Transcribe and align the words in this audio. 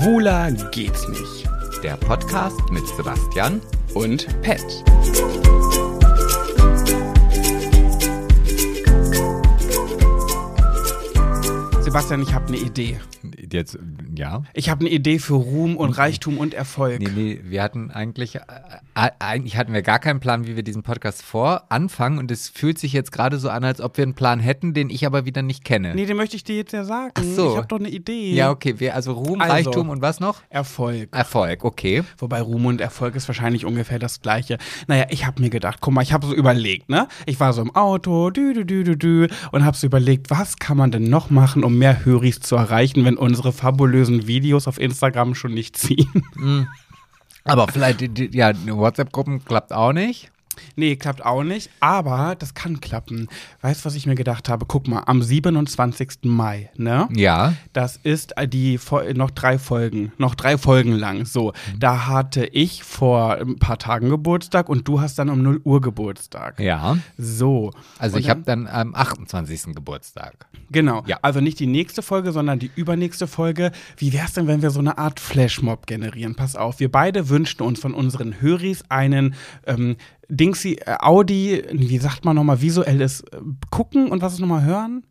Schwuler 0.00 0.50
geht's 0.70 1.06
nicht. 1.08 1.46
Der 1.82 1.94
Podcast 1.98 2.58
mit 2.70 2.86
Sebastian 2.96 3.60
Und 3.92 4.26
Pet. 4.40 4.64
Sebastian, 11.82 12.22
ich 12.22 12.32
habe 12.32 12.46
eine 12.46 12.56
Idee. 12.56 12.98
Jetzt, 13.52 13.78
ja. 14.20 14.42
Ich 14.52 14.68
habe 14.68 14.80
eine 14.80 14.90
Idee 14.90 15.18
für 15.18 15.34
Ruhm 15.34 15.76
und 15.76 15.92
Reichtum 15.92 16.38
und 16.38 16.54
Erfolg. 16.54 17.00
Nee, 17.00 17.08
nee, 17.14 17.40
wir 17.42 17.62
hatten 17.62 17.90
eigentlich, 17.90 18.36
äh, 18.36 18.40
äh, 18.94 19.10
eigentlich 19.18 19.56
hatten 19.56 19.72
wir 19.72 19.82
gar 19.82 19.98
keinen 19.98 20.20
Plan, 20.20 20.46
wie 20.46 20.56
wir 20.56 20.62
diesen 20.62 20.82
Podcast 20.82 21.22
vor 21.22 21.64
anfangen 21.70 22.18
und 22.18 22.30
es 22.30 22.48
fühlt 22.48 22.78
sich 22.78 22.92
jetzt 22.92 23.12
gerade 23.12 23.38
so 23.38 23.48
an, 23.48 23.64
als 23.64 23.80
ob 23.80 23.96
wir 23.96 24.04
einen 24.04 24.14
Plan 24.14 24.38
hätten, 24.38 24.74
den 24.74 24.90
ich 24.90 25.06
aber 25.06 25.24
wieder 25.24 25.42
nicht 25.42 25.64
kenne. 25.64 25.94
Nee, 25.94 26.06
den 26.06 26.16
möchte 26.16 26.36
ich 26.36 26.44
dir 26.44 26.56
jetzt 26.56 26.72
ja 26.72 26.84
sagen. 26.84 27.12
Ach 27.14 27.22
so. 27.22 27.50
Ich 27.52 27.56
habe 27.56 27.66
doch 27.66 27.78
eine 27.78 27.88
Idee. 27.88 28.34
Ja, 28.34 28.50
okay, 28.50 28.74
wir, 28.78 28.94
also 28.94 29.12
Ruhm, 29.12 29.40
Also. 29.40 29.52
Reichtum 29.54 29.88
und 29.88 30.02
was 30.02 30.20
noch? 30.20 30.42
Erfolg. 30.50 31.08
Erfolg, 31.16 31.64
okay. 31.64 32.02
Wobei 32.18 32.42
Ruhm 32.42 32.66
und 32.66 32.80
Erfolg 32.80 33.16
ist 33.16 33.26
wahrscheinlich 33.26 33.64
ungefähr 33.64 33.98
das 33.98 34.20
gleiche. 34.20 34.58
Naja, 34.86 35.06
ich 35.08 35.26
habe 35.26 35.40
mir 35.40 35.50
gedacht, 35.50 35.78
guck 35.80 35.94
mal, 35.94 36.02
ich 36.02 36.12
habe 36.12 36.26
so 36.26 36.34
überlegt, 36.34 36.90
ne? 36.90 37.08
Ich 37.24 37.40
war 37.40 37.54
so 37.54 37.62
im 37.62 37.74
Auto, 37.74 38.30
dü, 38.30 38.52
dü, 38.52 38.64
dü, 38.66 38.84
dü, 38.84 38.96
dü, 38.96 39.28
und 39.52 39.64
habe 39.64 39.76
so 39.76 39.86
überlegt, 39.86 40.30
was 40.30 40.58
kann 40.58 40.76
man 40.76 40.90
denn 40.90 41.04
noch 41.04 41.30
machen, 41.30 41.64
um 41.64 41.78
mehr 41.78 42.04
Höris 42.04 42.40
zu 42.40 42.56
erreichen, 42.56 43.04
wenn 43.06 43.16
unsere 43.16 43.52
fabulösen 43.52 44.09
Videos 44.26 44.66
auf 44.68 44.78
Instagram 44.78 45.34
schon 45.34 45.54
nicht 45.54 45.76
ziehen. 45.76 46.68
Aber 47.44 47.68
vielleicht, 47.68 48.00
ja, 48.34 48.52
WhatsApp-Gruppen 48.66 49.44
klappt 49.44 49.72
auch 49.72 49.92
nicht. 49.92 50.30
Nee, 50.76 50.96
klappt 50.96 51.24
auch 51.24 51.42
nicht, 51.42 51.70
aber 51.80 52.36
das 52.38 52.54
kann 52.54 52.80
klappen. 52.80 53.28
Weißt 53.60 53.80
du, 53.82 53.86
was 53.86 53.94
ich 53.94 54.06
mir 54.06 54.14
gedacht 54.14 54.48
habe? 54.48 54.66
Guck 54.66 54.88
mal, 54.88 55.02
am 55.06 55.22
27. 55.22 56.24
Mai, 56.24 56.70
ne? 56.76 57.08
Ja. 57.12 57.54
Das 57.72 57.96
ist 57.96 58.36
äh, 58.36 58.48
die 58.48 58.78
noch 59.14 59.30
drei 59.30 59.58
Folgen, 59.58 60.12
noch 60.18 60.34
drei 60.34 60.58
Folgen 60.58 60.92
lang. 60.92 61.24
So, 61.24 61.52
da 61.78 62.06
hatte 62.06 62.46
ich 62.46 62.82
vor 62.84 63.36
ein 63.36 63.58
paar 63.58 63.78
Tagen 63.78 64.08
Geburtstag 64.08 64.68
und 64.68 64.86
du 64.86 65.00
hast 65.00 65.18
dann 65.18 65.28
um 65.28 65.42
0 65.42 65.60
Uhr 65.64 65.80
Geburtstag. 65.80 66.60
Ja. 66.60 66.96
So. 67.16 67.72
Also 67.98 68.16
Und 68.16 68.22
ich 68.22 68.30
habe 68.30 68.42
dann 68.44 68.66
am 68.66 68.94
28. 68.94 69.74
Geburtstag. 69.74 70.46
Genau. 70.70 71.02
Ja. 71.06 71.18
Also 71.22 71.40
nicht 71.40 71.58
die 71.58 71.66
nächste 71.66 72.02
Folge, 72.02 72.32
sondern 72.32 72.58
die 72.58 72.70
übernächste 72.74 73.26
Folge. 73.26 73.72
Wie 73.96 74.12
wär's 74.12 74.34
denn, 74.34 74.46
wenn 74.46 74.62
wir 74.62 74.70
so 74.70 74.80
eine 74.80 74.98
Art 74.98 75.20
Flashmob 75.20 75.86
generieren? 75.86 76.34
Pass 76.34 76.56
auf, 76.56 76.80
wir 76.80 76.90
beide 76.90 77.28
wünschten 77.28 77.66
uns 77.66 77.80
von 77.80 77.94
unseren 77.94 78.40
Höris 78.40 78.84
einen 78.88 79.34
ähm, 79.66 79.96
Dingsy, 80.30 80.74
äh, 80.74 80.96
Audi, 81.00 81.62
wie 81.72 81.98
sagt 81.98 82.24
man 82.24 82.36
nochmal, 82.36 82.60
visuelles 82.62 83.20
äh, 83.22 83.40
Gucken 83.70 84.10
und 84.10 84.22
was 84.22 84.34
ist 84.34 84.40
nochmal 84.40 84.64
hören? 84.64 85.04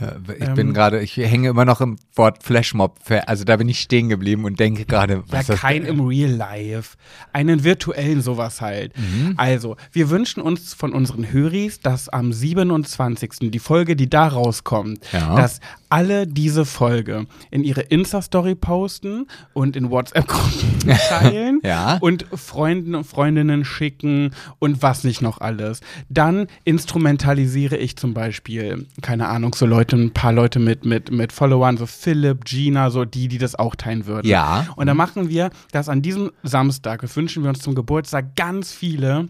Äh, 0.00 0.32
Ich 0.40 0.48
Ähm. 0.48 0.54
bin 0.54 0.74
gerade, 0.74 1.00
ich 1.00 1.16
hänge 1.16 1.48
immer 1.48 1.64
noch 1.64 1.80
im 1.80 1.96
Wort 2.14 2.42
Flashmob. 2.42 2.98
Also 3.26 3.44
da 3.44 3.56
bin 3.56 3.68
ich 3.68 3.80
stehen 3.80 4.08
geblieben 4.08 4.44
und 4.44 4.58
denke 4.60 4.84
gerade, 4.84 5.14
Ja, 5.14 5.22
was 5.28 5.46
das 5.46 5.60
kein 5.60 5.84
im 5.84 6.00
Real 6.00 6.30
Life. 6.30 6.96
Einen 7.32 7.64
virtuellen 7.64 8.20
sowas 8.22 8.60
halt. 8.60 8.92
Mhm. 8.96 9.34
Also, 9.36 9.76
wir 9.92 10.10
wünschen 10.10 10.40
uns 10.42 10.74
von 10.74 10.92
unseren 10.92 11.30
Höris, 11.32 11.80
dass 11.80 12.08
am 12.08 12.32
27. 12.32 13.50
die 13.50 13.58
Folge, 13.58 13.96
die 13.96 14.08
da 14.10 14.28
rauskommt, 14.28 15.00
Ja. 15.12 15.36
dass 15.36 15.60
alle 15.90 16.26
diese 16.26 16.64
Folge 16.66 17.26
in 17.50 17.64
ihre 17.64 17.80
Insta-Story 17.80 18.54
posten 18.54 19.26
und 19.54 19.74
in 19.74 19.90
WhatsApp-Gruppen 19.90 20.88
teilen 21.08 21.60
Ja. 21.64 21.96
und 22.00 22.26
Freunden 22.34 22.94
und 22.94 23.04
Freundinnen 23.04 23.64
schicken 23.64 24.32
und 24.58 24.82
was 24.82 25.04
nicht 25.04 25.22
noch 25.22 25.40
alles. 25.40 25.80
Dann 26.10 26.46
instrumentalisiere 26.64 27.76
ich 27.76 27.96
zum 27.96 28.14
Beispiel, 28.14 28.86
keine 29.02 29.28
Ahnung, 29.28 29.54
so 29.54 29.66
Leute, 29.66 29.87
ein 29.96 30.12
paar 30.12 30.32
Leute 30.32 30.58
mit, 30.58 30.84
mit, 30.84 31.10
mit 31.10 31.32
Followern, 31.32 31.76
so 31.76 31.86
Philipp, 31.86 32.44
Gina, 32.44 32.90
so 32.90 33.04
die, 33.04 33.28
die 33.28 33.38
das 33.38 33.54
auch 33.54 33.74
teilen 33.74 34.06
würden. 34.06 34.26
Ja. 34.26 34.66
Und 34.76 34.86
dann 34.86 34.96
machen 34.96 35.28
wir 35.28 35.50
das 35.72 35.88
an 35.88 36.02
diesem 36.02 36.30
Samstag, 36.42 37.02
das 37.02 37.16
wünschen 37.16 37.42
wir 37.42 37.50
uns 37.50 37.60
zum 37.60 37.74
Geburtstag 37.74 38.36
ganz 38.36 38.72
viele 38.72 39.28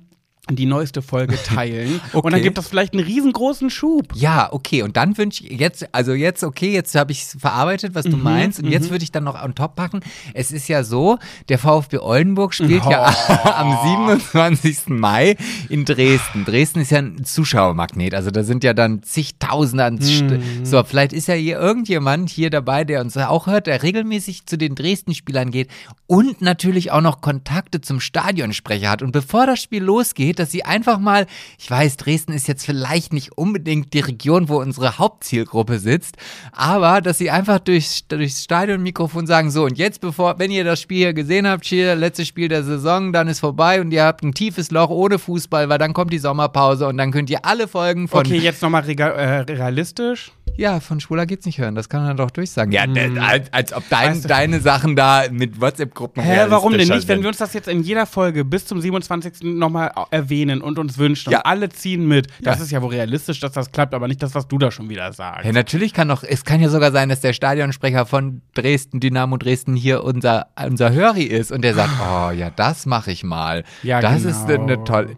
die 0.50 0.66
neueste 0.66 1.02
Folge 1.02 1.36
teilen. 1.44 2.00
Und 2.12 2.24
dann 2.26 2.34
Okay. 2.34 2.42
gibt 2.42 2.58
das 2.58 2.68
vielleicht 2.68 2.92
einen 2.94 3.04
riesengroßen 3.04 3.70
Schub. 3.70 4.12
Ja, 4.14 4.52
okay. 4.52 4.82
Und 4.82 4.96
dann 4.96 5.16
wünsche 5.18 5.44
ich 5.46 5.58
jetzt, 5.60 5.86
also 5.92 6.12
jetzt, 6.14 6.44
okay, 6.44 6.72
jetzt 6.72 6.94
habe 6.94 7.12
ich 7.12 7.24
verarbeitet, 7.24 7.94
was 7.94 8.04
du 8.04 8.16
Mhm, 8.16 8.22
meinst. 8.22 8.58
Und 8.60 8.68
jetzt 8.70 8.90
würde 8.90 9.02
ich 9.04 9.12
dann 9.12 9.24
noch 9.24 9.42
on 9.42 9.54
top 9.54 9.76
packen. 9.76 10.00
Es 10.34 10.50
ist 10.52 10.68
ja 10.68 10.82
so, 10.84 11.18
der 11.48 11.58
VfB 11.58 11.98
Oldenburg 11.98 12.54
spielt 12.54 12.84
Oh. 12.86 12.90
ja 12.90 13.04
am 13.56 13.76
27. 13.82 14.88
Mai 14.88 15.36
in 15.68 15.84
Dresden. 15.84 16.44
Dresden 16.44 16.80
ist 16.80 16.90
ja 16.90 16.98
ein 16.98 17.24
Zuschauermagnet. 17.24 18.14
Also 18.14 18.30
da 18.30 18.42
sind 18.42 18.64
ja 18.64 18.74
dann 18.74 19.02
zigtausende 19.02 19.84
an. 19.84 19.94
Mhm. 19.96 20.64
So, 20.64 20.82
vielleicht 20.84 21.12
ist 21.12 21.28
ja 21.28 21.34
hier 21.34 21.58
irgendjemand 21.58 22.30
hier 22.30 22.50
dabei, 22.50 22.84
der 22.84 23.00
uns 23.00 23.16
auch 23.16 23.46
hört, 23.46 23.66
der 23.66 23.82
regelmäßig 23.82 24.46
zu 24.46 24.56
den 24.56 24.74
Dresden-Spielern 24.74 25.50
geht 25.50 25.68
und 26.06 26.40
natürlich 26.40 26.90
auch 26.92 27.00
noch 27.00 27.20
Kontakte 27.20 27.80
zum 27.80 28.00
Stadionsprecher 28.00 28.88
hat. 28.90 29.02
Und 29.02 29.12
bevor 29.12 29.46
das 29.46 29.60
Spiel 29.60 29.82
losgeht, 29.82 30.37
dass 30.38 30.50
sie 30.50 30.64
einfach 30.64 30.98
mal, 30.98 31.26
ich 31.58 31.70
weiß, 31.70 31.96
Dresden 31.96 32.32
ist 32.32 32.48
jetzt 32.48 32.64
vielleicht 32.64 33.12
nicht 33.12 33.36
unbedingt 33.36 33.92
die 33.94 34.00
Region, 34.00 34.48
wo 34.48 34.58
unsere 34.60 34.98
Hauptzielgruppe 34.98 35.78
sitzt, 35.78 36.16
aber 36.52 37.00
dass 37.00 37.18
sie 37.18 37.30
einfach 37.30 37.58
durchs, 37.58 38.06
durchs 38.08 38.44
Stadionmikrofon 38.44 39.26
sagen, 39.26 39.50
so 39.50 39.64
und 39.64 39.78
jetzt 39.78 40.00
bevor, 40.00 40.38
wenn 40.38 40.50
ihr 40.50 40.64
das 40.64 40.80
Spiel 40.80 40.98
hier 40.98 41.14
gesehen 41.14 41.46
habt, 41.46 41.64
hier, 41.64 41.94
letztes 41.94 42.28
Spiel 42.28 42.48
der 42.48 42.64
Saison, 42.64 43.12
dann 43.12 43.28
ist 43.28 43.40
vorbei 43.40 43.80
und 43.80 43.90
ihr 43.92 44.04
habt 44.04 44.22
ein 44.22 44.34
tiefes 44.34 44.70
Loch 44.70 44.90
ohne 44.90 45.18
Fußball, 45.18 45.68
weil 45.68 45.78
dann 45.78 45.92
kommt 45.92 46.12
die 46.12 46.18
Sommerpause 46.18 46.86
und 46.88 46.96
dann 46.96 47.12
könnt 47.12 47.30
ihr 47.30 47.44
alle 47.44 47.68
Folgen 47.68 48.08
von 48.08 48.20
Okay, 48.20 48.38
jetzt 48.38 48.62
nochmal 48.62 48.88
äh, 48.88 49.40
realistisch. 49.40 50.32
Ja, 50.58 50.80
von 50.80 51.00
Schwuler 51.00 51.24
geht's 51.24 51.46
nicht 51.46 51.58
hören. 51.58 51.74
Das 51.74 51.88
kann 51.88 52.02
man 52.04 52.16
doch 52.16 52.30
durchsagen. 52.30 52.72
Ja, 52.72 52.84
als, 53.22 53.52
als 53.52 53.72
ob 53.72 53.88
dein. 53.88 54.10
Weißt 54.10 54.24
du- 54.24 54.28
deine 54.28 54.60
Sachen 54.60 54.96
da 54.96 55.22
mit 55.30 55.60
WhatsApp-Gruppen 55.60 56.22
Hä, 56.22 56.46
warum 56.48 56.72
denn 56.72 56.80
nicht? 56.80 56.90
Wenn 56.90 57.00
sind. 57.18 57.22
wir 57.22 57.28
uns 57.28 57.38
das 57.38 57.54
jetzt 57.54 57.68
in 57.68 57.82
jeder 57.82 58.04
Folge 58.06 58.44
bis 58.44 58.66
zum 58.66 58.80
27. 58.80 59.44
nochmal 59.56 59.92
erwähnen 60.10 60.60
und 60.60 60.78
uns 60.78 60.98
wünschen 60.98 61.30
Ja. 61.30 61.38
und 61.38 61.46
alle 61.46 61.68
ziehen 61.68 62.06
mit, 62.06 62.26
das 62.42 62.58
Ja. 62.58 62.64
ist 62.64 62.70
ja 62.72 62.82
wohl 62.82 62.90
realistisch, 62.90 63.40
dass 63.40 63.52
das 63.52 63.70
klappt, 63.72 63.94
aber 63.94 64.08
nicht 64.08 64.22
das, 64.22 64.34
was 64.34 64.48
du 64.48 64.58
da 64.58 64.70
schon 64.70 64.88
wieder 64.90 65.12
sagst. 65.12 65.44
Ja, 65.46 65.52
natürlich 65.52 65.94
kann 65.94 66.08
doch, 66.08 66.24
es 66.24 66.44
kann 66.44 66.60
ja 66.60 66.68
sogar 66.68 66.90
sein, 66.92 67.08
dass 67.08 67.20
der 67.20 67.32
Stadionsprecher 67.32 68.04
von 68.04 68.42
Dresden, 68.54 69.00
Dynamo 69.00 69.36
Dresden 69.36 69.76
hier 69.76 70.02
unser, 70.02 70.48
unser 70.66 70.92
Höri 70.92 71.22
ist 71.22 71.52
und 71.52 71.62
der 71.62 71.74
sagt, 71.74 71.90
oh 72.02 72.30
ja, 72.32 72.50
das 72.50 72.84
mache 72.84 73.12
ich 73.12 73.22
mal. 73.22 73.64
Ja, 73.84 74.00
das 74.00 74.22
genau. 74.24 74.28
ist 74.30 74.50
eine 74.50 74.84
tolle. 74.84 75.16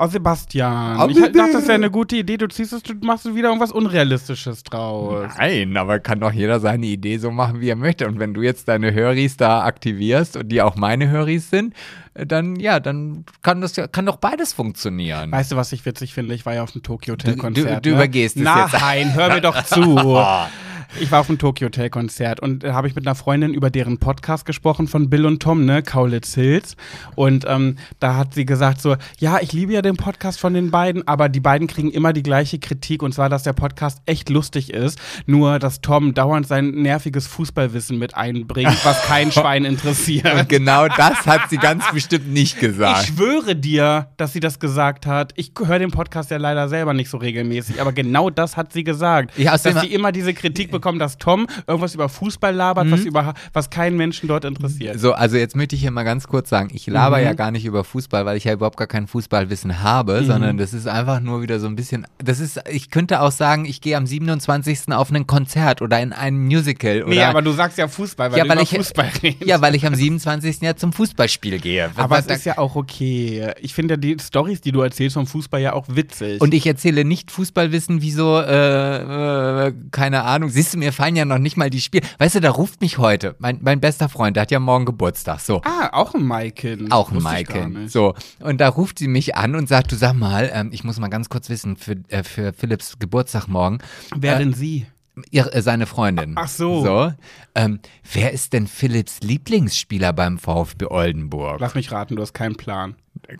Oh, 0.00 0.06
Sebastian, 0.06 1.00
Oh, 1.00 1.08
ich 1.08 1.16
dachte, 1.16 1.32
das 1.54 1.64
wäre 1.64 1.72
eine 1.74 1.90
gute 1.90 2.14
Idee. 2.16 2.36
Du 2.36 2.46
ziehst 2.46 2.72
es, 2.72 2.84
du 2.84 2.94
machst 3.02 3.24
wieder 3.34 3.48
irgendwas 3.48 3.72
Unrealistisches 3.72 4.62
draus. 4.62 5.32
Nein, 5.36 5.76
aber 5.76 5.98
kann 5.98 6.20
doch 6.20 6.30
jeder 6.32 6.60
seine 6.60 6.86
Idee 6.86 7.18
so 7.18 7.32
machen, 7.32 7.60
wie 7.60 7.68
er 7.68 7.74
möchte. 7.74 8.06
Und 8.06 8.20
wenn 8.20 8.32
du 8.32 8.42
jetzt 8.42 8.68
deine 8.68 8.94
Höris 8.94 9.36
da 9.36 9.64
aktivierst 9.64 10.36
und 10.36 10.50
die 10.50 10.62
auch 10.62 10.76
meine 10.76 11.10
Höris 11.10 11.50
sind, 11.50 11.74
äh, 12.14 12.24
dann 12.26 12.54
ja, 12.60 12.78
dann 12.78 13.24
kann 13.42 13.60
das 13.60 13.74
kann 13.90 14.06
doch 14.06 14.18
beides 14.18 14.52
funktionieren. 14.52 15.32
Weißt 15.32 15.50
du, 15.50 15.56
was 15.56 15.72
ich 15.72 15.84
witzig 15.84 16.14
finde? 16.14 16.32
Ich 16.34 16.46
war 16.46 16.54
ja 16.54 16.62
auf 16.62 16.70
dem 16.70 16.84
Tokyo 16.84 17.14
Hotel 17.14 17.36
Konzert. 17.36 17.78
Du- 17.78 17.80
du 17.80 17.88
ne? 17.90 17.94
übergehst 17.96 18.36
es 18.36 18.42
Nein, 18.44 18.68
jetzt. 18.70 18.80
Nein, 18.80 19.14
hör 19.14 19.34
mir 19.34 19.40
doch 19.40 19.62
zu. 19.64 19.96
Ich 21.00 21.12
war 21.12 21.20
auf 21.20 21.26
dem 21.26 21.38
Tokyo 21.38 21.66
Hotel 21.66 21.90
Konzert 21.90 22.40
und 22.40 22.64
da 22.64 22.72
habe 22.72 22.88
ich 22.88 22.94
mit 22.94 23.06
einer 23.06 23.14
Freundin 23.14 23.52
über 23.52 23.70
deren 23.70 23.98
Podcast 23.98 24.46
gesprochen 24.46 24.88
von 24.88 25.10
Bill 25.10 25.26
und 25.26 25.42
Tom, 25.42 25.64
ne, 25.64 25.82
Kaulitz 25.82 26.34
Hills. 26.34 26.76
Und 27.14 27.44
ähm, 27.46 27.76
da 28.00 28.16
hat 28.16 28.34
sie 28.34 28.46
gesagt 28.46 28.80
so, 28.80 28.96
ja, 29.18 29.38
ich 29.40 29.52
liebe 29.52 29.72
ja 29.72 29.82
den 29.82 29.96
Podcast 29.96 30.40
von 30.40 30.54
den 30.54 30.70
beiden, 30.70 31.06
aber 31.06 31.28
die 31.28 31.40
beiden 31.40 31.68
kriegen 31.68 31.90
immer 31.90 32.12
die 32.12 32.22
gleiche 32.22 32.58
Kritik 32.58 33.02
und 33.02 33.12
zwar, 33.14 33.28
dass 33.28 33.42
der 33.42 33.52
Podcast 33.52 34.00
echt 34.06 34.30
lustig 34.30 34.72
ist, 34.72 34.98
nur 35.26 35.58
dass 35.58 35.82
Tom 35.82 36.14
dauernd 36.14 36.46
sein 36.46 36.70
nerviges 36.70 37.26
Fußballwissen 37.26 37.98
mit 37.98 38.16
einbringt, 38.16 38.84
was 38.84 39.02
kein 39.02 39.30
Schwein 39.38 39.64
interessiert. 39.64 40.32
Und 40.34 40.48
genau 40.48 40.88
das 40.88 41.26
hat 41.26 41.50
sie 41.50 41.58
ganz 41.58 41.84
bestimmt 41.92 42.28
nicht 42.32 42.54
Ich 42.54 42.60
gesagt. 42.60 43.06
schwöre 43.06 43.54
dir, 43.54 44.08
dass 44.16 44.32
sie 44.32 44.40
das 44.40 44.58
gesagt 44.58 45.06
hat. 45.06 45.32
Ich 45.36 45.52
höre 45.62 45.78
den 45.78 45.90
Podcast 45.90 46.30
ja 46.30 46.38
leider 46.38 46.68
selber 46.68 46.94
nicht 46.94 47.10
so 47.10 47.18
regelmäßig, 47.18 47.80
aber 47.80 47.92
genau 47.92 48.30
das 48.30 48.56
hat 48.56 48.72
sie 48.72 48.84
gesagt. 48.84 49.38
Ja, 49.38 49.56
dass 49.56 49.80
sie 49.82 49.92
immer 49.92 50.12
diese 50.12 50.32
Kritik 50.34 50.72
bekommen, 50.78 50.98
dass 50.98 51.18
Tom 51.18 51.46
irgendwas 51.66 51.94
über 51.94 52.08
Fußball 52.08 52.54
labert, 52.54 52.90
was, 52.90 53.00
über, 53.00 53.34
was 53.52 53.70
keinen 53.70 53.96
Menschen 53.96 54.28
dort 54.28 54.44
interessiert. 54.44 54.98
So, 54.98 55.12
also 55.12 55.36
jetzt 55.36 55.56
möchte 55.56 55.74
ich 55.76 55.82
hier 55.82 55.90
mal 55.90 56.04
ganz 56.04 56.26
kurz 56.26 56.48
sagen, 56.48 56.70
ich 56.72 56.86
laber 56.86 57.18
Mhm. 57.18 57.24
ja 57.24 57.32
gar 57.34 57.50
nicht 57.50 57.64
über 57.64 57.84
Fußball, 57.84 58.24
weil 58.26 58.36
ich 58.36 58.44
ja 58.44 58.52
überhaupt 58.52 58.76
gar 58.76 58.86
kein 58.86 59.06
Fußballwissen 59.06 59.82
habe, 59.82 60.20
Mhm. 60.22 60.26
sondern 60.26 60.58
das 60.58 60.72
ist 60.72 60.86
einfach 60.88 61.20
nur 61.20 61.42
wieder 61.42 61.60
so 61.60 61.66
ein 61.66 61.76
bisschen, 61.76 62.06
das 62.18 62.40
ist, 62.40 62.60
ich 62.70 62.90
könnte 62.90 63.20
auch 63.20 63.32
sagen, 63.32 63.64
ich 63.64 63.80
gehe 63.80 63.96
am 63.96 64.06
27. 64.06 64.92
auf 64.92 65.10
ein 65.10 65.26
Konzert 65.26 65.82
oder 65.82 66.00
in 66.00 66.12
ein 66.12 66.38
Musical 66.38 67.02
oder 67.02 67.08
nee, 67.14 67.22
aber 67.22 67.42
du 67.42 67.52
sagst 67.52 67.78
ja 67.78 67.88
Fußball, 67.88 68.30
weil 68.32 68.38
ja, 68.38 68.44
du 68.44 68.50
weil 68.50 68.56
über 68.58 68.62
ich, 68.62 68.70
Fußball 68.76 69.10
redest. 69.22 69.44
ja, 69.46 69.60
weil 69.60 69.74
ich 69.74 69.86
am 69.86 69.94
27. 69.94 70.60
ja 70.62 70.76
zum 70.76 70.92
Fußballspiel 70.92 71.58
gehe. 71.58 71.90
aber 71.96 72.16
Was- 72.16 72.26
es 72.26 72.38
ist 72.38 72.44
ja 72.46 72.58
auch 72.58 72.76
okay. 72.76 73.52
Ich 73.60 73.74
finde 73.74 73.94
ja 73.94 73.96
die 73.98 74.16
Stories, 74.20 74.60
die 74.60 74.72
du 74.72 74.80
erzählst 74.80 75.14
vom 75.14 75.26
Fußball 75.26 75.60
ja 75.60 75.72
auch 75.72 75.86
witzig. 75.88 76.40
und 76.40 76.54
ich 76.54 76.66
erzähle 76.66 77.04
nicht 77.04 77.30
Fußballwissen 77.30 78.02
wie 78.02 78.10
so, 78.12 78.40
äh, 78.40 79.66
äh, 79.68 79.72
keine 79.90 80.24
Ahnung. 80.24 80.48
Siehst 80.50 80.67
du, 80.74 80.78
mir 80.78 80.92
fallen 80.92 81.16
ja 81.16 81.24
noch 81.24 81.38
nicht 81.38 81.56
mal 81.56 81.70
die 81.70 81.80
Spiele. 81.80 82.06
Weißt 82.18 82.34
du, 82.36 82.40
da 82.40 82.50
ruft 82.50 82.80
mich 82.80 82.98
heute 82.98 83.34
mein, 83.38 83.58
mein 83.62 83.80
bester 83.80 84.08
Freund, 84.08 84.36
der 84.36 84.42
hat 84.42 84.50
ja 84.50 84.60
morgen 84.60 84.84
Geburtstag. 84.84 85.40
So, 85.40 85.60
ah, 85.64 85.90
auch 85.92 86.14
ein 86.14 86.24
Maikin. 86.24 86.90
Auch 86.92 87.10
ein 87.10 87.16
Wusste 87.16 87.36
ich 87.40 87.46
gar 87.48 87.56
Maike. 87.68 87.78
nicht. 87.80 87.92
So. 87.92 88.14
Und 88.40 88.60
da 88.60 88.68
ruft 88.68 88.98
sie 88.98 89.08
mich 89.08 89.34
an 89.36 89.54
und 89.54 89.68
sagt, 89.68 89.92
du 89.92 89.96
sag 89.96 90.14
mal, 90.14 90.50
ähm, 90.52 90.70
ich 90.72 90.84
muss 90.84 90.98
mal 90.98 91.08
ganz 91.08 91.28
kurz 91.28 91.48
wissen, 91.48 91.76
für, 91.76 91.96
äh, 92.08 92.22
für 92.24 92.52
Philipps 92.52 92.98
Geburtstag 92.98 93.46
morgen. 93.48 93.78
Wer 94.16 94.36
Äh, 94.36 94.38
denn 94.38 94.54
sie? 94.54 94.86
ihr, 95.30 95.52
äh, 95.52 95.62
seine 95.62 95.86
Freundin. 95.86 96.34
Ach 96.36 96.48
so. 96.48 96.84
so. 96.84 97.12
Ähm, 97.54 97.80
wer 98.12 98.32
ist 98.32 98.52
denn 98.52 98.66
Philipps 98.68 99.20
Lieblingsspieler 99.20 100.12
beim 100.12 100.38
VfB 100.38 100.86
Oldenburg? 100.86 101.60
Lass 101.60 101.74
mich 101.74 101.90
raten, 101.90 102.16
du 102.16 102.22
hast 102.22 102.34
keinen 102.34 102.56
Plan. 102.56 102.94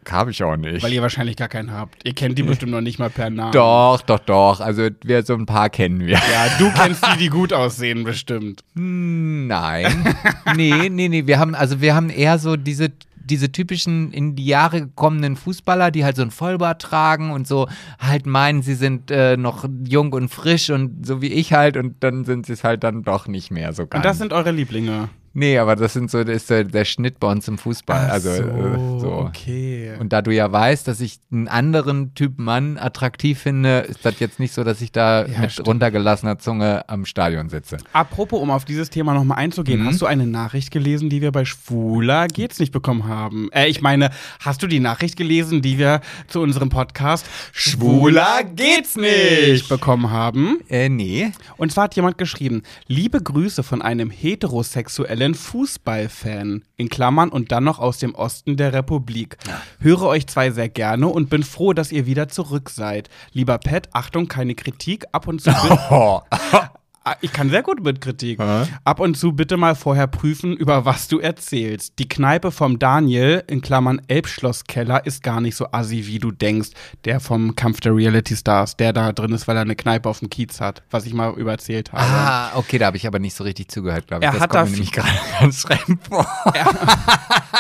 Habe 0.09 0.31
ich 0.31 0.43
auch 0.43 0.57
nicht. 0.57 0.83
Weil 0.83 0.93
ihr 0.93 1.03
wahrscheinlich 1.03 1.37
gar 1.37 1.49
keinen 1.49 1.73
habt. 1.73 2.05
Ihr 2.05 2.15
kennt 2.15 2.39
die 2.39 2.43
bestimmt 2.43 2.73
noch 2.73 2.81
nicht 2.81 2.99
mal 2.99 3.11
per 3.11 3.31
Namen. 3.31 3.53
doch, 3.53 4.01
doch, 4.03 4.19
doch. 4.21 4.61
Also 4.61 4.89
wir 5.03 5.23
so 5.23 5.35
ein 5.35 5.47
paar 5.47 5.71
kennen 5.71 6.01
wir. 6.01 6.15
Ja, 6.15 6.49
du 6.59 6.71
kennst 6.75 7.05
die, 7.07 7.19
die 7.19 7.29
gut 7.29 7.53
aussehen, 7.53 8.05
bestimmt. 8.05 8.65
Nein. 8.75 10.15
nee, 10.57 10.89
nee, 10.89 11.09
nee. 11.09 11.27
Wir 11.27 11.39
haben, 11.39 11.55
also 11.55 11.81
wir 11.81 11.95
haben 11.95 12.11
eher 12.11 12.39
so 12.39 12.57
diese 12.57 12.93
diese 13.29 13.53
typischen 13.53 14.11
in 14.13 14.35
die 14.35 14.47
Jahre 14.47 14.81
gekommenen 14.81 15.37
Fußballer, 15.37 15.91
die 15.91 16.05
halt 16.05 16.17
so 16.17 16.23
ein 16.23 16.31
Vollbart 16.31 16.83
tragen 16.83 17.31
und 17.31 17.47
so 17.47 17.69
halt 17.99 18.27
meinen, 18.27 18.63
sie 18.63 18.75
sind 18.75 19.11
äh, 19.11 19.37
noch 19.37 19.67
jung 19.85 20.13
und 20.13 20.31
frisch 20.31 20.71
und 20.71 21.07
so 21.07 21.23
wie 21.23 21.29
ich 21.29 21.53
halt 21.53 21.77
und 21.77 21.97
dann 22.01 22.25
sind 22.25 22.47
sie 22.47 22.55
es 22.55 22.65
halt 22.65 22.83
dann 22.85 23.03
doch 23.03 23.29
nicht 23.29 23.51
mehr 23.51 23.73
so 23.73 23.87
ganz. 23.87 24.01
Und 24.01 24.05
das 24.05 24.19
sind 24.19 24.33
eure 24.33 24.51
Lieblinge. 24.51 25.11
Nee, 25.35 25.59
aber 25.59 25.77
das 25.77 25.93
sind 25.93 26.11
so, 26.11 26.25
das 26.25 26.37
ist 26.37 26.51
der, 26.51 26.65
der 26.65 26.85
Schnitt 26.85 27.21
bei 27.21 27.31
uns 27.31 27.47
im 27.49 27.59
Fußball. 27.59 28.07
Ach 28.09 28.13
also 28.13 28.33
so, 28.33 28.43
äh, 28.43 29.01
so. 29.01 29.13
okay. 29.13 29.93
Und 30.01 30.13
da 30.13 30.23
du 30.23 30.33
ja 30.35 30.51
weißt, 30.51 30.89
dass 30.89 31.01
ich 31.01 31.19
einen 31.31 31.47
anderen 31.49 32.15
Typ 32.15 32.39
Mann 32.39 32.77
attraktiv 32.79 33.39
finde, 33.39 33.81
ist 33.81 34.05
das 34.05 34.19
jetzt 34.21 34.41
nicht 34.41 34.53
so, 34.55 34.65
dass 34.65 34.81
ich 34.81 34.91
da 34.91 35.27
Ja, 35.27 35.41
mit 35.41 35.53
stimmt. 35.53 35.69
runtergelassener 35.69 36.39
Zunge 36.39 36.89
am 36.89 37.05
Stadion 37.05 37.49
sitze. 37.51 37.77
Apropos, 37.93 38.41
um 38.41 38.51
auf 38.51 38.65
dieses 38.65 38.91
Thema 38.91 39.15
nochmal 39.15 39.39
einzugehen, 39.39 39.83
Mhm. 39.83 39.87
hast 39.89 40.01
du 40.01 40.07
eine 40.07 40.27
Nachricht 40.27 40.71
gelesen, 40.71 41.11
die 41.11 41.21
wir 41.23 41.31
bei 41.31 41.45
Schwuler 41.45 42.27
geht's 42.27 42.59
nicht 42.59 42.73
bekommen 42.73 43.07
haben? 43.07 43.51
Äh, 43.53 43.67
ich 43.69 43.81
meine, 43.81 44.11
hast 44.41 44.63
du 44.63 44.67
die 44.67 44.81
Nachricht 44.81 45.17
gelesen, 45.17 45.63
die 45.63 45.79
wir 45.79 46.01
zu 46.27 46.41
unserem 46.41 46.71
Podcast 46.71 47.27
Schwuler 47.53 48.43
geht's 48.45 48.97
nicht 48.97 49.69
bekommen 49.69 50.11
haben? 50.11 50.59
Äh, 50.69 50.89
nee. 50.89 51.31
Und 51.59 51.71
zwar 51.73 51.85
hat 51.85 51.97
jemand 51.97 52.19
geschrieben, 52.19 52.63
liebe 52.87 53.21
Grüße 53.23 53.63
von 53.63 53.83
einem 53.83 54.11
heterosexuellen 54.11 55.18
Fußballfan, 55.35 56.65
in 56.77 56.89
Klammern 56.89 57.29
und 57.29 57.53
dann 57.53 57.65
noch 57.65 57.79
aus 57.79 57.99
dem 57.99 58.15
Osten 58.15 58.57
der 58.57 58.73
Republik. 58.73 59.37
Höre 59.81 60.03
euch 60.03 60.27
zwei 60.27 60.51
sehr 60.51 60.69
gerne 60.69 61.09
und 61.09 61.31
bin 61.31 61.43
froh, 61.43 61.73
dass 61.73 61.93
ihr 61.93 62.07
wieder 62.07 62.29
zurück 62.29 62.71
seid. 62.71 63.09
Lieber 63.33 63.59
Pat, 63.59 63.89
Achtung, 63.93 64.29
keine 64.29 64.55
Kritik, 64.55 65.05
ab 65.13 65.29
und 65.29 65.41
zu... 65.41 65.51
Oh. 65.91 66.21
Ah, 67.11 67.17
Ich 67.21 67.33
kann 67.33 67.49
sehr 67.51 67.63
gut 67.63 67.83
mit 67.83 68.01
Kritik. 68.01 68.39
Ab 68.85 69.01
und 69.01 69.17
zu 69.17 69.33
bitte 69.33 69.57
mal 69.57 69.75
vorher 69.75 70.07
prüfen, 70.07 70.57
über 70.57 70.85
was 70.85 71.09
du 71.09 71.19
erzählst. 71.21 71.95
Die 71.99 72.09
Kneipe 72.09 72.51
vom 72.51 72.79
Daniel, 72.79 73.43
in 73.47 73.61
Klammern 73.61 74.01
Elbschlosskeller, 74.09 75.07
ist 75.07 75.23
gar 75.23 75.41
nicht 75.41 75.57
so 75.57 75.67
assi, 75.73 76.07
wie 76.07 76.19
du 76.19 76.31
denkst. 76.33 76.71
Der 77.05 77.21
vom 77.21 77.55
Kampf 77.57 77.81
der 77.81 77.95
Reality 77.95 78.37
Stars, 78.37 78.77
der 78.77 78.93
da 78.93 79.13
drin 79.13 79.33
ist, 79.33 79.49
weil 79.49 79.57
er 79.57 79.63
eine 79.63 79.77
Kneipe 79.77 80.09
auf 80.09 80.19
dem 80.19 80.29
Kiez 80.31 80.61
hat, 80.61 80.83
was 80.91 81.07
ich 81.07 81.15
mal 81.15 81.33
übererzählt 81.35 81.93
habe. 81.93 82.03
Ah, 82.03 82.51
okay, 82.57 82.79
da 82.79 82.87
habe 82.87 82.97
ich 82.97 83.07
aber 83.07 83.19
nicht 83.19 83.35
so 83.37 83.45
richtig 83.45 83.69
zugehört, 83.71 84.07
glaube 84.07 84.25
ich. 84.25 84.27
Er 84.29 84.33
das 84.33 84.43
hat 84.43 84.55
da 84.55 84.65
nämlich 84.65 84.93
gerade 84.93 85.09
ganz 85.41 85.63
fremd 85.63 86.01
vor. 86.09 86.27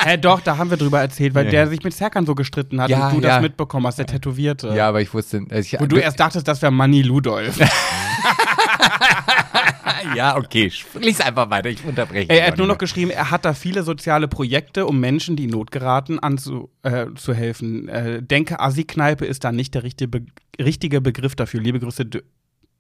Hä, 0.05 0.17
doch, 0.19 0.41
da 0.41 0.56
haben 0.59 0.71
wir 0.71 0.77
drüber 0.77 1.00
erzählt, 1.00 1.35
weil 1.35 1.47
Ja. 1.47 1.50
der 1.53 1.69
sich 1.69 1.83
mit 1.83 1.95
Serkan 1.95 2.27
so 2.27 2.35
gestritten 2.35 2.81
hat 2.81 2.91
Ja, 2.91 3.09
und 3.09 3.17
du 3.23 3.27
ja. 3.27 3.35
das 3.35 3.43
mitbekommen 3.43 3.87
hast, 3.87 3.99
der 3.99 4.06
Tätowierte. 4.06 4.75
Ja, 4.75 4.89
aber 4.89 5.00
ich 5.00 5.12
wusste. 5.15 5.43
äh, 5.50 5.61
Ich, 5.61 5.77
Wo 5.79 5.87
du 5.87 5.97
erst 5.97 6.21
dachtest, 6.21 6.47
das 6.47 6.61
wäre 6.62 6.73
Manny 6.73 7.03
Ludolf. 7.03 7.59
ja, 10.17 10.37
okay. 10.37 10.71
Lies 11.00 11.21
einfach 11.21 11.50
weiter, 11.50 11.69
ich 11.69 11.85
unterbreche. 11.85 12.31
Er 12.31 12.49
hat 12.49 12.59
nur 12.59 12.67
noch 12.67 12.79
geschrieben, 12.79 13.11
er 13.11 13.31
hat 13.31 13.45
da 13.45 13.55
viele 13.55 13.83
soziale 13.83 14.29
Projekte, 14.29 14.87
um 14.87 15.00
Menschen, 15.00 15.37
die 15.37 15.45
in 15.45 15.50
Not 15.50 15.71
geraten, 15.71 16.19
anzu, 16.19 16.71
äh. 16.83 17.06
Äh, 17.89 18.23
denke, 18.23 18.61
Assi-Kneipe 18.61 19.25
ist 19.25 19.45
da 19.45 19.53
nicht 19.53 19.75
der 19.75 19.83
richtige, 19.83 20.09
Be 20.09 20.27
richtige 20.61 21.00
Begriff 21.00 21.37
dafür. 21.37 21.61
Liebe 21.61 21.79
Grüße, 21.79 22.06
D 22.06 22.23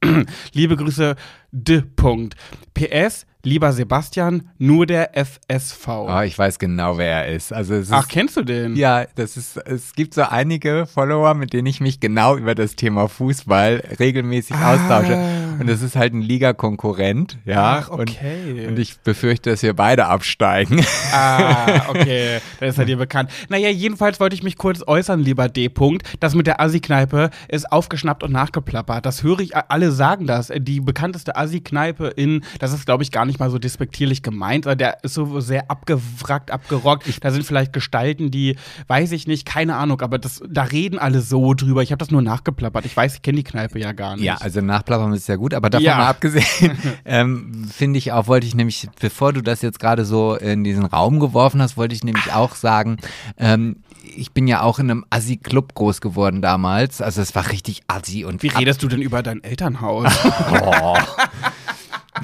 Liebe 0.52 0.76
Grüße, 0.76 1.16
D. 1.50 1.82
Punkt. 1.82 2.34
PS, 2.74 3.26
lieber 3.48 3.72
Sebastian, 3.72 4.50
nur 4.58 4.86
der 4.86 5.10
FSV. 5.16 5.88
Oh, 5.88 6.20
ich 6.20 6.38
weiß 6.38 6.58
genau, 6.58 6.98
wer 6.98 7.24
er 7.26 7.34
ist. 7.34 7.52
Also 7.52 7.74
es 7.74 7.86
ist, 7.86 7.92
Ach, 7.92 8.06
kennst 8.06 8.36
du 8.36 8.42
den? 8.42 8.76
Ja, 8.76 9.06
das 9.14 9.36
ist, 9.36 9.56
es 9.56 9.94
gibt 9.94 10.14
so 10.14 10.22
einige 10.22 10.86
Follower, 10.86 11.34
mit 11.34 11.52
denen 11.52 11.66
ich 11.66 11.80
mich 11.80 11.98
genau 12.00 12.36
über 12.36 12.54
das 12.54 12.76
Thema 12.76 13.08
Fußball 13.08 13.82
regelmäßig 13.98 14.54
Ah. 14.56 14.74
austausche. 14.74 15.18
Und 15.60 15.68
das 15.68 15.82
ist 15.82 15.96
halt 15.96 16.12
ein 16.14 16.22
Liga-Konkurrent, 16.22 17.38
ja. 17.44 17.78
Ach, 17.82 17.90
okay. 17.90 18.62
Und, 18.64 18.72
und 18.72 18.78
ich 18.78 18.98
befürchte, 19.00 19.50
dass 19.50 19.62
wir 19.62 19.74
beide 19.74 20.06
absteigen. 20.06 20.84
Ah, 21.12 21.88
okay. 21.88 22.40
Das 22.60 22.70
ist 22.70 22.78
ja 22.78 22.84
dir 22.84 22.96
bekannt. 22.96 23.30
Naja, 23.48 23.68
jedenfalls 23.70 24.18
wollte 24.20 24.34
ich 24.34 24.42
mich 24.42 24.56
kurz 24.56 24.82
äußern, 24.86 25.20
lieber 25.20 25.48
D. 25.48 25.66
-Punkt. 25.68 26.02
Das 26.20 26.34
mit 26.34 26.46
der 26.48 26.60
Assi-Kneipe 26.60 27.30
ist 27.48 27.70
aufgeschnappt 27.70 28.22
und 28.24 28.32
nachgeplappert. 28.32 29.06
Das 29.06 29.22
höre 29.22 29.38
ich, 29.40 29.56
alle 29.56 29.92
sagen 29.92 30.26
das. 30.26 30.50
Die 30.56 30.80
bekannteste 30.80 31.36
Assi-Kneipe 31.36 32.08
in, 32.08 32.42
das 32.58 32.72
ist, 32.72 32.84
glaube 32.86 33.02
ich, 33.04 33.12
gar 33.12 33.24
nicht 33.26 33.37
mal 33.38 33.50
so 33.50 33.58
despektierlich 33.58 34.22
gemeint, 34.22 34.66
aber 34.66 34.76
der 34.76 35.02
ist 35.04 35.14
so 35.14 35.40
sehr 35.40 35.70
abgewrackt, 35.70 36.50
abgerockt. 36.50 37.06
Da 37.24 37.30
sind 37.30 37.44
vielleicht 37.44 37.72
Gestalten, 37.72 38.30
die, 38.30 38.56
weiß 38.86 39.12
ich 39.12 39.26
nicht, 39.26 39.46
keine 39.46 39.76
Ahnung, 39.76 40.00
aber 40.00 40.18
das, 40.18 40.42
da 40.48 40.62
reden 40.64 40.98
alle 40.98 41.20
so 41.20 41.54
drüber. 41.54 41.82
Ich 41.82 41.90
habe 41.92 41.98
das 41.98 42.10
nur 42.10 42.22
nachgeplappert. 42.22 42.84
Ich 42.86 42.96
weiß, 42.96 43.14
ich 43.16 43.22
kenne 43.22 43.36
die 43.36 43.44
Kneipe 43.44 43.78
ja 43.78 43.92
gar 43.92 44.16
nicht. 44.16 44.24
Ja, 44.24 44.36
also 44.36 44.60
nachplappern 44.60 45.12
ist 45.12 45.28
ja 45.28 45.36
gut, 45.36 45.54
aber 45.54 45.70
davon 45.70 45.84
Ja. 45.84 45.96
mal 45.98 46.08
abgesehen, 46.08 46.76
ähm, 47.04 47.68
finde 47.72 47.98
ich 47.98 48.12
auch, 48.12 48.26
wollte 48.26 48.46
ich 48.46 48.54
nämlich, 48.54 48.88
bevor 49.00 49.32
du 49.32 49.42
das 49.42 49.62
jetzt 49.62 49.80
gerade 49.80 50.04
so 50.04 50.34
in 50.36 50.64
diesen 50.64 50.84
Raum 50.84 51.20
geworfen 51.20 51.60
hast, 51.62 51.76
wollte 51.76 51.94
ich 51.94 52.04
nämlich 52.04 52.32
auch 52.32 52.54
sagen, 52.54 52.96
ähm, 53.36 53.76
ich 54.16 54.32
bin 54.32 54.46
ja 54.48 54.62
auch 54.62 54.78
in 54.78 54.90
einem 54.90 55.04
Assi-Club 55.10 55.74
groß 55.74 56.00
geworden 56.00 56.40
damals. 56.42 57.00
Also 57.02 57.20
es 57.20 57.34
war 57.34 57.50
richtig 57.50 57.82
Assi 57.88 58.24
und 58.24 58.42
Wie 58.42 58.48
redest 58.48 58.82
du 58.82 58.88
denn 58.88 59.02
über 59.02 59.22
dein 59.22 59.42
Elternhaus? 59.44 60.12
Oh. 60.62 60.96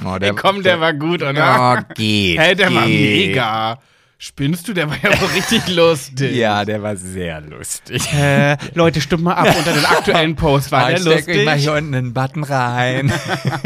Oh, 0.03 0.17
Ey, 0.19 0.31
komm, 0.33 0.63
der 0.63 0.79
war 0.79 0.93
gut, 0.93 1.21
oder? 1.21 1.77
Oh, 1.79 1.93
geht. 1.93 2.39
Hey, 2.39 2.55
der 2.55 2.73
war 2.73 2.85
geht. 2.87 3.27
mega. 3.29 3.79
Spinnst 4.17 4.67
du? 4.67 4.73
Der 4.73 4.89
war 4.89 4.95
ja 5.03 5.09
wohl 5.21 5.27
richtig 5.35 5.67
lustig. 5.75 6.35
Ja, 6.35 6.63
der 6.65 6.81
war 6.81 6.95
sehr 6.95 7.41
lustig. 7.41 8.01
Äh, 8.13 8.55
Leute, 8.73 9.01
stimmt 9.01 9.23
mal 9.23 9.33
ab 9.33 9.53
unter 9.57 9.73
den 9.73 9.85
aktuellen 9.85 10.35
Post. 10.37 10.71
War 10.71 10.85
Ah, 10.85 10.87
der 10.87 10.95
ich 10.97 11.01
steck 11.01 11.27
euch 11.27 11.45
mal 11.45 11.51
lustig? 11.53 11.63
hier 11.63 11.73
unten 11.73 11.93
einen 11.95 12.13
Button 12.13 12.43
rein. 12.45 13.11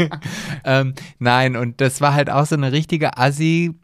ähm, 0.64 0.94
nein, 1.18 1.56
und 1.56 1.80
das 1.80 2.00
war 2.00 2.14
halt 2.14 2.30
auch 2.30 2.46
so 2.46 2.56
eine 2.56 2.72
richtige 2.72 3.16
Assi- 3.16 3.74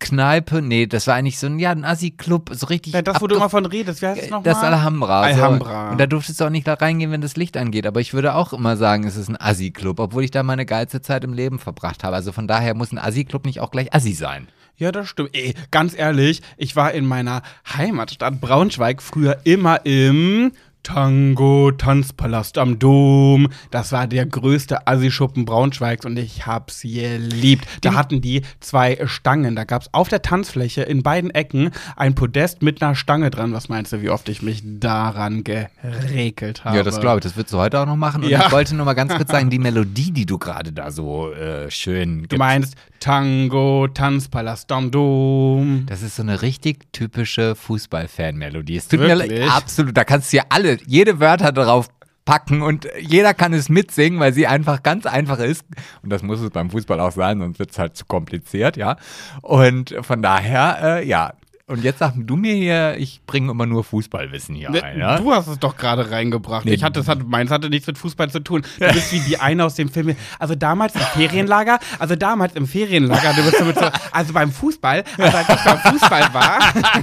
Kneipe, 0.00 0.62
nee, 0.62 0.86
das 0.86 1.06
war 1.06 1.14
eigentlich 1.14 1.38
so 1.38 1.46
ein, 1.46 1.58
ja, 1.58 1.70
ein 1.70 1.84
Assi-Club, 1.84 2.50
so 2.52 2.66
richtig. 2.66 2.92
Ja, 2.92 3.02
das, 3.02 3.20
wo 3.20 3.26
du 3.26 3.36
immer 3.36 3.50
von 3.50 3.66
redest, 3.66 4.02
wie 4.02 4.06
heißt 4.06 4.22
es 4.22 4.30
nochmal? 4.30 4.42
das 4.42 4.62
Alhambra. 4.62 5.22
Alhambra. 5.22 5.86
So. 5.86 5.92
Und 5.92 5.98
da 6.00 6.06
durftest 6.06 6.40
du 6.40 6.44
auch 6.44 6.50
nicht 6.50 6.66
da 6.66 6.74
reingehen, 6.74 7.10
wenn 7.10 7.20
das 7.20 7.36
Licht 7.36 7.56
angeht. 7.56 7.86
Aber 7.86 8.00
ich 8.00 8.14
würde 8.14 8.34
auch 8.34 8.52
immer 8.52 8.76
sagen, 8.76 9.04
es 9.04 9.16
ist 9.16 9.28
ein 9.28 9.40
Assi-Club, 9.40 9.98
obwohl 10.00 10.24
ich 10.24 10.30
da 10.30 10.42
meine 10.42 10.66
geilste 10.66 11.00
Zeit 11.02 11.24
im 11.24 11.32
Leben 11.32 11.58
verbracht 11.58 12.04
habe. 12.04 12.16
Also 12.16 12.32
von 12.32 12.46
daher 12.46 12.74
muss 12.74 12.92
ein 12.92 12.98
Assi-Club 12.98 13.44
nicht 13.44 13.60
auch 13.60 13.70
gleich 13.70 13.92
Assi 13.94 14.12
sein. 14.12 14.48
Ja, 14.78 14.92
das 14.92 15.08
stimmt. 15.08 15.30
Ey, 15.32 15.54
ganz 15.72 15.98
ehrlich, 15.98 16.40
ich 16.56 16.76
war 16.76 16.92
in 16.92 17.04
meiner 17.04 17.42
Heimatstadt 17.76 18.40
Braunschweig 18.40 19.02
früher 19.02 19.38
immer 19.42 19.84
im 19.84 20.52
Tango 20.88 21.70
Tanzpalast 21.70 22.56
am 22.56 22.78
Dom. 22.78 23.48
Das 23.70 23.92
war 23.92 24.06
der 24.06 24.24
größte 24.24 24.86
Assi-Schuppen 24.86 25.44
Braunschweigs 25.44 26.06
und 26.06 26.18
ich 26.18 26.46
hab's 26.46 26.80
geliebt. 26.80 27.68
Da 27.82 27.92
hatten 27.92 28.22
die 28.22 28.40
zwei 28.60 28.98
Stangen. 29.04 29.54
Da 29.54 29.64
gab's 29.64 29.90
auf 29.92 30.08
der 30.08 30.22
Tanzfläche 30.22 30.80
in 30.84 31.02
beiden 31.02 31.30
Ecken 31.30 31.72
ein 31.96 32.14
Podest 32.14 32.62
mit 32.62 32.82
einer 32.82 32.94
Stange 32.94 33.28
dran. 33.28 33.52
Was 33.52 33.68
meinst 33.68 33.92
du, 33.92 34.00
wie 34.00 34.08
oft 34.08 34.30
ich 34.30 34.40
mich 34.40 34.62
daran 34.64 35.44
gerekelt 35.44 36.64
habe? 36.64 36.78
Ja, 36.78 36.82
das 36.82 37.00
glaube 37.00 37.18
ich. 37.18 37.22
Das 37.24 37.36
würdest 37.36 37.52
du 37.52 37.58
heute 37.58 37.80
auch 37.80 37.86
noch 37.86 37.96
machen. 37.96 38.24
Und 38.24 38.30
Ja. 38.30 38.46
ich 38.46 38.52
wollte 38.52 38.74
nur 38.74 38.86
mal 38.86 38.94
ganz 38.94 39.14
kurz 39.14 39.30
sagen, 39.30 39.50
die 39.50 39.58
Melodie, 39.58 40.10
die 40.10 40.24
du 40.24 40.38
gerade 40.38 40.72
da 40.72 40.90
so 40.90 41.30
äh, 41.32 41.70
schön. 41.70 42.24
Du 42.30 42.38
meinst 42.38 42.76
Tango 42.98 43.88
Tanzpalast 43.92 44.72
am 44.72 44.90
Dom. 44.90 45.84
Das 45.84 46.00
ist 46.02 46.16
so 46.16 46.22
eine 46.22 46.40
richtig 46.40 46.90
typische 46.92 47.54
Fußball-Fan-Melodie. 47.56 48.76
Es 48.78 48.88
tut 48.88 49.00
Wirklich? 49.00 49.30
mir 49.30 49.40
leid, 49.40 49.50
absolut. 49.50 49.94
Da 49.94 50.04
kannst 50.04 50.32
du 50.32 50.38
ja 50.38 50.44
alle, 50.48 50.77
jede 50.86 51.20
Wörter 51.20 51.52
drauf 51.52 51.88
packen 52.24 52.60
und 52.60 52.86
jeder 53.00 53.32
kann 53.32 53.54
es 53.54 53.70
mitsingen, 53.70 54.20
weil 54.20 54.34
sie 54.34 54.46
einfach 54.46 54.82
ganz 54.82 55.06
einfach 55.06 55.38
ist. 55.38 55.64
Und 56.02 56.10
das 56.10 56.22
muss 56.22 56.42
es 56.42 56.50
beim 56.50 56.68
Fußball 56.68 57.00
auch 57.00 57.12
sein, 57.12 57.38
sonst 57.38 57.58
wird 57.58 57.70
es 57.70 57.78
halt 57.78 57.96
zu 57.96 58.04
kompliziert, 58.04 58.76
ja. 58.76 58.96
Und 59.40 59.94
von 60.02 60.20
daher, 60.20 60.78
äh, 60.82 61.08
ja. 61.08 61.32
Und 61.68 61.84
jetzt 61.84 61.98
sag 61.98 62.14
du 62.16 62.36
mir 62.36 62.54
hier, 62.54 62.96
ich 62.98 63.20
bringe 63.26 63.50
immer 63.50 63.66
nur 63.66 63.84
Fußballwissen 63.84 64.54
hier 64.54 64.70
Ne, 64.70 64.82
ein, 64.82 64.98
ja? 64.98 65.18
Du 65.18 65.32
hast 65.32 65.46
es 65.48 65.58
doch 65.58 65.76
gerade 65.76 66.10
reingebracht. 66.10 66.64
Nee. 66.64 66.72
Ich 66.72 66.82
hatte, 66.82 67.02
das 67.02 67.18
meins 67.26 67.50
hatte 67.50 67.68
nichts 67.68 67.86
mit 67.86 67.98
Fußball 67.98 68.30
zu 68.30 68.40
tun. 68.40 68.62
Du 68.78 68.92
bist 68.92 69.12
wie 69.12 69.20
die 69.20 69.38
eine 69.38 69.64
aus 69.66 69.74
dem 69.74 69.88
Film. 69.90 70.16
Also 70.38 70.54
damals 70.54 70.94
im 70.94 71.00
Ferienlager, 71.02 71.78
also 71.98 72.16
damals 72.16 72.54
im 72.56 72.66
Ferienlager, 72.66 73.34
du 73.34 73.42
bist 73.44 73.58
so 73.58 73.64
mit 73.66 73.78
so, 73.78 73.86
also 74.12 74.32
beim 74.32 74.50
Fußball, 74.50 75.04
also 75.18 75.36
als 75.36 75.48
ich 75.50 75.64
beim 75.64 75.78
Fußball 75.78 76.34
war, 76.34 76.58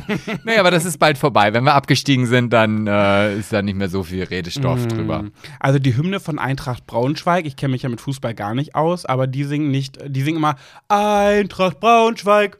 Nee, 0.44 0.58
aber 0.58 0.72
das 0.72 0.84
ist 0.86 0.98
bald 0.98 1.18
vorbei. 1.18 1.54
Wenn 1.54 1.64
wir 1.64 1.74
abgestiegen 1.76 2.26
sind, 2.26 2.52
dann 2.52 2.88
äh, 2.88 3.38
ist 3.38 3.54
da 3.54 3.62
nicht 3.62 3.76
mehr 3.78 3.90
so 3.90 4.04
viel 4.04 4.24
Redestoff 4.24 4.86
Mm. 4.86 4.90
drüber. 4.90 5.24
also 5.60 5.78
die 5.80 5.96
Hymne 5.96 6.20
von 6.20 6.40
Eintracht 6.40 6.88
Braunschweig, 6.88 7.46
ich 7.46 7.56
kenne 7.56 7.74
mich 7.74 7.84
ja 7.84 7.90
mit 7.90 8.02
Fußball 8.02 8.34
gar 8.34 8.56
nicht 8.56 8.74
aus, 8.76 9.06
aber 9.06 9.28
die 9.28 9.44
singen 9.44 9.70
nicht, 9.70 10.00
die 10.08 10.22
singen 10.24 10.38
immer 10.38 10.56
Eintracht 10.88 11.80
Braunschweig. 11.80 12.58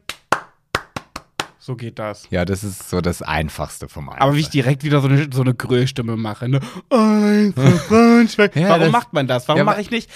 So 1.65 1.75
geht 1.75 1.98
das. 1.98 2.27
Ja, 2.29 2.45
das 2.45 2.63
ist 2.63 2.91
so 2.91 3.01
das 3.01 3.24
Einfachste 3.24 3.89
vom 3.89 4.07
Einfachen. 4.07 4.22
Aber 4.22 4.36
wie 4.36 4.41
ich 4.41 4.51
direkt 4.51 4.84
wieder 4.84 5.01
so 5.01 5.07
eine, 5.07 5.27
so 5.34 5.41
eine 5.41 5.55
Größstimme 5.55 6.15
mache, 6.15 6.48
ne? 6.48 6.60
Eintracht 6.91 7.88
Braunschweig. 7.89 8.55
Ja, 8.55 8.69
Warum 8.69 8.81
das- 8.84 8.91
macht 8.91 9.13
man 9.13 9.25
das? 9.25 9.48
Warum 9.48 9.57
Ja, 9.57 9.63
mache 9.63 9.81
ich 9.81 9.89
nicht 9.89 10.07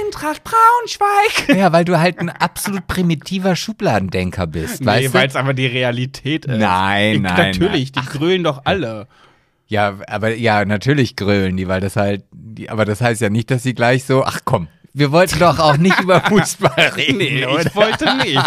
Eintracht 0.00 0.42
Braunschweig. 0.42 1.48
Ja, 1.58 1.70
weil 1.72 1.84
du 1.84 2.00
halt 2.00 2.18
ein 2.18 2.30
absolut 2.30 2.86
primitiver 2.86 3.56
Schubladendenker 3.56 4.46
bist, 4.46 4.80
Nee, 4.80 5.10
weil 5.12 5.28
es 5.28 5.36
aber 5.36 5.52
die 5.52 5.66
Realität 5.66 6.46
ist. 6.46 6.58
Nein, 6.58 7.16
Ich- 7.16 7.20
nein, 7.20 7.36
Natürlich, 7.52 7.92
die 7.92 8.00
grölen 8.06 8.42
doch 8.42 8.62
alle. 8.64 9.06
Ja, 9.66 9.98
aber 10.08 10.34
ja, 10.34 10.64
natürlich 10.64 11.14
grölen 11.14 11.58
die, 11.58 11.68
weil 11.68 11.82
das 11.82 11.96
halt, 11.96 12.24
die, 12.32 12.70
aber 12.70 12.86
das 12.86 13.02
heißt 13.02 13.20
ja 13.20 13.28
nicht, 13.28 13.50
dass 13.50 13.62
sie 13.64 13.74
gleich 13.74 14.04
so, 14.04 14.24
ach 14.24 14.40
komm, 14.46 14.68
wir 14.94 15.12
wollten 15.12 15.38
doch 15.40 15.58
auch 15.58 15.76
nicht 15.76 16.00
über 16.02 16.22
Fußball 16.22 16.92
reden, 16.96 17.18
Nee, 17.18 17.44
ich 17.60 17.74
wollte 17.74 18.16
nicht. 18.16 18.40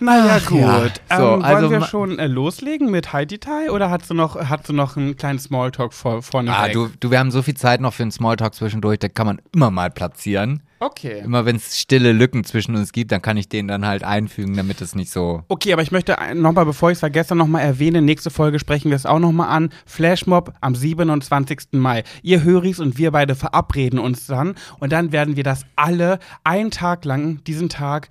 Naja, 0.00 0.38
Ach 0.42 0.46
gut. 0.46 0.58
ja, 0.60 0.90
so, 1.16 1.34
ähm, 1.34 1.42
also 1.42 1.62
wollen 1.62 1.70
wir 1.70 1.80
ma- 1.80 1.86
schon 1.86 2.18
äh, 2.18 2.26
loslegen 2.26 2.90
mit 2.90 3.12
Heidi 3.12 3.38
Tai 3.38 3.70
oder 3.70 3.90
hast 3.90 4.08
du 4.10 4.14
noch, 4.14 4.36
hast 4.48 4.68
du 4.68 4.72
noch 4.72 4.96
einen 4.96 5.16
kleinen 5.16 5.38
Smalltalk 5.38 5.92
vor, 5.92 6.22
vorne 6.22 6.54
Ah, 6.56 6.68
du, 6.68 6.88
du, 7.00 7.10
wir 7.10 7.18
haben 7.18 7.30
so 7.30 7.42
viel 7.42 7.54
Zeit 7.54 7.80
noch 7.80 7.92
für 7.94 8.02
einen 8.02 8.12
Smalltalk 8.12 8.54
zwischendurch, 8.54 8.98
da 8.98 9.08
kann 9.08 9.26
man 9.26 9.40
immer 9.54 9.70
mal 9.70 9.90
platzieren. 9.90 10.62
Okay. 10.82 11.20
Immer 11.22 11.44
wenn 11.44 11.56
es 11.56 11.78
stille 11.78 12.12
Lücken 12.12 12.42
zwischen 12.44 12.74
uns 12.74 12.92
gibt, 12.92 13.12
dann 13.12 13.20
kann 13.20 13.36
ich 13.36 13.50
den 13.50 13.68
dann 13.68 13.86
halt 13.86 14.02
einfügen, 14.02 14.56
damit 14.56 14.80
es 14.80 14.94
nicht 14.94 15.10
so. 15.10 15.42
Okay, 15.48 15.74
aber 15.74 15.82
ich 15.82 15.92
möchte 15.92 16.16
nochmal, 16.34 16.64
bevor 16.64 16.90
ich 16.90 16.94
es 16.94 17.00
vergesse, 17.00 17.34
nochmal 17.36 17.60
erwähnen, 17.62 18.06
nächste 18.06 18.30
Folge 18.30 18.58
sprechen 18.58 18.88
wir 18.88 18.96
es 18.96 19.04
auch 19.04 19.18
nochmal 19.18 19.50
an. 19.50 19.68
Flashmob 19.84 20.54
am 20.62 20.74
27. 20.74 21.58
Mai. 21.72 22.02
Ihr 22.22 22.42
Höris 22.44 22.80
und 22.80 22.96
wir 22.96 23.10
beide 23.10 23.34
verabreden 23.34 23.98
uns 23.98 24.26
dann 24.26 24.54
und 24.78 24.90
dann 24.90 25.12
werden 25.12 25.36
wir 25.36 25.44
das 25.44 25.66
alle 25.76 26.18
einen 26.44 26.70
Tag 26.70 27.04
lang, 27.04 27.44
diesen 27.44 27.68
Tag, 27.68 28.08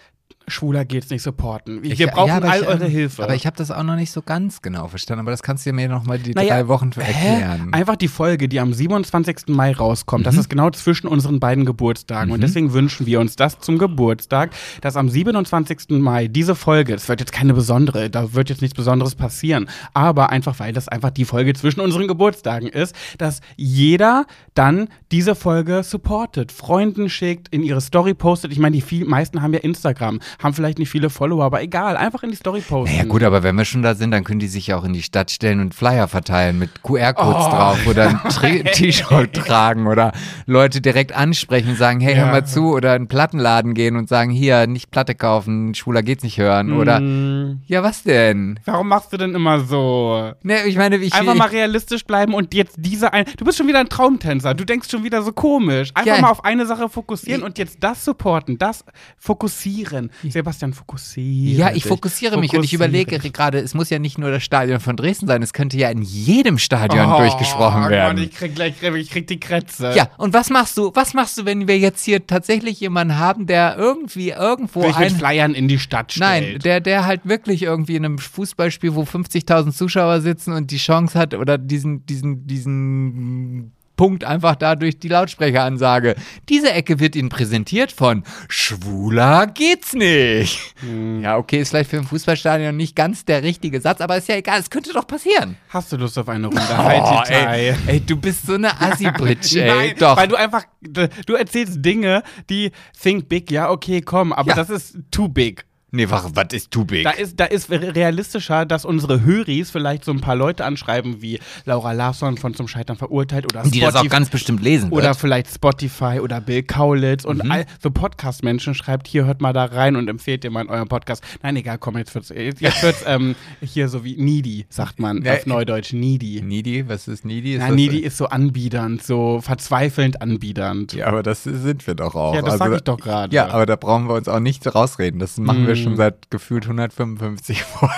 schwuler 0.50 0.86
geht's 0.86 1.10
nicht 1.10 1.22
supporten. 1.24 1.84
Wir 1.84 1.92
Ich- 1.92 2.06
brauchen 2.12 2.28
ja, 2.28 2.40
all 2.40 2.62
ich, 2.62 2.68
eure 2.68 2.86
ähm, 2.86 2.92
Hilfe. 2.92 3.24
Aber 3.24 3.36
ich 3.36 3.46
habe 3.46 3.56
das 3.58 3.72
auch 3.72 3.84
noch 3.84 3.96
nicht 3.96 4.12
so 4.12 4.22
ganz 4.22 4.62
genau 4.62 4.88
verstanden, 4.88 5.22
aber 5.22 5.32
das 5.32 5.44
kannst 5.44 5.66
du 5.66 5.74
mir 5.74 5.88
nochmal 5.90 6.20
die 6.20 6.32
Naja, 6.32 6.56
drei 6.56 6.68
Wochen 6.68 6.92
hä? 6.96 7.02
erklären. 7.02 7.74
Einfach 7.74 7.96
die 7.96 8.08
Folge, 8.08 8.48
die 8.50 8.60
am 8.60 8.74
27. 8.74 9.48
Mai 9.48 9.72
rauskommt, 9.74 10.26
das 10.26 10.36
ist 10.36 10.50
genau 10.50 10.70
zwischen 10.72 11.08
unseren 11.08 11.40
beiden 11.40 11.66
Geburtstagen. 11.66 12.32
Und 12.32 12.42
deswegen 12.42 12.74
wünschen 12.74 13.06
wir 13.06 13.20
uns 13.20 13.36
das 13.36 13.60
zum 13.60 13.78
Geburtstag, 13.78 14.52
dass 14.82 14.96
am 14.96 15.10
27. 15.10 15.90
Mai 16.00 16.28
diese 16.28 16.56
Folge, 16.56 16.94
das 16.94 17.08
wird 17.10 17.20
jetzt 17.20 17.32
keine 17.32 17.54
besondere, 17.54 18.10
da 18.10 18.34
wird 18.34 18.50
jetzt 18.50 18.62
nichts 18.62 18.76
Besonderes 18.76 19.16
passieren, 19.16 19.70
aber 19.94 20.30
einfach, 20.30 20.60
weil 20.60 20.74
das 20.74 20.88
einfach 20.88 21.10
die 21.12 21.26
Folge 21.26 21.54
zwischen 21.54 21.80
unseren 21.82 22.08
Geburtstagen 22.08 22.68
ist, 22.68 22.96
dass 23.18 23.42
jeder 23.58 24.26
dann 24.54 24.88
diese 25.12 25.36
Folge 25.36 25.84
supportet, 25.84 26.52
Freunden 26.52 27.10
schickt, 27.10 27.48
in 27.50 27.64
ihre 27.64 27.82
Story 27.82 28.14
postet. 28.14 28.52
Ich 28.52 28.60
meine, 28.60 28.76
die 28.76 28.82
viel, 28.82 29.06
meisten 29.06 29.42
haben 29.42 29.54
ja 29.54 29.60
Instagram, 29.60 30.20
haben 30.42 30.54
vielleicht 30.54 30.80
nicht 30.80 30.90
viele 30.90 31.10
Follower, 31.10 31.44
aber 31.44 31.62
egal, 31.62 31.98
einfach 31.98 32.24
in 32.24 32.30
die 32.32 32.36
Story 32.38 32.62
posten. 32.62 32.96
Naja 32.96 33.08
gut, 33.08 33.24
aber 33.24 33.44
wenn 33.44 33.56
wir 33.58 33.66
schon 33.66 33.82
da 33.82 33.94
sind, 33.96 34.12
dann 34.12 34.24
können 34.24 34.40
die 34.40 34.48
sich 34.48 34.68
ja 34.68 34.78
auch 34.78 34.84
in 34.86 34.94
die 34.94 35.04
Stadt 35.04 35.32
stellen 35.32 35.60
und 35.60 35.76
Flyer 35.76 36.08
verteilen 36.08 36.58
mit 36.58 36.82
QR-Codes 36.82 37.46
Oh. 37.46 37.50
drauf 37.50 37.86
oder 37.88 38.08
ein 38.10 38.66
T-Shirt 38.74 39.34
tragen 39.34 39.88
oder 39.88 40.14
Leute 40.46 40.82
direkt 40.82 41.12
ansprechen 41.14 41.70
und 41.72 41.78
sagen, 41.78 42.00
hey, 42.00 42.16
Ja. 42.16 42.26
hör 42.26 42.32
mal 42.32 42.46
zu 42.46 42.72
oder 42.74 42.92
in 42.96 43.02
einen 43.02 43.08
Plattenladen 43.08 43.74
gehen 43.74 43.96
und 43.98 44.08
sagen, 44.10 44.32
hier, 44.32 44.66
nicht 44.68 44.92
Platte 44.92 45.14
kaufen, 45.16 45.76
Schwuler 45.76 46.04
geht's 46.04 46.24
nicht 46.24 46.38
hören 46.38 46.72
oder 46.74 47.00
Mm, 47.02 47.62
ja, 47.68 47.84
was 47.84 48.04
denn? 48.04 48.60
Warum 48.66 48.88
machst 48.88 49.12
du 49.14 49.18
denn 49.18 49.36
immer 49.36 49.60
so? 49.60 50.32
Ne, 50.44 50.64
ich 50.68 50.78
meine, 50.78 50.98
ich 50.98 51.14
Einfach 51.14 51.36
mal 51.36 51.48
realistisch 51.50 52.06
bleiben 52.06 52.34
und 52.34 52.54
jetzt 52.54 52.76
diese 52.78 53.12
ein. 53.14 53.26
Du 53.38 53.46
bist 53.46 53.58
schon 53.58 53.68
wieder 53.68 53.80
ein 53.80 53.90
Traumtänzer. 53.90 54.54
Du 54.54 54.64
denkst 54.66 54.90
schon 54.90 55.04
wieder 55.04 55.22
so 55.22 55.32
komisch. 55.34 55.92
Einfach 55.94 56.16
Ja. 56.16 56.22
mal 56.22 56.30
auf 56.30 56.46
eine 56.46 56.66
Sache 56.66 56.88
fokussieren 56.90 57.44
und 57.44 57.58
jetzt 57.58 57.78
das 57.82 58.06
supporten, 58.06 58.58
das 58.58 58.84
fokussieren. 59.18 60.10
Sebastian, 60.30 60.74
fokussieren. 60.74 61.58
ja, 61.60 61.68
ich 61.70 61.84
dich. 61.84 61.86
fokussiere 61.86 62.38
mich 62.38 62.52
und 62.54 62.64
ich 62.64 62.72
Fokussiere 62.72 63.06
überlege 63.06 63.32
gerade, 63.32 63.60
es 63.60 63.74
muss 63.74 63.90
ja 63.90 64.00
nicht 64.00 64.18
nur 64.18 64.32
das 64.32 64.44
Stadion 64.44 64.80
von 64.80 64.96
Dresden 64.96 65.28
sein, 65.28 65.42
es 65.42 65.54
könnte 65.54 65.78
ja 65.78 65.90
in 65.90 66.02
jedem 66.02 66.58
Stadion 66.58 67.12
Oh, 67.12 67.18
durchgesprochen 67.18 67.82
Gott, 67.84 67.92
werden. 67.92 68.24
ich 68.24 68.32
krieg 68.32 68.56
gleich, 68.56 68.74
ich 68.82 69.10
krieg 69.10 69.28
die 69.28 69.40
Krätze. 69.40 69.94
Ja, 69.96 70.10
und 70.18 70.34
was 70.34 70.50
machst 70.50 70.78
du? 70.78 70.92
Was 70.94 71.14
machst 71.14 71.38
du, 71.38 71.46
wenn 71.46 71.68
wir 71.68 71.78
jetzt 71.78 72.04
hier 72.04 72.26
tatsächlich 72.26 72.80
jemanden 72.80 73.18
haben, 73.18 73.46
der 73.48 73.78
irgendwie 73.78 74.30
irgendwo 74.30 74.84
Will 74.84 74.90
ich 74.92 74.98
mit 75.00 75.12
ein 75.12 75.16
Flyern 75.16 75.54
in 75.54 75.68
die 75.68 75.80
Stadt 75.80 76.12
stellt. 76.12 76.24
Nein, 76.52 76.60
der, 76.60 76.80
der 76.82 77.06
halt 77.06 77.22
wirklich 77.26 77.64
irgendwie 77.64 77.96
in 77.96 78.06
einem 78.06 78.18
Fußballspiel, 78.18 78.96
wo 78.96 79.04
50.000 79.04 79.72
Zuschauer 79.72 80.22
sitzen 80.22 80.54
und 80.54 80.72
die 80.72 80.78
Chance 80.78 81.18
hat 81.18 81.34
oder 81.34 81.58
diesen, 81.58 82.06
diesen, 82.06 82.48
diesen 82.48 83.72
Punkt 84.00 84.24
einfach 84.24 84.56
da 84.56 84.78
durch 84.78 84.98
die 84.98 85.10
Lautsprecheransage. 85.10 86.16
Diese 86.48 86.72
Ecke 86.72 87.02
wird 87.02 87.18
Ihnen 87.18 87.28
präsentiert 87.28 87.92
von 87.92 88.24
Schwuler 88.48 89.46
geht's 89.48 89.92
nicht. 89.92 90.74
Hm. 90.80 91.22
Ja, 91.22 91.36
okay, 91.36 91.60
ist 91.60 91.72
vielleicht 91.72 91.90
für 91.90 91.98
ein 91.98 92.06
Fußballstadion 92.06 92.78
nicht 92.78 92.96
ganz 92.96 93.26
der 93.26 93.44
richtige 93.44 93.82
Satz, 93.82 94.00
aber 94.00 94.16
ist 94.16 94.30
ja 94.30 94.36
egal, 94.38 94.58
es 94.62 94.70
könnte 94.70 94.94
doch 94.94 95.06
passieren. 95.06 95.58
Hast 95.68 95.92
du 95.92 95.98
Lust 95.98 96.18
auf 96.18 96.30
eine 96.30 96.48
Runde 96.48 96.62
Oh, 96.72 96.78
Heidi 96.78 97.34
ey, 97.34 97.74
ey, 97.88 98.00
du 98.00 98.16
bist 98.16 98.48
so 98.48 98.54
eine 98.54 98.80
Assi-Britsch, 98.80 99.58
ey. 99.58 99.68
Nein, 99.68 99.96
doch. 100.00 100.16
weil 100.16 100.30
du 100.30 100.38
einfach, 100.38 100.64
du 100.80 101.34
erzählst 101.34 101.84
Dinge, 101.84 102.24
die 102.50 102.72
think 103.04 103.28
big, 103.28 103.52
ja, 103.52 103.70
okay, 103.70 104.00
komm, 104.00 104.32
aber 104.32 104.48
Ja. 104.48 104.56
das 104.56 104.70
ist 104.70 104.98
too 105.12 105.28
big. 105.28 105.66
Nee, 105.92 106.10
was, 106.10 106.26
was 106.36 106.48
ist 106.54 106.72
too 106.72 106.86
big? 106.86 107.04
Da 107.04 107.12
ist, 107.12 107.40
da 107.40 107.46
ist 107.46 107.70
realistischer, 107.70 108.66
dass 108.66 108.86
unsere 108.86 109.22
Höris 109.24 109.72
vielleicht 109.72 110.06
so 110.06 110.12
ein 110.12 110.22
paar 110.22 110.36
Leute 110.36 110.66
anschreiben 110.66 111.22
wie 111.22 111.40
Laura 111.66 111.92
Larsson 111.92 112.38
von 112.38 112.54
Zum 112.54 112.68
Scheitern 112.68 112.98
verurteilt 112.98 113.46
oder 113.52 113.64
die 113.64 113.80
das 113.80 113.96
auch 113.96 114.00
Spotify- 114.04 114.10
ganz 114.10 114.30
bestimmt 114.30 114.62
lesen 114.64 114.92
oder 114.92 115.10
wird. 115.10 115.18
vielleicht 115.18 115.54
Spotify 115.54 116.20
oder 116.22 116.42
Bill 116.42 116.64
Kaulitz 116.64 117.26
und 117.26 117.44
Mhm. 117.44 117.52
all 117.52 117.66
so 117.82 117.92
Podcast-Menschen 117.92 118.74
schreibt, 118.76 119.08
hier 119.08 119.26
hört 119.26 119.42
mal 119.42 119.54
da 119.54 119.66
rein 119.66 119.96
und 119.96 120.08
empfehlt 120.10 120.44
dir 120.44 120.50
mal 120.52 120.62
in 120.62 120.70
eurem 120.70 120.88
Podcast. 120.88 121.24
Nein, 121.44 121.56
egal, 121.56 121.78
komm, 121.78 121.98
jetzt 121.98 122.14
wird's, 122.16 122.30
jetzt 122.30 122.62
wird's 122.84 123.04
ähm, 123.06 123.36
hier 123.62 123.90
so 123.90 124.04
wie 124.04 124.16
needy, 124.18 124.66
sagt 124.70 125.00
man 125.00 125.24
Ja, 125.24 125.34
auf 125.34 125.46
Neudeutsch, 125.46 125.94
needy. 125.94 126.42
Needy, 126.42 126.88
was 126.88 127.08
ist 127.08 127.26
needy? 127.26 127.54
Ist 127.56 127.60
Na, 127.68 127.70
needy 127.74 128.00
ist 128.00 128.18
so 128.18 128.28
anbiedernd, 128.28 129.04
so 129.04 129.42
verzweifelnd 129.42 130.22
anbiedernd. 130.22 130.94
Ja, 130.94 131.08
aber 131.08 131.24
das 131.24 131.44
sind 131.44 131.86
wir 131.88 131.96
doch 131.96 132.16
auch. 132.16 132.34
Ja, 132.36 132.42
das 132.42 132.54
Also, 132.54 132.66
sag 132.66 132.74
ich 132.76 132.82
doch 132.84 132.98
gerade. 133.00 133.36
Ja, 133.36 133.50
aber 133.50 133.66
da 133.66 133.76
brauchen 133.76 134.08
wir 134.08 134.16
uns 134.16 134.28
auch 134.28 134.40
nicht 134.40 134.66
rausreden. 134.74 135.20
Das 135.20 135.38
machen 135.38 135.66
wir 135.68 135.76
Mm. 135.76 135.79
Schon 135.84 135.96
seit 135.96 136.30
gefühlt 136.32 136.64
155 136.66 137.64
Folgen. 137.64 137.94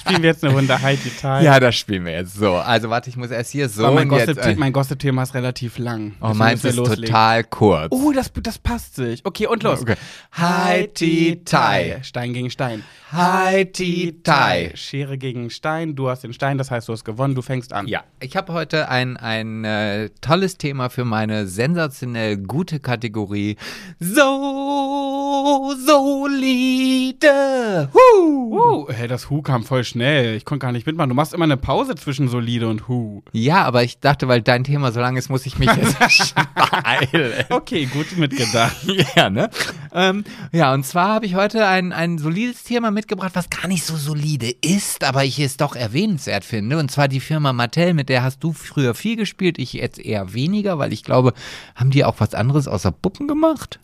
Spielen 0.00 0.22
wir 0.22 0.30
jetzt 0.30 0.44
eine 0.44 0.52
Runde 0.54 0.80
Heidi 0.80 1.10
Tai. 1.10 1.42
Ja, 1.42 1.60
das 1.60 1.76
spielen 1.76 2.04
wir 2.04 2.12
jetzt 2.12 2.34
so. 2.34 2.54
Also 2.54 2.90
warte, 2.90 3.08
ich 3.10 3.16
muss 3.16 3.30
erst 3.30 3.52
hier 3.52 3.68
so 3.68 3.86
Aber 3.86 4.04
mein 4.04 4.10
Äh, 4.10 4.54
mein 4.56 4.72
Gossip-Thema 4.72 5.22
ist 5.22 5.34
relativ 5.34 5.78
lang. 5.78 6.14
oh, 6.20 6.32
meins 6.34 6.64
ist 6.64 6.76
loslegen. 6.76 7.04
total 7.06 7.44
kurz. 7.44 7.88
Oh, 7.90 8.12
das, 8.12 8.32
das 8.42 8.58
passt 8.58 8.96
sich. 8.96 9.24
Okay, 9.24 9.46
und 9.46 9.62
los. 9.62 9.82
Okay. 9.82 9.94
Heidi 10.36 11.42
Tai. 11.44 12.00
Stein 12.02 12.32
gegen 12.32 12.50
Stein. 12.50 12.82
Heidi 13.12 14.20
Tai. 14.24 14.72
Schere 14.74 15.18
gegen 15.18 15.50
Stein. 15.50 15.94
Du 15.94 16.08
hast 16.08 16.24
den 16.24 16.32
Stein, 16.32 16.58
das 16.58 16.70
heißt, 16.70 16.88
du 16.88 16.92
hast 16.92 17.04
gewonnen. 17.04 17.34
Du 17.36 17.42
fängst 17.42 17.72
an. 17.72 17.86
Ja, 17.86 18.02
ich 18.20 18.36
habe 18.36 18.52
heute 18.52 18.88
ein, 18.88 19.16
ein 19.16 19.64
äh, 19.64 20.10
tolles 20.20 20.58
Thema 20.58 20.88
für 20.90 21.04
meine 21.04 21.46
sensationell 21.46 22.36
gute 22.36 22.80
Kategorie. 22.80 23.56
So 24.00 25.05
solide. 25.84 27.28
Huh. 27.92 28.86
Uh, 28.86 28.92
hey, 28.92 29.06
das 29.08 29.30
Hu 29.30 29.42
kam 29.42 29.62
voll 29.64 29.84
schnell. 29.84 30.34
Ich 30.34 30.44
konnte 30.44 30.64
gar 30.64 30.72
nicht 30.72 30.86
mitmachen. 30.86 31.08
Du 31.08 31.14
machst 31.14 31.32
immer 31.34 31.44
eine 31.44 31.56
Pause 31.56 31.94
zwischen 31.94 32.28
solide 32.28 32.68
und 32.68 32.88
Hu. 32.88 33.22
Ja, 33.32 33.64
aber 33.64 33.84
ich 33.84 34.00
dachte, 34.00 34.28
weil 34.28 34.42
dein 34.42 34.64
Thema 34.64 34.92
so 34.92 35.00
lang 35.00 35.16
ist, 35.16 35.28
muss 35.28 35.46
ich 35.46 35.58
mich 35.58 35.70
jetzt 35.74 35.96
beeilen. 36.54 37.44
Okay, 37.50 37.86
gut 37.86 38.16
mitgedacht. 38.16 38.76
Ja, 39.14 39.30
ne? 39.30 39.50
Ähm, 39.92 40.24
ja, 40.52 40.74
und 40.74 40.84
zwar 40.84 41.08
habe 41.08 41.26
ich 41.26 41.34
heute 41.34 41.66
ein, 41.66 41.92
ein 41.92 42.18
solides 42.18 42.64
Thema 42.64 42.90
mitgebracht, 42.90 43.32
was 43.34 43.50
gar 43.50 43.68
nicht 43.68 43.84
so 43.84 43.96
solide 43.96 44.50
ist, 44.62 45.04
aber 45.04 45.24
ich 45.24 45.38
es 45.38 45.56
doch 45.56 45.76
erwähnenswert 45.76 46.44
finde. 46.44 46.78
Und 46.78 46.90
zwar 46.90 47.08
die 47.08 47.20
Firma 47.20 47.52
Mattel, 47.52 47.94
mit 47.94 48.08
der 48.08 48.22
hast 48.22 48.42
du 48.42 48.52
früher 48.52 48.94
viel 48.94 49.16
gespielt, 49.16 49.58
ich 49.58 49.74
jetzt 49.74 49.98
eher 49.98 50.34
weniger, 50.34 50.78
weil 50.78 50.92
ich 50.92 51.04
glaube, 51.04 51.34
haben 51.74 51.90
die 51.90 52.04
auch 52.04 52.16
was 52.18 52.34
anderes 52.34 52.68
außer 52.68 52.90
Puppen 52.90 53.28
gemacht? 53.28 53.78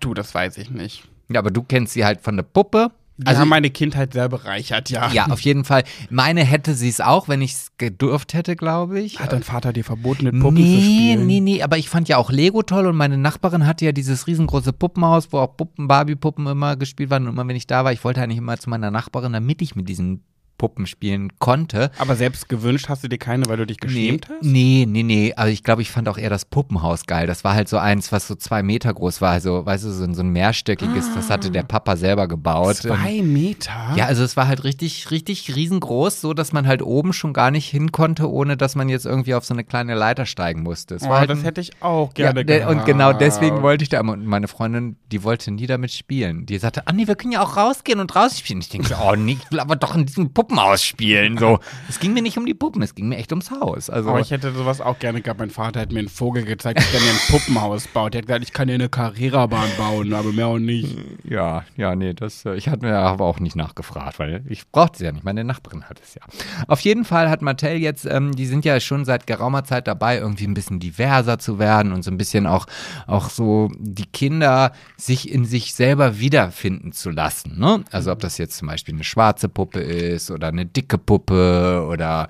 Du, 0.00 0.14
das 0.14 0.34
weiß 0.34 0.58
ich 0.58 0.70
nicht. 0.70 1.04
Ja, 1.28 1.40
aber 1.40 1.50
du 1.50 1.62
kennst 1.62 1.94
sie 1.94 2.04
halt 2.04 2.20
von 2.20 2.36
der 2.36 2.44
Puppe. 2.44 2.90
Die 3.18 3.26
Also 3.26 3.40
haben 3.40 3.48
meine 3.48 3.70
Kindheit 3.70 4.12
sehr 4.12 4.28
bereichert, 4.28 4.90
ja. 4.90 5.10
ja, 5.10 5.26
auf 5.28 5.40
jeden 5.40 5.64
Fall. 5.64 5.84
Meine 6.10 6.44
hätte 6.44 6.74
sie 6.74 6.90
es 6.90 7.00
auch, 7.00 7.28
wenn 7.28 7.40
ich 7.40 7.52
es 7.52 7.72
gedurft 7.78 8.34
hätte, 8.34 8.56
glaube 8.56 9.00
ich. 9.00 9.20
Hat 9.20 9.32
dein 9.32 9.42
Vater 9.42 9.72
dir 9.72 9.84
verboten, 9.84 10.24
mit 10.24 10.38
Puppen 10.38 10.58
zu 10.58 10.62
nee, 10.62 10.82
spielen? 10.82 11.26
nee, 11.26 11.40
nee, 11.40 11.62
aber 11.62 11.78
ich 11.78 11.88
fand 11.88 12.10
ja 12.10 12.18
auch 12.18 12.30
Lego 12.30 12.62
toll 12.62 12.86
und 12.86 12.96
meine 12.96 13.16
Nachbarin 13.16 13.66
hatte 13.66 13.86
ja 13.86 13.92
dieses 13.92 14.26
riesengroße 14.26 14.74
Puppenhaus, 14.74 15.32
wo 15.32 15.38
auch 15.38 15.56
Puppen, 15.56 15.88
Barbie-Puppen 15.88 16.46
immer 16.46 16.76
gespielt 16.76 17.08
waren 17.08 17.22
und 17.26 17.32
immer 17.32 17.48
wenn 17.48 17.56
ich 17.56 17.66
da 17.66 17.84
war, 17.84 17.92
ich 17.92 18.04
wollte 18.04 18.20
eigentlich 18.20 18.38
immer 18.38 18.58
zu 18.58 18.68
meiner 18.68 18.90
Nachbarin, 18.90 19.32
damit 19.32 19.62
ich 19.62 19.74
mit 19.76 19.88
diesen 19.88 20.22
Puppen 20.58 20.86
spielen 20.86 21.32
konnte. 21.38 21.90
Aber 21.98 22.16
selbst 22.16 22.48
gewünscht 22.48 22.88
hast 22.88 23.04
du 23.04 23.08
dir 23.08 23.18
keine, 23.18 23.46
weil 23.46 23.56
du 23.58 23.66
dich 23.66 23.78
geschämt 23.78 24.26
nee, 24.28 24.34
hast? 24.36 24.44
Nee, 24.44 24.86
nee, 24.88 25.02
nee. 25.02 25.32
Also 25.34 25.52
ich 25.52 25.62
glaube, 25.62 25.82
ich 25.82 25.90
fand 25.90 26.08
auch 26.08 26.18
eher 26.18 26.30
das 26.30 26.44
Puppenhaus 26.44 27.06
geil. 27.06 27.26
Das 27.26 27.44
war 27.44 27.54
halt 27.54 27.68
so 27.68 27.78
eins, 27.78 28.12
was 28.12 28.26
so 28.28 28.34
zwei 28.34 28.62
Meter 28.62 28.92
groß 28.92 29.20
war. 29.20 29.32
Also, 29.32 29.64
weißt 29.66 29.84
du, 29.84 29.90
so, 29.90 30.04
ein- 30.04 30.14
so 30.14 30.22
ein 30.22 30.30
mehrstöckiges, 30.30 31.14
das 31.14 31.30
hatte 31.30 31.50
der 31.50 31.62
Papa 31.62 31.96
selber 31.96 32.28
gebaut. 32.28 32.76
Zwei 32.76 33.22
Meter? 33.22 33.92
Ja, 33.96 34.06
also 34.06 34.22
es 34.24 34.36
war 34.36 34.48
halt 34.48 34.64
richtig, 34.64 35.10
richtig 35.10 35.54
riesengroß, 35.54 36.20
so 36.20 36.34
dass 36.34 36.52
man 36.52 36.66
halt 36.66 36.82
oben 36.82 37.12
schon 37.12 37.32
gar 37.32 37.50
nicht 37.50 37.68
hin 37.68 37.92
konnte, 37.92 38.30
ohne 38.30 38.56
dass 38.56 38.74
man 38.74 38.88
jetzt 38.88 39.06
irgendwie 39.06 39.34
auf 39.34 39.44
so 39.44 39.54
eine 39.54 39.64
kleine 39.64 39.94
Leiter 39.94 40.26
steigen 40.26 40.62
musste. 40.62 40.94
Es 40.94 41.02
oh, 41.02 41.08
war 41.08 41.20
halt 41.20 41.30
das 41.30 41.38
ein- 41.38 41.44
hätte 41.44 41.60
ich 41.60 41.70
auch 41.82 42.08
ja, 42.16 42.26
gerne 42.32 42.44
der, 42.44 42.60
gehabt. 42.60 42.74
und 42.76 42.84
genau 42.86 43.12
deswegen 43.12 43.62
wollte 43.62 43.82
ich 43.82 43.88
da 43.88 44.00
immer. 44.00 44.12
Und 44.14 44.26
meine 44.26 44.48
Freundin, 44.48 44.96
die 45.12 45.22
wollte 45.22 45.50
nie 45.50 45.66
damit 45.66 45.92
spielen. 45.92 46.46
Die 46.46 46.58
sagte, 46.58 46.86
ah 46.86 46.92
nee, 46.92 47.06
wir 47.06 47.14
können 47.16 47.32
ja 47.32 47.42
auch 47.42 47.56
rausgehen 47.56 48.00
und 48.00 48.14
rausspielen. 48.16 48.60
Ich 48.60 48.68
denke, 48.68 48.96
oh 49.02 49.14
nee, 49.16 49.36
ich 49.42 49.50
will 49.50 49.60
aber 49.60 49.76
doch 49.76 49.94
in 49.94 50.06
diesem 50.06 50.32
Puppenhaus 50.32 50.45
spielen. 50.82 51.38
So. 51.38 51.58
Es 51.88 52.00
ging 52.00 52.12
mir 52.12 52.22
nicht 52.22 52.36
um 52.36 52.46
die 52.46 52.54
Puppen, 52.54 52.82
es 52.82 52.94
ging 52.94 53.08
mir 53.08 53.16
echt 53.16 53.32
ums 53.32 53.50
Haus. 53.50 53.90
Also, 53.90 54.10
Aber 54.10 54.20
ich 54.20 54.30
hätte 54.30 54.52
sowas 54.52 54.80
auch 54.80 54.98
gerne 54.98 55.20
gehabt. 55.20 55.40
Mein 55.40 55.50
Vater 55.50 55.80
hat 55.80 55.92
mir 55.92 56.00
einen 56.00 56.08
Vogel 56.08 56.44
gezeigt, 56.44 56.80
der 56.92 57.00
mir 57.00 57.10
ein 57.10 57.18
Puppenhaus 57.28 57.86
baut. 57.86 58.14
Der 58.14 58.20
hat 58.20 58.26
gesagt, 58.26 58.44
ich 58.44 58.52
kann 58.52 58.68
dir 58.68 58.74
eine 58.74 58.88
Carrera-Bahn 58.88 59.68
bauen, 59.78 60.12
aber 60.12 60.32
mehr 60.32 60.48
auch 60.48 60.58
nicht. 60.58 60.96
ja, 61.24 61.64
ja, 61.76 61.94
nee, 61.94 62.12
das, 62.12 62.44
äh, 62.44 62.54
ich 62.54 62.68
hatte 62.68 62.86
mir 62.86 62.96
aber 62.98 63.24
auch 63.24 63.40
nicht 63.40 63.56
nachgefragt, 63.56 64.18
weil 64.18 64.42
ich 64.48 64.68
brauchte 64.70 64.96
es 64.96 65.00
ja 65.00 65.12
nicht. 65.12 65.24
Meine 65.24 65.44
Nachbarin 65.44 65.84
hat 65.84 66.00
es 66.02 66.14
ja. 66.14 66.22
Auf 66.66 66.80
jeden 66.80 67.04
Fall 67.04 67.30
hat 67.30 67.42
Mattel 67.42 67.76
jetzt, 67.76 68.06
ähm, 68.06 68.34
die 68.34 68.46
sind 68.46 68.64
ja 68.64 68.78
schon 68.80 69.04
seit 69.04 69.26
geraumer 69.26 69.64
Zeit 69.64 69.86
dabei, 69.86 70.18
irgendwie 70.18 70.46
ein 70.46 70.54
bisschen 70.54 70.80
diverser 70.80 71.38
zu 71.38 71.58
werden 71.58 71.92
und 71.92 72.02
so 72.02 72.10
ein 72.10 72.16
bisschen 72.16 72.46
auch, 72.46 72.66
auch 73.06 73.30
so 73.30 73.70
die 73.78 74.06
Kinder 74.06 74.72
sich 74.96 75.30
in 75.30 75.44
sich 75.44 75.74
selber 75.74 76.18
wiederfinden 76.18 76.92
zu 76.92 77.10
lassen. 77.10 77.58
Ne? 77.58 77.84
Also 77.90 78.12
ob 78.12 78.20
das 78.20 78.38
jetzt 78.38 78.56
zum 78.58 78.68
Beispiel 78.68 78.94
eine 78.94 79.04
schwarze 79.04 79.48
Puppe 79.48 79.80
ist 79.80 80.30
oder 80.36 80.48
eine 80.48 80.66
dicke 80.66 80.98
Puppe 80.98 81.86
oder 81.90 82.28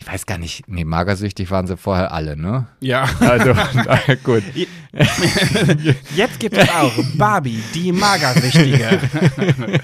ich 0.00 0.06
weiß 0.06 0.24
gar 0.24 0.38
nicht, 0.38 0.66
nee, 0.66 0.84
magersüchtig 0.84 1.50
waren 1.50 1.66
sie 1.66 1.76
vorher 1.76 2.12
alle, 2.12 2.36
ne? 2.36 2.66
Ja. 2.80 3.08
Also, 3.20 3.52
gut. 4.24 4.42
Jetzt 6.16 6.40
gibt 6.40 6.56
es 6.56 6.68
auch 6.70 6.92
Barbie, 7.16 7.62
die 7.74 7.92
Magersüchtige. 7.92 8.98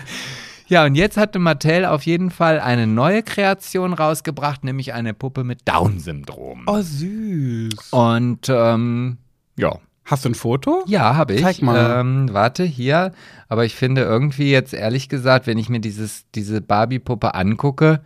Ja, 0.68 0.85
und 0.85 0.96
jetzt 0.96 1.16
hatte 1.16 1.38
Mattel 1.38 1.85
auf 1.85 2.02
jeden 2.06 2.32
Fall 2.32 2.58
eine 2.58 2.88
neue 2.88 3.23
Kreation 3.23 3.92
rausgebracht, 3.92 4.64
nämlich 4.64 4.94
eine 4.94 5.14
Puppe 5.14 5.44
mit 5.44 5.61
Down-Syndrom. 5.68 6.64
Oh, 6.66 6.80
süß. 6.80 7.92
Und 7.92 8.49
ähm, 8.49 9.18
ja. 9.56 9.78
Hast 10.06 10.25
du 10.25 10.28
ein 10.28 10.34
Foto? 10.36 10.84
Ja, 10.86 11.16
habe 11.16 11.34
ich. 11.34 11.42
Zeig 11.42 11.60
mal. 11.62 12.00
Ähm, 12.00 12.28
warte, 12.32 12.62
hier. 12.62 13.10
Aber 13.48 13.64
ich 13.64 13.75
finde 13.75 14.02
irgendwie 14.02 14.52
jetzt 14.52 14.72
ehrlich 14.72 15.08
gesagt, 15.08 15.48
wenn 15.48 15.58
ich 15.58 15.68
mir 15.68 15.80
dieses, 15.80 16.26
diese 16.32 16.60
Barbie-Puppe 16.60 17.34
angucke, 17.34 18.02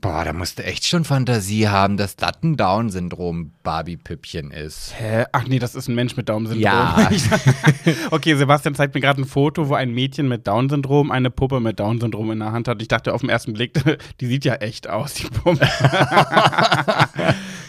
boah, 0.00 0.24
da 0.24 0.32
musst 0.32 0.58
du 0.58 0.64
echt 0.64 0.84
schon 0.84 1.04
Fantasie 1.04 1.68
haben, 1.68 1.96
dass 1.96 2.16
das 2.16 2.42
ein 2.42 2.56
Down-Syndrom-Barbie-Püppchen 2.56 4.50
ist. 4.50 4.94
Hä? 4.98 5.26
Ach 5.30 5.46
nee, 5.46 5.60
das 5.60 5.76
ist 5.76 5.86
ein 5.88 5.94
Mensch 5.94 6.16
mit 6.16 6.28
Down-Syndrom. 6.28 6.60
Ja. 6.60 7.08
okay, 8.10 8.34
Sebastian 8.34 8.74
zeigt 8.74 8.96
mir 8.96 9.00
gerade 9.00 9.22
ein 9.22 9.26
Foto, 9.26 9.68
wo 9.68 9.74
ein 9.74 9.92
Mädchen 9.92 10.26
mit 10.26 10.48
Down-Syndrom 10.48 11.12
eine 11.12 11.30
Puppe 11.30 11.60
mit 11.60 11.78
Down-Syndrom 11.78 12.32
in 12.32 12.40
der 12.40 12.50
Hand 12.50 12.66
hat. 12.66 12.82
Ich 12.82 12.88
dachte 12.88 13.14
auf 13.14 13.20
den 13.20 13.30
ersten 13.30 13.52
Blick, 13.52 13.74
die 14.20 14.26
sieht 14.26 14.44
ja 14.44 14.54
echt 14.54 14.88
aus, 14.88 15.14
die 15.14 15.28
Puppe. 15.28 15.60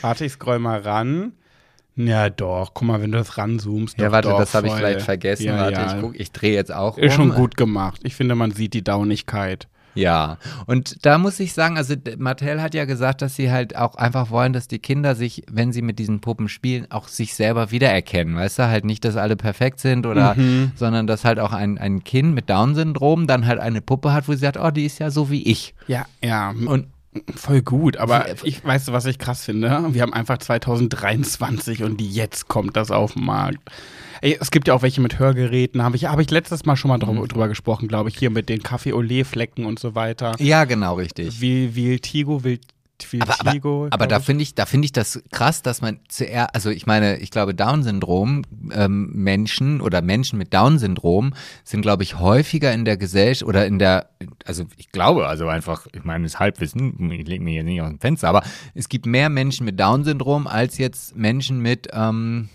Warte, 0.02 0.26
ich 0.26 0.32
scroll 0.32 0.58
mal 0.58 0.80
ran. 0.80 1.34
Ja, 1.98 2.30
doch. 2.30 2.72
Guck 2.74 2.88
mal, 2.88 3.02
wenn 3.02 3.12
du 3.12 3.18
das 3.18 3.38
ranzoomst. 3.38 3.98
Ja, 3.98 4.06
doch, 4.06 4.12
warte, 4.14 4.30
doch, 4.30 4.40
das 4.40 4.54
habe 4.54 4.68
ich 4.68 4.74
vielleicht 4.74 5.02
vergessen. 5.02 5.46
Ja, 5.48 5.58
warte, 5.58 5.74
ja. 5.82 5.96
ich, 5.96 6.02
guck, 6.02 6.20
ich 6.20 6.32
drehe 6.32 6.54
jetzt 6.54 6.72
auch 6.74 6.98
Ist 6.98 7.18
um. 7.18 7.30
schon 7.30 7.36
gut 7.36 7.58
gemacht. 7.58 8.02
Ich 8.04 8.16
finde, 8.16 8.36
man 8.36 8.52
sieht 8.52 8.74
die 8.74 8.84
Daunigkeit. 8.84 9.68
Ja, 9.96 10.38
und 10.68 11.04
da 11.08 11.18
muss 11.18 11.40
ich 11.40 11.54
sagen, 11.54 11.76
also 11.76 11.96
Mattel 12.20 12.62
hat 12.62 12.76
ja 12.76 12.86
gesagt, 12.86 13.24
dass 13.24 13.36
sie 13.36 13.50
halt 13.50 13.76
auch 13.76 13.96
einfach 13.96 14.30
wollen, 14.30 14.54
dass 14.54 14.68
die 14.68 14.78
Kinder 14.78 15.16
sich, 15.16 15.42
wenn 15.52 15.72
sie 15.74 15.82
mit 15.82 15.98
diesen 15.98 16.22
Puppen 16.22 16.50
spielen, 16.50 16.86
auch 16.92 17.08
sich 17.08 17.34
selber 17.34 17.72
wiedererkennen. 17.72 18.36
Weißt 18.36 18.60
du, 18.60 18.68
halt 18.68 18.86
nicht, 18.86 19.04
dass 19.06 19.16
alle 19.16 19.36
perfekt 19.36 19.80
sind 19.80 20.06
oder, 20.06 20.36
Mhm. 20.36 20.72
sondern 20.76 21.08
dass 21.08 21.26
halt 21.26 21.40
auch 21.40 21.52
ein, 21.52 21.80
ein 21.80 22.04
Kind 22.04 22.36
mit 22.36 22.48
Down-Syndrom 22.48 23.26
dann 23.26 23.48
halt 23.48 23.60
eine 23.60 23.82
Puppe 23.82 24.14
hat, 24.14 24.28
wo 24.28 24.34
sie 24.34 24.38
sagt, 24.38 24.58
oh, 24.60 24.70
die 24.70 24.86
ist 24.86 25.00
ja 25.00 25.10
so 25.10 25.32
wie 25.32 25.42
ich. 25.50 25.74
Ja, 25.88 26.06
ja. 26.24 26.52
Und 26.52 26.86
Voll 27.36 27.62
gut, 27.62 27.98
aber 27.98 28.26
ich 28.44 28.64
weißt 28.64 28.88
du, 28.88 28.92
was 28.94 29.06
ich 29.06 29.18
krass 29.20 29.44
finde? 29.46 29.70
Wir 29.92 30.02
haben 30.02 30.14
einfach 30.14 30.38
2023 30.40 31.84
und 31.84 32.02
jetzt 32.02 32.48
kommt 32.48 32.76
das 32.76 32.92
auf 32.92 33.14
den 33.14 33.26
Markt. 33.26 33.60
Ey, 34.22 34.36
es 34.40 34.50
gibt 34.50 34.68
ja 34.68 34.74
auch 34.74 34.82
welche 34.82 35.00
mit 35.02 35.20
Hörgeräten, 35.20 35.84
habe 35.84 35.96
ich, 35.96 36.06
habe 36.06 36.22
ich 36.24 36.32
letztes 36.32 36.66
Mal 36.66 36.76
schon 36.76 36.90
mal 36.90 36.98
drüber, 36.98 37.22
Mhm. 37.22 37.28
drüber 37.28 37.48
gesprochen, 37.48 37.88
glaube 37.88 38.10
ich, 38.10 38.18
hier 38.18 38.32
mit 38.32 38.50
den 38.50 38.64
Kaffee-Olé-Flecken 38.64 39.66
und 39.66 39.78
so 39.80 39.94
weiter. 39.96 40.34
ja, 40.40 40.66
genau, 40.66 40.96
richtig. 40.96 41.40
Wie, 41.40 41.76
wie 41.76 42.00
Tigo, 42.00 42.44
will, 42.44 42.60
will 43.12 43.22
Aber, 43.22 43.40
aber, 43.40 43.52
Tigo. 43.52 43.88
aber 43.90 44.08
da 44.08 44.20
finde 44.20 44.44
ich, 44.44 44.56
da 44.56 44.66
finde 44.66 44.86
ich 44.86 44.92
das 44.92 45.22
krass, 45.32 45.62
dass 45.62 45.82
man 45.82 46.00
zuerst, 46.08 46.56
also 46.56 46.70
ich 46.70 46.86
meine, 46.86 47.18
ich 47.18 47.32
glaube, 47.32 47.54
Down-Syndrom 47.54 48.44
ähm, 48.72 49.12
Menschen 49.14 49.82
oder 49.82 50.02
Menschen 50.02 50.38
mit 50.38 50.54
Down-Syndrom 50.54 51.34
sind, 51.64 51.82
glaube 51.82 52.04
ich, 52.04 52.20
häufiger 52.20 52.74
in 52.74 52.86
der 52.86 52.98
Gesellschaft 52.98 53.48
oder 53.48 53.66
in 53.66 53.80
der, 53.80 54.10
also 54.46 54.66
ich 54.78 54.92
glaube, 54.92 55.28
also 55.28 55.48
einfach, 55.48 55.88
ich 55.94 56.04
meine, 56.04 56.24
das 56.24 56.40
Halbwissen, 56.40 57.12
ich 57.12 57.28
lege 57.28 57.44
mir 57.44 57.52
hier 57.52 57.64
nicht 57.64 57.82
aus 57.82 57.90
dem 57.90 58.00
Fenster, 58.00 58.30
aber 58.30 58.44
es 58.74 58.90
gibt 58.90 59.06
mehr 59.06 59.30
Menschen 59.30 59.66
mit 59.66 59.80
Down-Syndrom 59.80 60.48
als 60.48 60.78
jetzt 60.78 61.16
Menschen 61.16 61.62
mit, 61.62 61.88
ähm, 61.94 62.50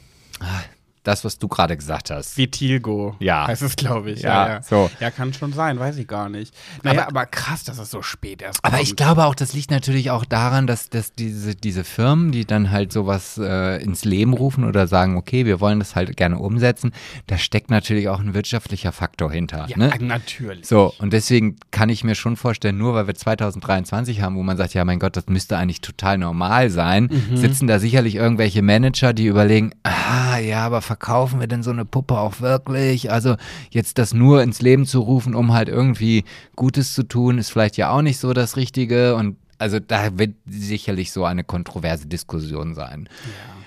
das, 1.03 1.25
was 1.25 1.38
du 1.38 1.49
gerade 1.49 1.77
gesagt 1.77 2.11
hast. 2.11 2.37
Wie 2.37 2.49
Tilgo. 2.51 3.17
Ja. 3.19 3.47
Heißt 3.47 3.62
es, 3.62 3.77
glaube 3.77 4.11
ich. 4.12 4.23
Ja, 4.23 4.47
Ja, 4.47 4.53
ja. 4.55 4.62
so. 4.62 4.91
Ja, 5.01 5.11
kann 5.11 5.33
schon 5.35 5.53
sein, 5.53 5.79
weiß 5.79 5.97
ich 5.99 6.07
gar 6.07 6.29
nicht. 6.29 6.55
Naja, 6.83 7.07
aber, 7.09 7.27
krass, 7.27 7.65
dass 7.65 7.79
es 7.79 7.91
so 7.91 8.03
spät 8.03 8.43
erst 8.43 8.61
Aber 8.62 8.77
kommt. 8.77 8.88
ich 8.88 8.97
glaube 8.97 9.25
auch, 9.25 9.35
das 9.35 9.53
liegt 9.53 9.71
natürlich 9.71 10.11
auch 10.11 10.25
daran, 10.25 10.67
dass, 10.67 10.91
dass 10.91 11.12
diese, 11.12 11.55
diese 11.55 11.85
Firmen, 11.85 12.31
die 12.33 12.45
dann 12.45 12.71
halt 12.71 12.93
sowas 12.93 13.38
äh, 13.38 13.83
ins 13.83 14.05
Leben 14.05 14.33
rufen 14.35 14.65
oder 14.65 14.87
sagen, 14.87 15.17
okay, 15.17 15.45
wir 15.47 15.61
wollen 15.61 15.79
das 15.79 15.97
halt 15.97 16.17
gerne 16.17 16.38
umsetzen, 16.38 16.93
da 17.27 17.38
steckt 17.38 17.71
natürlich 17.71 18.09
auch 18.09 18.21
ein 18.21 18.35
wirtschaftlicher 18.35 18.93
Faktor 18.93 19.31
hinter. 19.33 19.67
Ja, 19.69 19.77
ne? 19.77 19.93
natürlich. 20.01 20.67
So, 20.67 20.93
und 20.99 21.12
deswegen 21.12 21.57
kann 21.71 21.88
ich 21.88 22.05
mir 22.05 22.15
schon 22.15 22.37
vorstellen, 22.37 22.79
nur 22.79 22.95
weil 22.95 23.07
wir 23.07 23.15
2023 23.15 24.21
haben, 24.23 24.37
wo 24.37 24.43
man 24.43 24.57
sagt, 24.57 24.75
ja, 24.75 24.85
mein 24.85 24.99
Gott, 24.99 25.17
das 25.17 25.27
müsste 25.27 25.57
eigentlich 25.57 25.81
total 25.81 26.19
normal 26.19 26.71
sein, 26.71 27.09
Mhm. 27.31 27.37
sitzen 27.37 27.67
da 27.67 27.79
sicherlich 27.79 28.15
irgendwelche 28.15 28.62
Manager, 28.62 29.12
die 29.12 29.27
überlegen, 29.27 29.73
ah, 29.83 30.38
ja, 30.38 30.65
aber 30.67 30.81
verkaufen 30.92 31.40
wir 31.40 31.46
denn 31.46 31.62
so 31.62 31.70
eine 31.70 31.87
Puppe 31.87 32.18
auch 32.18 32.42
wirklich? 32.42 33.11
Also 33.11 33.37
jetzt 33.70 33.96
das 33.96 34.12
nur 34.12 34.42
ins 34.42 34.61
Leben 34.61 34.85
zu 34.85 35.00
rufen, 35.00 35.35
um 35.35 35.55
halt 35.55 35.70
irgendwie 35.70 36.24
Gutes 36.55 36.92
zu 36.92 37.02
tun, 37.02 37.38
ist 37.38 37.48
vielleicht 37.50 37.78
ja 37.78 37.90
auch 37.90 38.02
nicht 38.02 38.18
so 38.18 38.35
das 38.35 38.59
Richtige 38.59 39.14
und 39.14 39.37
also 39.62 39.79
da 39.81 40.18
wird 40.18 40.35
sicherlich 40.46 41.12
so 41.12 41.25
eine 41.25 41.44
kontroverse 41.44 42.07
Diskussion 42.07 42.75
sein. 42.75 43.09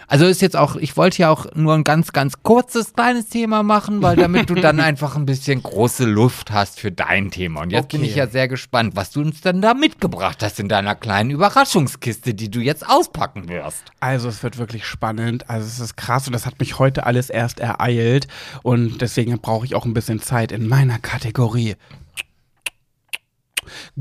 Also 0.08 0.28
ist 0.28 0.44
jetzt 0.44 0.56
auch, 0.56 0.76
ich 0.76 0.96
wollte 0.98 1.18
ja 1.24 1.32
auch 1.32 1.48
nur 1.56 1.74
ein 1.74 1.84
ganz, 1.84 2.14
ganz 2.14 2.44
kurzes, 2.44 2.94
kleines 2.94 3.28
Thema 3.28 3.64
machen, 3.64 4.04
weil 4.04 4.16
damit 4.16 4.52
du 4.52 4.54
dann 4.54 4.80
einfach 4.92 5.16
ein 5.16 5.26
bisschen 5.26 5.64
große 5.64 6.06
Luft 6.06 6.52
hast 6.52 6.80
für 6.80 6.92
dein 6.92 7.32
Thema. 7.32 7.62
Und 7.64 7.72
jetzt 7.72 7.88
bin 7.90 8.02
Okay. 8.02 8.10
ich 8.12 8.16
ja 8.16 8.28
sehr 8.28 8.48
gespannt, 8.48 8.96
was 8.96 9.10
du 9.10 9.22
uns 9.22 9.42
dann 9.42 9.62
da 9.64 9.74
mitgebracht 9.74 10.44
hast 10.44 10.60
in 10.60 10.70
deiner 10.70 10.94
kleinen 10.94 11.32
Überraschungskiste, 11.32 12.36
die 12.36 12.52
du 12.52 12.60
jetzt 12.60 12.88
auspacken 12.88 13.50
wirst. 13.50 13.84
Also 14.00 14.30
es 14.30 14.44
wird 14.44 14.60
wirklich 14.60 14.86
spannend. 14.86 15.50
Also 15.50 15.66
es 15.66 15.80
ist 15.80 15.98
krass 15.98 16.28
und 16.28 16.34
das 16.34 16.46
hat 16.46 16.60
mich 16.60 16.78
heute 16.78 17.08
alles 17.08 17.32
erst 17.32 17.60
ereilt 17.60 18.28
und 18.62 19.02
deswegen 19.02 19.40
brauche 19.40 19.66
ich 19.66 19.74
auch 19.74 19.86
ein 19.86 19.96
bisschen 19.96 20.22
Zeit 20.22 20.52
in 20.52 20.68
meiner 20.68 21.00
Kategorie. 21.00 21.78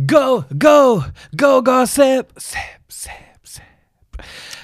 Go, 0.07 0.45
go, 0.59 1.05
go, 1.37 1.63
go, 1.63 1.85
Sip, 1.85 2.33
Sip, 2.37 2.61
Sip. 2.89 3.13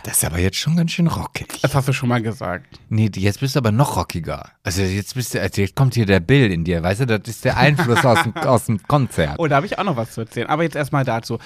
Das 0.04 0.16
ist 0.16 0.24
aber 0.24 0.38
jetzt 0.38 0.56
schon 0.56 0.76
ganz 0.76 0.92
schön 0.92 1.06
rockig. 1.06 1.60
Das 1.60 1.74
hast 1.74 1.88
du 1.88 1.92
schon 1.92 2.08
mal 2.08 2.22
gesagt. 2.22 2.78
Nee, 2.88 3.10
jetzt 3.14 3.40
bist 3.40 3.54
du 3.54 3.58
aber 3.58 3.72
noch 3.72 3.96
rockiger. 3.96 4.50
Also 4.62 4.82
jetzt 4.82 5.14
bist 5.14 5.34
du, 5.34 5.40
also 5.40 5.60
jetzt 5.60 5.76
kommt 5.76 5.94
hier 5.94 6.06
der 6.06 6.20
Bill 6.20 6.50
in 6.50 6.64
dir, 6.64 6.82
weißt 6.82 7.02
du, 7.02 7.06
das 7.06 7.20
ist 7.26 7.44
der 7.44 7.56
Einfluss 7.56 8.04
aus, 8.04 8.22
dem, 8.22 8.34
aus 8.36 8.64
dem 8.66 8.82
Konzert. 8.84 9.36
Oh, 9.38 9.46
da 9.46 9.56
habe 9.56 9.66
ich 9.66 9.78
auch 9.78 9.84
noch 9.84 9.96
was 9.96 10.12
zu 10.12 10.22
erzählen. 10.22 10.46
Aber 10.48 10.62
jetzt 10.62 10.76
erstmal 10.76 11.04
dazu. 11.04 11.38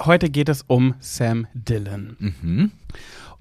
Heute 0.00 0.30
geht 0.30 0.48
es 0.48 0.62
um 0.66 0.94
Sam 1.00 1.46
Dillon. 1.54 2.16
Mhm. 2.18 2.72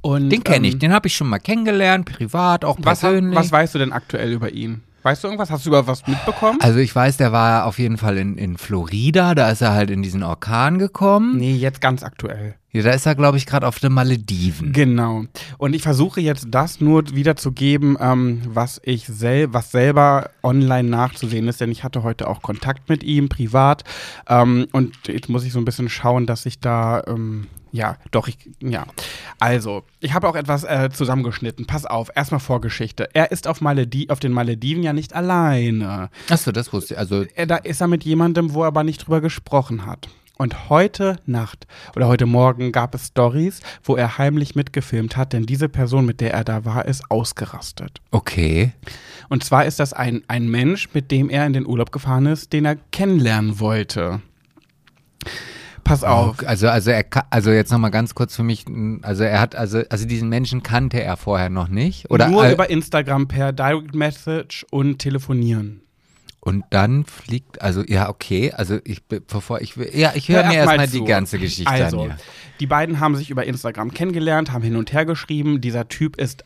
Und, 0.02 0.30
Den 0.30 0.44
kenne 0.44 0.68
ich, 0.68 0.74
ähm, 0.76 0.80
den 0.80 0.94
habe 0.94 1.08
ich 1.08 1.16
schon 1.16 1.28
mal 1.28 1.40
kennengelernt, 1.40 2.06
privat, 2.06 2.66
auch 2.66 2.78
was, 2.82 3.02
persönlich. 3.02 3.38
was 3.38 3.52
weißt 3.52 3.76
du 3.76 3.80
denn 3.80 3.92
aktuell 3.92 4.32
über 4.32 4.52
ihn? 4.52 4.84
Weißt 5.04 5.24
du 5.24 5.28
irgendwas? 5.28 5.50
Hast 5.50 5.66
du 5.66 5.70
über 5.70 5.88
was 5.88 6.06
mitbekommen? 6.06 6.60
Also 6.62 6.80
ich 6.80 6.96
weiß, 6.96 7.18
der 7.18 7.32
war 7.32 7.66
auf 7.66 7.80
jeden 7.80 7.98
Fall 7.98 8.18
in, 8.18 8.38
in 8.38 8.58
Florida, 8.58 9.34
da 9.34 9.50
ist 9.50 9.62
er 9.62 9.74
halt 9.74 9.90
in 9.90 10.04
diesen 10.04 10.22
Orkan 10.22 10.78
gekommen. 10.78 11.38
Nee, 11.38 11.56
jetzt 11.56 11.82
ganz 11.82 12.04
aktuell. 12.04 12.56
Ja, 12.74 12.84
da 12.84 12.92
ist 12.92 13.06
er, 13.06 13.16
glaube 13.16 13.38
ich, 13.38 13.46
gerade 13.46 13.68
auf 13.68 13.80
den 13.80 13.92
Malediven. 13.92 14.72
Genau. 14.72 15.24
Und 15.58 15.74
ich 15.74 15.82
versuche 15.82 16.22
jetzt 16.22 16.48
das 16.52 16.80
nur 16.80 17.04
wiederzugeben, 17.14 17.98
ähm, 18.00 18.42
was 18.46 18.80
ich 18.84 19.08
sel 19.08 19.54
was 19.54 19.72
selber 19.72 20.30
online 20.42 20.88
nachzusehen 20.88 21.48
ist, 21.50 21.60
denn 21.60 21.72
ich 21.72 21.84
hatte 21.84 22.04
heute 22.04 22.30
auch 22.30 22.42
Kontakt 22.42 22.88
mit 22.88 23.04
ihm 23.04 23.28
privat. 23.28 23.84
Ähm, 24.30 24.68
und 24.72 24.96
jetzt 25.08 25.28
muss 25.28 25.44
ich 25.44 25.52
so 25.52 25.60
ein 25.60 25.66
bisschen 25.66 25.90
schauen, 25.90 26.28
dass 26.28 26.46
ich 26.46 26.60
da 26.60 27.04
ähm, 27.08 27.48
ja, 27.72 27.98
doch, 28.12 28.28
ich, 28.28 28.38
ja. 28.62 28.86
Also, 29.40 29.84
ich 30.00 30.14
habe 30.14 30.28
auch 30.28 30.36
etwas 30.36 30.64
äh, 30.64 30.90
zusammengeschnitten. 30.92 31.66
Pass 31.66 31.86
auf, 31.86 32.10
erstmal 32.16 32.40
Vorgeschichte. 32.40 33.10
Er 33.14 33.32
ist 33.32 33.48
auf, 33.48 33.62
Maledi 33.62 34.10
auf 34.10 34.20
den 34.20 34.32
Malediven 34.32 34.84
ja 34.84 34.94
nicht 34.94 35.14
alleine. 35.14 36.10
Achso, 36.30 36.52
das 36.52 36.72
wusste 36.74 36.94
ich. 36.96 37.00
Also, 37.00 37.26
Er, 37.36 37.46
da 37.46 37.58
ist 37.58 37.82
er 37.82 37.88
mit 37.88 38.04
jemandem, 38.04 38.54
wo 38.54 38.64
er 38.64 38.68
aber 38.68 38.84
nicht 38.84 39.06
drüber 39.06 39.22
gesprochen 39.22 39.86
hat. 39.86 40.10
Und 40.38 40.70
heute 40.70 41.18
Nacht 41.28 41.68
oder 41.96 42.08
heute 42.08 42.26
Morgen 42.26 42.72
gab 42.72 42.96
es 42.96 43.08
Stories, 43.08 43.60
wo 43.84 43.96
er 43.96 44.18
heimlich 44.18 44.56
mitgefilmt 44.56 45.16
hat, 45.16 45.34
denn 45.34 45.46
diese 45.46 45.70
Person, 45.70 46.04
mit 46.04 46.20
der 46.20 46.34
er 46.34 46.44
da 46.44 46.66
war, 46.66 46.86
ist 46.86 47.12
ausgerastet. 47.12 48.00
okay. 48.10 48.72
Und 49.30 49.44
zwar 49.44 49.66
ist 49.66 49.80
das 49.80 49.94
ein, 49.94 50.24
ein 50.28 50.50
Mensch, 50.50 50.90
mit 50.94 51.12
dem 51.12 51.30
er 51.30 51.46
in 51.46 51.54
den 51.54 51.66
Urlaub 51.66 51.92
gefahren 51.92 52.26
ist, 52.26 52.52
den 52.54 52.66
er 52.66 52.76
kennenlernen 52.92 53.60
wollte. 53.60 54.22
Pass 55.84 56.04
auf. 56.04 56.40
Okay, 56.40 56.46
Also, 56.46 56.68
also 56.70 56.92
er 56.92 57.06
also 57.30 57.52
jetzt 57.52 57.72
nochmal 57.72 57.92
ganz 57.92 58.16
kurz 58.16 58.36
für 58.36 58.44
mich, 58.44 58.66
also 59.02 59.24
er 59.24 59.40
hat, 59.42 59.56
also, 59.56 59.82
also 59.90 60.06
diesen 60.06 60.30
Menschen 60.30 60.64
kannte 60.64 61.02
er 61.02 61.18
vorher 61.18 61.50
noch 61.50 61.68
nicht? 61.68 62.10
Oder 62.10 62.28
Nur 62.30 62.50
über 62.50 62.70
Instagram 62.70 63.28
per 63.28 63.52
Direct 63.52 63.96
Message 63.96 64.66
und 64.72 65.00
telefonieren. 65.00 65.82
Und 66.44 66.64
dann 66.72 67.06
fliegt, 67.06 67.62
also 67.62 67.84
ja, 67.86 68.10
okay, 68.10 68.52
also 68.52 68.80
ich, 68.84 69.04
be- 69.04 69.22
bevor 69.22 69.62
ich, 69.62 69.78
will- 69.78 69.92
ja, 69.94 70.14
ich 70.16 70.28
höre 70.28 70.44
Hör 70.44 70.50
mir 70.50 70.56
erst 70.56 70.66
mal 70.66 70.80
erstmal 70.80 71.02
die 71.02 71.06
ganze 71.08 71.38
Geschichte 71.38 71.70
also, 71.70 72.02
an. 72.02 72.10
Ja. 72.10 72.18
Die 72.60 72.66
beiden 72.66 73.00
haben 73.00 73.16
sich 73.16 73.30
über 73.30 73.46
Instagram 73.46 73.94
kennengelernt, 73.94 74.52
haben 74.52 74.64
hin 74.64 74.76
und 74.76 74.92
her 74.92 75.06
geschrieben. 75.06 75.62
Dieser 75.62 75.88
Typ 75.88 76.18
ist 76.18 76.44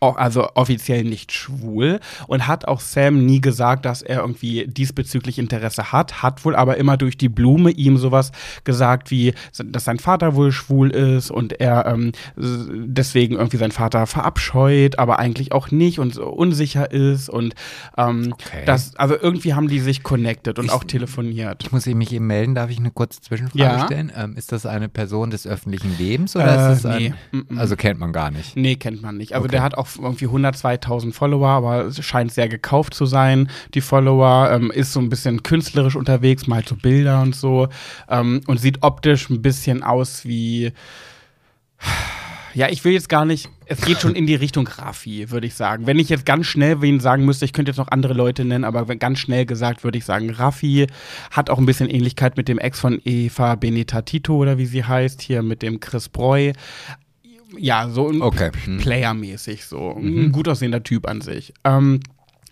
also 0.00 0.48
offiziell 0.54 1.04
nicht 1.04 1.32
schwul 1.32 2.00
und 2.26 2.46
hat 2.46 2.68
auch 2.68 2.80
Sam 2.80 3.24
nie 3.26 3.40
gesagt, 3.40 3.84
dass 3.84 4.02
er 4.02 4.20
irgendwie 4.20 4.66
diesbezüglich 4.66 5.38
Interesse 5.38 5.90
hat, 5.92 6.22
hat 6.22 6.44
wohl 6.44 6.54
aber 6.54 6.76
immer 6.76 6.96
durch 6.96 7.16
die 7.16 7.28
Blume 7.28 7.70
ihm 7.70 7.96
sowas 7.96 8.30
gesagt 8.64 9.10
wie, 9.10 9.34
dass 9.64 9.84
sein 9.84 9.98
Vater 9.98 10.34
wohl 10.34 10.52
schwul 10.52 10.90
ist 10.90 11.30
und 11.30 11.60
er 11.60 11.86
ähm, 11.86 12.12
deswegen 12.36 13.34
irgendwie 13.36 13.56
seinen 13.56 13.72
Vater 13.72 14.06
verabscheut, 14.06 14.98
aber 14.98 15.18
eigentlich 15.18 15.52
auch 15.52 15.70
nicht 15.70 15.98
und 15.98 16.14
so 16.14 16.26
unsicher 16.26 16.90
ist 16.90 17.28
und 17.28 17.54
ähm, 17.96 18.32
Okay. 18.32 18.62
das, 18.66 18.94
also 18.96 19.14
irgendwie 19.20 19.54
haben 19.54 19.68
die 19.68 19.80
sich 19.80 20.02
connected 20.02 20.58
und 20.58 20.66
Ich- 20.66 20.70
auch 20.72 20.84
telefoniert. 20.84 21.62
Ich 21.64 21.72
muss 21.72 21.86
mich 21.86 22.12
eben 22.12 22.26
melden, 22.26 22.54
darf 22.54 22.70
ich 22.70 22.78
eine 22.78 22.90
kurze 22.90 23.20
Zwischenfrage 23.20 23.62
Ja. 23.62 23.86
stellen? 23.86 24.12
Ähm, 24.16 24.36
ist 24.36 24.52
das 24.52 24.66
eine 24.66 24.88
Person 24.88 25.30
des 25.30 25.46
öffentlichen 25.46 25.96
Lebens 25.98 26.36
oder 26.36 26.68
Äh, 26.68 26.72
ist 26.74 26.84
das 26.84 26.98
nee. 26.98 27.14
ein, 27.32 27.58
also 27.58 27.76
kennt 27.76 27.98
man 27.98 28.12
gar 28.12 28.30
nicht? 28.30 28.56
Nee, 28.56 28.76
kennt 28.76 29.02
man 29.02 29.16
nicht. 29.16 29.32
Also 29.34 29.44
Okay. 29.46 29.52
der 29.52 29.62
hat 29.62 29.74
auch 29.76 29.85
irgendwie 30.00 30.26
102.000 30.26 31.12
Follower, 31.12 31.48
aber 31.48 31.84
es 31.86 32.04
scheint 32.04 32.32
sehr 32.32 32.48
gekauft 32.48 32.94
zu 32.94 33.06
sein, 33.06 33.48
die 33.74 33.80
Follower. 33.80 34.50
Ähm, 34.52 34.70
ist 34.70 34.92
so 34.92 35.00
ein 35.00 35.08
bisschen 35.08 35.42
künstlerisch 35.42 35.96
unterwegs, 35.96 36.46
malt 36.46 36.68
so 36.68 36.76
Bilder 36.76 37.22
und 37.22 37.34
so. 37.34 37.68
Ähm, 38.08 38.40
und 38.46 38.58
sieht 38.58 38.82
optisch 38.82 39.30
ein 39.30 39.42
bisschen 39.42 39.82
aus 39.82 40.24
wie. 40.24 40.72
Ja, 42.56 42.70
ich 42.70 42.82
will 42.86 42.92
jetzt 42.92 43.10
gar 43.10 43.26
nicht, 43.26 43.50
es 43.66 43.82
geht 43.82 44.00
schon 44.00 44.14
in 44.14 44.26
die 44.26 44.34
Richtung 44.34 44.66
Raffi, 44.66 45.30
würde 45.30 45.46
ich 45.46 45.52
sagen. 45.52 45.86
Wenn 45.86 45.98
ich 45.98 46.08
jetzt 46.08 46.24
ganz 46.24 46.46
schnell 46.46 46.80
wen 46.80 47.00
sagen 47.00 47.26
müsste, 47.26 47.44
ich 47.44 47.52
könnte 47.52 47.70
jetzt 47.70 47.76
noch 47.76 47.88
andere 47.88 48.14
Leute 48.14 48.46
nennen, 48.46 48.64
aber 48.64 48.86
ganz 48.96 49.18
schnell 49.18 49.44
gesagt, 49.44 49.84
würde 49.84 49.98
ich 49.98 50.06
sagen, 50.06 50.30
Raffi 50.30 50.86
hat 51.30 51.50
auch 51.50 51.58
ein 51.58 51.66
bisschen 51.66 51.90
Ähnlichkeit 51.90 52.38
mit 52.38 52.48
dem 52.48 52.58
Ex 52.58 52.80
von 52.80 52.98
Eva 53.04 53.56
Beneta 53.56 54.00
Tito 54.00 54.36
oder 54.36 54.56
wie 54.56 54.64
sie 54.64 54.84
heißt, 54.84 55.20
hier 55.20 55.42
mit 55.42 55.60
dem 55.60 55.80
Chris 55.80 56.08
Breu. 56.08 56.52
Ja, 57.58 57.88
so 57.88 58.08
ein 58.08 58.22
Okay. 58.22 58.50
Hm. 58.64 58.78
Player-mäßig, 58.78 59.64
so 59.64 59.94
ein 59.96 60.32
gut 60.32 60.48
aussehender 60.48 60.82
Typ 60.82 61.08
an 61.08 61.20
sich. 61.20 61.52
Ähm, 61.64 62.00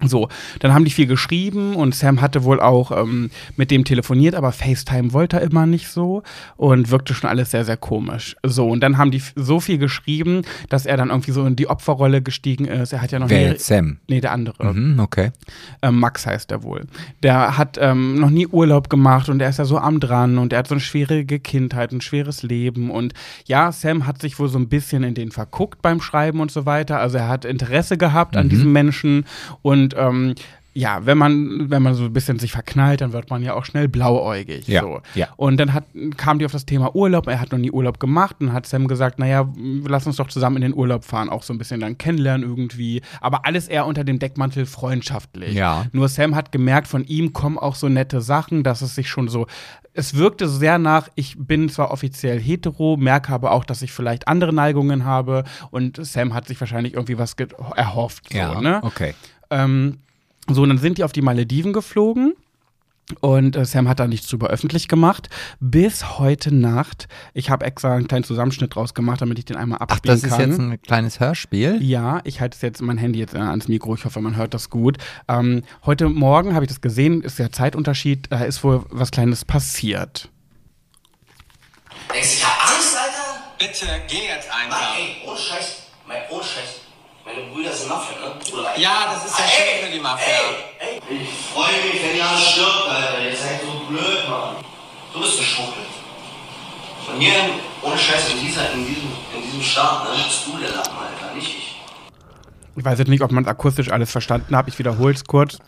so, 0.09 0.29
dann 0.61 0.75
haben 0.75 0.85
die 0.85 0.91
viel 0.91 1.07
geschrieben 1.07 1.75
und 1.77 1.95
Sam 1.95 2.21
hatte 2.21 2.45
wohl 2.45 2.61
auch 2.61 2.91
ähm, 2.91 3.31
mit 3.57 3.71
dem 3.71 3.85
telefoniert, 3.85 4.35
aber 4.35 4.53
FaceTime 4.53 5.13
wollte 5.13 5.37
er 5.39 5.43
immer 5.43 5.67
nicht 5.67 5.89
so 5.89 6.23
und 6.57 6.91
wirkte 6.91 7.15
schon 7.15 7.31
alles 7.31 7.51
sehr, 7.51 7.65
sehr 7.65 7.77
komisch. 7.77 8.37
So, 8.45 8.69
und 8.69 8.81
dann 8.81 8.99
haben 8.99 9.11
die 9.11 9.23
so 9.35 9.61
viel 9.61 9.79
geschrieben, 9.79 10.43
dass 10.69 10.87
er 10.87 10.97
dann 10.97 11.11
irgendwie 11.11 11.33
so 11.33 11.45
in 11.47 11.57
die 11.57 11.69
Opferrolle 11.69 12.23
gestiegen 12.23 12.67
ist. 12.67 12.93
Er 12.93 13.03
hat 13.03 13.13
ja 13.13 13.19
noch 13.19 13.31
Wer 13.31 13.39
nie. 13.39 13.45
jetzt? 13.53 13.67
Sam? 13.67 13.99
Nee, 14.09 14.21
der 14.21 14.33
andere. 14.33 14.73
Mhm, 14.73 15.01
okay. 15.01 15.31
Ähm, 15.83 15.99
Max 16.01 16.27
heißt 16.27 16.51
er 16.51 16.63
wohl. 16.63 16.87
Der 17.23 17.59
hat 17.59 17.79
ähm, 17.81 18.19
noch 18.21 18.31
nie 18.31 18.47
Urlaub 18.47 18.91
gemacht 18.91 19.29
und 19.29 19.41
er 19.41 19.49
ist 19.51 19.59
ja 19.59 19.65
so 19.65 19.79
am 19.79 20.01
dran 20.01 20.39
und 20.39 20.53
er 20.53 20.61
hat 20.61 20.69
so 20.69 20.75
eine 20.75 20.81
schwierige 20.81 21.39
Kindheit, 21.39 21.93
ein 21.93 22.01
schweres 22.01 22.43
Leben. 22.43 22.91
Und 22.91 23.15
ja, 23.47 23.73
Sam 23.73 24.07
hat 24.07 24.21
sich 24.21 24.39
wohl 24.39 24.49
so 24.49 24.59
ein 24.59 24.69
bisschen 24.69 25.03
in 25.03 25.15
den 25.15 25.31
verguckt 25.31 25.83
beim 25.83 26.01
Schreiben 26.01 26.41
und 26.41 26.51
so 26.51 26.67
weiter. 26.67 26.99
Also 27.01 27.19
er 27.19 27.29
hat 27.29 27.45
Interesse 27.45 27.97
gehabt 27.97 28.37
an 28.37 28.49
diesem 28.49 28.73
Menschen 28.73 29.25
und 29.63 29.94
ähm, 29.97 30.35
ja, 30.77 31.07
wenn 31.07 31.17
man, 31.17 31.71
wenn 31.71 31.83
man 31.85 31.95
so 31.95 32.03
ein 32.07 32.13
bisschen 32.13 32.41
sich 32.41 32.51
verknallt, 32.51 33.01
dann 33.01 33.13
wird 33.13 33.31
man 33.31 33.45
ja 33.45 33.55
auch 33.55 33.65
schnell 33.65 33.87
blauäugig. 33.87 34.67
Ja, 34.67 34.81
So. 34.83 35.01
ja. 35.15 35.29
Und 35.37 35.59
dann 35.59 35.73
hat, 35.73 35.85
kam 36.17 36.41
die 36.41 36.45
auf 36.45 36.51
das 36.51 36.67
Thema 36.67 36.97
Urlaub. 36.97 37.29
Er 37.29 37.39
hat 37.39 37.53
noch 37.53 37.61
nie 37.61 37.71
Urlaub 37.71 38.01
gemacht 38.01 38.37
und 38.41 38.53
hat 38.53 38.67
Sam 38.67 38.89
gesagt, 38.89 39.21
naja, 39.21 39.49
lass 39.87 40.05
uns 40.09 40.17
doch 40.17 40.27
zusammen 40.27 40.57
in 40.57 40.63
den 40.63 40.75
Urlaub 40.75 41.05
fahren, 41.05 41.29
auch 41.31 41.45
so 41.45 41.55
ein 41.55 41.59
bisschen 41.59 41.79
dann 41.79 41.97
kennenlernen 41.97 42.49
irgendwie. 42.49 43.03
Aber 43.21 43.47
alles 43.47 43.69
eher 43.69 43.87
unter 43.87 44.03
dem 44.03 44.19
Deckmantel 44.19 44.67
freundschaftlich. 44.67 45.55
Ja. 45.55 45.87
Nur 45.93 46.09
Sam 46.09 46.35
hat 46.35 46.51
gemerkt, 46.51 46.89
von 46.89 47.05
ihm 47.05 47.33
kommen 47.33 47.57
auch 47.57 47.77
so 47.77 47.89
nette 47.89 48.21
Sachen, 48.21 48.65
dass 48.65 48.83
es 48.83 48.97
sich 48.97 49.09
schon 49.09 49.29
so, 49.29 49.47
es 49.93 50.15
wirkte 50.17 50.49
sehr 50.49 50.79
nach, 50.79 51.09
ich 51.15 51.37
bin 51.39 51.69
zwar 51.69 51.93
offiziell 51.93 52.41
hetero, 52.41 52.97
merke 52.97 53.33
aber 53.33 53.53
auch, 53.53 53.65
dass 53.65 53.81
ich 53.83 53.93
vielleicht 53.93 54.27
andere 54.27 54.53
Neigungen 54.53 55.05
habe 55.05 55.45
und 55.71 56.05
Sam 56.05 56.35
hat 56.35 56.49
sich 56.49 56.59
wahrscheinlich 56.61 56.95
irgendwie 56.95 57.17
was 57.17 57.37
erhofft. 57.77 58.33
So, 58.33 58.39
Ja, 58.39 58.61
ne? 58.61 58.81
okay. 58.83 59.15
Ähm, 59.51 59.99
so, 60.49 60.63
und 60.63 60.69
dann 60.69 60.79
sind 60.79 60.99
die 60.99 61.05
auf 61.05 61.13
die 61.13 61.23
Malediven 61.23 61.73
geflogen. 61.73 62.35
Und 63.21 63.55
äh, 63.55 63.67
Sam 63.67 63.87
hat 63.87 64.01
da 64.01 64.07
nichts 64.07 64.29
drüber 64.29 64.49
öffentlich 64.49 64.89
gemacht. 64.89 65.29
Bis 65.61 66.19
heute 66.19 66.55
Nacht. 66.55 67.07
Ich 67.35 67.51
habe 67.51 67.67
extra 67.67 67.95
einen 67.95 68.09
kleinen 68.09 68.25
Zusammenschnitt 68.25 68.75
draus 68.75 68.95
gemacht, 68.95 69.21
damit 69.21 69.39
ich 69.39 69.45
den 69.45 69.57
einmal 69.57 69.79
Ach, 69.81 69.89
abspielen 69.89 70.17
das 70.17 70.25
ist 70.25 70.31
kann. 70.31 70.51
jetzt 70.51 70.59
ein 70.59 70.81
kleines 70.81 71.21
Hörspiel? 71.21 71.83
Ja, 71.83 72.21
ich 72.25 72.41
halte 72.41 72.57
es 72.57 72.63
jetzt 72.63 72.81
mein 72.81 72.97
Handy 72.97 73.19
jetzt 73.19 73.35
äh, 73.35 73.39
ans 73.39 73.69
Mikro. 73.69 73.95
Ich 73.95 74.07
hoffe, 74.07 74.21
man 74.23 74.37
hört 74.37 74.55
das 74.55 74.71
gut. 74.71 74.97
Ähm, 75.29 75.65
heute 75.85 76.09
Morgen 76.09 76.55
habe 76.55 76.65
ich 76.65 76.71
das 76.71 76.81
gesehen. 76.81 77.23
Ist 77.23 77.39
der 77.39 77.53
Zeitunterschied. 77.53 78.29
Da 78.31 78.45
ist 78.45 78.65
wohl 78.65 78.87
was 78.89 79.11
Kleines 79.11 79.45
passiert. 79.45 80.31
Denkst 82.13 82.31
du, 82.31 82.37
ich 82.37 82.47
hab 82.47 82.71
Angst, 82.75 82.97
Alter? 82.97 83.43
Bitte, 83.59 83.87
geh 84.09 84.29
jetzt 84.29 84.49
Mann, 84.49 84.63
einfach. 84.65 84.97
ey, 84.99 85.29
ohne 85.29 85.39
Scheiß, 85.39 85.83
mein, 86.09 86.19
ohne 86.31 86.43
Scheiß. 86.43 86.81
Meine 87.25 87.49
Brüder 87.53 87.73
sind 87.73 87.89
Mafia, 87.89 88.19
ne? 88.21 88.35
Oder 88.53 88.79
Ja, 88.79 89.15
das 89.15 89.25
ist 89.27 89.39
ja 89.39 89.45
Ah, 89.45 89.49
schön 89.49 89.87
für 89.87 89.93
die 89.93 90.01
Mafia. 90.01 90.27
Ey, 90.79 91.01
ey. 91.11 91.23
Ich 91.23 91.29
freue 91.53 91.73
mich, 91.85 92.03
wenn 92.03 92.17
ihr 92.17 92.25
alle 92.27 92.39
stirbt, 92.39 92.89
Alter. 92.89 93.23
Ihr 93.25 93.37
seid 93.37 93.61
so 93.63 93.87
blöd, 93.89 94.29
Mann. 94.29 94.57
Du 95.13 95.21
bist 95.21 95.39
geschmuggelt. 95.39 95.87
Und 97.09 97.21
hier, 97.21 97.35
ohne 97.83 97.97
Scheiß, 97.99 98.33
in, 98.35 98.41
dieser, 98.41 98.73
in, 98.73 98.87
diesem, 98.87 99.11
in 99.35 99.43
diesem 99.43 99.63
Staat, 99.63 100.05
ne, 100.05 100.11
bist 100.25 100.47
du 100.47 100.59
der 100.59 100.71
Lappen, 100.71 100.97
Alter, 100.99 101.35
nicht 101.35 101.49
ich. 101.49 101.81
Ich 102.77 102.85
weiß 102.85 102.99
jetzt 102.99 103.09
nicht, 103.09 103.23
ob 103.23 103.31
man 103.31 103.45
es 103.45 103.49
akustisch 103.49 103.91
alles 103.91 104.11
verstanden 104.11 104.57
hat. 104.57 104.69
Ich 104.69 104.79
wiederhole 104.79 105.15
es 105.15 105.25
kurz. 105.25 105.59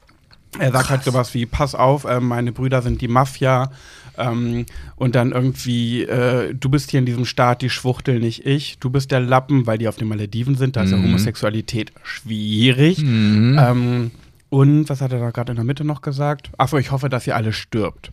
Er 0.58 0.72
sagt 0.72 0.90
halt 0.90 1.04
sowas 1.04 1.32
wie, 1.34 1.46
pass 1.46 1.74
auf, 1.74 2.04
äh, 2.04 2.20
meine 2.20 2.52
Brüder 2.52 2.82
sind 2.82 3.00
die 3.00 3.08
Mafia. 3.08 3.70
Ähm, 4.18 4.66
und 4.96 5.14
dann 5.14 5.32
irgendwie, 5.32 6.02
äh, 6.02 6.54
du 6.54 6.68
bist 6.68 6.90
hier 6.90 7.00
in 7.00 7.06
diesem 7.06 7.24
Staat 7.24 7.62
die 7.62 7.70
Schwuchtel, 7.70 8.18
nicht 8.18 8.46
ich. 8.46 8.78
Du 8.78 8.90
bist 8.90 9.10
der 9.10 9.20
Lappen, 9.20 9.66
weil 9.66 9.78
die 9.78 9.88
auf 9.88 9.96
den 9.96 10.08
Malediven 10.08 10.54
sind. 10.56 10.76
Da 10.76 10.82
ist 10.82 10.90
ja 10.90 10.98
Homosexualität 10.98 11.92
schwierig. 12.02 12.98
Ähm, 13.02 14.10
und 14.48 14.88
was 14.88 15.00
hat 15.00 15.12
er 15.12 15.18
da 15.18 15.30
gerade 15.30 15.52
in 15.52 15.56
der 15.56 15.64
Mitte 15.64 15.84
noch 15.84 16.00
gesagt? 16.00 16.50
Achso, 16.56 16.78
ich 16.78 16.90
hoffe, 16.90 17.08
dass 17.08 17.26
ihr 17.26 17.36
alle 17.36 17.52
stirbt. 17.52 18.10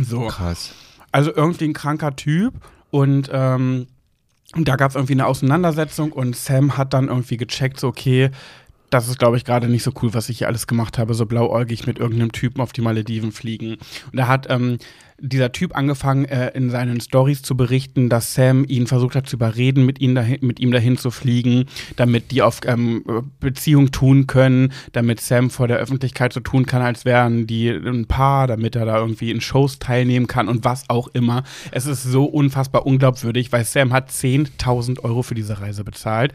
So. 0.00 0.26
Krass. 0.26 0.72
Also 1.10 1.34
irgendwie 1.34 1.64
ein 1.64 1.72
kranker 1.72 2.14
Typ 2.16 2.54
und 2.90 3.30
ähm, 3.32 3.86
da 4.54 4.76
gab 4.76 4.90
es 4.90 4.94
irgendwie 4.94 5.14
eine 5.14 5.26
Auseinandersetzung 5.26 6.12
und 6.12 6.36
Sam 6.36 6.76
hat 6.76 6.94
dann 6.94 7.08
irgendwie 7.08 7.36
gecheckt, 7.36 7.80
so 7.80 7.88
okay, 7.88 8.30
das 8.90 9.08
ist, 9.08 9.18
glaube 9.18 9.36
ich, 9.36 9.44
gerade 9.44 9.68
nicht 9.68 9.82
so 9.82 9.92
cool, 10.02 10.14
was 10.14 10.28
ich 10.28 10.38
hier 10.38 10.46
alles 10.46 10.66
gemacht 10.66 10.96
habe, 10.98 11.12
so 11.12 11.26
blauäugig 11.26 11.86
mit 11.86 11.98
irgendeinem 11.98 12.32
Typen 12.32 12.60
auf 12.60 12.72
die 12.72 12.80
Malediven 12.80 13.32
fliegen. 13.32 13.76
Und 14.12 14.16
da 14.16 14.28
hat 14.28 14.46
ähm, 14.48 14.78
dieser 15.20 15.52
Typ 15.52 15.76
angefangen, 15.76 16.24
äh, 16.26 16.50
in 16.50 16.70
seinen 16.70 17.00
Stories 17.00 17.42
zu 17.42 17.56
berichten, 17.56 18.08
dass 18.08 18.34
Sam 18.34 18.64
ihn 18.68 18.86
versucht 18.86 19.16
hat 19.16 19.28
zu 19.28 19.36
überreden, 19.36 19.84
mit, 19.84 20.00
ihm 20.00 20.14
dahin, 20.14 20.38
mit 20.42 20.60
ihm 20.60 20.70
dahin 20.70 20.96
zu 20.96 21.10
fliegen, 21.10 21.66
damit 21.96 22.30
die 22.30 22.42
auf 22.42 22.60
ähm, 22.64 23.04
Beziehung 23.40 23.90
tun 23.90 24.26
können, 24.26 24.72
damit 24.92 25.20
Sam 25.20 25.50
vor 25.50 25.68
der 25.68 25.78
Öffentlichkeit 25.78 26.32
so 26.32 26.40
tun 26.40 26.66
kann, 26.66 26.82
als 26.82 27.04
wären 27.04 27.46
die 27.46 27.68
ein 27.68 28.06
Paar, 28.06 28.46
damit 28.46 28.76
er 28.76 28.84
da 28.84 28.98
irgendwie 28.98 29.30
in 29.30 29.40
Shows 29.40 29.78
teilnehmen 29.78 30.26
kann 30.26 30.48
und 30.48 30.64
was 30.64 30.84
auch 30.88 31.08
immer. 31.08 31.42
Es 31.72 31.86
ist 31.86 32.04
so 32.04 32.24
unfassbar 32.24 32.86
unglaubwürdig, 32.86 33.50
weil 33.50 33.64
Sam 33.64 33.92
hat 33.92 34.10
10.000 34.10 35.00
Euro 35.00 35.22
für 35.22 35.34
diese 35.34 35.60
Reise 35.60 35.84
bezahlt. 35.84 36.32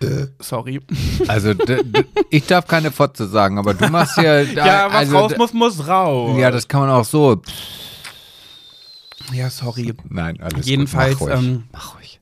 Äh, 0.00 0.26
sorry. 0.38 0.80
Also, 1.28 1.54
ich 2.30 2.46
darf 2.46 2.66
keine 2.66 2.90
Fotze 2.90 3.26
sagen, 3.26 3.58
aber 3.58 3.74
du 3.74 3.88
machst 3.88 4.16
ja. 4.18 4.42
Ja, 4.42 4.86
was 4.88 4.94
also, 4.94 5.18
raus 5.18 5.32
muss, 5.36 5.52
muss 5.52 5.88
raus. 5.88 6.38
Ja, 6.38 6.50
das 6.50 6.68
kann 6.68 6.80
man 6.80 6.90
auch 6.90 7.04
so. 7.04 7.42
Ja, 9.32 9.50
sorry. 9.50 9.94
Nein, 10.08 10.40
alles 10.40 10.66
Jedenfalls, 10.66 11.18
gut. 11.18 11.28
Mach 11.28 11.36
ruhig. 11.38 11.44
ähm, 11.48 11.64
Mach 11.72 11.94
ruhig. 11.96 12.20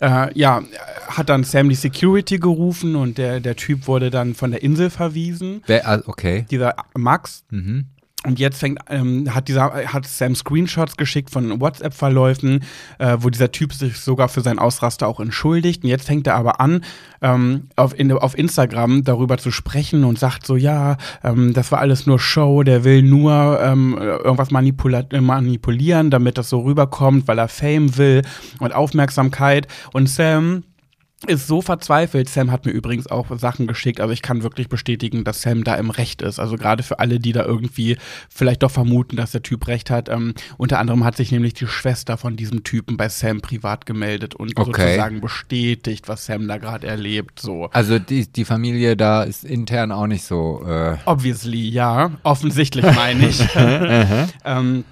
Äh, 0.00 0.36
ja, 0.36 0.62
hat 1.06 1.28
dann 1.28 1.44
Sam 1.44 1.68
die 1.68 1.76
Security 1.76 2.38
gerufen 2.38 2.96
und 2.96 3.18
der, 3.18 3.38
der 3.38 3.54
Typ 3.54 3.86
wurde 3.86 4.10
dann 4.10 4.34
von 4.34 4.50
der 4.50 4.60
Insel 4.62 4.90
verwiesen. 4.90 5.62
Wer, 5.66 5.86
ah, 5.86 6.02
okay. 6.06 6.44
Dieser 6.50 6.74
Max. 6.96 7.44
Mhm. 7.50 7.86
Und 8.24 8.38
jetzt 8.38 8.58
fängt, 8.58 8.78
ähm, 8.88 9.34
hat 9.34 9.48
dieser, 9.48 9.72
hat 9.92 10.06
Sam 10.06 10.36
Screenshots 10.36 10.96
geschickt 10.96 11.30
von 11.30 11.60
WhatsApp-Verläufen, 11.60 12.62
äh, 12.98 13.16
wo 13.20 13.30
dieser 13.30 13.50
Typ 13.50 13.72
sich 13.72 13.98
sogar 13.98 14.28
für 14.28 14.42
seinen 14.42 14.60
Ausraster 14.60 15.08
auch 15.08 15.18
entschuldigt. 15.18 15.82
Und 15.82 15.90
jetzt 15.90 16.06
fängt 16.06 16.28
er 16.28 16.36
aber 16.36 16.60
an, 16.60 16.84
ähm, 17.20 17.68
auf, 17.74 17.98
in, 17.98 18.12
auf 18.12 18.38
Instagram 18.38 19.02
darüber 19.02 19.38
zu 19.38 19.50
sprechen 19.50 20.04
und 20.04 20.20
sagt 20.20 20.46
so, 20.46 20.54
ja, 20.54 20.98
ähm, 21.24 21.52
das 21.52 21.72
war 21.72 21.80
alles 21.80 22.06
nur 22.06 22.20
Show, 22.20 22.62
der 22.62 22.84
will 22.84 23.02
nur 23.02 23.58
ähm, 23.60 23.98
irgendwas 23.98 24.52
manipula 24.52 25.04
manipulieren, 25.20 26.10
damit 26.10 26.38
das 26.38 26.48
so 26.48 26.60
rüberkommt, 26.60 27.26
weil 27.26 27.38
er 27.38 27.48
Fame 27.48 27.96
will 27.96 28.22
und 28.60 28.72
Aufmerksamkeit. 28.72 29.66
Und 29.92 30.08
Sam 30.08 30.62
ist 31.26 31.46
so 31.46 31.62
verzweifelt. 31.62 32.28
Sam 32.28 32.50
hat 32.50 32.66
mir 32.66 32.72
übrigens 32.72 33.06
auch 33.06 33.26
Sachen 33.38 33.66
geschickt. 33.66 34.00
Also 34.00 34.12
ich 34.12 34.22
kann 34.22 34.42
wirklich 34.42 34.68
bestätigen, 34.68 35.24
dass 35.24 35.42
Sam 35.42 35.64
da 35.64 35.74
im 35.76 35.90
Recht 35.90 36.22
ist. 36.22 36.38
Also 36.38 36.56
gerade 36.56 36.82
für 36.82 36.98
alle, 36.98 37.18
die 37.20 37.32
da 37.32 37.44
irgendwie 37.44 37.96
vielleicht 38.28 38.62
doch 38.62 38.70
vermuten, 38.70 39.16
dass 39.16 39.32
der 39.32 39.42
Typ 39.42 39.66
Recht 39.68 39.90
hat. 39.90 40.08
Ähm, 40.08 40.34
unter 40.58 40.78
anderem 40.78 41.04
hat 41.04 41.16
sich 41.16 41.32
nämlich 41.32 41.54
die 41.54 41.66
Schwester 41.66 42.16
von 42.16 42.36
diesem 42.36 42.64
Typen 42.64 42.96
bei 42.96 43.08
Sam 43.08 43.40
privat 43.40 43.86
gemeldet 43.86 44.34
und 44.34 44.52
Okay. 44.58 44.82
sozusagen 44.82 45.20
bestätigt, 45.20 46.08
was 46.08 46.26
Sam 46.26 46.46
da 46.48 46.58
gerade 46.58 46.86
erlebt. 46.86 47.40
So. 47.40 47.68
Also 47.72 47.98
die, 47.98 48.26
die 48.30 48.44
Familie 48.44 48.96
da 48.96 49.22
ist 49.22 49.44
intern 49.44 49.92
auch 49.92 50.06
nicht 50.06 50.24
so. 50.24 50.62
Äh, 50.66 50.96
Obviously, 51.06 51.68
ja. 51.68 52.10
Offensichtlich 52.22 52.84
meine 52.84 53.28
ich. 53.28 53.40
ähm, 54.44 54.84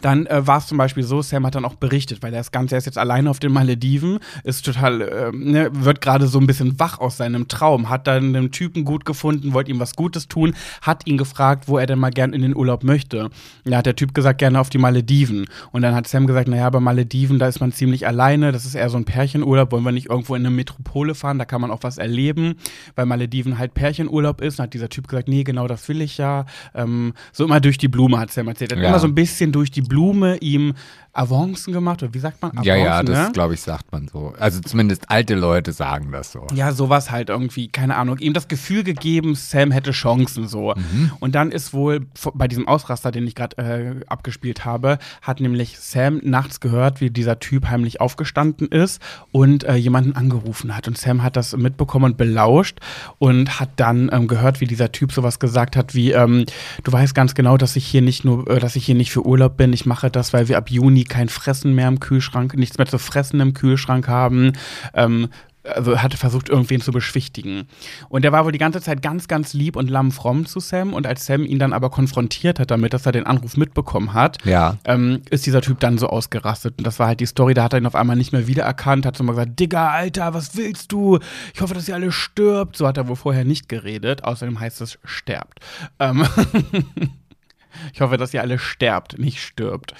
dann 0.00 0.26
äh, 0.26 0.46
war 0.46 0.58
es 0.58 0.66
zum 0.66 0.78
Beispiel 0.78 1.02
so, 1.02 1.22
Sam 1.22 1.46
hat 1.46 1.54
dann 1.54 1.64
auch 1.64 1.74
berichtet, 1.74 2.22
weil 2.22 2.32
er 2.32 2.40
das 2.40 2.52
Ganze 2.52 2.74
er 2.74 2.78
ist 2.78 2.86
jetzt 2.86 2.98
alleine 2.98 3.30
auf 3.30 3.38
den 3.40 3.52
Malediven, 3.52 4.18
ist 4.44 4.64
total, 4.64 5.00
äh, 5.02 5.30
ne, 5.32 5.70
wird 5.72 6.00
gerade 6.00 6.26
so 6.26 6.38
ein 6.38 6.46
bisschen 6.46 6.78
wach 6.78 6.98
aus 6.98 7.16
seinem 7.16 7.48
Traum, 7.48 7.88
hat 7.88 8.06
dann 8.06 8.34
einen 8.36 8.50
Typen 8.50 8.84
gut 8.84 9.04
gefunden, 9.04 9.52
wollte 9.52 9.70
ihm 9.70 9.80
was 9.80 9.94
Gutes 9.96 10.28
tun, 10.28 10.54
hat 10.82 11.06
ihn 11.06 11.18
gefragt, 11.18 11.64
wo 11.68 11.78
er 11.78 11.86
denn 11.86 11.98
mal 11.98 12.10
gern 12.10 12.32
in 12.32 12.42
den 12.42 12.56
Urlaub 12.56 12.84
möchte. 12.84 13.30
Da 13.64 13.76
hat 13.78 13.86
der 13.86 13.96
Typ 13.96 14.14
gesagt, 14.14 14.38
gerne 14.38 14.60
auf 14.60 14.70
die 14.70 14.78
Malediven. 14.78 15.46
Und 15.72 15.82
dann 15.82 15.94
hat 15.94 16.06
Sam 16.06 16.26
gesagt, 16.26 16.48
naja, 16.48 16.68
bei 16.70 16.80
Malediven, 16.80 17.38
da 17.38 17.48
ist 17.48 17.60
man 17.60 17.72
ziemlich 17.72 18.06
alleine, 18.06 18.52
das 18.52 18.64
ist 18.64 18.74
eher 18.74 18.90
so 18.90 18.96
ein 18.96 19.04
Pärchenurlaub, 19.04 19.72
wollen 19.72 19.84
wir 19.84 19.92
nicht 19.92 20.08
irgendwo 20.10 20.34
in 20.34 20.42
eine 20.46 20.54
Metropole 20.54 21.14
fahren, 21.14 21.38
da 21.38 21.44
kann 21.44 21.60
man 21.60 21.70
auch 21.70 21.82
was 21.82 21.98
erleben, 21.98 22.54
weil 22.94 23.06
Malediven 23.06 23.58
halt 23.58 23.74
Pärchenurlaub 23.74 24.40
ist. 24.40 24.58
Und 24.58 24.64
hat 24.64 24.74
dieser 24.74 24.88
Typ 24.88 25.08
gesagt, 25.08 25.28
nee, 25.28 25.44
genau 25.44 25.66
das 25.66 25.88
will 25.88 26.00
ich 26.00 26.18
ja. 26.18 26.46
Ähm, 26.74 27.14
so 27.32 27.44
immer 27.44 27.60
durch 27.60 27.78
die 27.78 27.88
Blume 27.88 28.18
hat 28.18 28.30
Sam 28.32 28.48
erzählt. 28.48 28.72
Er 28.72 28.78
hat 28.78 28.82
Ja. 28.84 28.88
immer 28.90 28.98
so 28.98 29.06
ein 29.06 29.14
bisschen 29.14 29.52
durch 29.52 29.69
die 29.70 29.82
Blume 29.82 30.36
ihm 30.38 30.74
Avancen 31.12 31.72
gemacht, 31.72 32.02
oder 32.02 32.14
wie 32.14 32.18
sagt 32.18 32.40
man? 32.40 32.52
ja, 32.62 32.76
ja, 32.76 32.92
Avancen, 32.92 33.06
das 33.06 33.26
ne? 33.26 33.32
glaube 33.32 33.54
ich, 33.54 33.60
sagt 33.60 33.90
man 33.92 34.08
so. 34.08 34.32
Also 34.38 34.60
zumindest 34.60 35.10
alte 35.10 35.34
Leute 35.34 35.72
sagen 35.72 36.12
das 36.12 36.32
so. 36.32 36.46
Ja, 36.54 36.72
sowas 36.72 37.10
halt 37.10 37.30
irgendwie, 37.30 37.68
keine 37.68 37.96
Ahnung, 37.96 38.18
ihm 38.18 38.32
das 38.32 38.48
Gefühl 38.48 38.84
gegeben, 38.84 39.34
Sam 39.34 39.70
hätte 39.70 39.90
Chancen 39.90 40.46
so. 40.46 40.74
Mhm. 40.76 41.12
Und 41.20 41.34
dann 41.34 41.50
ist 41.50 41.72
wohl 41.72 42.06
bei 42.34 42.48
diesem 42.48 42.68
Ausraster, 42.68 43.10
den 43.10 43.26
ich 43.26 43.34
gerade 43.34 43.58
äh, 43.58 44.04
abgespielt 44.06 44.64
habe, 44.64 44.98
hat 45.22 45.40
nämlich 45.40 45.78
Sam 45.78 46.20
nachts 46.22 46.60
gehört, 46.60 47.00
wie 47.00 47.10
dieser 47.10 47.40
Typ 47.40 47.68
heimlich 47.68 48.00
aufgestanden 48.00 48.68
ist 48.68 49.02
und 49.32 49.64
äh, 49.64 49.74
jemanden 49.74 50.14
angerufen 50.14 50.76
hat. 50.76 50.86
Und 50.86 50.96
Sam 50.96 51.22
hat 51.22 51.36
das 51.36 51.56
mitbekommen 51.56 52.04
und 52.04 52.16
belauscht 52.16 52.78
und 53.18 53.58
hat 53.58 53.70
dann 53.76 54.10
ähm, 54.12 54.28
gehört, 54.28 54.60
wie 54.60 54.66
dieser 54.66 54.92
Typ 54.92 55.12
sowas 55.12 55.38
gesagt 55.38 55.76
hat, 55.76 55.94
wie 55.94 56.12
ähm, 56.12 56.44
du 56.84 56.92
weißt 56.92 57.14
ganz 57.14 57.34
genau, 57.34 57.56
dass 57.56 57.76
ich 57.76 57.86
hier 57.86 58.02
nicht 58.02 58.24
nur, 58.24 58.48
äh, 58.48 58.60
dass 58.60 58.76
ich 58.76 58.86
hier 58.86 58.94
nicht 58.94 59.10
für 59.10 59.26
Urlaub 59.26 59.56
bin. 59.56 59.72
Ich 59.72 59.86
mache 59.86 60.10
das, 60.10 60.32
weil 60.32 60.48
wir 60.48 60.56
ab 60.56 60.70
Juni 60.70 60.99
kein 61.04 61.28
Fressen 61.28 61.74
mehr 61.74 61.88
im 61.88 62.00
Kühlschrank, 62.00 62.54
nichts 62.54 62.78
mehr 62.78 62.86
zu 62.86 62.98
fressen 62.98 63.40
im 63.40 63.54
Kühlschrank 63.54 64.08
haben. 64.08 64.52
Ähm, 64.94 65.28
also 65.62 65.98
hatte 65.98 66.16
versucht, 66.16 66.48
irgendwen 66.48 66.80
zu 66.80 66.90
beschwichtigen. 66.90 67.68
Und 68.08 68.24
er 68.24 68.32
war 68.32 68.46
wohl 68.46 68.52
die 68.52 68.58
ganze 68.58 68.80
Zeit 68.80 69.02
ganz, 69.02 69.28
ganz 69.28 69.52
lieb 69.52 69.76
und 69.76 69.90
lammfromm 69.90 70.46
zu 70.46 70.58
Sam. 70.58 70.94
Und 70.94 71.06
als 71.06 71.26
Sam 71.26 71.44
ihn 71.44 71.58
dann 71.58 71.74
aber 71.74 71.90
konfrontiert 71.90 72.58
hat 72.58 72.70
damit, 72.70 72.94
dass 72.94 73.04
er 73.04 73.12
den 73.12 73.26
Anruf 73.26 73.58
mitbekommen 73.58 74.14
hat, 74.14 74.38
Ja. 74.46 74.78
ähm, 74.86 75.20
ist 75.28 75.44
dieser 75.44 75.60
Typ 75.60 75.78
dann 75.80 75.98
so 75.98 76.08
ausgerastet. 76.08 76.76
Und 76.78 76.86
das 76.86 76.98
war 76.98 77.08
halt 77.08 77.20
die 77.20 77.26
Story, 77.26 77.52
da 77.52 77.64
hat 77.64 77.74
er 77.74 77.78
ihn 77.80 77.84
auf 77.86 77.94
einmal 77.94 78.16
nicht 78.16 78.32
mehr 78.32 78.46
wiedererkannt, 78.46 79.04
hat 79.04 79.18
so 79.18 79.22
mal 79.22 79.32
gesagt, 79.32 79.60
Digga, 79.60 79.90
Alter, 79.90 80.32
was 80.32 80.56
willst 80.56 80.92
du? 80.92 81.18
Ich 81.54 81.60
hoffe, 81.60 81.74
dass 81.74 81.86
ihr 81.88 81.94
alle 81.94 82.10
stirbt. 82.10 82.78
So 82.78 82.86
hat 82.86 82.96
er 82.96 83.06
wohl 83.08 83.16
vorher 83.16 83.44
nicht 83.44 83.68
geredet. 83.68 84.24
Außerdem 84.24 84.58
heißt 84.60 84.80
es 84.80 84.98
sterbt. 85.04 85.60
Ähm 85.98 86.26
ich 87.92 88.00
hoffe, 88.00 88.16
dass 88.16 88.32
ihr 88.32 88.40
alle 88.40 88.58
sterbt, 88.58 89.18
nicht 89.18 89.42
stirbt. 89.42 89.94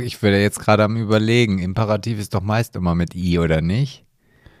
Ich 0.00 0.22
würde 0.22 0.40
jetzt 0.40 0.60
gerade 0.60 0.84
am 0.84 0.96
überlegen, 0.96 1.58
Imperativ 1.58 2.18
ist 2.18 2.34
doch 2.34 2.42
meist 2.42 2.76
immer 2.76 2.94
mit 2.94 3.14
I, 3.14 3.38
oder 3.38 3.62
nicht? 3.62 4.04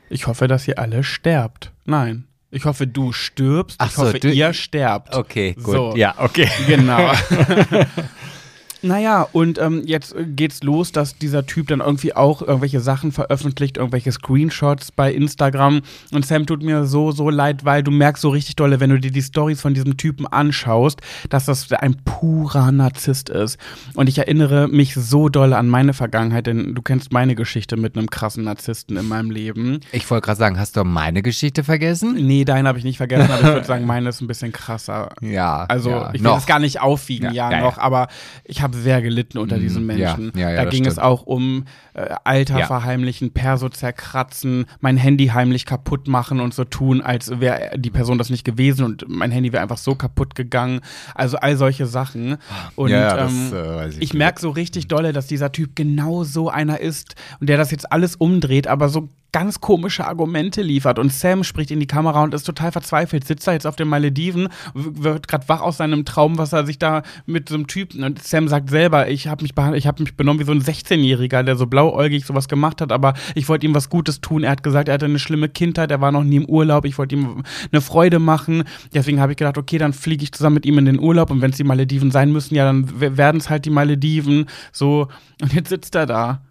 Ich 0.08 0.26
hoffe, 0.26 0.48
dass 0.48 0.66
ihr 0.66 0.78
alle 0.78 1.04
sterbt. 1.04 1.72
Nein. 1.84 2.24
Ich 2.50 2.64
hoffe, 2.64 2.86
du 2.86 3.12
stirbst. 3.12 3.76
Ach 3.78 3.88
ich 3.88 3.94
so, 3.94 4.06
hoffe, 4.06 4.26
ihr 4.28 4.54
sterbt. 4.54 5.14
Okay, 5.14 5.52
gut. 5.52 5.74
So. 5.74 5.96
Ja, 5.96 6.14
okay. 6.18 6.48
Genau. 6.66 7.12
Naja, 8.82 9.26
und 9.32 9.58
ähm, 9.58 9.82
jetzt 9.86 10.14
äh, 10.14 10.24
geht's 10.24 10.62
los, 10.62 10.92
dass 10.92 11.16
dieser 11.18 11.46
Typ 11.46 11.68
dann 11.68 11.80
irgendwie 11.80 12.14
auch 12.14 12.42
irgendwelche 12.42 12.80
Sachen 12.80 13.12
veröffentlicht, 13.12 13.76
irgendwelche 13.76 14.12
Screenshots 14.12 14.92
bei 14.92 15.12
Instagram. 15.12 15.82
Und 16.12 16.26
Sam 16.26 16.46
tut 16.46 16.62
mir 16.62 16.84
so, 16.84 17.10
so 17.10 17.30
leid, 17.30 17.64
weil 17.64 17.82
du 17.82 17.90
merkst 17.90 18.22
so 18.22 18.28
richtig 18.28 18.56
dolle, 18.56 18.80
wenn 18.80 18.90
du 18.90 19.00
dir 19.00 19.10
die 19.10 19.22
Stories 19.22 19.60
von 19.60 19.74
diesem 19.74 19.96
Typen 19.96 20.26
anschaust, 20.26 21.00
dass 21.28 21.46
das 21.46 21.70
ein 21.72 21.96
purer 22.04 22.70
Narzisst 22.72 23.30
ist. 23.30 23.58
Und 23.94 24.08
ich 24.08 24.18
erinnere 24.18 24.68
mich 24.68 24.94
so 24.94 25.28
dolle 25.28 25.56
an 25.56 25.68
meine 25.68 25.92
Vergangenheit, 25.92 26.46
denn 26.46 26.74
du 26.74 26.82
kennst 26.82 27.12
meine 27.12 27.34
Geschichte 27.34 27.76
mit 27.76 27.96
einem 27.96 28.08
krassen 28.08 28.44
Narzissten 28.44 28.96
in 28.96 29.08
meinem 29.08 29.30
Leben. 29.30 29.80
Ich 29.92 30.08
wollte 30.10 30.26
gerade 30.26 30.38
sagen, 30.38 30.58
hast 30.58 30.76
du 30.76 30.84
meine 30.84 31.22
Geschichte 31.22 31.64
vergessen? 31.64 32.14
Nee, 32.14 32.44
deinen 32.44 32.68
habe 32.68 32.78
ich 32.78 32.84
nicht 32.84 32.96
vergessen, 32.96 33.30
aber 33.30 33.40
ich 33.40 33.54
würde 33.54 33.66
sagen, 33.66 33.86
meine 33.86 34.08
ist 34.08 34.20
ein 34.20 34.26
bisschen 34.26 34.52
krasser. 34.52 35.10
Ja. 35.20 35.64
Also 35.68 35.90
ja, 35.90 36.10
ich 36.12 36.22
will 36.22 36.30
noch. 36.30 36.38
es 36.38 36.46
gar 36.46 36.58
nicht 36.58 36.80
aufwiegen, 36.80 37.32
ja, 37.32 37.50
Ja, 37.50 37.58
ja, 37.58 37.60
noch, 37.60 37.78
aber 37.78 38.08
ich 38.44 38.62
habe 38.62 38.67
sehr 38.74 39.02
gelitten 39.02 39.38
unter 39.38 39.56
Mhm, 39.56 39.60
diesen 39.60 39.82
ja, 39.90 39.96
Menschen. 40.16 40.32
ja, 40.36 40.50
ja, 40.50 40.56
da 40.56 40.64
das 40.64 40.74
ging 40.74 40.84
es 40.86 40.94
stimmt. 40.94 41.06
auch 41.06 41.22
um 41.22 41.64
äh, 41.94 42.14
Alter 42.24 42.60
Ja. 42.60 42.66
verheimlichen, 42.66 43.32
Perso 43.32 43.68
zerkratzen, 43.68 44.66
mein 44.80 44.96
Handy 44.96 45.26
heimlich 45.28 45.66
kaputt 45.66 46.08
machen 46.08 46.40
und 46.40 46.54
so 46.54 46.64
tun, 46.64 47.00
als 47.00 47.40
wäre 47.40 47.78
die 47.78 47.90
Person 47.90 48.18
das 48.18 48.30
nicht 48.30 48.44
gewesen 48.44 48.84
und 48.84 49.04
mein 49.08 49.30
Handy 49.30 49.52
wäre 49.52 49.62
einfach 49.62 49.78
so 49.78 49.94
kaputt 49.94 50.34
gegangen. 50.34 50.80
Also 51.14 51.36
all 51.38 51.56
solche 51.56 51.86
Sachen. 51.86 52.36
Und 52.76 52.90
Ja, 52.90 53.00
ja, 53.08 53.16
das, 53.16 53.32
ähm, 53.32 53.52
äh, 53.54 53.88
ich 53.88 54.00
ich 54.00 54.14
merke 54.14 54.40
so 54.40 54.50
richtig 54.50 54.88
dolle, 54.88 55.12
dass 55.12 55.26
dieser 55.26 55.52
Typ 55.52 55.74
genau 55.76 56.24
so 56.24 56.48
einer 56.50 56.80
ist 56.80 57.14
und 57.40 57.48
der 57.48 57.56
das 57.58 57.70
jetzt 57.70 57.90
alles 57.92 58.16
umdreht, 58.16 58.66
aber 58.66 58.88
so 58.88 59.08
ganz 59.32 59.60
komische 59.60 60.06
Argumente 60.06 60.62
liefert. 60.62 60.98
Und 60.98 61.12
Sam 61.12 61.44
spricht 61.44 61.70
in 61.70 61.80
die 61.80 61.86
Kamera 61.86 62.22
und 62.22 62.34
ist 62.34 62.44
total 62.44 62.72
verzweifelt, 62.72 63.26
sitzt 63.26 63.46
da 63.46 63.52
jetzt 63.52 63.66
auf 63.66 63.76
den 63.76 63.88
Malediven, 63.88 64.48
wird 64.74 65.28
gerade 65.28 65.48
wach 65.48 65.60
aus 65.60 65.76
seinem 65.76 66.04
Traum, 66.04 66.38
was 66.38 66.52
er 66.52 66.64
sich 66.64 66.78
da 66.78 67.02
mit 67.26 67.48
so 67.48 67.54
einem 67.54 67.66
Typen. 67.66 68.04
Und 68.04 68.22
Sam 68.22 68.48
sagt 68.48 68.70
selber, 68.70 69.08
ich 69.08 69.28
habe 69.28 69.42
mich, 69.42 69.52
hab 69.56 70.00
mich 70.00 70.16
benommen 70.16 70.40
wie 70.40 70.44
so 70.44 70.52
ein 70.52 70.62
16-Jähriger, 70.62 71.42
der 71.42 71.56
so 71.56 71.66
blauäugig 71.66 72.24
sowas 72.24 72.48
gemacht 72.48 72.80
hat, 72.80 72.90
aber 72.90 73.14
ich 73.34 73.48
wollte 73.48 73.66
ihm 73.66 73.74
was 73.74 73.90
Gutes 73.90 74.20
tun. 74.20 74.44
Er 74.44 74.50
hat 74.50 74.62
gesagt, 74.62 74.88
er 74.88 74.94
hatte 74.94 75.06
eine 75.06 75.18
schlimme 75.18 75.48
Kindheit, 75.48 75.90
er 75.90 76.00
war 76.00 76.12
noch 76.12 76.24
nie 76.24 76.36
im 76.36 76.46
Urlaub, 76.46 76.84
ich 76.84 76.96
wollte 76.96 77.16
ihm 77.16 77.44
eine 77.70 77.80
Freude 77.80 78.18
machen. 78.18 78.64
Deswegen 78.94 79.20
habe 79.20 79.32
ich 79.32 79.38
gedacht, 79.38 79.58
okay, 79.58 79.78
dann 79.78 79.92
fliege 79.92 80.24
ich 80.24 80.32
zusammen 80.32 80.54
mit 80.54 80.66
ihm 80.66 80.78
in 80.78 80.86
den 80.86 80.98
Urlaub 80.98 81.30
und 81.30 81.42
wenn 81.42 81.50
es 81.50 81.56
die 81.56 81.64
Malediven 81.64 82.10
sein 82.10 82.32
müssen, 82.32 82.54
ja, 82.54 82.64
dann 82.64 82.88
werden 82.98 83.38
es 83.38 83.50
halt 83.50 83.66
die 83.66 83.70
Malediven. 83.70 84.46
So, 84.72 85.08
und 85.42 85.52
jetzt 85.52 85.68
sitzt 85.68 85.94
er 85.94 86.06
da. 86.06 86.42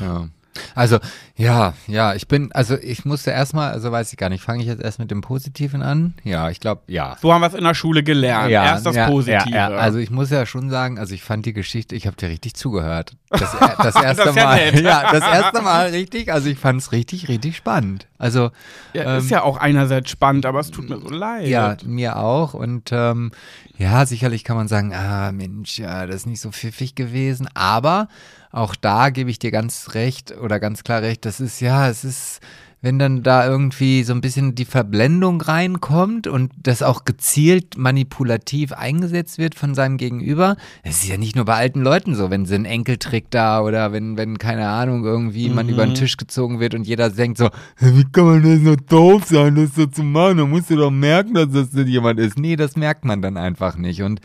Ja. 0.00 0.28
Also, 0.74 0.98
ja, 1.36 1.74
ja, 1.86 2.14
ich 2.14 2.28
bin, 2.28 2.52
also 2.52 2.76
ich 2.76 3.04
musste 3.04 3.30
erstmal, 3.30 3.72
also 3.72 3.90
weiß 3.90 4.12
ich 4.12 4.18
gar 4.18 4.28
nicht, 4.28 4.42
fange 4.42 4.62
ich 4.62 4.68
jetzt 4.68 4.82
erst 4.82 4.98
mit 4.98 5.10
dem 5.10 5.20
Positiven 5.20 5.82
an? 5.82 6.14
Ja, 6.24 6.50
ich 6.50 6.60
glaube, 6.60 6.82
ja. 6.86 7.16
So 7.20 7.32
haben 7.32 7.40
wir 7.40 7.46
es 7.46 7.54
in 7.54 7.64
der 7.64 7.74
Schule 7.74 8.02
gelernt. 8.02 8.50
Erst 8.50 8.86
das 8.86 8.96
ja, 8.96 9.06
Positive. 9.08 9.50
Ja, 9.50 9.70
ja. 9.70 9.76
Also 9.76 9.98
ich 9.98 10.10
muss 10.10 10.30
ja 10.30 10.44
schon 10.46 10.70
sagen, 10.70 10.98
also 10.98 11.14
ich 11.14 11.22
fand 11.22 11.46
die 11.46 11.52
Geschichte, 11.52 11.94
ich 11.94 12.06
habe 12.06 12.16
dir 12.16 12.28
richtig 12.28 12.54
zugehört. 12.54 13.16
Das, 13.30 13.56
das 13.78 13.94
erste 13.96 14.24
Das 14.24 14.34
ja 14.34 14.44
Mal, 14.44 14.80
ja, 14.80 15.12
das 15.12 15.24
erste 15.24 15.62
Mal 15.62 15.90
richtig. 15.90 16.32
Also 16.32 16.48
ich 16.48 16.58
fand 16.58 16.80
es 16.80 16.92
richtig, 16.92 17.28
richtig 17.28 17.56
spannend. 17.56 18.06
Also 18.18 18.50
Ja, 18.92 19.14
ähm, 19.14 19.18
ist 19.18 19.30
ja 19.30 19.42
auch 19.42 19.56
einerseits 19.56 20.10
spannend, 20.10 20.46
aber 20.46 20.60
es 20.60 20.70
tut 20.70 20.90
mir 20.90 20.98
so 21.00 21.08
leid. 21.08 21.46
ja, 21.46 21.76
mir 21.84 22.16
auch. 22.16 22.54
Und 22.54 22.90
ähm, 22.92 23.30
ja, 23.78 24.04
sicherlich 24.04 24.44
kann 24.44 24.56
man 24.56 24.68
sagen, 24.68 24.92
ah 24.94 25.32
Mensch, 25.32 25.78
ja, 25.78 26.06
das 26.06 26.16
ist 26.16 26.26
nicht 26.26 26.40
so 26.40 26.50
pfiffig 26.50 26.94
gewesen. 26.94 27.48
Aber 27.54 28.08
auch 28.50 28.74
da 28.74 29.10
gebe 29.10 29.30
ich 29.30 29.38
dir 29.38 29.50
ganz 29.50 29.94
recht 29.94 30.36
oder 30.36 30.60
ganz 30.60 30.84
klar 30.84 31.02
recht, 31.02 31.24
das 31.24 31.40
ist 31.40 31.60
ja, 31.60 31.88
es 31.88 32.04
ist, 32.04 32.40
wenn 32.82 32.98
dann 32.98 33.22
da 33.22 33.46
irgendwie 33.46 34.02
so 34.04 34.14
ein 34.14 34.20
bisschen 34.20 34.54
die 34.54 34.64
Verblendung 34.64 35.40
reinkommt 35.40 36.26
und 36.26 36.50
das 36.56 36.82
auch 36.82 37.04
gezielt 37.04 37.76
manipulativ 37.76 38.72
eingesetzt 38.72 39.38
wird 39.38 39.54
von 39.54 39.74
seinem 39.74 39.98
Gegenüber. 39.98 40.56
Es 40.82 41.02
ist 41.02 41.08
ja 41.08 41.18
nicht 41.18 41.36
nur 41.36 41.44
bei 41.44 41.56
alten 41.56 41.82
Leuten 41.82 42.14
so, 42.14 42.30
wenn 42.30 42.46
sie 42.46 42.54
einen 42.54 42.64
Enkeltrick 42.64 43.30
da 43.30 43.60
oder 43.60 43.92
wenn, 43.92 44.16
wenn, 44.16 44.38
keine 44.38 44.68
Ahnung, 44.68 45.04
irgendwie 45.04 45.50
man 45.50 45.68
über 45.68 45.84
den 45.84 45.94
Tisch 45.94 46.16
gezogen 46.16 46.58
wird 46.58 46.74
und 46.74 46.86
jeder 46.86 47.10
denkt 47.10 47.38
so, 47.38 47.50
wie 47.80 48.04
kann 48.04 48.24
man 48.24 48.42
denn 48.42 48.64
so 48.64 48.76
doof 48.76 49.24
sein, 49.26 49.56
das 49.56 49.74
so 49.74 49.86
zu 49.86 50.02
machen? 50.02 50.38
Da 50.38 50.46
musst 50.46 50.70
du 50.70 50.76
doch 50.76 50.90
merken, 50.90 51.34
dass 51.34 51.50
das 51.50 51.72
nicht 51.72 51.88
jemand 51.88 52.18
ist. 52.18 52.38
Nee, 52.38 52.56
das 52.56 52.76
merkt 52.76 53.04
man 53.04 53.20
dann 53.20 53.36
einfach 53.36 53.76
nicht. 53.76 54.02
Und 54.02 54.20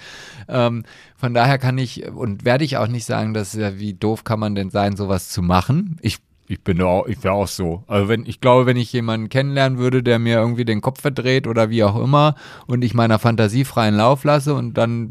ähm, 0.48 0.84
von 1.18 1.34
daher 1.34 1.58
kann 1.58 1.78
ich 1.78 2.08
und 2.08 2.46
werde 2.46 2.64
ich 2.64 2.78
auch 2.78 2.88
nicht 2.88 3.06
sagen, 3.06 3.34
dass 3.34 3.54
ja, 3.54 3.78
wie 3.80 3.94
doof 3.94 4.24
kann 4.24 4.40
man 4.40 4.56
denn 4.56 4.70
sein, 4.70 4.96
sowas 4.96 5.30
zu 5.30 5.42
machen. 5.42 5.98
Ich 6.02 6.20
ich 6.48 6.62
bin 6.62 6.78
da 6.78 6.86
auch, 6.86 7.08
ich 7.08 7.24
wäre 7.24 7.34
auch 7.34 7.48
so. 7.48 7.84
Also 7.88 8.08
wenn, 8.08 8.26
ich 8.26 8.40
glaube, 8.40 8.66
wenn 8.66 8.78
ich 8.78 8.94
jemanden 8.94 9.30
kennenlernen 9.30 9.80
würde, 9.80 10.04
der 10.04 10.20
mir 10.20 10.38
irgendwie 10.38 10.66
den 10.66 10.82
Kopf 10.82 11.02
verdreht 11.02 11.48
oder 11.48 11.70
wie 11.70 11.84
auch 11.84 12.02
immer 12.02 12.36
und 12.68 12.84
ich 12.84 12.94
meiner 12.94 13.20
Fantasie 13.20 13.66
freien 13.66 13.96
Lauf 13.96 14.24
lasse 14.24 14.54
und 14.54 14.76
dann, 14.76 15.10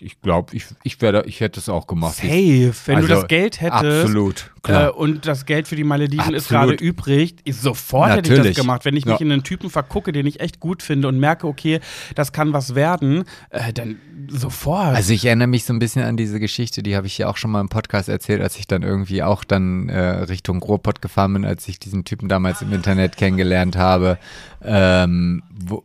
ich 0.00 0.20
glaube, 0.20 0.54
ich, 0.56 0.66
ich 0.82 1.00
werde, 1.00 1.24
ich 1.26 1.40
hätte 1.40 1.60
es 1.60 1.68
auch 1.68 1.86
gemacht. 1.86 2.14
Safe. 2.16 2.72
Wenn 2.86 2.96
Also, 2.96 3.08
du 3.08 3.14
das 3.14 3.28
Geld 3.28 3.60
hättest, 3.60 3.84
absolut. 3.84 4.50
Äh, 4.68 4.88
und 4.88 5.26
das 5.26 5.44
Geld 5.46 5.66
für 5.66 5.74
die 5.76 5.84
Malediven 5.84 6.34
ist 6.34 6.44
Absolut. 6.52 6.78
gerade 6.78 6.84
übrig. 6.84 7.34
Ich, 7.44 7.56
sofort 7.56 8.10
hätte 8.10 8.20
ich 8.32 8.36
Natürlich. 8.38 8.56
das 8.56 8.62
gemacht. 8.64 8.84
Wenn 8.84 8.96
ich 8.96 9.04
mich 9.06 9.18
Ja. 9.18 9.26
in 9.26 9.32
einen 9.32 9.42
Typen 9.42 9.70
vergucke, 9.70 10.12
den 10.12 10.26
ich 10.26 10.40
echt 10.40 10.60
gut 10.60 10.82
finde 10.82 11.08
und 11.08 11.18
merke, 11.18 11.46
okay, 11.48 11.80
das 12.14 12.32
kann 12.32 12.52
was 12.52 12.74
werden, 12.74 13.24
äh, 13.50 13.72
dann 13.72 13.96
sofort. 14.28 14.94
Also 14.94 15.12
ich 15.12 15.24
erinnere 15.24 15.48
mich 15.48 15.64
so 15.64 15.72
ein 15.72 15.78
bisschen 15.78 16.02
an 16.04 16.16
diese 16.16 16.38
Geschichte, 16.38 16.82
die 16.82 16.94
habe 16.96 17.06
ich 17.08 17.18
ja 17.18 17.28
auch 17.28 17.36
schon 17.36 17.50
mal 17.50 17.60
im 17.60 17.68
Podcast 17.68 18.08
erzählt, 18.08 18.40
als 18.40 18.56
ich 18.56 18.66
dann 18.66 18.82
irgendwie 18.82 19.22
auch 19.22 19.42
dann 19.44 19.88
äh, 19.88 19.98
Richtung 20.00 20.62
Ruhrpott 20.62 21.02
gefahren 21.02 21.32
bin, 21.32 21.44
als 21.44 21.66
ich 21.66 21.80
diesen 21.80 22.04
Typen 22.04 22.28
damals 22.28 22.62
im 22.62 22.72
Internet 22.72 23.16
kennengelernt 23.16 23.76
habe. 23.76 24.18
Ähm, 24.62 25.42
wo, 25.50 25.82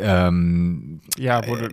ähm, 0.00 1.00
ja, 1.18 1.46
wo 1.46 1.56
du 1.56 1.66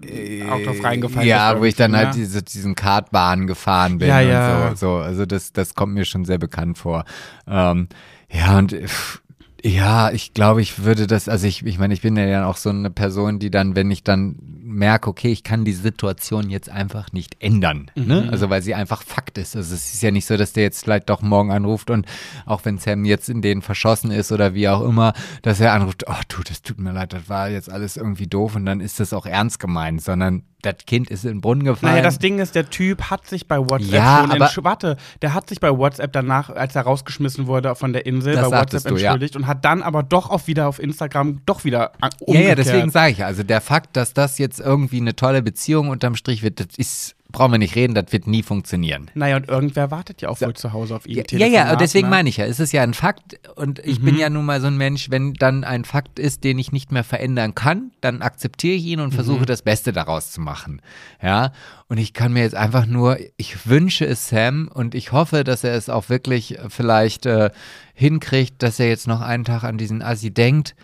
auch 0.49 0.61
drauf 0.61 0.83
reingefallen 0.83 1.27
ja, 1.27 1.59
wo 1.59 1.63
ich 1.65 1.75
dann 1.75 1.95
halt 1.95 2.09
ne? 2.09 2.13
diese, 2.15 2.43
diesen 2.43 2.75
Kartbahn 2.75 3.47
gefahren 3.47 3.97
bin 3.97 4.09
Ja, 4.09 4.19
und 4.19 4.27
ja. 4.27 4.69
so, 4.69 4.75
so. 4.75 4.95
Also 4.97 5.25
das, 5.25 5.53
das 5.53 5.73
kommt 5.73 5.93
mir 5.93 6.05
schon 6.05 6.25
sehr 6.25 6.37
bekannt 6.37 6.77
vor. 6.77 7.05
Ähm, 7.47 7.87
ja, 8.31 8.57
und 8.57 8.71
pff, 8.73 9.21
ja, 9.65 10.11
ich 10.11 10.33
glaube, 10.33 10.61
ich 10.61 10.83
würde 10.83 11.07
das, 11.07 11.29
also 11.29 11.47
ich, 11.47 11.65
ich 11.65 11.79
meine, 11.79 11.93
ich 11.93 12.01
bin 12.01 12.17
ja 12.17 12.25
dann 12.25 12.43
auch 12.43 12.57
so 12.57 12.69
eine 12.69 12.89
Person, 12.89 13.39
die 13.39 13.49
dann, 13.49 13.77
wenn 13.77 13.89
ich 13.91 14.03
dann 14.03 14.35
merke, 14.61 15.09
okay, 15.09 15.31
ich 15.31 15.43
kann 15.43 15.63
die 15.63 15.71
Situation 15.71 16.49
jetzt 16.49 16.69
einfach 16.69 17.13
nicht 17.13 17.37
ändern, 17.39 17.89
ne? 17.95 18.27
Also 18.29 18.49
weil 18.49 18.61
sie 18.61 18.75
einfach 18.75 19.03
Fakt 19.03 19.37
ist. 19.37 19.55
Also 19.55 19.73
es 19.73 19.93
ist 19.93 20.03
ja 20.03 20.11
nicht 20.11 20.25
so, 20.25 20.35
dass 20.35 20.51
der 20.51 20.63
jetzt 20.63 20.83
vielleicht 20.83 21.09
doch 21.09 21.21
morgen 21.21 21.51
anruft 21.51 21.91
und 21.91 22.05
auch 22.45 22.65
wenn 22.65 22.77
Sam 22.77 23.05
jetzt 23.05 23.29
in 23.29 23.41
denen 23.41 23.61
verschossen 23.61 24.11
ist 24.11 24.33
oder 24.33 24.53
wie 24.53 24.67
auch 24.67 24.81
immer, 24.81 25.13
dass 25.43 25.61
er 25.61 25.71
anruft, 25.73 26.05
oh 26.07 26.21
du, 26.27 26.43
das 26.43 26.61
tut 26.61 26.79
mir 26.79 26.91
leid, 26.91 27.13
das 27.13 27.29
war 27.29 27.49
jetzt 27.49 27.71
alles 27.71 27.95
irgendwie 27.95 28.27
doof 28.27 28.55
und 28.55 28.65
dann 28.65 28.81
ist 28.81 28.99
das 28.99 29.13
auch 29.13 29.25
ernst 29.25 29.59
gemeint, 29.59 30.01
sondern 30.01 30.43
das 30.63 30.75
Kind 30.87 31.09
ist 31.11 31.23
in 31.25 31.31
den 31.33 31.41
Brunnen 31.41 31.63
gefallen. 31.63 31.93
Naja, 31.93 32.03
das 32.03 32.17
Ding 32.19 32.39
ist, 32.39 32.55
der 32.55 32.69
Typ 32.69 33.09
hat 33.11 33.27
sich 33.27 33.47
bei 33.47 33.59
WhatsApp 33.59 33.91
Ja, 33.93 34.21
schon 34.27 34.41
aber- 34.41 34.51
warte, 34.69 34.97
der 35.21 35.33
hat 35.33 35.47
sich 35.49 35.59
bei 35.59 35.69
WhatsApp 35.77 36.11
danach, 36.13 36.49
als 36.49 36.75
er 36.75 36.81
rausgeschmissen 36.83 37.47
wurde 37.47 37.75
von 37.75 37.93
der 37.93 38.05
Insel, 38.05 38.35
bei 38.35 38.49
WhatsApp 38.49 38.83
du, 38.85 38.95
ja. 38.97 39.09
entschuldigt 39.11 39.35
und 39.35 39.45
hat 39.47 39.63
dann 39.65 39.83
aber 39.83 40.03
doch 40.03 40.29
auch 40.29 40.47
wieder 40.47 40.67
auf 40.67 40.79
Instagram 40.79 41.41
doch 41.45 41.63
wieder 41.65 41.91
an- 42.01 42.09
Ja, 42.19 42.27
umgekehrt. 42.27 42.49
ja, 42.49 42.55
deswegen 42.55 42.89
sage 42.89 43.11
ich 43.11 43.17
ja. 43.19 43.27
Also 43.27 43.43
der 43.43 43.61
Fakt, 43.61 43.95
dass 43.97 44.13
das 44.13 44.37
jetzt 44.37 44.59
irgendwie 44.59 44.97
eine 45.01 45.15
tolle 45.15 45.41
Beziehung 45.43 45.89
unterm 45.89 46.15
Strich 46.15 46.41
wird, 46.43 46.59
das 46.59 46.67
ist, 46.77 47.15
brauchen 47.33 47.51
wir 47.51 47.57
nicht 47.57 47.75
reden, 47.75 47.95
das 47.95 48.05
wird 48.11 48.27
nie 48.27 48.43
funktionieren. 48.43 49.09
Naja, 49.15 49.35
und 49.35 49.49
irgendwer 49.49 49.91
wartet 49.91 50.21
ja 50.21 50.29
auch 50.29 50.39
wohl 50.39 50.53
zu 50.53 50.71
Hause 50.71 50.95
auf 50.95 51.07
ihn. 51.07 51.23
Ja, 51.31 51.39
ja, 51.39 51.47
ja, 51.47 51.75
deswegen 51.75 52.07
ne? 52.07 52.11
meine 52.11 52.29
ich 52.29 52.37
ja, 52.37 52.45
es 52.45 52.59
ist 52.59 52.71
ja 52.71 52.83
ein 52.83 52.93
Fakt 52.93 53.39
und 53.55 53.79
ich 53.79 54.01
bin 54.01 54.17
ja 54.17 54.29
nun 54.29 54.45
mal 54.45 54.61
so 54.61 54.67
ein 54.67 54.77
Mensch, 54.77 55.09
wenn 55.09 55.33
dann 55.33 55.63
ein 55.63 55.83
Fakt 55.83 56.19
ist, 56.19 56.43
den 56.43 56.59
ich 56.59 56.71
nicht 56.71 56.91
mehr 56.91 57.03
verändern 57.03 57.55
kann, 57.55 57.91
dann 58.01 58.21
akzeptiere 58.21 58.75
ich 58.75 58.85
ihn 58.85 58.99
und 58.99 59.13
versuche 59.13 59.45
das 59.47 59.63
Beste 59.63 59.91
daraus 59.91 60.31
zu 60.31 60.41
machen. 60.41 60.81
Ja, 61.21 61.51
und 61.87 61.97
ich 61.97 62.13
kann 62.13 62.33
mir 62.33 62.43
jetzt 62.43 62.55
einfach 62.55 62.85
nur, 62.85 63.17
ich 63.35 63.67
wünsche 63.67 64.05
es 64.05 64.29
Sam 64.29 64.69
und 64.71 64.93
ich 64.93 65.11
hoffe, 65.11 65.43
dass 65.43 65.63
er 65.63 65.73
es 65.73 65.89
auch 65.89 66.09
wirklich 66.09 66.59
äh, 66.59 66.69
vielleicht 66.69 67.25
äh, 67.25 67.49
hinkriegt, 67.95 68.61
dass 68.61 68.79
er 68.79 68.87
jetzt 68.87 69.07
noch 69.07 69.21
einen 69.21 69.43
Tag 69.43 69.63
an 69.63 69.79
diesen 69.79 70.03
Assi 70.03 70.31
denkt 70.31 70.75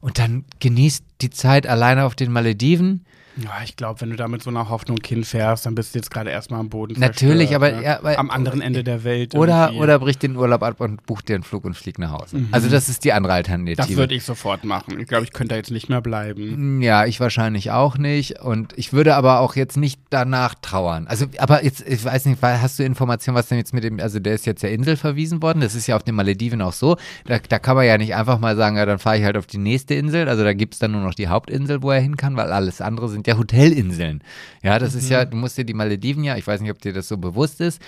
und 0.00 0.20
dann 0.20 0.44
genießt 0.60 1.04
die 1.20 1.30
Zeit 1.30 1.66
alleine 1.66 2.04
auf 2.04 2.14
den 2.14 2.30
Malediven. 2.30 3.04
Ja, 3.42 3.50
ich 3.64 3.76
glaube, 3.76 4.00
wenn 4.00 4.10
du 4.10 4.16
da 4.16 4.28
mit 4.28 4.42
so 4.42 4.50
einer 4.50 4.68
Hoffnung 4.70 4.98
hinfährst, 5.04 5.66
dann 5.66 5.74
bist 5.74 5.94
du 5.94 5.98
jetzt 5.98 6.10
gerade 6.10 6.30
erstmal 6.30 6.60
am 6.60 6.70
Boden 6.70 6.98
Natürlich, 6.98 7.54
aber- 7.54 7.70
ne? 7.72 7.82
ja, 7.82 7.98
aber- 7.98 8.18
am 8.18 8.30
anderen 8.30 8.60
Ende 8.62 8.82
der 8.82 9.04
Welt. 9.04 9.34
Oder, 9.34 9.66
irgendwie. 9.66 9.82
oder 9.82 9.98
bricht 9.98 10.22
den 10.22 10.36
Urlaub 10.36 10.62
ab 10.62 10.80
und 10.80 11.04
bucht 11.06 11.28
dir 11.28 11.34
einen 11.34 11.42
Flug 11.44 11.64
und 11.64 11.74
fliegt 11.76 11.98
nach 11.98 12.12
Hause. 12.12 12.38
Also 12.52 12.68
das 12.70 12.88
ist 12.88 13.04
die 13.04 13.12
andere 13.12 13.34
Alternative. 13.34 13.76
Das 13.76 13.94
würde 13.96 14.14
ich 14.14 14.24
sofort 14.24 14.64
machen. 14.64 14.98
Ich 14.98 15.06
glaube, 15.06 15.24
ich 15.24 15.32
könnte 15.32 15.50
da 15.54 15.56
jetzt 15.56 15.70
nicht 15.70 15.88
mehr 15.88 16.00
bleiben. 16.00 16.80
Ja, 16.80 17.04
ich 17.04 17.20
wahrscheinlich 17.20 17.70
auch 17.70 17.98
nicht. 17.98 18.40
Und 18.40 18.72
ich 18.76 18.92
würde 18.92 19.14
aber 19.16 19.40
auch 19.40 19.54
jetzt 19.56 19.76
nicht 19.76 20.00
danach 20.10 20.54
trauern. 20.62 21.06
Also, 21.06 21.26
aber 21.38 21.62
jetzt, 21.64 21.86
ich 21.86 22.04
weiß 22.04 22.24
nicht, 22.26 22.40
hast 22.42 22.78
du 22.78 22.84
Informationen, 22.84 23.36
was 23.36 23.48
denn 23.48 23.58
jetzt 23.58 23.74
mit 23.74 23.84
dem, 23.84 24.00
also 24.00 24.18
der 24.18 24.34
ist 24.34 24.46
jetzt 24.46 24.62
der 24.62 24.72
Insel 24.72 24.96
verwiesen 24.96 25.42
worden. 25.42 25.60
Das 25.60 25.74
ist 25.74 25.86
ja 25.86 25.96
auf 25.96 26.02
den 26.02 26.14
Malediven 26.14 26.62
auch 26.62 26.72
so. 26.72 26.96
Da, 27.26 27.38
da 27.38 27.58
kann 27.58 27.76
man 27.76 27.84
ja 27.84 27.98
nicht 27.98 28.14
einfach 28.14 28.38
mal 28.38 28.56
sagen, 28.56 28.76
ja, 28.76 28.86
dann 28.86 28.98
fahre 28.98 29.18
ich 29.18 29.24
halt 29.24 29.36
auf 29.36 29.46
die 29.46 29.58
nächste 29.58 29.94
Insel. 29.94 30.28
Also 30.28 30.42
da 30.42 30.54
gibt 30.54 30.72
es 30.74 30.80
dann 30.80 30.92
nur 30.92 31.02
noch 31.02 31.14
die 31.14 31.28
Hauptinsel, 31.28 31.82
wo 31.82 31.90
er 31.90 32.00
hin 32.00 32.16
kann, 32.16 32.36
weil 32.36 32.50
alles 32.52 32.80
andere 32.80 33.08
sind 33.10 33.25
ja 33.26 33.36
Hotelinseln. 33.38 34.22
Ja, 34.62 34.78
das 34.78 34.94
ist 34.94 35.08
ja, 35.10 35.24
du 35.24 35.36
musst 35.36 35.56
dir 35.58 35.64
die 35.64 35.74
Malediven 35.74 36.24
ja, 36.24 36.36
ich 36.36 36.46
weiß 36.46 36.60
nicht, 36.60 36.70
ob 36.70 36.80
dir 36.80 36.92
das 36.92 37.08
so 37.08 37.16
bewusst 37.18 37.60
ist, 37.60 37.80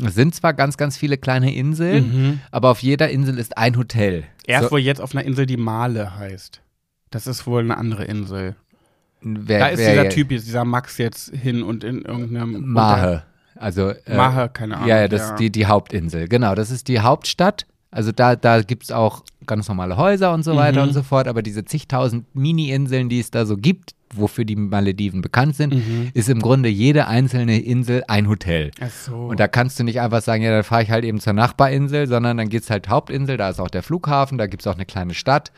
es 0.00 0.14
sind 0.14 0.34
zwar 0.34 0.54
ganz, 0.54 0.76
ganz 0.76 0.96
viele 0.96 1.16
kleine 1.18 1.54
Inseln, 1.54 2.40
aber 2.50 2.70
auf 2.70 2.80
jeder 2.82 3.10
Insel 3.10 3.38
ist 3.38 3.56
ein 3.58 3.76
Hotel. 3.76 4.24
Erst 4.46 4.64
so, 4.66 4.70
wohl 4.72 4.80
jetzt 4.80 5.00
auf 5.00 5.14
einer 5.14 5.24
Insel, 5.24 5.46
die 5.46 5.56
Male 5.56 6.16
heißt. 6.16 6.60
Das 7.10 7.26
ist 7.26 7.46
wohl 7.46 7.62
eine 7.62 7.76
andere 7.78 8.04
Insel. 8.04 8.56
wer, 9.20 9.58
Da 9.60 9.66
ist 9.68 9.78
wer 9.78 9.90
dieser 10.02 10.08
Typ 10.10 10.30
jetzt, 10.32 10.46
dieser 10.46 10.64
Max 10.64 10.98
jetzt 10.98 11.30
hin 11.34 11.62
und 11.62 11.84
in 11.84 12.02
irgendeinem 12.02 12.66
Mahe. 12.68 13.22
Also, 13.56 13.90
äh, 13.90 14.16
Mahe, 14.16 14.48
keine 14.48 14.76
Ahnung. 14.76 14.88
Ja, 14.88 15.00
ja, 15.02 15.08
das 15.08 15.30
ist 15.30 15.36
die, 15.36 15.50
die 15.50 15.66
Hauptinsel. 15.66 16.28
Genau, 16.28 16.54
das 16.56 16.70
ist 16.72 16.88
die 16.88 16.98
Hauptstadt. 17.00 17.66
Also 17.92 18.10
da, 18.10 18.34
da 18.34 18.62
gibt 18.62 18.82
es 18.82 18.90
auch 18.90 19.22
ganz 19.46 19.68
normale 19.68 19.96
Häuser 19.96 20.34
und 20.34 20.42
so 20.42 20.56
weiter 20.56 20.82
Mhm. 20.82 20.88
und 20.88 20.94
so 20.94 21.04
fort. 21.04 21.28
Aber 21.28 21.42
diese 21.42 21.64
zigtausend 21.64 22.26
Mini-Inseln, 22.34 23.08
die 23.08 23.20
es 23.20 23.30
da 23.30 23.46
so 23.46 23.56
gibt, 23.56 23.94
wofür 24.16 24.44
die 24.44 24.56
Malediven 24.56 25.22
bekannt 25.22 25.56
sind, 25.56 25.74
Mhm. 25.74 26.10
ist 26.14 26.28
im 26.28 26.40
Grunde 26.40 26.68
jede 26.68 27.06
einzelne 27.06 27.60
Insel 27.60 28.02
ein 28.08 28.28
Hotel. 28.28 28.70
Ach 28.80 28.90
so. 28.90 29.14
Und 29.26 29.40
da 29.40 29.48
kannst 29.48 29.78
du 29.78 29.84
nicht 29.84 30.00
einfach 30.00 30.22
sagen, 30.22 30.42
ja, 30.42 30.50
dann 30.50 30.64
fahre 30.64 30.82
ich 30.82 30.90
halt 30.90 31.04
eben 31.04 31.20
zur 31.20 31.32
Nachbarinsel, 31.32 32.06
sondern 32.06 32.36
dann 32.36 32.48
geht's 32.48 32.70
halt 32.70 32.88
Hauptinsel, 32.88 33.36
da 33.36 33.48
ist 33.50 33.60
auch 33.60 33.68
der 33.70 33.82
Flughafen, 33.82 34.38
da 34.38 34.46
gibt's 34.46 34.66
auch 34.66 34.74
eine 34.74 34.86
kleine 34.86 35.14
Stadt. 35.14 35.52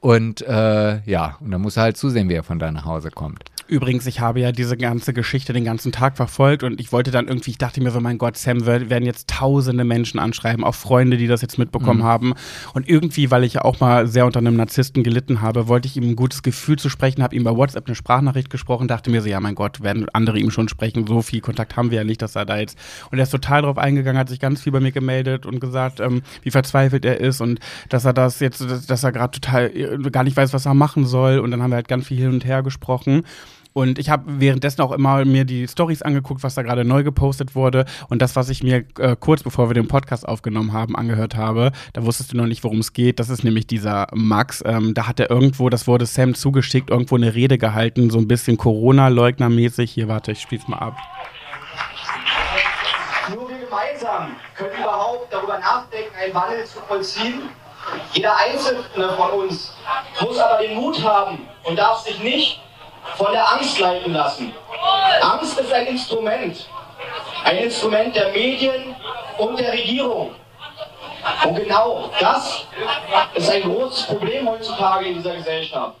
Und 0.00 0.42
äh, 0.42 1.00
ja, 1.04 1.36
und 1.40 1.52
dann 1.52 1.60
musst 1.60 1.76
du 1.76 1.80
halt 1.80 1.96
zusehen, 1.96 2.28
wie 2.28 2.34
er 2.34 2.42
von 2.42 2.58
da 2.58 2.72
nach 2.72 2.84
Hause 2.84 3.10
kommt. 3.10 3.44
Übrigens, 3.68 4.06
ich 4.06 4.20
habe 4.20 4.40
ja 4.40 4.52
diese 4.52 4.76
ganze 4.76 5.12
Geschichte 5.14 5.52
den 5.52 5.64
ganzen 5.64 5.92
Tag 5.92 6.16
verfolgt 6.16 6.62
und 6.62 6.80
ich 6.80 6.92
wollte 6.92 7.10
dann 7.10 7.28
irgendwie, 7.28 7.52
ich 7.52 7.58
dachte 7.58 7.80
mir 7.82 7.90
so, 7.90 8.00
mein 8.00 8.18
Gott, 8.18 8.36
Sam 8.36 8.66
wer- 8.66 8.90
werden 8.90 9.06
jetzt 9.06 9.28
tausende 9.30 9.84
Menschen 9.84 10.18
anschreiben, 10.20 10.64
auch 10.64 10.74
Freunde, 10.74 11.16
die 11.16 11.26
das 11.26 11.42
jetzt 11.42 11.58
mitbekommen 11.58 12.00
Mhm. 12.00 12.04
haben. 12.04 12.34
Und 12.74 12.88
irgendwie, 12.88 13.30
weil 13.30 13.44
ich 13.44 13.54
ja 13.54 13.62
auch 13.64 13.80
mal 13.80 14.06
sehr 14.06 14.26
unter 14.26 14.40
einem 14.40 14.56
Narzissten 14.56 15.02
gelitten 15.02 15.40
habe, 15.40 15.68
wollte 15.68 15.86
ich 15.88 15.96
ihm 15.96 16.04
ein 16.10 16.16
gutes 16.16 16.42
Gefühl 16.42 16.76
zu 16.78 16.88
sprechen, 16.88 17.22
habe 17.22 17.34
ihm 17.36 17.44
bei 17.44 17.56
WhatsApp 17.56 17.86
eine 17.86 17.94
Sprachnachricht 17.94 18.50
gesprochen, 18.50 18.88
dachte 18.88 19.10
mir 19.10 19.22
so, 19.22 19.28
ja, 19.28 19.40
mein 19.40 19.54
Gott, 19.54 19.82
werden 19.82 20.06
andere 20.12 20.38
ihm 20.38 20.50
schon 20.50 20.68
sprechen, 20.68 21.06
so 21.06 21.22
viel 21.22 21.40
Kontakt 21.40 21.76
haben 21.76 21.90
wir 21.90 21.98
ja 21.98 22.04
nicht, 22.04 22.20
dass 22.20 22.36
er 22.36 22.44
da 22.44 22.58
jetzt. 22.58 22.76
Und 23.10 23.18
er 23.18 23.24
ist 23.24 23.30
total 23.30 23.62
drauf 23.62 23.78
eingegangen, 23.78 24.18
hat 24.18 24.28
sich 24.28 24.40
ganz 24.40 24.60
viel 24.60 24.72
bei 24.72 24.80
mir 24.80 24.92
gemeldet 24.92 25.46
und 25.46 25.60
gesagt, 25.60 26.00
ähm, 26.00 26.22
wie 26.42 26.50
verzweifelt 26.50 27.04
er 27.04 27.20
ist 27.20 27.40
und 27.40 27.60
dass 27.88 28.04
er 28.04 28.12
das 28.12 28.40
jetzt, 28.40 28.60
dass, 28.60 28.86
dass 28.86 29.04
er 29.04 29.12
gerade 29.12 29.40
total 29.40 29.70
äh, 29.74 29.98
gar 30.10 30.24
nicht 30.24 30.36
weiß, 30.36 30.52
was 30.52 30.66
er 30.66 30.74
machen 30.74 31.06
soll. 31.06 31.38
Und 31.38 31.50
dann 31.52 31.62
haben 31.62 31.70
wir 31.70 31.76
halt 31.76 31.88
ganz 31.88 32.08
viel 32.08 32.18
hin 32.18 32.30
und 32.30 32.44
her 32.44 32.62
gesprochen. 32.62 33.22
Und 33.72 33.98
ich 33.98 34.10
habe 34.10 34.24
währenddessen 34.26 34.82
auch 34.82 34.92
immer 34.92 35.24
mir 35.24 35.44
die 35.44 35.66
Stories 35.66 36.02
angeguckt, 36.02 36.42
was 36.42 36.54
da 36.54 36.62
gerade 36.62 36.84
neu 36.84 37.02
gepostet 37.02 37.54
wurde. 37.54 37.84
Und 38.08 38.20
das, 38.20 38.36
was 38.36 38.48
ich 38.48 38.62
mir 38.62 38.84
äh, 38.98 39.16
kurz 39.18 39.42
bevor 39.42 39.68
wir 39.70 39.74
den 39.74 39.88
Podcast 39.88 40.28
aufgenommen 40.28 40.72
haben, 40.72 40.96
angehört 40.96 41.36
habe, 41.36 41.72
da 41.92 42.04
wusstest 42.04 42.32
du 42.32 42.36
noch 42.36 42.46
nicht, 42.46 42.62
worum 42.64 42.78
es 42.78 42.92
geht. 42.92 43.18
Das 43.18 43.28
ist 43.30 43.44
nämlich 43.44 43.66
dieser 43.66 44.08
Max. 44.12 44.62
Ähm, 44.66 44.94
da 44.94 45.06
hat 45.06 45.20
er 45.20 45.30
irgendwo, 45.30 45.68
das 45.68 45.86
wurde 45.86 46.06
Sam 46.06 46.34
zugeschickt, 46.34 46.90
irgendwo 46.90 47.16
eine 47.16 47.34
Rede 47.34 47.58
gehalten, 47.58 48.10
so 48.10 48.18
ein 48.18 48.28
bisschen 48.28 48.56
Corona-Leugner-mäßig. 48.56 49.90
Hier, 49.90 50.08
warte, 50.08 50.32
ich 50.32 50.40
spiel's 50.40 50.68
mal 50.68 50.78
ab. 50.78 50.96
Nur 53.34 53.48
wir 53.48 53.58
gemeinsam 53.58 54.36
können 54.56 54.72
überhaupt 54.80 55.32
darüber 55.32 55.58
nachdenken, 55.58 56.14
einen 56.16 56.34
Wandel 56.34 56.64
zu 56.64 56.78
vollziehen. 56.80 57.42
Jeder 58.12 58.36
Einzelne 58.36 59.12
von 59.16 59.30
uns 59.30 59.74
muss 60.20 60.38
aber 60.38 60.62
den 60.62 60.76
Mut 60.76 61.02
haben 61.02 61.38
und 61.64 61.78
darf 61.78 61.98
sich 62.00 62.22
nicht 62.22 62.60
von 63.16 63.32
der 63.32 63.52
Angst 63.52 63.78
leiten 63.78 64.12
lassen. 64.12 64.54
Angst 65.20 65.58
ist 65.58 65.72
ein 65.72 65.86
Instrument. 65.86 66.68
Ein 67.44 67.56
Instrument 67.58 68.14
der 68.14 68.30
Medien 68.30 68.94
und 69.38 69.58
der 69.58 69.72
Regierung. 69.72 70.34
Und 71.44 71.54
genau 71.54 72.10
das 72.18 72.64
ist 73.34 73.50
ein 73.50 73.62
großes 73.62 74.06
Problem 74.06 74.48
heutzutage 74.48 75.06
in 75.06 75.14
dieser 75.14 75.36
Gesellschaft. 75.36 75.96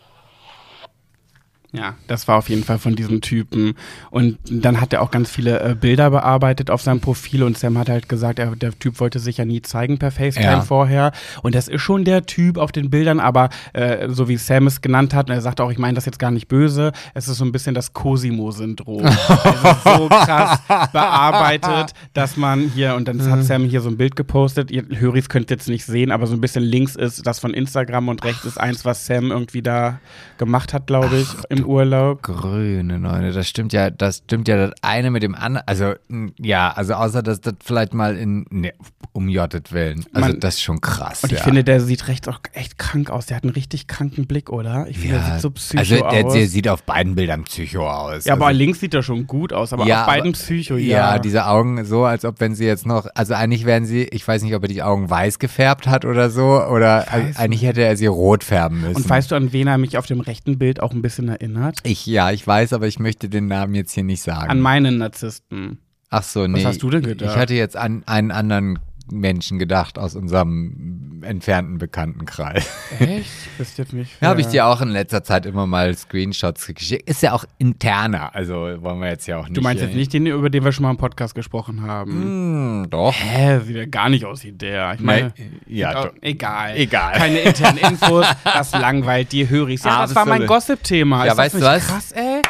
Ja, 1.74 1.94
das 2.06 2.28
war 2.28 2.36
auf 2.36 2.50
jeden 2.50 2.64
Fall 2.64 2.78
von 2.78 2.94
diesem 2.96 3.22
Typen. 3.22 3.74
Und 4.10 4.36
dann 4.50 4.78
hat 4.80 4.92
er 4.92 5.00
auch 5.00 5.10
ganz 5.10 5.30
viele 5.30 5.58
äh, 5.60 5.74
Bilder 5.74 6.10
bearbeitet 6.10 6.70
auf 6.70 6.82
seinem 6.82 7.00
Profil 7.00 7.42
und 7.42 7.56
Sam 7.56 7.78
hat 7.78 7.88
halt 7.88 8.10
gesagt, 8.10 8.38
er, 8.38 8.54
der 8.56 8.78
Typ 8.78 9.00
wollte 9.00 9.18
sich 9.18 9.38
ja 9.38 9.46
nie 9.46 9.62
zeigen 9.62 9.98
per 9.98 10.10
FaceTime 10.10 10.46
Ja. 10.46 10.60
vorher. 10.60 11.12
Und 11.42 11.54
das 11.54 11.68
ist 11.68 11.80
schon 11.80 12.04
der 12.04 12.26
Typ 12.26 12.58
auf 12.58 12.72
den 12.72 12.90
Bildern, 12.90 13.20
aber 13.20 13.48
äh, 13.72 14.10
so 14.10 14.28
wie 14.28 14.36
Sam 14.36 14.66
es 14.66 14.82
genannt 14.82 15.14
hat, 15.14 15.30
und 15.30 15.34
er 15.34 15.40
sagt 15.40 15.62
auch, 15.62 15.70
ich 15.70 15.78
meine 15.78 15.94
das 15.94 16.04
jetzt 16.04 16.18
gar 16.18 16.30
nicht 16.30 16.46
böse, 16.46 16.92
es 17.14 17.26
ist 17.26 17.38
so 17.38 17.44
ein 17.44 17.52
bisschen 17.52 17.74
das 17.74 17.94
Cosimo-Syndrom. 17.94 19.06
ist 19.06 19.84
so 19.84 20.08
krass 20.08 20.60
bearbeitet, 20.92 21.94
dass 22.12 22.36
man 22.36 22.70
hier, 22.74 22.94
und 22.96 23.08
dann 23.08 23.30
hat 23.30 23.44
Sam 23.44 23.64
hier 23.64 23.80
so 23.80 23.88
ein 23.88 23.96
Bild 23.96 24.16
gepostet, 24.16 24.70
ihr 24.70 24.84
Höris 24.90 25.28
könnt 25.28 25.50
jetzt 25.50 25.68
nicht 25.68 25.84
sehen, 25.84 26.10
aber 26.10 26.26
so 26.26 26.34
ein 26.34 26.40
bisschen 26.40 26.62
links 26.62 26.96
ist 26.96 27.26
das 27.26 27.38
von 27.38 27.54
Instagram 27.54 28.08
und 28.08 28.24
rechts 28.24 28.44
ist 28.44 28.58
eins, 28.58 28.84
was 28.84 29.06
Sam 29.06 29.30
irgendwie 29.30 29.62
da 29.62 30.00
gemacht 30.38 30.74
hat, 30.74 30.86
glaube 30.86 31.16
ich, 31.16 31.28
im 31.48 31.61
in 31.62 31.68
Urlaub. 31.70 32.22
Grüne 32.22 32.98
Neune, 32.98 33.32
das 33.32 33.48
stimmt 33.48 33.72
ja, 33.72 33.90
das 33.90 34.18
stimmt 34.24 34.48
ja 34.48 34.56
das 34.56 34.72
eine 34.82 35.10
mit 35.10 35.22
dem 35.22 35.34
anderen. 35.34 35.66
Also, 35.66 35.94
ja, 36.38 36.70
also 36.72 36.94
außer 36.94 37.22
dass 37.22 37.40
das 37.40 37.54
vielleicht 37.64 37.94
mal 37.94 38.16
in, 38.16 38.46
ne, 38.50 38.72
umjottet 39.12 39.72
werden. 39.72 40.04
Also, 40.12 40.28
Man- 40.28 40.40
das 40.40 40.54
ist 40.54 40.62
schon 40.62 40.80
krass. 40.80 41.22
Und 41.22 41.32
ich 41.32 41.38
ja. 41.38 41.44
finde, 41.44 41.64
der 41.64 41.80
sieht 41.80 42.08
recht 42.08 42.28
auch 42.28 42.40
echt 42.52 42.78
krank 42.78 43.10
aus. 43.10 43.26
Der 43.26 43.36
hat 43.36 43.44
einen 43.44 43.52
richtig 43.52 43.86
kranken 43.86 44.26
Blick, 44.26 44.50
oder? 44.50 44.86
Ich 44.88 44.98
finde, 44.98 45.16
der 45.16 45.26
ja, 45.26 45.32
sieht 45.34 45.42
so 45.42 45.50
psycho 45.50 45.78
also 45.80 45.96
der, 46.10 46.26
aus. 46.26 46.32
der 46.34 46.46
sieht 46.48 46.68
auf 46.68 46.82
beiden 46.84 47.14
Bildern 47.14 47.44
psycho 47.44 47.88
aus. 47.88 48.24
ja, 48.24 48.32
aber 48.34 48.46
also, 48.46 48.58
links 48.58 48.80
sieht 48.80 48.94
er 48.94 49.02
schon 49.02 49.26
gut 49.26 49.52
aus, 49.52 49.72
aber 49.72 49.86
Ja, 49.86 50.00
auf 50.02 50.06
beiden 50.06 50.28
aber- 50.30 50.32
Psycho, 50.38 50.76
ja. 50.76 51.14
ja. 51.14 51.18
diese 51.18 51.46
Augen 51.46 51.84
so, 51.84 52.04
als 52.04 52.24
ob 52.24 52.40
wenn 52.40 52.54
sie 52.54 52.64
jetzt 52.64 52.86
noch, 52.86 53.06
also 53.14 53.34
eigentlich 53.34 53.64
wären 53.66 53.84
sie, 53.84 54.04
ich 54.04 54.26
weiß 54.26 54.42
nicht, 54.42 54.54
ob 54.54 54.62
er 54.62 54.68
die 54.68 54.82
Augen 54.82 55.10
weiß 55.10 55.38
gefärbt 55.38 55.86
hat 55.86 56.04
oder 56.04 56.30
so, 56.30 56.62
oder 56.64 57.06
eigentlich 57.36 57.62
hätte 57.62 57.82
er 57.82 57.96
sie 57.96 58.06
rot 58.06 58.44
färben 58.44 58.80
müssen. 58.80 58.96
Und 58.96 59.08
weißt 59.08 59.30
du, 59.30 59.34
an 59.34 59.52
wen 59.52 59.66
er 59.66 59.78
mich 59.78 59.98
auf 59.98 60.06
dem 60.06 60.20
rechten 60.20 60.58
Bild 60.58 60.80
auch 60.80 60.92
ein 60.92 61.02
bisschen 61.02 61.28
erinnert? 61.28 61.51
Ich, 61.82 62.06
ja, 62.06 62.30
ich 62.30 62.46
weiß, 62.46 62.72
aber 62.72 62.86
ich 62.86 62.98
möchte 62.98 63.28
den 63.28 63.46
Namen 63.46 63.74
jetzt 63.74 63.92
hier 63.92 64.04
nicht 64.04 64.22
sagen. 64.22 64.50
An 64.50 64.60
meinen 64.60 64.98
Narzissten. 64.98 65.78
Ach 66.10 66.22
so, 66.22 66.46
nee. 66.46 66.64
hast 66.64 66.82
du 66.82 66.90
denn 66.90 67.02
gedacht? 67.02 67.30
Ich 67.30 67.36
hatte 67.36 67.54
jetzt 67.54 67.76
an 67.76 68.02
einen 68.06 68.30
anderen 68.30 68.78
Menschen 69.20 69.58
gedacht 69.58 69.98
aus 69.98 70.14
unserem 70.16 71.22
entfernten 71.22 71.78
Bekanntenkreis. 71.78 72.66
Echt? 72.98 73.30
Wisst 73.58 73.78
jetzt 73.78 73.92
nicht. 73.92 74.10
Da 74.20 74.28
habe 74.28 74.40
ich 74.40 74.48
dir 74.48 74.66
auch 74.66 74.80
in 74.80 74.88
letzter 74.88 75.22
Zeit 75.22 75.46
immer 75.46 75.66
mal 75.66 75.94
Screenshots 75.96 76.66
geschickt. 76.66 77.08
Ist 77.08 77.22
ja 77.22 77.32
auch 77.32 77.44
interner, 77.58 78.34
also 78.34 78.54
wollen 78.80 78.98
wir 79.00 79.08
jetzt 79.08 79.26
ja 79.28 79.38
auch 79.38 79.44
nicht. 79.44 79.56
Du 79.56 79.60
meinst 79.60 79.82
jetzt 79.82 79.94
nicht 79.94 80.12
den, 80.12 80.26
über 80.26 80.50
den 80.50 80.64
wir 80.64 80.72
schon 80.72 80.82
mal 80.82 80.90
im 80.90 80.96
Podcast 80.96 81.34
gesprochen 81.36 81.82
haben? 81.82 82.10
Hm, 82.12 82.86
doch. 82.90 83.14
Hä, 83.14 83.60
sieht 83.60 83.76
ja 83.76 83.86
gar 83.86 84.08
nicht 84.08 84.24
aus 84.24 84.42
wie 84.42 84.52
der. 84.52 84.94
Ich 84.94 85.00
meine, 85.00 85.32
Nee, 85.36 85.78
ja, 85.78 85.88
sieht 85.90 85.96
auch- 85.96 86.04
doch. 86.06 86.12
egal. 86.22 86.76
Egal. 86.76 87.12
Keine 87.12 87.38
internen 87.38 87.78
Infos, 87.78 88.26
das 88.44 88.72
langweilt 88.72 89.30
die 89.32 89.48
Höris. 89.48 89.84
Ja, 89.84 90.02
das 90.02 90.14
war 90.16 90.26
mein. 90.26 90.46
Gossip-Thema. 90.46 91.24
Ja, 91.26 91.32
Ist 91.32 91.38
das 91.38 91.38
weißt 91.38 91.54
du 91.54 91.60
was? 91.60 91.86
Krass, 91.86 92.12
ey. 92.12 92.42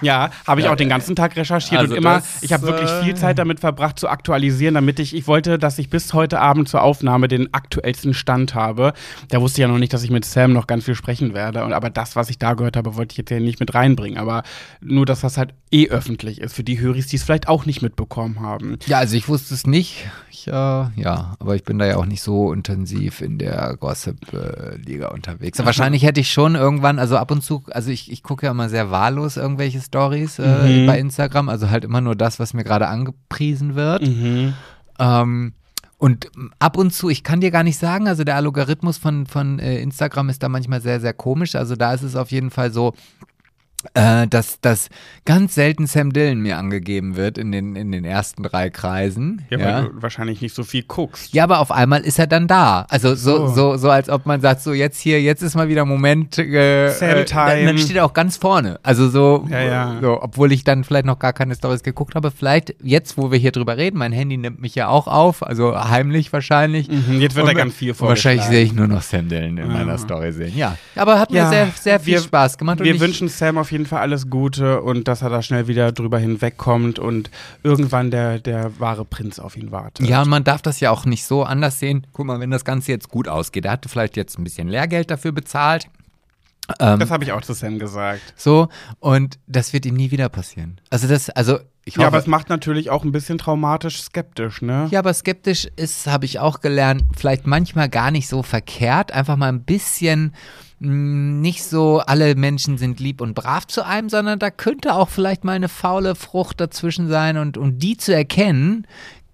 Ja, 0.00 0.30
habe 0.46 0.60
ich 0.60 0.68
auch 0.68 0.76
den 0.76 0.88
ganzen 0.88 1.16
Tag 1.16 1.36
recherchiert 1.36 1.80
Also 1.80 1.92
und 1.92 1.98
immer, 1.98 2.16
das, 2.16 2.42
ich 2.42 2.52
habe 2.52 2.66
wirklich 2.66 2.90
äh, 2.90 3.02
viel 3.04 3.14
Zeit 3.16 3.38
damit 3.38 3.60
verbracht 3.60 3.98
zu 3.98 4.08
aktualisieren, 4.08 4.74
damit 4.74 4.98
ich, 4.98 5.14
ich 5.14 5.26
wollte, 5.26 5.58
dass 5.58 5.78
ich 5.78 5.90
bis 5.90 6.12
heute 6.14 6.40
Abend 6.40 6.68
zur 6.68 6.82
Aufnahme 6.82 7.28
den 7.28 7.52
aktuellsten 7.52 8.14
Stand 8.14 8.54
habe. 8.54 8.92
Da 9.28 9.40
wusste 9.40 9.60
ich 9.60 9.62
ja 9.62 9.68
noch 9.68 9.78
nicht, 9.78 9.92
dass 9.92 10.02
ich 10.02 10.10
mit 10.10 10.24
Sam 10.24 10.52
noch 10.52 10.66
ganz 10.66 10.84
viel 10.84 10.94
sprechen 10.94 11.34
werde. 11.34 11.64
Und, 11.64 11.72
aber 11.72 11.90
das, 11.90 12.16
was 12.16 12.30
ich 12.30 12.38
da 12.38 12.54
gehört 12.54 12.76
habe, 12.76 12.96
wollte 12.96 13.12
ich 13.12 13.18
jetzt 13.18 13.28
hier 13.28 13.40
nicht 13.40 13.60
mit 13.60 13.74
reinbringen. 13.74 14.18
Aber 14.18 14.42
nur 14.80 15.06
das, 15.06 15.22
was 15.22 15.36
halt 15.36 15.54
eh 15.70 15.88
öffentlich 15.88 16.40
ist, 16.40 16.54
für 16.54 16.64
die 16.64 16.80
Höris, 16.80 17.06
die 17.06 17.16
es 17.16 17.22
vielleicht 17.22 17.48
auch 17.48 17.66
nicht 17.66 17.82
mitbekommen 17.82 18.40
haben. 18.40 18.78
Ja, 18.86 18.98
also 18.98 19.16
ich 19.16 19.28
wusste 19.28 19.54
es 19.54 19.66
nicht. 19.66 20.06
Ich, 20.30 20.48
äh, 20.48 20.50
ja, 20.50 21.34
aber 21.38 21.54
ich 21.54 21.64
bin 21.64 21.78
da 21.78 21.86
ja 21.86 21.96
auch 21.96 22.06
nicht 22.06 22.22
so 22.22 22.52
intensiv 22.52 23.20
in 23.20 23.38
der 23.38 23.76
Gossip-Liga 23.78 25.08
unterwegs. 25.08 25.58
Aber 25.58 25.66
wahrscheinlich 25.70 26.02
hätte 26.02 26.20
ich 26.20 26.30
schon 26.30 26.54
irgendwann, 26.54 26.98
also 26.98 27.16
ab 27.16 27.30
und 27.30 27.42
zu, 27.42 27.62
also 27.70 27.90
ich, 27.90 28.10
ich 28.10 28.22
gucke 28.22 28.46
ja 28.46 28.52
immer 28.52 28.68
sehr 28.68 28.90
wahllos 28.90 29.36
irgendwelche 29.36 29.80
Stories 29.90 30.38
äh, 30.38 30.82
Mhm. 30.82 30.86
bei 30.86 30.98
Instagram, 30.98 31.48
also 31.48 31.68
halt 31.68 31.84
immer 31.84 32.00
nur 32.00 32.14
das, 32.14 32.38
was 32.38 32.54
mir 32.54 32.62
gerade 32.64 32.86
angepriesen 32.86 33.74
wird. 33.74 34.06
Mhm. 34.06 34.54
Ähm, 35.00 35.52
und 35.98 36.30
ab 36.60 36.78
und 36.78 36.92
zu, 36.94 37.10
ich 37.10 37.24
kann 37.24 37.40
dir 37.42 37.50
gar 37.50 37.62
nicht 37.64 37.76
sagen, 37.76 38.08
also 38.08 38.24
der 38.24 38.36
Algorithmus 38.36 38.96
von, 38.96 39.26
von 39.26 39.58
äh, 39.58 39.80
Instagram 39.82 40.28
ist 40.30 40.42
da 40.42 40.48
manchmal 40.48 40.80
sehr, 40.80 41.00
sehr 41.00 41.12
komisch. 41.12 41.56
Also 41.56 41.74
da 41.76 41.92
ist 41.92 42.02
es 42.02 42.16
auf 42.16 42.30
jeden 42.30 42.50
Fall 42.50 42.72
so, 42.72 42.94
äh, 43.94 44.26
dass, 44.26 44.60
dass 44.60 44.88
ganz 45.24 45.54
selten 45.54 45.86
Sam 45.86 46.12
Dillon 46.12 46.40
mir 46.40 46.58
angegeben 46.58 47.16
wird 47.16 47.38
in 47.38 47.50
den, 47.52 47.76
in 47.76 47.92
den 47.92 48.04
ersten 48.04 48.42
drei 48.42 48.70
Kreisen. 48.70 49.42
Ja, 49.50 49.58
Ja, 49.58 49.64
weil 49.82 49.82
du 49.90 50.02
wahrscheinlich 50.02 50.40
nicht 50.42 50.54
so 50.54 50.64
viel 50.64 50.82
guckst. 50.82 51.32
ja, 51.32 51.44
aber 51.44 51.60
auf 51.60 51.70
einmal 51.72 52.00
ist 52.02 52.18
er 52.18 52.26
dann 52.26 52.46
da. 52.48 52.86
Also 52.90 53.14
so, 53.14 53.46
So. 53.48 53.54
so, 53.54 53.76
so 53.76 53.90
als 53.90 54.08
ob 54.08 54.26
man 54.26 54.40
sagt, 54.40 54.62
so 54.62 54.72
jetzt 54.72 54.98
hier, 55.00 55.20
jetzt 55.22 55.42
ist 55.42 55.54
mal 55.54 55.68
wieder 55.68 55.84
Moment. 55.84 56.38
Äh, 56.38 56.90
Sam 56.90 57.08
äh, 57.10 57.24
Time. 57.24 57.64
Dann 57.66 57.78
steht 57.78 57.96
er 57.96 58.04
auch 58.04 58.12
ganz 58.14 58.36
vorne. 58.36 58.78
Also 58.82 59.08
so, 59.08 59.46
Ja, 59.50 59.60
ja. 59.60 59.98
so, 60.00 60.22
obwohl 60.22 60.52
ich 60.52 60.64
dann 60.64 60.84
vielleicht 60.84 61.06
noch 61.06 61.18
gar 61.18 61.32
keine 61.32 61.54
Stories 61.54 61.82
geguckt 61.82 62.14
habe. 62.14 62.30
Vielleicht 62.30 62.74
jetzt, 62.82 63.16
wo 63.16 63.30
wir 63.30 63.38
hier 63.38 63.52
drüber 63.52 63.76
reden, 63.76 63.98
mein 63.98 64.12
Handy 64.12 64.36
nimmt 64.36 64.60
mich 64.60 64.74
ja 64.74 64.88
auch 64.88 65.06
auf, 65.06 65.42
also 65.46 65.74
heimlich 65.76 66.32
wahrscheinlich. 66.32 66.88
Mhm, 66.88 67.20
jetzt 67.20 67.34
wird 67.36 67.44
Und 67.44 67.50
er 67.50 67.54
ganz 67.54 67.74
viel 67.74 67.90
und 67.92 68.00
Wahrscheinlich 68.00 68.42
vorgeschlagen. 68.42 68.50
sehe 68.50 68.64
ich 68.64 68.72
nur 68.72 68.86
noch 68.88 69.02
Sam 69.02 69.28
Dillon 69.28 69.56
in 69.58 69.68
meiner. 69.68 69.98
Story 69.98 70.32
sehen. 70.32 70.52
Ja, 70.56 70.76
aber 70.96 71.18
hat 71.18 71.30
mir 71.30 71.46
sehr, 71.48 71.68
sehr 71.78 72.00
viel 72.00 72.14
wir- 72.14 72.20
Spaß 72.20 72.56
gemacht. 72.58 72.78
und 72.80 72.86
Wir 72.86 72.94
ich, 72.94 73.00
wünschen 73.00 73.28
Sam 73.28 73.58
auf 73.58 73.69
jeden 73.72 73.86
Fall 73.86 74.00
alles 74.00 74.28
Gute 74.30 74.82
und 74.82 75.08
dass 75.08 75.22
er 75.22 75.30
da 75.30 75.42
schnell 75.42 75.66
wieder 75.68 75.92
drüber 75.92 76.18
hinwegkommt 76.18 76.98
und 76.98 77.30
irgendwann 77.62 78.10
der, 78.10 78.38
der 78.38 78.78
wahre 78.80 79.04
Prinz 79.04 79.38
auf 79.38 79.56
ihn 79.56 79.70
wartet. 79.70 80.06
Ja, 80.06 80.22
und 80.22 80.28
man 80.28 80.44
darf 80.44 80.62
das 80.62 80.80
ja 80.80 80.90
auch 80.90 81.04
nicht 81.04 81.24
so 81.24 81.42
anders 81.44 81.78
sehen. 81.78 82.06
Guck 82.12 82.26
mal, 82.26 82.40
wenn 82.40 82.50
das 82.50 82.64
Ganze 82.64 82.92
jetzt 82.92 83.08
gut 83.08 83.28
ausgeht, 83.28 83.64
er 83.64 83.72
hatte 83.72 83.88
vielleicht 83.88 84.16
jetzt 84.16 84.38
ein 84.38 84.44
bisschen 84.44 84.68
Lehrgeld 84.68 85.10
dafür 85.10 85.32
bezahlt. 85.32 85.86
Ähm, 86.78 86.98
Das 87.00 87.10
habe 87.10 87.24
ich 87.24 87.32
auch 87.32 87.40
zu 87.42 87.52
Sam 87.52 87.78
gesagt. 87.78 88.20
so, 88.36 88.68
und 89.00 89.38
das 89.46 89.72
wird 89.72 89.86
ihm 89.86 89.94
nie 89.96 90.10
wieder 90.10 90.28
passieren. 90.28 90.80
Also 90.90 91.08
das, 91.08 91.28
also 91.30 91.58
ich 91.84 91.94
hoffe, 91.96 92.02
Ja, 92.02 92.06
aber 92.08 92.18
es 92.18 92.26
macht 92.26 92.48
natürlich 92.48 92.90
auch 92.90 93.02
ein 93.04 93.10
bisschen 93.10 93.38
traumatisch 93.38 94.00
skeptisch, 94.02 94.62
ne? 94.62 94.86
Ja, 94.90 95.00
aber 95.00 95.12
skeptisch 95.14 95.66
ist, 95.76 96.06
habe 96.06 96.26
ich 96.26 96.38
auch 96.38 96.60
gelernt, 96.60 97.02
vielleicht 97.16 97.46
manchmal 97.46 97.88
gar 97.88 98.10
nicht 98.10 98.28
so 98.28 98.42
verkehrt. 98.42 99.10
Einfach 99.12 99.36
mal 99.36 99.48
ein 99.48 99.64
bisschen 99.64 100.34
nicht 100.80 101.62
so, 101.62 101.98
alle 101.98 102.34
Menschen 102.34 102.78
sind 102.78 103.00
lieb 103.00 103.20
und 103.20 103.34
brav 103.34 103.66
zu 103.66 103.84
einem, 103.84 104.08
sondern 104.08 104.38
da 104.38 104.50
könnte 104.50 104.94
auch 104.94 105.10
vielleicht 105.10 105.44
mal 105.44 105.52
eine 105.52 105.68
faule 105.68 106.14
Frucht 106.14 106.60
dazwischen 106.60 107.08
sein. 107.08 107.36
Und 107.36 107.58
um 107.58 107.78
die 107.78 107.98
zu 107.98 108.14
erkennen, 108.14 108.86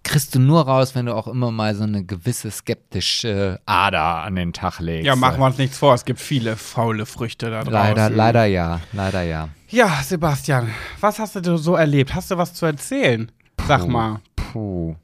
kriegst 0.02 0.34
du 0.34 0.40
nur 0.40 0.62
raus, 0.62 0.94
wenn 0.94 1.06
du 1.06 1.14
auch 1.14 1.28
immer 1.28 1.50
mal 1.50 1.74
so 1.74 1.84
eine 1.84 2.04
gewisse 2.04 2.50
skeptische 2.50 3.60
Ader 3.64 4.22
an 4.24 4.34
den 4.36 4.52
Tag 4.52 4.80
legst. 4.80 5.06
Ja, 5.06 5.16
machen 5.16 5.40
wir 5.40 5.46
uns 5.46 5.58
nichts 5.58 5.78
vor. 5.78 5.94
Es 5.94 6.04
gibt 6.04 6.20
viele 6.20 6.56
faule 6.56 7.06
Früchte 7.06 7.50
da 7.50 7.62
draußen. 7.62 7.72
Leider, 7.72 8.10
leider 8.10 8.44
ja, 8.46 8.80
leider 8.92 9.22
ja. 9.22 9.48
Ja, 9.68 10.00
Sebastian, 10.02 10.70
was 11.00 11.18
hast 11.18 11.36
du 11.36 11.56
so 11.56 11.74
erlebt? 11.74 12.14
Hast 12.14 12.30
du 12.30 12.38
was 12.38 12.54
zu 12.54 12.66
erzählen? 12.66 13.30
Sag 13.66 13.86
mal. 13.86 14.20
Puh. 14.36 14.94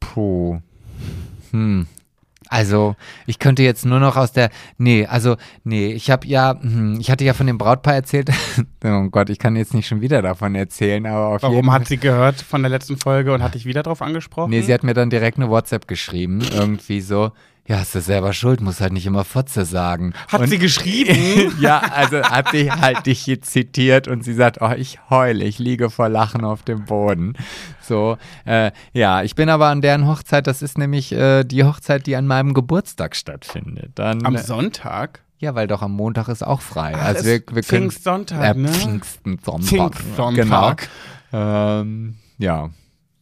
Puh. 0.00 0.60
Hm. 1.52 1.86
Also, 2.52 2.96
ich 3.24 3.38
könnte 3.38 3.62
jetzt 3.62 3.86
nur 3.86 3.98
noch 3.98 4.18
aus 4.18 4.32
der. 4.32 4.50
Nee, 4.76 5.06
also, 5.06 5.36
nee, 5.64 5.92
ich 5.92 6.10
habe 6.10 6.26
ja. 6.26 6.60
Hm, 6.60 7.00
ich 7.00 7.10
hatte 7.10 7.24
ja 7.24 7.32
von 7.32 7.46
dem 7.46 7.56
Brautpaar 7.56 7.94
erzählt. 7.94 8.28
oh 8.84 9.08
Gott, 9.08 9.30
ich 9.30 9.38
kann 9.38 9.56
jetzt 9.56 9.72
nicht 9.72 9.88
schon 9.88 10.02
wieder 10.02 10.20
davon 10.20 10.54
erzählen, 10.54 11.06
aber 11.06 11.28
auf 11.28 11.42
jeden 11.42 11.54
Warum 11.54 11.72
hat 11.72 11.88
sie 11.88 11.96
gehört 11.96 12.42
von 12.42 12.62
der 12.62 12.68
letzten 12.68 12.98
Folge 12.98 13.32
und 13.32 13.42
hat 13.42 13.54
dich 13.54 13.64
wieder 13.64 13.82
drauf 13.82 14.02
angesprochen? 14.02 14.50
Nee, 14.50 14.60
sie 14.60 14.74
hat 14.74 14.84
mir 14.84 14.92
dann 14.92 15.08
direkt 15.08 15.38
eine 15.38 15.48
WhatsApp 15.48 15.88
geschrieben. 15.88 16.42
Irgendwie 16.52 17.00
so. 17.00 17.32
Ja, 17.68 17.78
hast 17.78 17.94
du 17.94 18.00
selber 18.00 18.32
schuld, 18.32 18.60
muss 18.60 18.80
halt 18.80 18.92
nicht 18.92 19.06
immer 19.06 19.22
Fotze 19.24 19.64
sagen. 19.64 20.14
hat 20.28 20.40
Und- 20.40 20.48
sie 20.48 20.58
geschrieben? 20.58 21.54
ja, 21.60 21.78
also 21.78 22.20
hat 22.22 22.48
sie 22.50 22.72
halt 22.72 23.06
dich 23.06 23.20
hier 23.20 23.40
zitiert 23.40 24.08
und 24.08 24.24
sie 24.24 24.34
sagt, 24.34 24.58
oh, 24.60 24.72
ich 24.76 24.98
heule, 25.10 25.44
ich 25.44 25.60
liege 25.60 25.88
vor 25.88 26.08
Lachen 26.08 26.44
auf 26.44 26.62
dem 26.64 26.84
Boden. 26.86 27.34
So, 27.80 28.18
äh, 28.46 28.72
ja, 28.92 29.22
ich 29.22 29.36
bin 29.36 29.48
aber 29.48 29.68
an 29.68 29.80
deren 29.80 30.08
Hochzeit, 30.08 30.48
das 30.48 30.60
ist 30.60 30.76
nämlich 30.76 31.12
äh, 31.12 31.44
die 31.44 31.62
Hochzeit, 31.62 32.06
die 32.08 32.16
an 32.16 32.26
meinem 32.26 32.52
Geburtstag 32.52 33.14
stattfindet. 33.14 33.92
Dann, 33.94 34.26
Am 34.26 34.34
äh, 34.34 34.42
Sonntag? 34.42 35.20
ja, 35.38 35.54
weil 35.54 35.66
doch 35.68 35.82
am 35.82 35.92
Montag 35.92 36.28
ist 36.28 36.44
auch 36.44 36.60
frei. 36.62 36.94
Ach, 36.96 37.04
also 37.06 37.24
wir, 37.24 37.32
wir 37.32 37.40
können, 37.40 37.62
Pfingstsonntag, 37.90 38.56
äh, 38.56 38.58
ne? 38.58 38.68
Pfingstsonntag. 38.68 39.94
Pfingstsonntag. 39.94 40.88
Genau. 41.32 41.80
Ähm, 41.80 42.16
ja. 42.38 42.70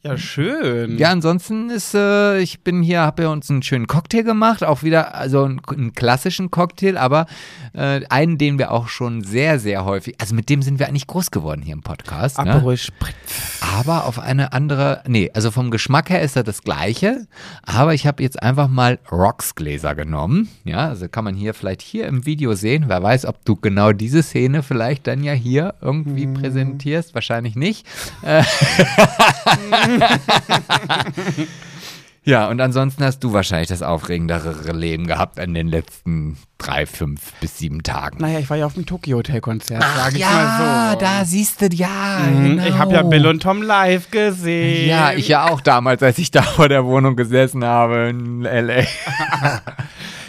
Ja, 0.03 0.17
schön. 0.17 0.97
Ja, 0.97 1.11
ansonsten 1.11 1.69
ist, 1.69 1.95
äh, 1.95 2.39
ich 2.39 2.61
bin 2.61 2.83
hier, 2.83 3.01
habe 3.01 3.25
ja 3.25 3.29
uns 3.29 3.51
einen 3.51 3.63
schönen 3.63 3.87
Cocktail 3.87 4.23
gemacht, 4.23 4.65
auch 4.65 4.83
wieder, 4.83 5.15
also 5.15 5.45
einen, 5.45 5.61
einen 5.69 5.93
klassischen 5.93 6.51
Cocktail, 6.51 6.97
aber 6.97 7.27
äh, 7.75 8.01
einen, 8.09 8.39
den 8.39 8.59
wir 8.59 8.71
auch 8.71 8.89
schon 8.89 9.23
sehr, 9.23 9.59
sehr 9.59 9.85
häufig, 9.85 10.15
also 10.19 10.35
mit 10.35 10.49
dem 10.49 10.63
sind 10.63 10.79
wir 10.79 10.89
eigentlich 10.89 11.07
groß 11.07 11.31
geworden 11.31 11.61
hier 11.61 11.75
im 11.75 11.83
Podcast. 11.83 12.39
Ne? 12.39 12.51
Aperol 12.51 12.79
Spritz. 12.79 13.15
Aber 13.77 14.07
auf 14.07 14.19
eine 14.19 14.55
andere, 14.55 15.03
nee, 15.07 15.31
also 15.35 15.51
vom 15.51 15.71
Geschmack 15.71 16.09
her 16.09 16.23
ist 16.23 16.35
er 16.35 16.45
das 16.45 16.63
gleiche, 16.63 17.27
aber 17.63 17.93
ich 17.93 18.07
habe 18.07 18.23
jetzt 18.23 18.43
einfach 18.43 18.69
mal 18.69 18.99
Rocks-Gläser 19.13 19.95
genommen. 19.95 20.49
Ja, 20.65 20.89
also 20.89 21.09
kann 21.09 21.25
man 21.25 21.35
hier 21.35 21.53
vielleicht 21.53 21.83
hier 21.83 22.07
im 22.07 22.25
Video 22.25 22.55
sehen. 22.55 22.85
Wer 22.89 23.03
weiß, 23.03 23.27
ob 23.27 23.45
du 23.45 23.55
genau 23.55 23.93
diese 23.93 24.23
Szene 24.23 24.63
vielleicht 24.63 25.07
dann 25.07 25.23
ja 25.23 25.35
hier 25.35 25.75
irgendwie 25.83 26.27
präsentierst. 26.27 27.15
Wahrscheinlich 27.15 27.55
nicht. 27.55 27.87
Äh, 28.23 28.43
ja, 32.25 32.49
und 32.49 32.61
ansonsten 32.61 33.03
hast 33.03 33.21
du 33.25 33.33
wahrscheinlich 33.33 33.69
das 33.69 33.83
aufregendere 33.83 34.73
Leben 34.73 35.07
gehabt 35.07 35.39
in 35.39 35.55
den 35.55 35.69
letzten 35.69 36.37
drei, 36.59 36.85
fünf 36.85 37.33
bis 37.41 37.57
sieben 37.59 37.83
Tagen. 37.83 38.19
Naja, 38.21 38.39
ich 38.39 38.51
war 38.51 38.59
ja 38.59 38.67
auf 38.67 38.75
dem 38.75 38.85
Tokyo 38.85 39.17
Hotel 39.19 39.41
Konzert, 39.41 39.83
sag 39.97 40.15
ich 40.15 40.21
mal 40.21 40.93
so. 40.93 40.99
da 41.01 41.25
siehst 41.25 41.63
du, 41.63 41.67
ja, 41.73 42.19
Mhm, 42.31 42.45
genau. 42.57 42.67
Ich 42.67 42.75
habe 42.79 42.93
ja 42.93 43.03
Bill 43.03 43.27
und 43.27 43.43
Tom 43.43 43.63
live 43.63 44.11
gesehen. 44.11 44.89
Ja, 44.89 45.13
ich 45.13 45.29
ja 45.29 45.49
auch 45.49 45.63
damals, 45.63 46.03
als 46.03 46.19
ich 46.19 46.31
da 46.31 46.43
vor 46.43 46.69
der 46.69 46.85
Wohnung 46.85 47.17
gesessen 47.17 47.65
habe 47.65 48.09
in 48.11 48.45
L.A. 48.45 48.85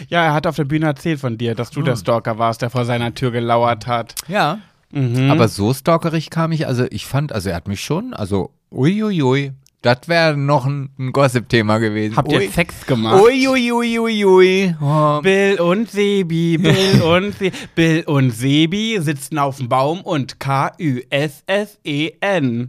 Ja, 0.08 0.24
er 0.24 0.34
hat 0.34 0.46
auf 0.46 0.56
der 0.56 0.64
Bühne 0.64 0.86
erzählt 0.86 1.20
von 1.20 1.38
dir, 1.38 1.54
dass 1.54 1.70
du 1.70 1.78
Hm. 1.80 1.86
der 1.86 1.96
Stalker 1.96 2.36
warst, 2.38 2.60
der 2.60 2.68
vor 2.70 2.84
seiner 2.84 3.14
Tür 3.14 3.30
gelauert 3.30 3.86
hat. 3.86 4.14
Ja. 4.28 4.58
Mhm. 4.90 5.30
Aber 5.30 5.48
so 5.48 5.72
stalkerig 5.72 6.28
kam 6.28 6.52
ich, 6.52 6.66
also 6.66 6.84
ich 6.90 7.06
fand, 7.06 7.32
also 7.32 7.48
er 7.48 7.56
hat 7.56 7.66
mich 7.66 7.82
schon, 7.82 8.12
also 8.12 8.50
uiuiui, 8.72 9.52
Das 9.82 10.06
wäre 10.06 10.36
noch 10.36 10.64
ein, 10.64 10.90
ein 10.96 11.10
Gossip-Thema 11.10 11.78
gewesen. 11.78 12.16
Habt 12.16 12.32
Ui. 12.32 12.44
ihr 12.44 12.50
Sex 12.50 12.86
gemacht? 12.86 13.20
Ui, 13.20 13.48
ui, 13.48 13.72
ui, 13.72 13.98
ui, 13.98 14.24
ui. 14.24 14.76
Oh. 14.80 15.20
Bill 15.20 15.60
und 15.60 15.90
Sebi, 15.90 16.56
Bill 16.56 17.02
und 17.04 17.36
Se 17.36 17.50
Bill 17.74 18.04
und 18.06 18.30
Sebi 18.30 18.98
sitzen 19.00 19.38
auf 19.38 19.56
dem 19.56 19.68
Baum 19.68 20.00
und 20.02 20.38
K-Ü-S-S-E-N. 20.38 21.00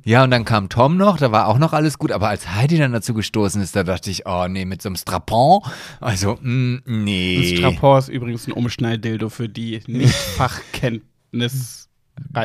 Ja, 0.06 0.24
und 0.24 0.32
dann 0.32 0.44
kam 0.44 0.70
Tom 0.70 0.98
noch, 0.98 1.18
da 1.18 1.32
war 1.32 1.48
auch 1.50 1.60
noch 1.60 1.74
alles 1.74 2.00
gut, 2.00 2.12
aber 2.12 2.30
als 2.30 2.52
Heidi 2.52 2.80
dann 2.80 2.94
dazu 2.94 3.14
gestoßen 3.14 3.62
ist, 3.62 3.76
da 3.76 3.84
dachte 3.84 4.10
ich, 4.10 4.26
oh 4.26 4.48
nee, 4.48 4.66
mit 4.66 4.82
so 4.82 4.90
einem 4.90 4.96
Strapon, 4.96 5.62
also, 6.02 6.40
mm, 6.42 6.78
Ein 6.88 7.04
nee. 7.04 7.56
Strapon 7.58 8.00
ist 8.00 8.10
übrigens 8.10 8.48
ein 8.48 8.54
Umschnalldildo 8.54 9.30
für 9.30 9.48
die 9.50 9.82
nicht 9.86 10.16
Fachkenntnis. 10.16 11.83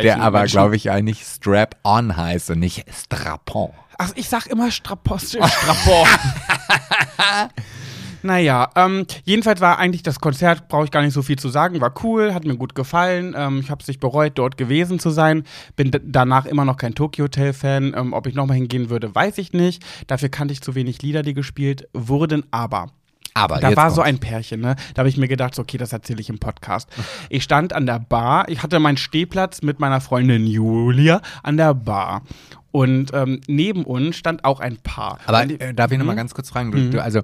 Der 0.02 0.20
aber, 0.20 0.44
glaube 0.44 0.76
ich, 0.76 0.90
eigentlich 0.90 1.24
Strap-on 1.24 2.16
heißt 2.16 2.50
und 2.50 2.60
nicht 2.60 2.84
Strapon. 2.92 3.70
Ach, 3.98 4.12
ich 4.14 4.28
sag 4.28 4.46
immer 4.46 4.70
Strapon. 4.70 5.18
Strapon. 5.18 6.06
Naja, 8.22 8.70
ähm, 8.74 9.06
jedenfalls 9.24 9.60
war 9.60 9.78
eigentlich 9.78 10.02
das 10.02 10.20
Konzert, 10.20 10.68
brauche 10.68 10.84
ich 10.84 10.90
gar 10.90 11.02
nicht 11.02 11.14
so 11.14 11.22
viel 11.22 11.38
zu 11.38 11.48
sagen, 11.48 11.80
war 11.80 11.94
cool, 12.02 12.34
hat 12.34 12.44
mir 12.44 12.56
gut 12.56 12.74
gefallen. 12.74 13.34
Ähm, 13.36 13.60
ich 13.60 13.70
habe 13.70 13.80
es 13.80 13.88
nicht 13.88 14.00
bereut, 14.00 14.32
dort 14.34 14.56
gewesen 14.56 14.98
zu 14.98 15.10
sein. 15.10 15.44
Bin 15.76 15.90
danach 16.04 16.46
immer 16.46 16.64
noch 16.64 16.76
kein 16.76 16.94
Tokyo 16.94 17.24
Hotel-Fan. 17.26 17.94
Ähm, 17.96 18.12
ob 18.12 18.26
ich 18.26 18.34
nochmal 18.34 18.56
hingehen 18.56 18.90
würde, 18.90 19.14
weiß 19.14 19.38
ich 19.38 19.52
nicht. 19.52 19.84
Dafür 20.08 20.28
kannte 20.28 20.52
ich 20.52 20.60
zu 20.62 20.74
wenig 20.74 21.00
Lieder, 21.02 21.22
die 21.22 21.34
gespielt 21.34 21.88
wurden. 21.92 22.44
Aber 22.50 22.88
Aber 23.35 23.59
da 23.61 23.74
war 23.76 23.91
so 23.91 23.97
kommt's. 24.03 24.09
ein 24.09 24.18
Pärchen, 24.18 24.61
ne? 24.61 24.74
Da 24.95 25.01
habe 25.01 25.09
ich 25.09 25.16
mir 25.16 25.29
gedacht, 25.29 25.55
so, 25.55 25.62
okay, 25.62 25.79
das 25.79 25.93
erzähle 25.93 26.20
ich 26.20 26.29
im 26.29 26.39
Podcast. 26.39 26.89
Ich 27.31 27.43
stand 27.45 27.72
an 27.72 27.87
der 27.87 27.99
Bar, 28.01 28.49
ich 28.49 28.62
hatte 28.62 28.79
meinen 28.81 28.97
Stehplatz 28.97 29.62
mit 29.62 29.81
meiner 29.81 30.01
Freundin 30.01 30.47
Julia 30.47 31.20
an 31.43 31.57
der 31.57 31.74
Bar. 31.74 32.22
Und 32.70 33.12
ähm, 33.14 33.41
neben 33.47 33.85
uns 33.85 34.16
stand 34.16 34.45
auch 34.45 34.61
ein 34.61 34.76
Paar. 34.79 35.18
Aber 35.26 35.47
die- 35.47 35.59
äh, 35.61 35.72
darf 35.74 35.91
ich 35.93 35.99
noch 35.99 36.05
mal 36.07 36.16
ganz 36.16 36.35
kurz 36.35 36.51
fragen, 36.51 36.70
du, 36.72 36.91
du, 36.91 37.03
also 37.03 37.20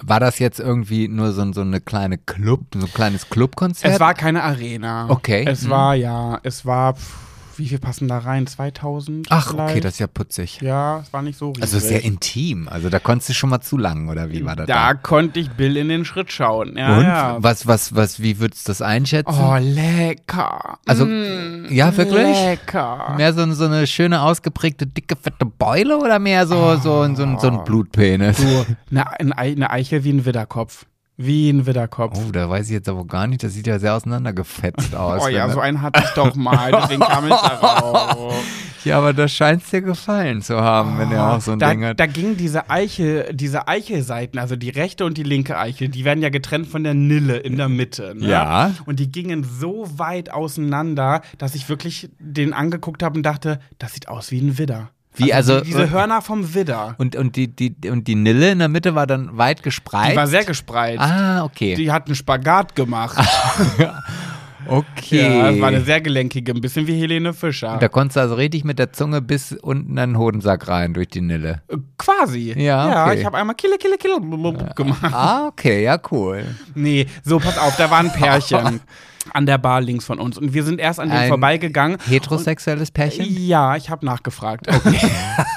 war 0.00 0.20
das 0.20 0.38
jetzt 0.38 0.60
irgendwie 0.60 1.08
nur 1.08 1.32
so, 1.32 1.52
so 1.52 1.60
eine 1.62 1.80
kleine 1.80 2.18
Club, 2.18 2.60
so 2.74 2.86
ein 2.86 2.92
kleines 2.92 3.28
Clubkonzert? 3.30 3.92
Es 3.94 4.00
war 4.00 4.14
keine 4.14 4.42
Arena. 4.44 5.08
Okay. 5.10 5.44
Es 5.46 5.62
Mhm. 5.64 5.70
war, 5.70 5.94
ja, 5.94 6.38
es 6.42 6.64
war, 6.66 6.94
pff, 6.94 7.16
wie 7.58 7.68
viel 7.68 7.78
passen 7.78 8.08
da 8.08 8.18
rein? 8.18 8.46
2000? 8.46 9.26
Ach, 9.30 9.50
vielleicht? 9.50 9.70
okay, 9.70 9.80
das 9.80 9.94
ist 9.94 9.98
ja 10.00 10.06
putzig. 10.06 10.60
Ja, 10.60 11.00
es 11.00 11.12
war 11.12 11.22
nicht 11.22 11.38
so 11.38 11.48
riesig. 11.50 11.62
Also 11.62 11.78
sehr 11.78 12.04
intim, 12.04 12.68
also 12.68 12.88
da 12.88 12.98
konntest 12.98 13.30
du 13.30 13.34
schon 13.34 13.50
mal 13.50 13.60
zu 13.60 13.76
lang, 13.76 14.08
oder 14.08 14.30
wie 14.30 14.44
war 14.44 14.56
das 14.56 14.66
Da 14.66 14.88
da? 14.88 14.94
konnte 14.94 15.40
ich 15.40 15.50
Bill 15.50 15.76
in 15.76 15.88
den 15.88 16.04
Schritt 16.04 16.30
schauen. 16.32 16.76
Ja, 16.76 16.96
Und? 16.96 17.04
ja. 17.04 17.36
Was, 17.40 17.66
was, 17.66 17.94
was, 17.94 18.20
wie 18.22 18.38
würdest 18.40 18.66
du 18.66 18.70
das 18.70 18.82
einschätzen? 18.82 19.34
Oh, 19.38 19.56
lecker. 19.58 20.78
Also, 20.86 21.04
Mm, 21.06 21.66
ja, 21.70 21.96
wirklich? 21.96 22.36
Lecker. 22.38 23.14
Mehr 23.16 23.32
so, 23.32 23.50
so 23.52 23.64
eine 23.64 23.86
schöne, 23.86 24.22
ausgeprägte, 24.22 24.86
dicke, 24.86 25.16
fette 25.16 25.44
Beule 25.44 25.98
oder 25.98 26.18
mehr 26.18 26.46
so, 26.46 26.76
so, 26.76 26.80
so, 27.14 27.22
ein- 27.24 27.38
so 27.38 27.48
ein 27.48 27.64
Blutpenis? 27.64 28.38
So, 28.38 28.66
eine, 28.90 29.10
eine 29.20 29.38
Ei- 29.38 29.52
eine 29.52 29.70
Eichel 29.70 30.04
wie 30.04 30.10
ein 30.12 30.24
Widderkopf. 30.24 30.86
Wie 31.20 31.50
ein 31.50 31.66
Widderkopf. 31.66 32.16
Oh, 32.16 32.30
da 32.30 32.48
weiß 32.48 32.66
ich 32.66 32.74
jetzt 32.74 32.88
aber 32.88 33.04
gar 33.04 33.26
nicht. 33.26 33.42
Das 33.42 33.52
sieht 33.52 33.66
ja 33.66 33.80
sehr 33.80 33.96
auseinandergefetzt 33.96 34.94
aus. 34.94 35.24
Oh 35.24 35.28
ja, 35.28 35.48
wenn 35.48 35.54
so 35.54 35.58
einen 35.58 35.82
hatte 35.82 36.00
ich 36.04 36.10
doch 36.10 36.36
mal, 36.36 36.70
deswegen 36.70 37.00
kam 37.02 37.24
ich 37.26 37.34
darauf. 37.34 38.44
ja, 38.84 38.98
aber 38.98 39.12
das 39.12 39.32
scheint 39.32 39.70
dir 39.72 39.82
gefallen 39.82 40.42
zu 40.42 40.60
haben, 40.60 40.96
wenn 40.96 41.10
er 41.10 41.32
auch 41.32 41.40
so 41.40 41.50
ein 41.50 41.58
da, 41.58 41.70
Ding 41.70 41.84
hat. 41.84 41.98
da 41.98 42.06
ging 42.06 42.36
diese 42.36 42.70
Eichel, 42.70 43.34
diese 43.34 43.66
Eichelseiten, 43.66 44.38
also 44.38 44.54
die 44.54 44.70
rechte 44.70 45.04
und 45.04 45.18
die 45.18 45.24
linke 45.24 45.58
Eichel, 45.58 45.88
die 45.88 46.04
werden 46.04 46.22
ja 46.22 46.28
getrennt 46.28 46.68
von 46.68 46.84
der 46.84 46.94
Nille 46.94 47.36
in 47.38 47.56
der 47.56 47.68
Mitte. 47.68 48.14
Ne? 48.14 48.28
Ja. 48.28 48.74
Und 48.86 49.00
die 49.00 49.10
gingen 49.10 49.42
so 49.42 49.88
weit 49.96 50.30
auseinander, 50.32 51.22
dass 51.38 51.56
ich 51.56 51.68
wirklich 51.68 52.10
den 52.20 52.52
angeguckt 52.52 53.02
habe 53.02 53.16
und 53.16 53.24
dachte, 53.24 53.58
das 53.80 53.92
sieht 53.92 54.06
aus 54.06 54.30
wie 54.30 54.40
ein 54.40 54.56
Widder. 54.56 54.92
Wie, 55.16 55.32
also- 55.34 55.60
die- 55.60 55.66
diese 55.66 55.90
Hörner 55.90 56.22
vom 56.22 56.54
Widder. 56.54 56.94
Und, 56.98 57.16
und, 57.16 57.34
die, 57.36 57.48
die, 57.48 57.74
und 57.90 58.06
die 58.06 58.14
Nille 58.14 58.52
in 58.52 58.58
der 58.60 58.68
Mitte 58.68 58.94
war 58.94 59.06
dann 59.06 59.36
weit 59.36 59.62
gespreizt? 59.62 60.12
Die 60.12 60.16
war 60.16 60.26
sehr 60.28 60.44
gespreizt. 60.44 61.00
Ah, 61.00 61.44
okay. 61.44 61.74
Die 61.74 61.90
hat 61.90 62.06
einen 62.06 62.14
Spagat 62.14 62.74
gemacht. 62.76 63.16
okay. 64.66 65.22
Ja, 65.56 65.60
war 65.60 65.68
eine 65.68 65.80
sehr 65.80 66.00
gelenkige, 66.00 66.52
ein 66.52 66.60
bisschen 66.60 66.86
wie 66.86 67.00
Helene 67.00 67.32
Fischer. 67.32 67.78
da 67.78 67.88
konntest 67.88 68.16
du 68.16 68.20
also 68.20 68.34
richtig 68.34 68.64
mit 68.64 68.78
der 68.78 68.92
Zunge 68.92 69.20
bis 69.22 69.52
unten 69.52 69.98
an 69.98 70.10
den 70.10 70.18
Hodensack 70.18 70.68
rein 70.68 70.94
durch 70.94 71.08
die 71.08 71.20
Nille. 71.20 71.62
Äh, 71.68 71.76
Quasi. 71.96 72.52
Ja, 72.56 72.88
Ja, 72.90 73.06
okay. 73.06 73.18
ich 73.20 73.24
habe 73.26 73.38
einmal 73.38 73.56
Kille, 73.56 73.76
Kille, 73.78 73.96
Kille 73.98 74.20
gemacht. 74.20 75.02
Ah, 75.12 75.46
okay, 75.48 75.82
ja, 75.84 75.98
cool. 76.10 76.44
Nee, 76.74 77.06
so, 77.24 77.38
pass 77.38 77.58
auf, 77.58 77.76
da 77.76 77.90
war 77.90 77.98
ein 78.00 78.12
Pärchen 78.12 78.80
an 79.32 79.46
der 79.46 79.58
Bar 79.58 79.80
links 79.80 80.04
von 80.04 80.18
uns. 80.18 80.38
Und 80.38 80.54
wir 80.54 80.64
sind 80.64 80.80
erst 80.80 81.00
an 81.00 81.08
dem 81.08 81.16
Ein 81.16 81.28
vorbeigegangen. 81.28 81.98
Heterosexuelles 82.06 82.90
Pärchen? 82.90 83.26
Ja, 83.28 83.76
ich 83.76 83.90
habe 83.90 84.04
nachgefragt. 84.06 84.68
Okay. 84.68 84.98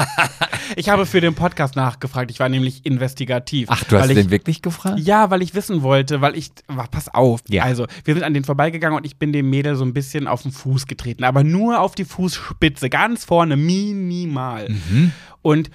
ich 0.76 0.90
habe 0.90 1.06
für 1.06 1.22
den 1.22 1.36
Podcast 1.36 1.76
nachgefragt. 1.76 2.32
Ich 2.32 2.40
war 2.40 2.50
nämlich 2.50 2.86
investigativ. 2.86 3.68
Ach, 3.72 3.84
du 3.84 3.98
hast 3.98 4.04
weil 4.04 4.12
ich, 4.12 4.24
den 4.24 4.32
wirklich 4.32 4.62
gefragt? 4.62 5.00
Ja, 5.00 5.30
weil 5.30 5.42
ich 5.42 5.54
wissen 5.56 5.82
wollte, 5.84 6.22
weil 6.22 6.36
ich, 6.38 6.52
wa- 6.68 6.88
pass 6.90 7.08
auf. 7.14 7.42
Ja. 7.50 7.64
Also, 7.64 7.86
wir 8.04 8.14
sind 8.14 8.24
an 8.24 8.34
den 8.34 8.44
vorbeigegangen 8.44 8.98
und 8.98 9.06
ich 9.06 9.18
bin 9.18 9.34
dem 9.34 9.50
Mädel 9.50 9.76
so 9.76 9.84
ein 9.86 9.94
bisschen 9.94 10.28
auf 10.28 10.42
den 10.44 10.52
Fuß 10.52 10.88
getreten, 10.88 11.24
aber 11.24 11.44
nur 11.44 11.80
auf 11.80 11.96
die 11.96 12.06
Fußspitze, 12.06 12.90
ganz 12.90 13.26
vorne, 13.26 13.58
minimal. 13.58 14.70
Mhm. 14.70 15.12
Und 15.42 15.70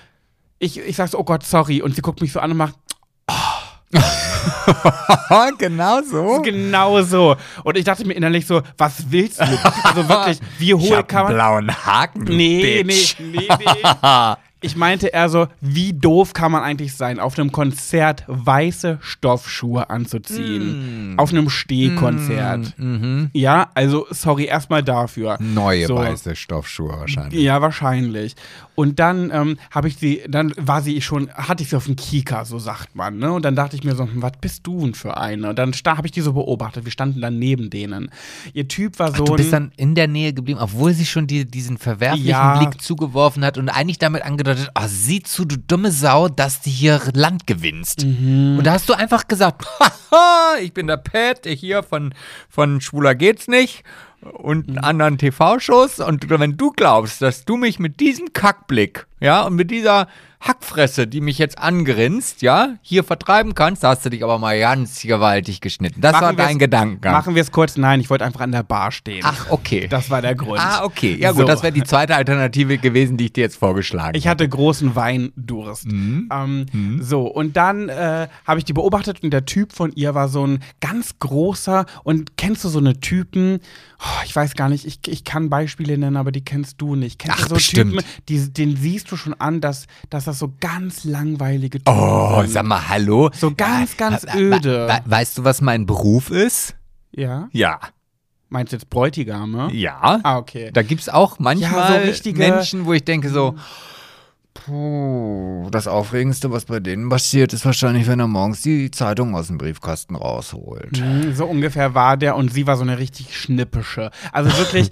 ich, 0.59 0.78
ich 0.78 0.97
sag 0.97 1.09
so, 1.09 1.18
oh 1.18 1.24
Gott, 1.24 1.42
sorry. 1.44 1.82
Und 1.82 1.94
sie 1.94 2.01
guckt 2.03 2.20
mich 2.20 2.32
so 2.32 2.40
an 2.40 2.51
und 2.51 2.57
macht, 2.57 2.74
genau 5.59 6.01
so. 6.03 6.41
Genau 6.43 7.03
so. 7.03 7.37
Und 7.64 7.76
ich 7.76 7.84
dachte 7.84 8.07
mir 8.07 8.14
innerlich 8.14 8.47
so, 8.47 8.62
was 8.78 9.05
willst 9.11 9.41
du? 9.41 9.45
Also 9.84 10.09
wirklich, 10.09 10.39
wie 10.59 10.68
Ich 10.72 10.74
hohe 10.74 10.97
hab 10.99 11.09
kann 11.09 11.26
einen 11.26 11.37
man. 11.37 11.64
blauen 11.66 11.87
Haken, 11.87 12.24
Nee, 12.24 12.61
nee, 12.62 12.82
Bitch. 12.82 13.16
nee, 13.20 13.49
nee. 13.49 14.34
Ich 14.62 14.74
meinte 14.74 15.09
eher 15.09 15.28
so, 15.28 15.47
wie 15.61 15.93
doof 15.93 16.32
kann 16.32 16.51
man 16.51 16.62
eigentlich 16.62 16.97
sein, 16.97 17.20
auf 17.20 17.39
einem 17.39 17.53
Konzert 17.53 18.24
weiße 18.26 18.99
Stoffschuhe 19.03 19.91
anzuziehen? 19.91 21.14
Auf 21.18 21.30
einem 21.30 21.51
Stehkonzert. 21.51 22.72
Mhm. 22.78 23.30
Ja, 23.34 23.70
also 23.74 24.07
sorry 24.11 24.47
erstmal 24.47 24.82
dafür. 24.82 25.37
Neue 25.41 25.87
So. 25.87 25.97
weiße 25.97 26.34
Stoffschuhe 26.34 26.99
wahrscheinlich. 26.99 27.41
Ja, 27.41 27.61
wahrscheinlich. 27.61 28.34
Und 28.77 28.99
dann 29.01 29.31
ähm, 29.33 29.59
habe 29.70 29.89
ich 29.89 29.97
sie, 29.97 30.22
dann 30.29 30.53
war 30.57 30.83
sie 30.83 31.01
schon, 31.01 31.31
hatte 31.33 31.62
ich 31.62 31.70
sie 31.70 31.77
auf 31.77 31.87
dem 31.87 31.97
Kika, 31.97 32.45
so 32.45 32.59
sagt 32.59 32.95
man, 32.95 33.18
ne? 33.18 33.33
Und 33.33 33.45
dann 33.45 33.57
dachte 33.57 33.74
ich 33.74 33.83
mir 33.83 33.97
so, 33.97 34.05
hm, 34.05 34.22
was 34.22 34.33
bist 34.41 34.66
du 34.66 34.81
denn 34.81 34.95
für 34.95 35.16
eine? 35.16 35.49
Und 35.49 35.59
dann 35.59 35.72
habe 35.87 36.07
ich 36.07 36.12
die 36.12 36.20
so 36.20 36.35
beobachtet, 36.35 36.85
wir 36.85 36.93
standen 36.93 37.22
dann 37.22 37.39
neben 37.39 37.70
denen. 37.70 38.11
Ihr 38.53 38.68
Typ 38.68 38.99
war 38.99 39.14
so 39.14 39.24
Du 39.24 39.37
bist 39.37 39.53
dann 39.53 39.72
in 39.77 39.95
der 39.95 40.09
Nähe 40.09 40.35
geblieben, 40.35 40.61
obwohl 40.61 40.93
sie 40.93 41.07
schon 41.07 41.27
die, 41.27 41.47
diesen 41.47 41.79
verwerflichen 41.79 42.29
Ja. 42.29 42.59
Blick 42.59 42.81
zugeworfen 42.83 43.45
hat 43.45 43.57
und 43.57 43.70
eigentlich 43.70 43.99
damit 43.99 44.22
angedeutet, 44.22 44.70
oh, 44.79 44.85
sieh 44.87 45.22
zu, 45.22 45.47
du 45.47 45.57
dumme 45.57 45.91
Sau, 45.91 46.29
dass 46.29 46.61
du 46.61 46.68
hier 46.68 47.01
Land 47.14 47.47
gewinnst. 47.47 48.05
Mhm. 48.05 48.57
Und 48.59 48.66
da 48.66 48.72
hast 48.72 48.89
du 48.91 48.93
einfach 48.93 49.27
gesagt, 49.27 49.66
haha, 49.81 50.59
ich 50.61 50.74
bin 50.74 50.87
der 50.87 50.99
Pat, 50.99 51.47
hier 51.47 51.83
von, 51.83 52.12
von 52.51 52.83
Schwuler 52.83 53.14
geht's 53.14 53.49
nicht 53.49 53.85
und 54.22 54.68
Mhm. 54.68 54.76
einen 54.76 54.84
anderen 54.84 55.18
TV-Shows 55.18 56.00
und 56.00 56.28
wenn 56.28 56.56
du 56.56 56.72
glaubst, 56.72 57.22
dass 57.22 57.44
du 57.44 57.56
mich 57.56 57.78
mit 57.78 58.00
diesem 58.00 58.32
Kackblick, 58.32 59.06
ja, 59.20 59.42
und 59.42 59.54
mit 59.56 59.70
dieser 59.70 60.08
Hackfresse, 60.41 61.07
die 61.07 61.20
mich 61.20 61.39
jetzt 61.39 61.59
angrinst, 61.59 62.43
ja, 62.43 62.74
hier 62.82 63.05
vertreiben 63.05 63.55
kannst, 63.55 63.82
da 63.82 63.89
hast 63.91 64.05
du 64.05 64.11
dich 64.11 64.22
aber 64.22 64.39
mal 64.39 64.59
ganz 64.59 65.01
gewaltig 65.03 65.61
geschnitten. 65.61 66.01
Das 66.01 66.12
war 66.14 66.20
Machen 66.22 66.37
wir's- 66.39 66.47
dein 66.49 66.59
Gedanke. 66.59 67.11
Machen 67.11 67.34
wir 67.34 67.43
es 67.43 67.51
kurz, 67.51 67.76
nein, 67.76 68.01
ich 68.01 68.11
wollte 68.11 68.24
einfach 68.24 68.41
an 68.41 68.53
der 68.53 68.62
Bar 68.62 68.93
stehen. 68.93 69.22
Ach, 69.24 69.47
okay. 69.51 69.89
Das 69.89 70.11
war 70.11 70.22
der 70.22 70.34
Grund. 70.34 70.61
Ah, 70.61 70.84
okay. 70.84 71.16
Ja, 71.18 71.30
gut, 71.32 71.41
So. 71.43 71.47
das 71.47 71.62
wäre 71.62 71.72
die 71.72 71.82
zweite 71.82 72.14
Alternative 72.16 72.78
gewesen, 72.78 73.16
die 73.16 73.26
ich 73.26 73.32
dir 73.32 73.41
jetzt 73.43 73.57
vorgeschlagen 73.57 74.16
Ich 74.16 74.28
hatte 74.28 74.49
großen 74.49 74.95
Weindurst. 74.95 75.87
Mhm. 75.91 76.28
Ähm, 76.32 77.01
So, 77.03 77.22
und 77.26 77.57
dann 77.57 77.89
äh, 77.89 78.28
habe 78.47 78.59
ich 78.59 78.64
die 78.64 78.72
beobachtet 78.72 79.22
und 79.22 79.30
der 79.30 79.45
Typ 79.47 79.72
von 79.72 79.93
ihr 79.93 80.14
war 80.14 80.28
so 80.28 80.47
ein 80.47 80.61
ganz 80.80 81.18
großer 81.18 81.87
und 82.05 82.37
kennst 82.37 82.62
du 82.64 82.68
so 82.68 82.78
eine 82.78 83.01
Typen, 83.01 83.61
oh, 84.01 84.22
ich 84.24 84.34
weiß 84.37 84.55
gar 84.55 84.68
nicht, 84.68 84.84
ich, 84.87 85.01
ich 85.09 85.24
kann 85.24 85.49
Beispiele 85.51 85.97
nennen, 85.99 86.16
aber 86.16 86.30
die 86.32 86.45
kennst 86.45 86.80
du 86.80 86.95
nicht. 86.95 87.18
Kennst 87.18 87.37
Ach, 87.39 87.43
du 87.45 87.49
so 87.51 87.55
bestimmt. 87.55 87.93
Typen, 87.93 88.05
die, 88.28 88.53
den 88.53 88.76
siehst 88.76 89.11
du 89.11 89.16
schon 89.16 89.34
an, 89.34 89.61
dass, 89.61 89.87
dass 90.11 90.26
das 90.27 90.39
so 90.39 90.53
ganz 90.61 91.05
langweilige 91.05 91.79
Typen 91.79 91.93
Oh, 91.99 92.41
sind. 92.43 92.51
sag 92.53 92.64
mal, 92.66 92.89
hallo. 92.89 93.31
So 93.35 93.53
ganz, 93.55 93.97
ganz 93.97 94.24
Äh, 94.24 94.39
öde. 94.39 94.87
we- 94.89 94.93
we- 94.93 95.11
Weißt 95.11 95.39
du, 95.39 95.45
was 95.45 95.61
mein 95.61 95.87
Beruf 95.87 96.31
ist? 96.31 96.74
Ja? 97.12 97.49
Ja. 97.53 97.81
Meinst 98.49 98.72
du 98.72 98.77
jetzt 98.77 98.91
Bräutigame? 98.91 99.70
Ja. 99.72 100.20
Ah, 100.22 100.39
okay. 100.39 100.70
Da 100.72 100.83
gibt 100.83 101.01
es 101.03 101.09
auch 101.09 101.39
manchmal 101.39 102.01
so 102.03 102.09
richtige- 102.09 102.39
Menschen, 102.39 102.85
wo 102.87 102.93
ich 102.93 103.05
denke 103.05 103.29
so, 103.31 103.57
puh, 104.64 105.68
das 105.70 105.86
Aufregendste, 105.86 106.50
was 106.50 106.64
bei 106.64 106.80
denen 106.80 107.09
passiert, 107.09 107.52
ist 107.52 107.64
wahrscheinlich, 107.64 108.07
wenn 108.07 108.20
er 108.20 108.26
morgens 108.26 108.62
die 108.62 108.90
Zeitung 108.90 109.34
aus 109.34 109.48
dem 109.48 109.59
Briefkasten 109.59 110.16
rausholt. 110.16 111.00
Mhm, 111.00 111.34
So 111.34 111.46
ungefähr 111.46 111.94
war 111.94 112.16
der 112.16 112.36
und 112.36 112.52
sie 112.52 112.66
war 112.66 112.76
so 112.76 112.82
eine 112.82 112.98
richtig 112.98 113.36
schnippische. 113.36 114.11
Also 114.32 114.57
wirklich, 114.59 114.90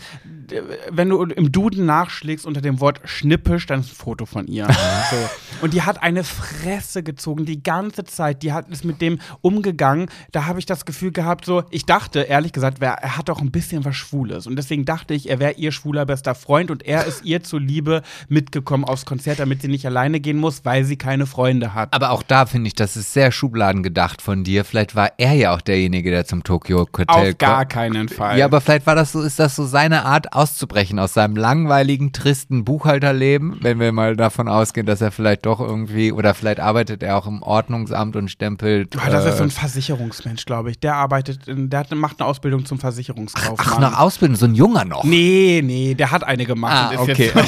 wenn 0.91 1.09
du 1.09 1.23
im 1.23 1.53
Duden 1.53 1.87
nachschlägst 1.87 2.45
unter 2.47 2.61
dem 2.61 2.81
Wort 2.81 3.01
schnippisch, 3.05 3.67
dann 3.67 3.81
ist 3.81 3.93
ein 3.93 3.95
Foto 3.97 4.27
von 4.27 4.47
ihr. 4.47 4.67
so. 4.67 5.17
Und 5.63 5.75
die 5.75 5.83
hat 5.83 6.03
eine 6.03 6.25
Fresse 6.25 7.03
gezogen 7.03 7.45
die 7.45 7.63
ganze 7.63 8.05
Zeit. 8.05 8.43
Die 8.43 8.53
hat 8.53 8.69
ist 8.69 8.85
mit 8.85 9.01
dem 9.01 9.19
umgegangen. 9.41 10.09
Da 10.33 10.47
habe 10.47 10.59
ich 10.59 10.67
das 10.67 10.85
Gefühl 10.85 11.13
gehabt, 11.13 11.45
so, 11.45 11.63
ich 11.71 11.87
dachte, 11.87 12.21
ehrlich 12.21 12.53
gesagt, 12.53 12.83
er 12.83 13.17
hat 13.17 13.31
auch 13.31 13.41
ein 13.41 13.51
bisschen 13.51 13.85
was 13.85 13.97
Schwules. 13.97 14.47
Und 14.47 14.57
deswegen 14.57 14.85
dachte 14.85 15.15
ich, 15.15 15.31
er 15.31 15.39
wäre 15.39 15.53
ihr 15.53 15.73
schwuler 15.73 16.05
bester 16.07 16.35
Freund 16.35 16.71
und 16.71 16.85
er 16.85 17.05
ist 17.07 17.25
ihr 17.25 17.43
zuliebe 17.43 18.03
mitgekommen 18.29 18.85
aufs 18.85 19.07
Konzert, 19.07 19.39
damit 19.39 19.54
sie 19.63 19.69
nicht 19.69 19.87
alleine 19.87 20.21
gehen 20.21 20.39
muss, 20.39 20.65
weil 20.65 20.85
sie 20.85 20.97
keine 20.97 21.27
Freunde 21.27 21.75
hat. 21.75 21.93
Aber 21.93 22.11
auch 22.11 22.23
da 22.23 22.47
finde 22.47 22.69
ich, 22.69 22.75
das 22.75 22.97
ist 22.97 23.13
sehr 23.13 23.33
schubladengedacht 23.33 24.23
von 24.23 24.45
dir. 24.45 24.65
Vielleicht 24.65 24.95
war 24.95 25.13
er 25.19 25.33
ja 25.35 25.55
auch 25.55 25.61
derjenige, 25.61 26.11
der 26.11 26.25
zum 26.25 26.45
Tokyo 26.45 26.81
Hotel 26.81 27.07
Auf 27.09 27.39
gar 27.39 27.59
kommt. 27.59 27.71
keinen 27.71 28.09
Fall. 28.09 28.39
Ja, 28.39 28.45
aber 28.47 28.61
vielleicht 28.61 28.87
war 28.87 28.95
das 28.95 29.13
so, 29.13 29.23
ist 29.23 29.39
das 29.39 29.57
so 29.57 29.65
seine 29.65 30.05
Art 30.05 30.33
auszubrechen 30.33 30.99
aus 30.99 31.15
seinem 31.15 31.37
langweiligen, 31.37 32.13
tristen 32.13 32.65
Buchhalterleben, 32.65 33.59
wenn 33.61 33.81
wir 33.81 33.93
mal 33.93 34.17
davon 34.17 34.49
ausgehen, 34.49 34.87
dass 34.87 35.01
er 35.01 35.11
vielleicht 35.11 35.47
doch 35.47 35.61
irgendwie, 35.61 36.13
oder 36.13 36.35
vielleicht 36.35 36.61
arbeitet 36.61 37.03
er 37.03 37.17
auch 37.17 37.27
im 37.27 37.43
Ordnungsamt 37.43 38.17
und 38.17 38.31
stempelt. 38.31 38.97
Ah, 38.99 39.11
das 39.11 39.25
ist 39.25 39.37
so 39.37 39.45
äh, 39.45 39.47
ein 39.47 39.51
Versicherungsmensch, 39.51 40.45
glaube 40.45 40.71
ich. 40.71 40.79
Der 40.79 40.97
arbeitet, 40.97 41.49
in, 41.49 41.71
der 41.71 41.81
hat, 41.81 41.91
macht 41.95 42.21
eine 42.21 42.29
Ausbildung 42.29 42.65
zum 42.65 42.79
Versicherungskaufmann. 42.79 43.57
Ach, 43.59 43.79
nach 43.79 43.99
Ausbildung, 43.99 44.37
so 44.37 44.47
ein 44.47 44.55
Junger 44.55 44.85
noch. 44.85 45.05
Nee, 45.05 45.63
nee, 45.65 45.95
der 45.95 46.11
hat 46.11 46.25
eine 46.25 46.45
gemacht. 46.45 46.97
Ah, 46.97 47.01
okay. 47.01 47.31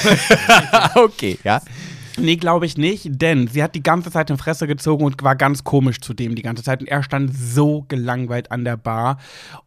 Okay, 0.94 1.38
ja. 1.44 1.60
Nee, 2.16 2.36
glaube 2.36 2.66
ich 2.66 2.76
nicht, 2.76 3.08
denn 3.10 3.48
sie 3.48 3.62
hat 3.62 3.74
die 3.74 3.82
ganze 3.82 4.10
Zeit 4.10 4.30
in 4.30 4.38
Fresse 4.38 4.66
gezogen 4.66 5.04
und 5.04 5.22
war 5.22 5.36
ganz 5.36 5.64
komisch 5.64 6.00
zu 6.00 6.14
dem 6.14 6.34
die 6.34 6.42
ganze 6.42 6.62
Zeit. 6.62 6.80
Und 6.80 6.88
er 6.88 7.02
stand 7.02 7.34
so 7.34 7.84
gelangweilt 7.88 8.50
an 8.50 8.64
der 8.64 8.76
Bar. 8.76 9.18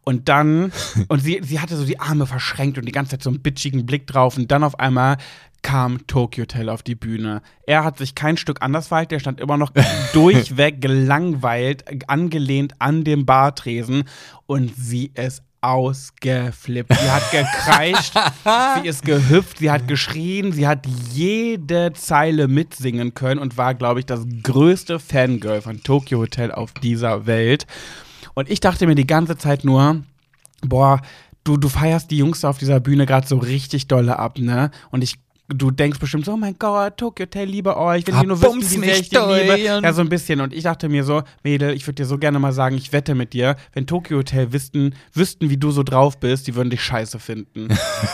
Und 0.04 0.28
dann, 0.28 0.72
und 1.08 1.20
sie, 1.20 1.40
sie 1.42 1.60
hatte 1.60 1.76
so 1.76 1.84
die 1.84 2.00
Arme 2.00 2.26
verschränkt 2.26 2.78
und 2.78 2.86
die 2.86 2.92
ganze 2.92 3.12
Zeit 3.12 3.22
so 3.22 3.30
einen 3.30 3.40
bitchigen 3.40 3.86
Blick 3.86 4.06
drauf. 4.06 4.36
Und 4.36 4.50
dann 4.50 4.64
auf 4.64 4.78
einmal 4.78 5.16
kam 5.62 6.06
Tokyo 6.06 6.42
Hotel 6.42 6.68
auf 6.68 6.82
die 6.82 6.94
Bühne. 6.94 7.42
Er 7.66 7.84
hat 7.84 7.98
sich 7.98 8.14
kein 8.14 8.36
Stück 8.36 8.62
anders 8.62 8.88
verhalten, 8.88 9.14
er 9.14 9.20
stand 9.20 9.40
immer 9.40 9.56
noch 9.56 9.72
durchweg 10.12 10.80
gelangweilt, 10.80 11.84
angelehnt 12.08 12.74
an 12.78 13.04
dem 13.04 13.26
Bartresen 13.26 14.04
und 14.46 14.74
sie 14.74 15.12
ist 15.14 15.42
ausgeflippt. 15.60 16.92
Sie 16.92 17.10
hat 17.10 17.30
gekreischt, 17.30 18.14
sie 18.82 18.88
ist 18.88 19.04
gehüpft, 19.04 19.58
sie 19.58 19.70
hat 19.70 19.86
geschrien, 19.86 20.52
sie 20.52 20.66
hat 20.66 20.86
jede 21.12 21.92
Zeile 21.92 22.48
mitsingen 22.48 23.14
können 23.14 23.40
und 23.40 23.56
war, 23.56 23.74
glaube 23.74 24.00
ich, 24.00 24.06
das 24.06 24.26
größte 24.42 24.98
Fangirl 24.98 25.60
von 25.60 25.82
Tokyo 25.82 26.20
Hotel 26.20 26.52
auf 26.52 26.72
dieser 26.74 27.26
Welt. 27.26 27.66
Und 28.34 28.50
ich 28.50 28.60
dachte 28.60 28.86
mir 28.86 28.94
die 28.94 29.06
ganze 29.06 29.36
Zeit 29.36 29.64
nur, 29.64 30.02
boah, 30.62 31.00
du, 31.44 31.56
du 31.56 31.68
feierst 31.68 32.10
die 32.10 32.18
Jungs 32.18 32.40
da 32.40 32.50
auf 32.50 32.58
dieser 32.58 32.80
Bühne 32.80 33.06
gerade 33.06 33.26
so 33.26 33.38
richtig 33.38 33.86
dolle 33.88 34.18
ab, 34.18 34.38
ne? 34.38 34.70
Und 34.90 35.02
ich 35.02 35.18
du 35.54 35.70
denkst 35.70 35.98
bestimmt 35.98 36.24
so, 36.24 36.32
oh 36.32 36.36
mein 36.36 36.56
Gott, 36.58 36.96
Tokyo 36.96 37.24
Hotel, 37.26 37.48
liebe 37.48 37.76
euch, 37.76 38.06
wenn 38.06 38.14
Ah, 38.14 38.20
die 38.20 38.26
nur 38.26 38.40
wissen, 38.40 38.50
bums 38.52 38.70
wie 38.70 38.84
sehr 38.84 38.98
ich 38.98 39.08
die 39.08 39.16
liebe. 39.16 39.58
Ja, 39.58 39.92
so 39.92 40.00
ein 40.00 40.08
bisschen. 40.08 40.40
Und 40.40 40.52
ich 40.52 40.64
dachte 40.64 40.88
mir 40.88 41.04
so, 41.04 41.22
Mädel, 41.42 41.74
ich 41.74 41.86
würde 41.86 41.96
dir 41.96 42.06
so 42.06 42.18
gerne 42.18 42.38
mal 42.38 42.52
sagen, 42.52 42.76
ich 42.76 42.92
wette 42.92 43.14
mit 43.14 43.32
dir, 43.32 43.56
wenn 43.72 43.86
Tokyo 43.86 44.18
Hotel 44.18 44.52
wüssten, 44.52 44.94
wüssten, 45.12 45.50
wie 45.50 45.56
du 45.56 45.70
so 45.70 45.82
drauf 45.82 46.18
bist, 46.18 46.46
die 46.46 46.54
würden 46.54 46.70
dich 46.70 46.82
scheiße 46.82 47.18
finden. 47.18 47.68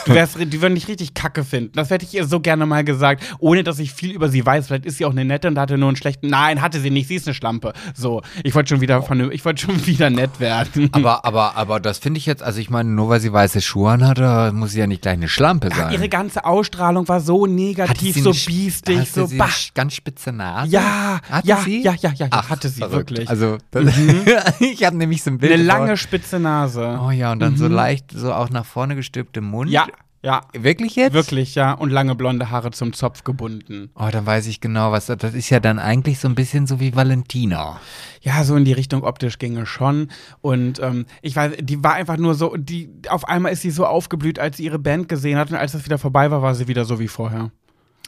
du 0.07 0.15
wärst, 0.15 0.39
die 0.41 0.63
würden 0.63 0.75
dich 0.75 0.89
richtig 0.89 1.15
kacke 1.15 1.45
finden. 1.45 1.73
Das 1.75 1.91
hätte 1.91 2.05
ich 2.05 2.15
ihr 2.15 2.25
so 2.25 2.41
gerne 2.41 2.67
mal 2.67 2.85
gesagt, 2.85 3.23
ohne 3.39 3.63
dass 3.63 3.79
ich 3.79 3.93
viel 3.93 4.13
über 4.13 4.29
sie 4.29 4.45
weiß. 4.45 4.69
Vielleicht 4.69 4.87
ist 4.87 4.99
sie 4.99 5.05
auch 5.05 5.11
eine 5.11 5.25
nette 5.25 5.49
und 5.49 5.59
hatte 5.59 5.79
nur 5.79 5.89
einen 5.89 5.97
schlechten. 5.97 6.29
Nein, 6.29 6.63
hatte 6.63 6.81
sie 6.81 6.91
nicht, 6.91 7.09
sie 7.09 7.17
ist 7.17 7.27
eine 7.27 7.35
Schlampe. 7.35 7.73
So, 7.95 8.23
ich 8.45 8.55
wollte 8.55 8.71
schon 8.71 8.81
wieder 8.81 9.03
von, 9.03 9.31
ich 9.31 9.45
wollte 9.45 9.63
schon 9.63 9.87
wieder 9.87 10.11
nett 10.11 10.41
werden. 10.41 10.89
Aber, 10.93 11.25
aber, 11.25 11.57
aber 11.57 11.81
das 11.81 11.99
finde 11.99 12.19
ich 12.19 12.27
jetzt, 12.27 12.43
also 12.43 12.61
ich 12.61 12.71
meine, 12.71 12.91
nur 12.91 13.09
weil 13.09 13.21
sie 13.21 13.33
weiße 13.33 13.61
Schuhe 13.61 13.91
anhatte, 13.91 14.53
muss 14.53 14.73
sie 14.73 14.81
ja 14.81 14.87
nicht 14.87 15.03
gleich 15.03 15.15
eine 15.15 15.29
Schlampe 15.29 15.69
sein. 15.75 15.93
Ihre 15.93 16.09
ganze 16.09 16.45
Ausstrahlung 16.45 17.07
war 17.09 17.21
so 17.27 17.47
negativ, 17.47 18.17
so 18.17 18.31
eine- 18.31 18.39
biestig, 18.47 18.99
hatte 18.99 19.11
so 19.13 19.27
sie 19.27 19.37
bah. 19.37 19.51
ganz 19.75 19.95
spitze 19.95 20.33
Nase? 20.33 20.71
Ja, 20.71 21.21
hatte 21.29 21.47
ja, 21.47 21.57
sie? 21.59 21.83
ja, 21.83 21.95
ja, 22.01 22.11
ja, 22.11 22.27
ja, 22.27 22.29
Ach, 22.31 22.49
hatte 22.51 22.69
sie 22.69 22.81
verrückt. 22.81 23.11
wirklich. 23.11 23.29
Also, 23.29 23.59
das, 23.71 23.95
ich 24.61 24.85
habe 24.85 24.97
nämlich 24.97 25.23
so 25.23 25.31
ein 25.31 25.39
Bild. 25.39 25.53
Eine 25.53 25.63
lange 25.63 25.97
spitze 25.97 26.39
Nase. 26.39 26.99
Oh 27.05 27.11
ja, 27.11 27.33
und 27.33 27.41
dann 27.41 27.57
so 27.57 27.69
leicht, 27.69 28.13
so 28.13 28.33
auch 28.33 28.51
nach 28.51 28.65
vorne 28.65 28.97
gestülpte 28.97 29.41
Mund. 29.41 29.71
Ja, 29.71 29.87
ja. 30.27 30.41
Wirklich 30.53 30.97
jetzt? 30.97 31.13
Wirklich, 31.13 31.55
ja. 31.55 31.73
Und 31.73 31.91
lange 31.91 32.17
blonde 32.17 32.51
Haare 32.51 32.73
zum 32.73 32.93
Zopf 32.93 33.23
gebunden. 33.23 33.91
Oh, 33.95 34.09
dann 34.11 34.27
weiß 34.27 34.49
ich 34.49 34.61
genau, 34.61 34.91
was 34.91 35.07
das 35.07 35.35
ist 35.35 35.51
ja 35.51 35.61
dann 35.61 35.79
eigentlich 35.79 36.19
so 36.19 36.27
ein 36.27 36.35
bisschen 36.35 36.67
so 36.67 36.81
wie 36.81 36.97
Valentina. 36.97 37.81
Ja, 38.23 38.43
so 38.43 38.57
in 38.57 38.65
die 38.65 38.73
Richtung 38.73 39.05
optisch 39.05 39.39
ginge 39.39 39.67
schon. 39.67 40.09
Und 40.41 40.81
ähm, 40.81 41.07
ich 41.23 41.37
weiß, 41.37 41.53
die 41.61 41.85
war 41.85 41.95
einfach 41.95 42.17
nur 42.17 42.35
so, 42.35 42.57
die, 42.57 42.91
auf 43.09 43.29
einmal 43.29 43.53
ist 43.53 43.63
sie 43.63 43.71
so 43.71 43.87
aufgeblüht, 43.87 44.41
als 44.41 44.57
sie 44.57 44.65
ihre 44.65 44.81
Band 44.81 45.09
gesehen 45.09 45.39
hat. 45.39 45.51
Und 45.53 45.57
als 45.57 45.73
das 45.73 45.85
wieder 45.85 45.99
vorbei 45.99 46.29
war, 46.33 46.43
war 46.43 46.57
sie 46.57 46.67
wieder 46.67 46.85
so 46.85 46.99
wie 46.99 47.09
vorher. 47.09 47.53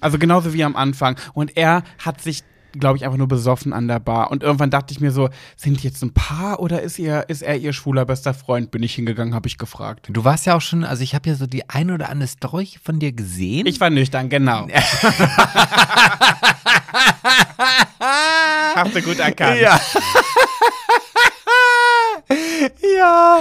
Also 0.00 0.18
genauso 0.18 0.52
wie 0.52 0.64
am 0.64 0.74
Anfang. 0.74 1.16
Und 1.34 1.56
er 1.56 1.84
hat 1.98 2.20
sich, 2.20 2.42
glaube 2.72 2.96
ich, 2.96 3.04
einfach 3.04 3.18
nur 3.18 3.28
besoffen 3.28 3.72
an 3.72 3.88
der 3.88 4.00
Bar. 4.00 4.30
Und 4.30 4.42
irgendwann 4.42 4.70
dachte 4.70 4.92
ich 4.92 5.00
mir 5.00 5.10
so, 5.10 5.28
sind 5.56 5.82
die 5.82 5.86
jetzt 5.86 6.02
ein 6.02 6.12
Paar 6.12 6.60
oder 6.60 6.82
ist, 6.82 6.98
ihr, 6.98 7.24
ist 7.28 7.42
er 7.42 7.56
ihr 7.56 7.72
schwuler 7.72 8.04
bester 8.04 8.34
Freund? 8.34 8.70
Bin 8.70 8.82
ich 8.82 8.94
hingegangen, 8.94 9.34
habe 9.34 9.48
ich 9.48 9.58
gefragt. 9.58 10.08
Du 10.10 10.24
warst 10.24 10.46
ja 10.46 10.56
auch 10.56 10.60
schon, 10.60 10.84
also 10.84 11.02
ich 11.02 11.14
habe 11.14 11.28
ja 11.28 11.34
so 11.34 11.46
die 11.46 11.68
ein 11.68 11.90
oder 11.90 12.08
andere 12.10 12.28
Story 12.28 12.68
von 12.82 12.98
dir 12.98 13.12
gesehen. 13.12 13.66
Ich 13.66 13.80
war 13.80 13.90
nüchtern, 13.90 14.28
genau. 14.28 14.66
Hast 18.74 18.94
du 18.94 19.02
gut 19.02 19.18
erkannt. 19.18 19.60
Ja. 19.60 19.80
ja, 22.98 23.40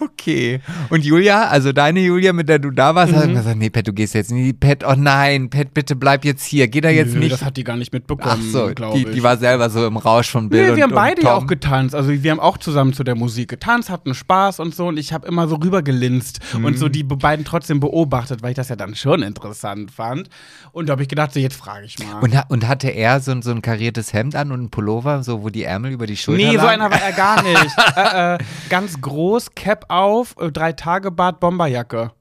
okay. 0.00 0.60
Und 0.90 1.04
Julia, 1.04 1.48
also 1.48 1.72
deine 1.72 2.00
Julia, 2.00 2.32
mit 2.32 2.48
der 2.48 2.58
du 2.58 2.70
da 2.70 2.94
warst, 2.94 3.12
Mhm. 3.12 3.16
hat 3.16 3.28
gesagt, 3.34 3.56
nee, 3.58 3.70
Pet, 3.70 3.86
du 3.88 3.92
gehst 3.92 4.14
jetzt 4.14 4.30
nicht. 4.30 4.60
Pet, 4.60 4.84
oh 4.84 4.94
nein, 4.96 5.50
Pet, 5.50 5.74
bitte 5.74 5.96
bleib 5.96 6.24
jetzt 6.24 6.44
hier. 6.44 6.68
Geh 6.68 6.80
da 6.80 6.88
jetzt 6.90 7.14
Nö, 7.14 7.20
nicht. 7.20 7.32
Das 7.32 7.44
hat 7.44 7.56
die 7.56 7.64
gar 7.64 7.76
nicht 7.76 7.90
Ach 7.90 7.94
mitbekommen, 7.94 8.50
so, 8.50 8.70
glaube 8.74 8.98
die, 8.98 9.06
ich. 9.06 9.14
die 9.14 9.22
war 9.22 9.36
selber 9.36 9.70
so 9.70 9.86
im 9.86 9.96
Rausch 9.96 10.30
von 10.30 10.48
Bill 10.48 10.62
Nee, 10.64 10.70
und 10.70 10.76
wir 10.76 10.82
haben 10.84 10.90
und 10.90 10.96
beide 10.96 11.22
ja 11.22 11.34
auch 11.34 11.46
getanzt. 11.46 11.94
Also 11.94 12.10
wir 12.10 12.30
haben 12.30 12.40
auch 12.40 12.58
zusammen 12.58 12.92
zu 12.92 13.04
der 13.04 13.14
Musik 13.14 13.48
getanzt, 13.48 13.90
hatten 13.90 14.14
Spaß 14.14 14.60
und 14.60 14.74
so. 14.74 14.86
Und 14.88 14.98
ich 14.98 15.12
habe 15.12 15.26
immer 15.26 15.48
so 15.48 15.56
rübergelinst 15.56 16.40
und 16.54 16.62
Mhm. 16.62 16.76
so 16.76 16.88
die 16.88 17.02
be- 17.02 17.16
beiden 17.16 17.44
trotzdem 17.44 17.80
beobachtet, 17.80 18.42
weil 18.42 18.50
ich 18.50 18.56
das 18.56 18.68
ja 18.68 18.76
dann 18.76 18.94
schon 18.94 19.22
interessant 19.22 19.90
fand. 19.90 20.28
Und 20.72 20.88
da 20.88 20.92
habe 20.92 21.02
ich 21.02 21.08
gedacht, 21.08 21.32
so 21.34 21.40
jetzt 21.40 21.56
frage 21.56 21.84
ich 21.86 21.98
mal. 21.98 22.20
Und, 22.20 22.34
und 22.48 22.68
hatte 22.68 22.88
er 22.88 23.20
so, 23.20 23.32
ein- 23.32 23.42
so 23.42 23.50
ein 23.50 23.62
kariertes 23.62 24.12
Hemd 24.12 24.34
an 24.36 24.52
und 24.52 24.62
ein 24.64 24.70
Pullover, 24.70 25.22
so 25.22 25.42
wo 25.42 25.48
die 25.50 25.64
Ärmel 25.64 25.92
über 25.92 26.06
die 26.06 26.16
Schulter 26.16 26.42
nee, 26.44 26.50
so 26.52 26.56
lagen? 26.64 26.80
einer 26.82 26.90
war 26.90 27.02
er 27.02 27.12
gar 27.12 27.42
nicht. 27.42 27.52
äh, 27.96 28.34
äh, 28.34 28.38
ganz 28.68 29.00
groß, 29.00 29.54
Cap 29.54 29.86
auf, 29.88 30.34
äh, 30.38 30.50
drei 30.50 30.72
Tage 30.72 31.10
Bart, 31.10 31.40
Bomberjacke. 31.40 32.12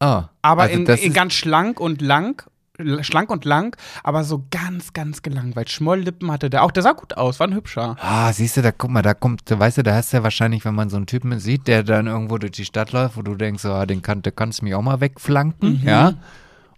Oh, 0.00 0.22
Aber 0.42 0.62
also 0.62 0.74
in, 0.74 0.86
in 0.86 1.12
ganz 1.12 1.32
schlank 1.34 1.80
und 1.80 2.02
lang. 2.02 2.42
Schlank 3.00 3.30
und 3.30 3.46
lang, 3.46 3.74
aber 4.02 4.22
so 4.22 4.44
ganz, 4.50 4.92
ganz 4.92 5.22
gelangweilt. 5.22 5.70
Schmolllippen 5.70 6.30
hatte 6.30 6.50
der 6.50 6.62
auch. 6.62 6.70
Der 6.70 6.82
sah 6.82 6.92
gut 6.92 7.16
aus, 7.16 7.40
war 7.40 7.46
ein 7.48 7.54
hübscher. 7.54 7.96
Ah, 7.98 8.30
siehst 8.34 8.58
du, 8.58 8.60
da 8.60 8.70
guck 8.70 8.90
mal, 8.90 9.00
da 9.00 9.14
kommt, 9.14 9.40
weißt 9.48 9.78
du, 9.78 9.82
da 9.82 9.94
hast 9.94 10.12
du 10.12 10.18
ja 10.18 10.22
wahrscheinlich, 10.22 10.66
wenn 10.66 10.74
man 10.74 10.90
so 10.90 10.98
einen 10.98 11.06
Typen 11.06 11.38
sieht, 11.40 11.68
der 11.68 11.82
dann 11.84 12.06
irgendwo 12.06 12.36
durch 12.36 12.52
die 12.52 12.66
Stadt 12.66 12.92
läuft, 12.92 13.16
wo 13.16 13.22
du 13.22 13.34
denkst, 13.34 13.62
so, 13.62 13.72
ah, 13.72 13.86
den 13.86 14.02
kann, 14.02 14.20
der 14.20 14.32
kannst 14.32 14.60
du 14.60 14.66
mich 14.66 14.74
auch 14.74 14.82
mal 14.82 15.00
wegflanken, 15.00 15.80
Mhm. 15.80 15.88
ja? 15.88 16.12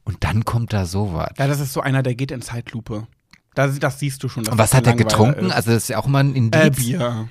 Und 0.04 0.22
dann 0.22 0.44
kommt 0.44 0.72
da 0.72 0.86
sowas. 0.86 1.30
Ja, 1.36 1.48
das 1.48 1.58
ist 1.58 1.72
so 1.72 1.80
einer, 1.80 2.04
der 2.04 2.14
geht 2.14 2.30
in 2.30 2.42
Zeitlupe. 2.42 3.08
Das, 3.56 3.76
das 3.80 3.98
siehst 3.98 4.22
du 4.22 4.28
schon. 4.28 4.46
Und 4.46 4.56
was 4.56 4.72
hat 4.74 4.86
er 4.86 4.94
getrunken? 4.94 5.46
Ist. 5.46 5.52
Also 5.52 5.72
das 5.72 5.82
ist 5.82 5.88
ja 5.88 5.98
auch 5.98 6.06
mal 6.06 6.20
ein 6.20 6.36
Indiz. 6.36 6.60
Äh, 6.62 6.70
Bier. 6.70 7.28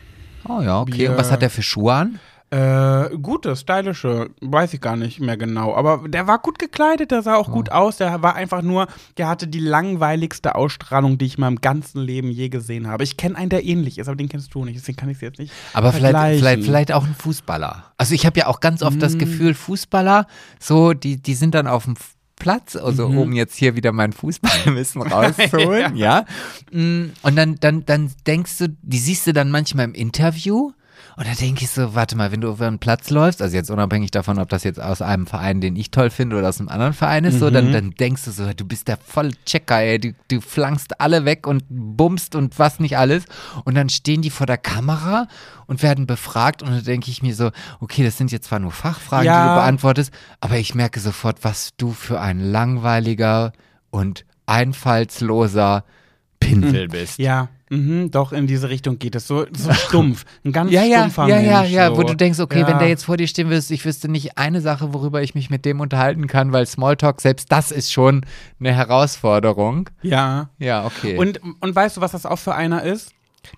Oh 0.50 0.62
ja, 0.62 0.82
okay. 0.82 0.92
Bier. 0.92 1.12
Und 1.12 1.18
was 1.18 1.32
hat 1.32 1.44
er 1.44 1.50
für 1.50 1.64
Schuhe 1.64 1.94
an? 1.94 2.20
Äh, 2.50 3.18
gute, 3.18 3.58
stylische, 3.58 4.30
weiß 4.40 4.74
ich 4.74 4.80
gar 4.80 4.96
nicht 4.96 5.20
mehr 5.20 5.36
genau. 5.36 5.76
Aber 5.76 6.08
der 6.08 6.28
war 6.28 6.40
gut 6.40 6.60
gekleidet, 6.60 7.12
der 7.12 7.22
sah 7.22 7.36
auch 7.36 7.52
gut 7.52 7.74
aus. 7.74 7.98
Der 7.98 8.22
war 8.22 8.36
einfach 8.36 8.62
nur, 8.62 8.88
der 9.18 9.28
hatte 9.28 9.48
die 9.50 9.60
langweiligste 9.60 10.56
Ausstrahlung, 10.56 11.18
die 11.18 11.26
ich 11.26 11.36
in 11.36 11.42
meinem 11.42 11.60
ganzen 11.60 12.02
Leben 12.02 12.32
je 12.32 12.48
gesehen 12.48 12.88
habe. 12.88 13.04
Ich 13.04 13.18
kenne 13.18 13.36
einen, 13.36 13.50
der 13.50 13.66
ähnlich 13.66 13.98
ist, 13.98 14.08
aber 14.08 14.16
den 14.16 14.30
kennst 14.30 14.56
du 14.56 14.64
nicht, 14.64 14.78
deswegen 14.80 14.96
kann 14.96 15.10
ich 15.10 15.18
es 15.18 15.22
jetzt 15.22 15.40
nicht. 15.40 15.52
Aber 15.74 15.92
vielleicht, 15.92 16.38
vielleicht, 16.40 16.64
vielleicht 16.64 16.94
auch 16.94 17.04
ein 17.06 17.16
Fußballer. 17.16 17.84
Also 17.98 18.14
ich 18.14 18.26
habe 18.26 18.40
ja 18.40 18.48
auch 18.48 18.62
ganz 18.62 18.82
oft 18.82 18.96
Mm. 18.96 19.00
das 19.02 19.18
Gefühl, 19.18 19.54
Fußballer, 19.54 20.26
so, 20.58 20.94
die, 20.94 21.22
die 21.22 21.34
sind 21.34 21.54
dann 21.54 21.68
auf 21.68 21.84
dem 21.84 21.96
Platz, 22.40 22.76
also 22.76 23.10
Mhm. 23.10 23.18
um 23.18 23.34
jetzt 23.34 23.56
hier 23.56 23.76
wieder 23.76 23.92
mein 23.92 24.14
Fußballwissen 24.14 25.02
rauszuholen, 25.12 25.96
ja. 25.96 26.26
Mm, 26.72 27.06
Und 27.24 27.36
dann, 27.36 27.56
dann, 27.60 27.86
dann 27.86 28.12
denkst 28.26 28.58
du, 28.60 28.70
die 28.82 28.98
siehst 29.00 29.28
du 29.28 29.34
dann 29.34 29.50
manchmal 29.52 29.86
im 29.86 29.94
Interview 29.94 30.72
und 31.18 31.28
da 31.28 31.34
denke 31.34 31.64
ich 31.64 31.72
so, 31.72 31.96
warte 31.96 32.16
mal, 32.16 32.32
wenn 32.32 32.42
du 32.42 32.48
über 32.50 32.68
einen 32.68 32.78
Platz 32.80 33.10
läufst, 33.10 33.42
also 33.42 33.56
jetzt 33.56 33.70
unabhängig 33.72 34.12
davon, 34.12 34.38
ob 34.40 34.50
das 34.50 34.64
jetzt 34.64 34.80
aus 34.80 35.02
einem 35.02 35.26
Verein, 35.28 35.60
den 35.62 35.76
ich 35.76 35.90
toll 35.92 36.10
finde, 36.12 36.38
oder 36.38 36.48
aus 36.48 36.60
einem 36.60 36.70
anderen 36.70 36.94
Verein 36.94 37.26
ist, 37.26 37.40
so, 37.40 37.48
Mhm. 37.48 37.54
dann, 37.54 37.72
dann 37.72 37.92
denkst 37.92 38.24
du 38.26 38.32
so, 38.32 38.54
du 38.54 38.64
bist 38.66 38.88
der 38.88 38.98
voll 38.98 39.32
Checker, 39.46 39.80
ey, 39.82 40.00
du, 40.00 40.14
du 40.30 40.40
flankst 40.42 41.02
alle 41.02 41.26
weg 41.26 41.48
und 41.48 41.64
bummst 41.70 42.36
und 42.36 42.58
was 42.60 42.80
nicht 42.80 42.98
alles. 42.98 43.26
Und 43.66 43.76
dann 43.76 43.90
stehen 43.90 44.22
die 44.22 44.30
vor 44.30 44.46
der 44.46 44.58
Kamera 44.60 45.28
und 45.66 45.82
werden 45.84 46.06
befragt 46.08 46.62
und 46.64 46.70
dann 46.70 46.84
denke 46.84 47.10
ich 47.12 47.22
mir 47.24 47.34
so, 47.36 47.50
okay, 47.80 48.04
das 48.04 48.18
sind 48.18 48.32
jetzt 48.32 48.48
zwar 48.48 48.60
nur 48.60 48.72
Fachfragen, 48.72 49.24
die 49.24 49.28
Ja. 49.40 49.50
du 49.50 49.54
beantwortest, 49.56 50.12
aber 50.40 50.58
ich 50.58 50.76
merke 50.76 51.00
sofort, 51.00 51.44
was 51.44 51.72
du 51.78 51.92
für 51.94 52.22
ein 52.22 52.40
langweiliger 52.40 53.54
und 53.90 54.24
einfallsloser 54.46 55.84
Pinsel 56.40 56.88
bist. 56.88 57.20
Ja, 57.20 57.50
mhm, 57.70 58.12
doch, 58.12 58.32
in 58.32 58.48
diese 58.48 58.70
Richtung 58.70 59.00
geht 59.00 59.16
es. 59.16 59.28
So, 59.28 59.46
so 59.56 59.74
stumpf. 59.74 60.26
Ein 60.44 60.52
ganz 60.52 60.72
Ja, 60.72 60.84
ja, 60.84 61.00
stumpfer 61.00 61.28
ja, 61.28 61.40
ja, 61.40 61.62
Mensch, 61.62 61.72
ja, 61.72 61.90
so. 61.90 61.98
wo 61.98 62.04
du 62.04 62.16
denkst, 62.16 62.40
okay, 62.40 62.62
ja. 62.62 62.68
wenn 62.68 62.80
der 62.80 62.88
jetzt 62.88 63.06
vor 63.06 63.18
dir 63.18 63.28
stehen 63.28 63.50
würde, 63.50 63.64
ich 63.70 63.86
wüsste 63.86 64.10
nicht 64.10 64.38
eine 64.38 64.62
Sache, 64.62 64.94
worüber 64.94 65.22
ich 65.22 65.36
mich 65.36 65.50
mit 65.50 65.66
dem 65.66 65.80
unterhalten 65.80 66.28
kann, 66.28 66.52
weil 66.52 66.66
Smalltalk, 66.66 67.22
selbst 67.22 67.52
das 67.52 67.72
ist 67.72 67.92
schon 67.92 68.26
eine 68.60 68.74
Herausforderung. 68.74 69.90
Ja. 70.02 70.50
Ja, 70.60 70.86
okay. 70.86 71.18
Und, 71.18 71.40
und 71.60 71.76
weißt 71.76 71.98
du, 71.98 72.02
was 72.02 72.12
das 72.12 72.26
auch 72.26 72.40
für 72.40 72.56
einer 72.56 72.84
ist? 72.84 73.12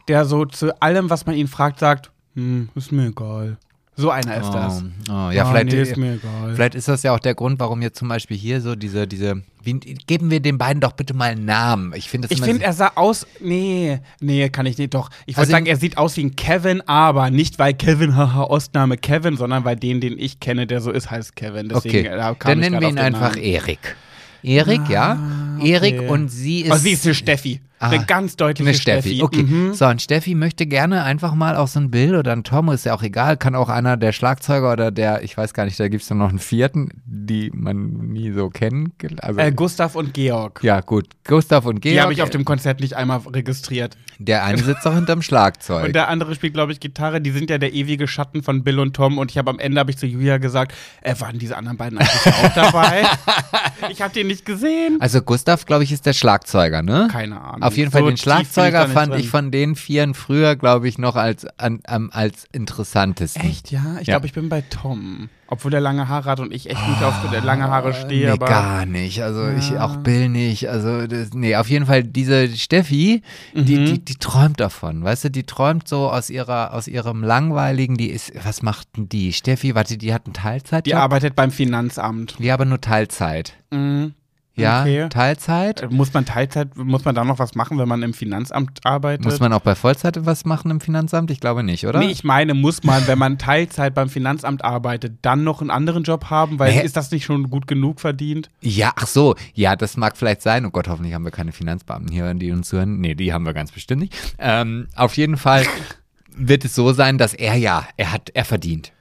Der 0.08 0.26
so 0.26 0.46
zu 0.46 0.82
allem, 0.82 1.10
was 1.10 1.26
man 1.26 1.36
ihn 1.36 1.48
fragt, 1.48 1.80
sagt, 1.80 2.12
hm, 2.36 2.70
ist 2.76 2.92
mir 2.92 3.08
egal. 3.08 3.58
So 4.00 4.12
einer 4.12 4.38
ist 4.38 4.50
das. 4.52 4.82
Oh, 5.10 5.12
oh, 5.12 5.32
ja, 5.32 5.44
Ah, 5.44 5.52
vielleicht, 5.52 5.66
nee, 5.74 5.82
ist 5.82 5.98
mir 5.98 6.14
egal. 6.14 6.54
vielleicht 6.56 6.76
ist 6.76 6.88
das 6.88 7.04
ja 7.04 7.14
auch 7.14 7.20
der 7.20 7.36
Grund, 7.36 7.60
warum 7.60 7.82
jetzt 7.82 7.98
zum 8.00 8.08
Beispiel 8.08 8.38
hier 8.38 8.62
so 8.62 8.76
diese, 8.76 9.08
diese, 9.08 9.42
wie, 9.62 9.74
geben 9.74 10.32
wir 10.32 10.40
den 10.40 10.58
beiden 10.58 10.80
doch 10.80 10.94
bitte 10.94 11.14
mal 11.14 11.32
einen 11.32 11.44
Namen. 11.44 11.92
Ich 11.96 12.10
finde 12.10 12.30
Ich 12.32 12.42
finde, 12.42 12.64
er 12.64 12.72
sah 12.72 12.94
aus. 12.96 13.28
Nee, 13.42 14.00
nee, 14.22 14.48
kann 14.50 14.66
ich 14.66 14.78
nicht. 14.78 14.94
Doch. 14.94 15.10
Ich 15.26 15.36
wollte 15.36 15.40
Also- 15.48 15.52
sagen, 15.52 15.66
er 15.66 15.76
sieht 15.76 15.98
aus 15.98 16.16
wie 16.16 16.24
ein 16.24 16.36
Kevin, 16.38 16.82
aber 16.88 17.30
nicht 17.30 17.60
weil 17.60 17.74
Kevin, 17.74 18.16
haha, 18.16 18.44
Ostname 18.44 18.96
Kevin, 18.96 19.36
sondern 19.36 19.66
weil 19.66 19.76
den, 19.76 20.00
den 20.00 20.18
ich 20.18 20.40
kenne, 20.40 20.66
der 20.66 20.80
so 20.80 20.92
ist, 20.92 21.12
heißt 21.12 21.36
Kevin. 21.36 21.68
Deswegen, 21.68 22.08
Okay, 22.08 22.36
kam 22.40 22.52
dann 22.52 22.60
nennen 22.60 22.80
wir 22.80 22.88
ihn 22.88 23.00
einfach. 23.00 23.36
Erik. 23.36 23.98
Erik, 24.42 24.88
ja. 24.90 25.18
Okay. 25.62 25.72
Erik 25.72 26.10
und 26.10 26.30
sie 26.30 26.62
ist. 26.62 26.72
Oh, 26.72 26.76
sie 26.76 26.92
ist 26.92 27.06
eine 27.06 27.16
Steffi. 27.16 27.62
Ah, 27.82 27.92
eine 27.92 28.04
ganz 28.06 28.36
deutliche 28.36 28.68
Eine 28.72 28.78
Steffi, 28.78 29.24
okay. 29.24 29.44
Mhm. 29.44 29.74
So, 29.74 29.86
und 29.86 30.02
Steffi 30.02 30.36
möchte 30.36 30.66
gerne 30.66 31.04
einfach 31.06 31.34
mal 31.34 31.56
auch 31.56 31.70
so 31.70 31.80
ein 31.80 31.90
Bill 31.90 32.18
oder 32.18 32.34
ein 32.34 32.44
Tom, 32.44 32.68
ist 32.72 32.86
ja 32.86 32.94
auch 32.94 33.04
egal, 33.04 33.38
kann 33.38 33.56
auch 33.56 33.70
einer 33.70 33.96
der 33.96 34.12
Schlagzeuger 34.12 34.74
oder 34.74 34.92
der, 34.92 35.24
ich 35.24 35.38
weiß 35.38 35.54
gar 35.54 35.64
nicht, 35.64 35.80
da 35.80 35.88
gibt 35.88 36.04
es 36.04 36.10
noch 36.10 36.28
einen 36.28 36.40
vierten, 36.40 36.90
die 37.06 37.50
man 37.54 38.10
nie 38.10 38.34
so 38.34 38.50
kennen. 38.50 38.92
Also, 39.22 39.40
Äh, 39.40 39.54
Gustav 39.54 39.96
und 39.96 40.14
Georg. 40.14 40.60
ja, 40.62 40.82
gut. 40.82 41.08
Gustav 41.26 41.66
und 41.66 41.80
Georg. 41.80 41.94
Die 41.96 42.02
habe 42.02 42.12
ich 42.12 42.22
auf 42.22 42.30
dem 42.30 42.44
Konzert 42.44 42.82
nicht 42.82 42.98
einmal 42.98 43.20
registriert. 43.20 43.96
Der 44.18 44.44
eine 44.44 44.62
sitzt 44.62 44.86
auch 44.86 44.96
hinterm 44.96 45.22
Schlagzeug. 45.22 45.86
Und 45.86 45.96
der 45.96 46.10
andere 46.10 46.36
spielt, 46.36 46.54
glaube 46.54 46.74
ich, 46.74 46.82
Gitarre. 46.82 47.22
Die 47.22 47.32
sind 47.32 47.50
ja 47.50 47.58
der 47.58 47.72
ewige 47.72 48.10
Schatten 48.10 48.44
von 48.44 48.66
Bill 48.66 48.80
und 48.82 48.94
Tom. 48.94 49.18
Und 49.18 49.32
ich 49.32 49.38
habe 49.38 49.50
am 49.50 49.58
Ende 49.60 49.80
habe 49.80 49.92
ich 49.92 49.98
zu 49.98 50.06
Julia 50.06 50.38
gesagt, 50.40 50.74
äh, 51.00 51.16
waren 51.20 51.40
diese 51.40 51.56
anderen 51.56 51.78
beiden 51.78 51.98
eigentlich 51.98 52.34
auch 52.34 52.54
dabei? 52.54 53.04
ich 53.90 54.02
habe 54.02 54.14
den 54.14 54.28
nicht 54.28 54.44
gesehen. 54.44 54.98
also 55.00 55.22
Gustav, 55.22 55.49
glaube 55.66 55.84
ich, 55.84 55.92
ist 55.92 56.06
der 56.06 56.14
Schlagzeuger, 56.14 56.82
ne? 56.82 57.08
Keine 57.12 57.40
Ahnung. 57.42 57.62
Auf 57.64 57.78
jeden 57.78 57.92
Fall 57.92 58.02
So 58.02 58.08
den 58.08 58.16
ich 58.16 58.22
Schlagzeuger 58.22 58.86
nicht 58.86 58.94
fand 58.94 59.14
drin. 59.14 59.20
ich 59.22 59.30
von 59.30 59.52
den 59.52 59.76
Vieren 59.76 60.14
früher, 60.14 60.56
glaube 60.56 60.88
ich, 60.88 60.98
noch 60.98 61.16
als, 61.16 61.46
an, 61.58 61.80
am, 61.86 62.10
als 62.14 62.46
interessantesten. 62.52 63.42
Echt, 63.44 63.72
ja? 63.72 63.98
Ich 64.02 64.08
Ja. 64.08 64.14
glaube, 64.16 64.26
ich 64.26 64.34
bin 64.34 64.50
bei 64.50 64.62
Tom. 64.62 65.30
Obwohl 65.52 65.72
der 65.72 65.82
lange 65.82 66.08
Haare 66.08 66.30
hat 66.30 66.40
und 66.42 66.54
ich 66.54 66.70
echt 66.70 66.88
nicht 66.88 67.02
auf 67.02 67.16
lange 67.44 67.64
Haare 67.64 67.94
stehe. 67.96 68.28
Nee, 68.28 68.32
aber 68.34 68.46
gar 68.46 68.86
nicht. 68.86 69.24
Also 69.24 69.48
ich 69.50 69.80
auch 69.80 69.96
Bill 69.98 70.30
nicht. 70.30 70.70
Also 70.70 71.08
das, 71.08 71.34
nee, 71.34 71.56
auf 71.56 71.68
jeden 71.70 71.88
Fall 71.88 72.04
diese 72.04 72.48
Steffi, 72.56 73.24
Mhm. 73.56 73.66
die, 73.66 73.84
die, 73.86 74.06
die 74.06 74.16
träumt 74.16 74.60
davon. 74.60 75.04
Weißt 75.04 75.24
du, 75.24 75.32
die 75.32 75.46
träumt 75.48 75.88
so 75.88 76.12
aus 76.12 76.30
ihrer, 76.30 76.74
aus 76.76 76.88
ihrem 76.88 77.24
langweiligen, 77.24 77.98
die 77.98 78.12
ist, 78.12 78.32
was 78.46 78.62
macht 78.62 78.96
denn 78.96 79.10
die? 79.10 79.34
Steffi, 79.34 79.74
warte, 79.74 79.98
die 79.98 80.14
hat 80.14 80.26
einen 80.28 80.34
Teilzeitjob? 80.34 80.84
die 80.84 80.94
arbeitet 80.94 81.36
beim 81.36 81.50
Finanzamt. 81.50 82.36
Die 82.38 82.52
aber 82.52 82.66
nur 82.66 82.80
Teilzeit. 82.80 83.54
Mhm. 83.72 84.14
Ja, 84.60 84.82
Okay. 84.82 85.10
Teilzeit. 85.10 85.82
Äh, 85.82 85.88
Muss 85.90 86.14
man 86.14 86.26
Teilzeit, 86.26 86.76
muss 86.78 87.06
man 87.06 87.16
da 87.16 87.24
noch 87.24 87.40
was 87.40 87.56
machen, 87.56 87.78
wenn 87.78 87.88
man 87.88 88.02
im 88.04 88.14
Finanzamt 88.14 88.80
arbeitet? 88.84 89.26
Muss 89.26 89.40
man 89.40 89.54
auch 89.54 89.62
bei 89.62 89.76
Vollzeit 89.76 90.26
was 90.26 90.46
machen 90.46 90.72
im 90.72 90.82
Finanzamt? 90.82 91.32
Ich 91.32 91.40
glaube 91.40 91.64
nicht, 91.64 91.86
oder? 91.88 92.00
Nee, 92.00 92.10
ich 92.10 92.24
meine, 92.24 92.54
muss 92.54 92.84
man, 92.84 93.08
wenn 93.08 93.18
man 93.20 93.38
Teilzeit 93.38 93.94
beim 93.94 94.10
Finanzamt 94.10 94.64
arbeitet, 94.64 95.20
dann 95.22 95.44
noch 95.44 95.62
einen 95.62 95.70
anderen 95.70 96.04
Job 96.04 96.26
haben? 96.30 96.60
Weil 96.60 96.72
Hä? 96.72 96.86
ist 96.86 96.96
das 96.98 97.12
nicht 97.12 97.26
schon 97.26 97.50
gut 97.50 97.68
genug 97.68 98.00
verdient? 98.00 98.50
Ja, 98.62 98.92
ach 98.96 99.08
so, 99.08 99.36
ja, 99.54 99.76
das 99.76 99.98
mag 99.98 100.18
vielleicht 100.18 100.42
sein. 100.42 100.66
Oh 100.66 100.70
Gott, 100.70 100.88
hoffentlich 100.88 101.14
haben 101.14 101.24
wir 101.24 101.32
keine 101.32 101.52
Finanzbeamten 101.52 102.12
hier, 102.12 102.34
die 102.34 102.52
uns 102.52 102.72
hören. 102.72 103.00
Nee, 103.00 103.16
die 103.16 103.34
haben 103.34 103.46
wir 103.46 103.54
ganz 103.54 103.72
bestimmt 103.72 104.02
nicht. 104.02 104.16
Ähm, 104.38 104.88
auf 104.96 105.18
jeden 105.18 105.38
Fall 105.38 105.66
wird 106.36 106.66
es 106.66 106.76
so 106.76 106.94
sein, 106.94 107.18
dass 107.18 107.34
er 107.34 107.56
ja, 107.56 107.88
er 107.98 108.12
hat, 108.12 108.30
er 108.34 108.46
verdient. 108.46 108.92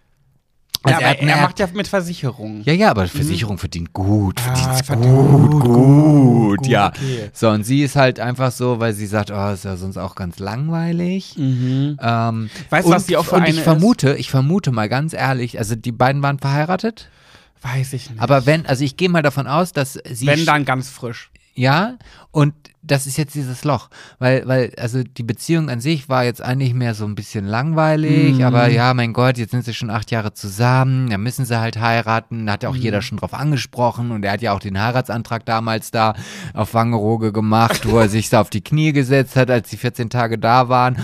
Also 0.85 1.01
ja, 1.01 1.09
hat- 1.09 1.21
er, 1.21 1.35
hat- 1.35 1.43
macht 1.43 1.59
ja 1.59 1.67
mit 1.75 1.89
Versicherung. 1.89 2.63
ja, 2.65 2.73
ja, 2.73 2.91
aber 2.91 3.07
Versicherung 3.09 3.59
verdient 3.59 3.93
gut, 3.93 4.41
Ah, 4.47 4.55
verdient 4.83 4.87
verdient 4.87 5.51
gut, 5.51 5.65
gut, 5.65 6.57
gut, 6.59 6.67
ja. 6.67 6.89
okay. 6.89 7.31
So, 7.33 7.49
und 7.51 7.65
sie 7.65 7.83
ist 7.83 7.97
halt 7.97 8.21
einfach 8.21 8.53
so, 8.53 8.79
weil 8.79 8.93
sie 8.95 9.07
sagt, 9.07 9.31
oh, 9.31 9.51
ist 9.51 9.65
ja 9.65 9.77
sonst 9.77 9.97
auch 9.97 10.15
ganz 10.15 10.39
langweilig. 10.39 11.35
Ähm, 11.37 11.97
Mhm. 11.99 12.51
Weißt 12.71 12.87
du, 12.87 12.93
was 12.93 13.07
die 13.07 13.17
auch 13.17 13.25
für 13.25 13.35
und 13.37 13.43
eine 13.43 13.51
ich 13.51 13.57
ist? 13.59 13.65
vermute, 13.65 14.15
ich 14.17 14.31
vermute 14.31 14.71
mal 14.71 14.89
ganz 14.89 15.13
ehrlich, 15.13 15.59
also 15.59 15.75
die 15.75 15.93
beiden 15.93 16.23
waren 16.23 16.39
verheiratet, 16.39 17.09
Weiß 17.63 17.93
ich 17.93 18.11
nicht. 18.11 18.21
aber 18.23 18.47
wenn, 18.47 18.65
also 18.67 18.85
ich 18.85 18.97
gehe 18.97 19.09
mal 19.09 19.23
davon 19.23 19.47
aus, 19.49 19.73
dass 19.73 19.95
sie 20.09 20.27
wenn 20.27 20.45
dann 20.47 20.65
ganz 20.65 20.89
frisch. 20.91 21.31
Ja, 21.59 21.97
und 22.31 22.55
das 22.83 23.07
ist 23.07 23.19
jetzt 23.19 23.35
dieses 23.35 23.65
Loch, 23.65 23.89
weil, 24.19 24.47
weil, 24.47 24.73
also 24.79 25.03
die 25.03 25.23
Beziehung 25.23 25.69
an 25.69 25.81
sich 25.81 26.09
war 26.09 26.25
jetzt 26.25 26.41
eigentlich 26.41 26.73
mehr 26.73 26.95
so 26.95 27.05
ein 27.05 27.15
bisschen 27.17 27.45
langweilig, 27.45 28.37
Mhm. 28.39 28.45
aber 28.45 28.69
ja, 28.69 28.95
mein 28.95 29.13
Gott, 29.13 29.37
jetzt 29.37 29.51
sind 29.51 29.65
sie 29.65 29.75
schon 29.75 29.91
acht 29.91 30.11
Jahre 30.11 30.33
zusammen, 30.33 31.11
da 31.11 31.19
müssen 31.19 31.45
sie 31.45 31.61
halt 31.61 31.79
heiraten, 31.79 32.47
da 32.47 32.53
hat 32.53 32.63
ja 32.63 32.69
auch 32.71 32.75
Mhm. 32.75 32.81
jeder 32.81 33.03
schon 33.03 33.19
drauf 33.19 33.35
angesprochen 33.35 34.11
und 34.11 34.25
er 34.25 34.33
hat 34.33 34.41
ja 34.43 34.53
auch 34.53 34.61
den 34.61 34.81
Heiratsantrag 34.81 35.45
damals 35.45 35.91
da 35.91 36.15
auf 36.55 36.73
Wangerooge 36.73 37.33
gemacht, 37.33 37.87
wo 37.91 37.99
er 37.99 38.09
sich 38.09 38.31
da 38.31 38.41
auf 38.41 38.51
die 38.51 38.63
Knie 38.63 38.93
gesetzt 38.93 39.37
hat, 39.37 39.51
als 39.51 39.69
die 39.69 39.77
14 39.77 40.09
Tage 40.09 40.39
da 40.39 40.69
waren. 40.71 40.97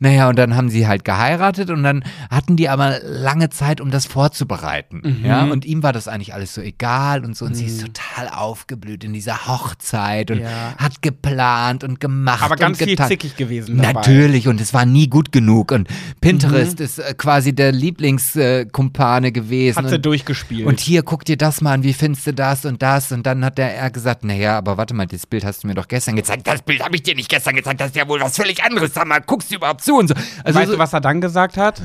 Naja, 0.00 0.28
und 0.28 0.38
dann 0.38 0.54
haben 0.56 0.68
sie 0.68 0.86
halt 0.86 1.04
geheiratet 1.04 1.70
und 1.70 1.82
dann 1.82 2.04
hatten 2.30 2.56
die 2.56 2.68
aber 2.68 3.00
lange 3.02 3.50
Zeit, 3.50 3.80
um 3.80 3.90
das 3.90 4.06
vorzubereiten. 4.06 5.00
Mhm. 5.04 5.24
Ja, 5.24 5.44
und 5.44 5.64
ihm 5.64 5.82
war 5.82 5.92
das 5.92 6.06
eigentlich 6.08 6.34
alles 6.34 6.54
so 6.54 6.60
egal 6.60 7.24
und 7.24 7.36
so. 7.36 7.44
Und 7.44 7.54
sie 7.54 7.64
ist 7.66 7.80
total 7.80 8.28
aufgeblüht 8.28 9.02
in 9.04 9.12
dieser 9.12 9.46
Hochzeit 9.48 10.30
und 10.30 10.38
Ja. 10.40 10.74
hat 10.78 11.02
geplant 11.02 11.82
und 11.84 11.98
gemacht. 12.00 12.42
Aber 12.42 12.56
ganz 12.56 12.78
viel 12.78 12.96
zickig 12.96 13.36
gewesen 13.36 13.76
dabei. 13.78 13.92
Natürlich, 13.92 14.46
und 14.48 14.60
es 14.60 14.72
war 14.72 14.86
nie 14.86 15.08
gut 15.08 15.32
genug. 15.32 15.72
Und 15.72 15.88
Pinterest 16.20 16.78
Mhm. 16.78 16.84
ist 16.84 16.98
äh, 16.98 17.14
quasi 17.16 17.52
der 17.54 17.72
Lieblingskumpane 17.72 19.32
gewesen. 19.32 19.78
Hat 19.78 19.88
sie 19.88 19.96
und, 19.96 20.06
durchgespielt. 20.06 20.66
und 20.66 20.80
hier, 20.80 21.02
guck 21.02 21.24
dir 21.24 21.36
das 21.36 21.60
mal 21.60 21.72
an, 21.74 21.82
wie 21.82 21.92
findest 21.92 22.26
du 22.26 22.32
das 22.34 22.64
und 22.64 22.82
das? 22.82 23.12
Und 23.12 23.26
dann 23.26 23.44
hat 23.44 23.58
der 23.58 23.74
er 23.74 23.90
gesagt, 23.90 24.24
naja, 24.24 24.56
aber 24.58 24.76
warte 24.76 24.94
mal, 24.94 25.06
das 25.06 25.26
Bild 25.26 25.44
hast 25.44 25.62
du 25.64 25.66
mir 25.68 25.74
doch 25.74 25.88
gestern 25.88 26.16
gezeigt. 26.16 26.46
Das 26.46 26.62
Bild 26.62 26.84
habe 26.84 26.96
ich 26.96 27.02
dir 27.02 27.14
nicht 27.14 27.28
gestern 27.28 27.56
gezeigt, 27.56 27.80
das 27.80 27.88
ist 27.88 27.96
ja 27.96 28.06
wohl 28.08 28.20
was 28.20 28.36
völlig 28.36 28.62
anderes. 28.62 28.94
Sag 28.94 29.06
mal, 29.06 29.20
guckst 29.20 29.50
du 29.50 29.56
überhaupt 29.56 29.82
zu 29.88 29.96
und 29.96 30.08
so. 30.08 30.14
Also 30.44 30.58
weißt 30.58 30.68
so, 30.68 30.74
du, 30.74 30.78
was 30.78 30.92
er 30.92 31.00
dann 31.00 31.20
gesagt 31.20 31.56
hat? 31.56 31.80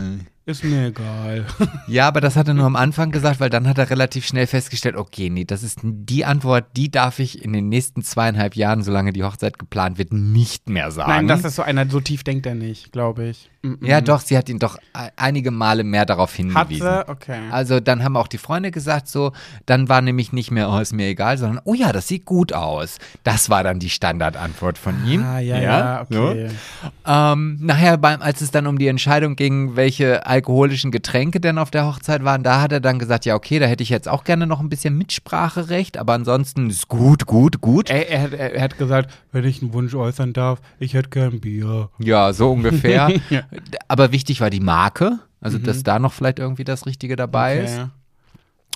Ist 0.45 0.63
mir 0.65 0.87
egal. 0.87 1.45
ja, 1.87 2.05
aber 2.05 2.19
das 2.19 2.35
hat 2.35 2.49
er 2.49 2.53
nur 2.53 2.65
am 2.65 2.75
Anfang 2.75 3.11
gesagt, 3.11 3.39
weil 3.39 3.49
dann 3.49 3.65
hat 3.65 3.77
er 3.77 3.89
relativ 3.89 4.25
schnell 4.25 4.45
festgestellt, 4.45 4.97
okay, 4.97 5.29
nee, 5.29 5.45
das 5.45 5.63
ist 5.63 5.79
die 5.83 6.25
Antwort, 6.25 6.65
die 6.75 6.91
darf 6.91 7.19
ich 7.19 7.41
in 7.41 7.53
den 7.53 7.69
nächsten 7.69 8.03
zweieinhalb 8.03 8.57
Jahren, 8.57 8.83
solange 8.83 9.13
die 9.13 9.23
Hochzeit 9.23 9.57
geplant 9.57 9.97
wird, 9.97 10.11
nicht 10.11 10.67
mehr 10.67 10.91
sagen. 10.91 11.11
Nein, 11.11 11.27
das 11.29 11.45
ist 11.45 11.55
so 11.55 11.61
einer, 11.61 11.89
so 11.89 12.01
tief 12.01 12.25
denkt 12.25 12.45
er 12.45 12.55
nicht, 12.55 12.91
glaube 12.91 13.27
ich. 13.27 13.49
Mm, 13.61 13.85
ja, 13.85 14.01
mm. 14.01 14.03
doch, 14.03 14.19
sie 14.19 14.37
hat 14.37 14.49
ihn 14.49 14.59
doch 14.59 14.75
e- 14.75 15.09
einige 15.15 15.49
Male 15.51 15.85
mehr 15.85 16.05
darauf 16.05 16.31
Hat 16.31 16.37
hingewiesen. 16.37 16.87
sie? 16.87 17.07
Okay. 17.07 17.39
Also 17.49 17.79
dann 17.79 18.03
haben 18.03 18.17
auch 18.17 18.27
die 18.27 18.37
Freunde 18.37 18.71
gesagt 18.71 19.07
so, 19.07 19.31
dann 19.65 19.87
war 19.87 20.01
nämlich 20.01 20.33
nicht 20.33 20.51
mehr, 20.51 20.69
oh, 20.69 20.79
ist 20.79 20.91
mir 20.91 21.07
egal, 21.07 21.37
sondern, 21.37 21.61
oh 21.63 21.73
ja, 21.73 21.93
das 21.93 22.09
sieht 22.09 22.25
gut 22.25 22.51
aus. 22.51 22.97
Das 23.23 23.49
war 23.49 23.63
dann 23.63 23.79
die 23.79 23.89
Standardantwort 23.89 24.77
von 24.77 25.07
ihm. 25.07 25.23
Ah, 25.23 25.39
ja, 25.39 25.61
ja, 25.61 26.01
okay. 26.01 26.49
So. 26.49 27.09
Ähm, 27.09 27.57
nachher, 27.61 27.97
beim, 27.97 28.21
als 28.21 28.41
es 28.41 28.51
dann 28.51 28.67
um 28.67 28.77
die 28.77 28.87
Entscheidung 28.87 29.37
ging, 29.37 29.77
welche 29.77 30.25
alkoholischen 30.33 30.91
Getränke 30.91 31.39
denn 31.39 31.57
auf 31.57 31.71
der 31.71 31.85
Hochzeit 31.85 32.23
waren, 32.23 32.43
da 32.43 32.61
hat 32.61 32.71
er 32.71 32.79
dann 32.79 32.99
gesagt, 32.99 33.25
ja, 33.25 33.35
okay, 33.35 33.59
da 33.59 33.65
hätte 33.65 33.83
ich 33.83 33.89
jetzt 33.89 34.07
auch 34.09 34.23
gerne 34.23 34.45
noch 34.47 34.59
ein 34.59 34.69
bisschen 34.69 34.97
Mitspracherecht, 34.97 35.97
aber 35.97 36.13
ansonsten 36.13 36.69
ist 36.69 36.87
gut, 36.87 37.25
gut, 37.25 37.61
gut. 37.61 37.89
Er, 37.89 38.09
er, 38.09 38.21
hat- 38.21 38.33
er, 38.33 38.53
er 38.55 38.61
hat 38.61 38.77
gesagt, 38.77 39.11
wenn 39.31 39.45
ich 39.45 39.61
einen 39.61 39.73
Wunsch 39.73 39.93
äußern 39.95 40.33
darf, 40.33 40.59
ich 40.79 40.93
hätte 40.93 41.09
gern 41.09 41.39
Bier. 41.39 41.89
Ja, 41.99 42.33
so 42.33 42.51
ungefähr. 42.51 43.09
Ja. 43.29 43.43
Aber 43.87 44.11
wichtig 44.11 44.41
war 44.41 44.49
die 44.49 44.59
Marke, 44.59 45.19
also 45.39 45.57
dass 45.57 45.83
da 45.83 45.97
noch 45.99 46.13
vielleicht 46.13 46.39
irgendwie 46.39 46.63
das 46.63 46.85
Richtige 46.85 47.15
dabei 47.15 47.59
ist. 47.59 47.73
Okay. 47.79 47.87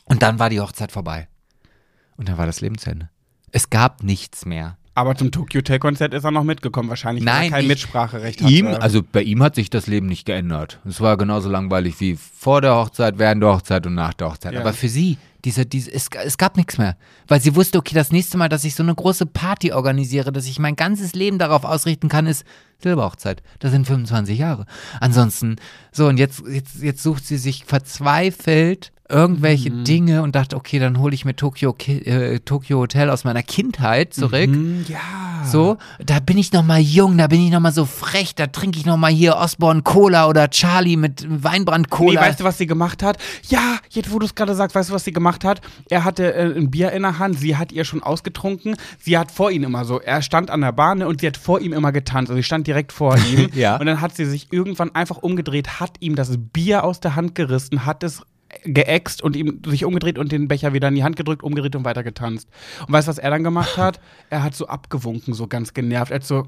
Und 0.05 0.24
dann 0.24 0.39
war 0.39 0.49
die 0.49 0.62
Hochzeit 0.62 0.91
vorbei. 0.91 1.28
Und 2.16 2.30
dann 2.30 2.38
war 2.38 2.45
das 2.45 2.62
Leben 2.62 2.78
zu 2.78 2.89
Ende. 2.89 3.10
Es 3.51 3.70
gab 3.70 4.03
nichts 4.03 4.45
mehr. 4.45 4.78
Aber 4.98 5.14
zum 5.16 5.30
Tokyo 5.30 5.60
Hotel 5.60 5.78
Konzert 5.78 6.16
ist 6.16 6.24
er 6.24 6.32
noch 6.32 6.43
mitgekommen, 6.43 6.89
wahrscheinlich, 6.89 7.24
weil 7.24 7.32
Nein, 7.32 7.43
er 7.43 7.50
kein 7.52 7.62
ich- 7.62 7.68
Mitspracherecht 7.68 8.41
hatte. 8.41 8.52
Ihm, 8.52 8.66
also 8.66 9.04
bei 9.04 9.22
ihm 9.22 9.43
hat 9.43 9.54
sich 9.54 9.70
das 9.70 9.86
Leben 9.86 10.08
nicht 10.08 10.26
geändert. 10.26 10.80
Es 10.86 11.02
war 11.02 11.18
genauso 11.18 11.50
langweilig 11.50 12.00
wie 12.00 12.16
vor 12.18 12.62
der 12.62 12.76
Hochzeit, 12.76 13.20
während 13.20 13.43
der 13.43 13.52
Hochzeit 13.54 13.86
und 13.86 13.93
nach 13.93 14.16
der 14.16 14.30
Hochzeit. 14.32 14.54
Ja. 14.54 14.62
Aber 14.62 14.74
für 14.74 14.89
sie, 14.89 15.20
diese, 15.45 15.68
diese, 15.68 15.91
es, 15.93 16.08
es 16.26 16.39
gab 16.39 16.58
nichts 16.58 16.80
mehr. 16.80 16.98
Weil 17.28 17.39
sie 17.39 17.56
wusste, 17.56 17.78
okay, 17.78 17.93
das 17.93 18.12
nächste 18.12 18.39
Mal, 18.39 18.50
dass 18.50 18.64
ich 18.64 18.74
so 18.74 18.82
eine 18.82 18.95
große 18.95 19.28
Party 19.28 19.72
organisiere, 19.72 20.32
dass 20.32 20.48
ich 20.48 20.58
mein 20.58 20.76
ganzes 20.76 21.14
Leben 21.14 21.38
darauf 21.38 21.64
ausrichten 21.64 22.10
kann, 22.10 22.26
ist 22.26 22.43
Silberhochzeit. 22.82 23.43
Das 23.60 23.70
sind 23.70 23.86
25 23.86 24.39
Jahre. 24.39 24.66
Ansonsten, 25.00 25.58
so, 25.91 26.08
und 26.08 26.18
jetzt, 26.18 26.41
jetzt, 26.52 26.82
jetzt 26.82 27.04
sucht 27.04 27.24
sie 27.24 27.38
sich 27.38 27.66
verzweifelt 27.66 28.91
irgendwelche 29.10 29.72
Mhm. 29.72 29.84
Dinge 29.84 30.22
und 30.22 30.36
dachte, 30.36 30.55
okay, 30.55 30.80
dann 30.80 30.99
hole 30.99 31.14
ich 31.14 31.24
mir 31.26 31.36
Tokyo, 31.36 31.76
äh, 31.88 32.39
Tokyo 32.39 32.80
Hotel 32.80 33.10
aus 33.10 33.24
meiner 33.24 33.43
Kindheit 33.43 34.14
zurück. 34.14 34.49
Hm, 34.49 34.86
ja. 34.88 35.45
So, 35.45 35.78
da 36.03 36.20
bin 36.20 36.38
ich 36.38 36.51
noch 36.51 36.64
mal 36.64 36.80
jung, 36.80 37.18
da 37.18 37.28
bin 37.28 37.41
ich 37.45 37.51
noch 37.51 37.60
mal 37.60 37.72
so 37.72 37.86
frech, 37.86 38.36
da 38.36 38.47
trinke 38.47 38.78
ich 38.80 38.86
noch 38.86 38.97
mal 38.97 39.12
hier 39.12 39.38
Osborne 39.38 39.82
Cola 39.84 40.28
oder 40.28 40.49
Charlie 40.49 40.97
mit 40.97 41.26
Weinbrand 41.30 41.89
Cola. 41.89 42.20
Nee, 42.20 42.28
weißt 42.28 42.39
du, 42.39 42.43
was 42.43 42.58
sie 42.58 42.68
gemacht 42.68 43.01
hat? 43.03 43.18
Ja, 43.47 43.78
jetzt 43.91 44.12
wo 44.12 44.20
du 44.20 44.26
es 44.26 44.36
gerade 44.36 44.55
sagst, 44.55 44.76
weißt 44.76 44.89
du, 44.89 44.93
was 44.93 45.05
sie 45.05 45.14
gemacht 45.14 45.45
hat? 45.45 45.62
Er 45.89 46.03
hatte 46.03 46.34
äh, 46.34 46.58
ein 46.58 46.70
Bier 46.72 46.91
in 46.91 47.03
der 47.03 47.20
Hand, 47.20 47.39
sie 47.39 47.55
hat 47.55 47.72
ihr 47.72 47.86
schon 47.86 48.03
ausgetrunken. 48.03 48.76
Sie 48.99 49.18
hat 49.18 49.32
vor 49.32 49.51
ihm 49.51 49.64
immer 49.64 49.86
so, 49.86 50.01
er 50.01 50.22
stand 50.22 50.49
an 50.49 50.62
der 50.62 50.72
Bahn 50.74 51.01
und 51.03 51.22
sie 51.22 51.28
hat 51.28 51.38
vor 51.38 51.62
ihm 51.62 51.72
immer 51.72 51.91
getanzt. 51.91 52.30
Also 52.30 52.38
sie 52.39 52.43
stand 52.43 52.68
direkt 52.68 52.91
vor 52.91 53.16
ihm. 53.32 53.49
Ja. 53.53 53.78
Und 53.78 53.86
dann 53.86 54.01
hat 54.01 54.16
sie 54.16 54.26
sich 54.26 54.47
irgendwann 54.51 54.93
einfach 54.95 55.18
umgedreht, 55.18 55.80
hat 55.80 55.91
ihm 56.01 56.16
das 56.16 56.32
Bier 56.38 56.84
aus 56.84 56.99
der 56.99 57.16
Hand 57.16 57.36
gerissen, 57.36 57.86
hat 57.86 58.03
es 58.03 58.22
geäxt 58.64 59.22
und 59.22 59.36
ihm 59.36 59.62
sich 59.66 59.86
umgedreht 59.86 60.18
und 60.18 60.32
den 60.32 60.48
Becher 60.48 60.74
wieder 60.74 60.88
in 60.88 60.95
die 60.95 61.04
Hand 61.04 61.16
gedrückt, 61.16 61.43
umgedreht 61.43 61.76
und 61.76 61.86
weiter 61.86 62.04
getanzt. 62.04 62.48
Und 62.88 62.93
weißt 62.93 63.08
du, 63.08 63.10
was 63.10 63.18
er 63.18 63.32
dann 63.32 63.43
gemacht 63.43 63.78
hat? 63.78 64.00
Er 64.30 64.43
hat 64.43 64.56
so 64.56 64.68
abgewunken, 64.68 65.34
so 65.34 65.48
ganz 65.48 65.74
genervt. 65.74 66.12
Er 66.12 66.16
hat 66.16 66.26
so, 66.26 66.48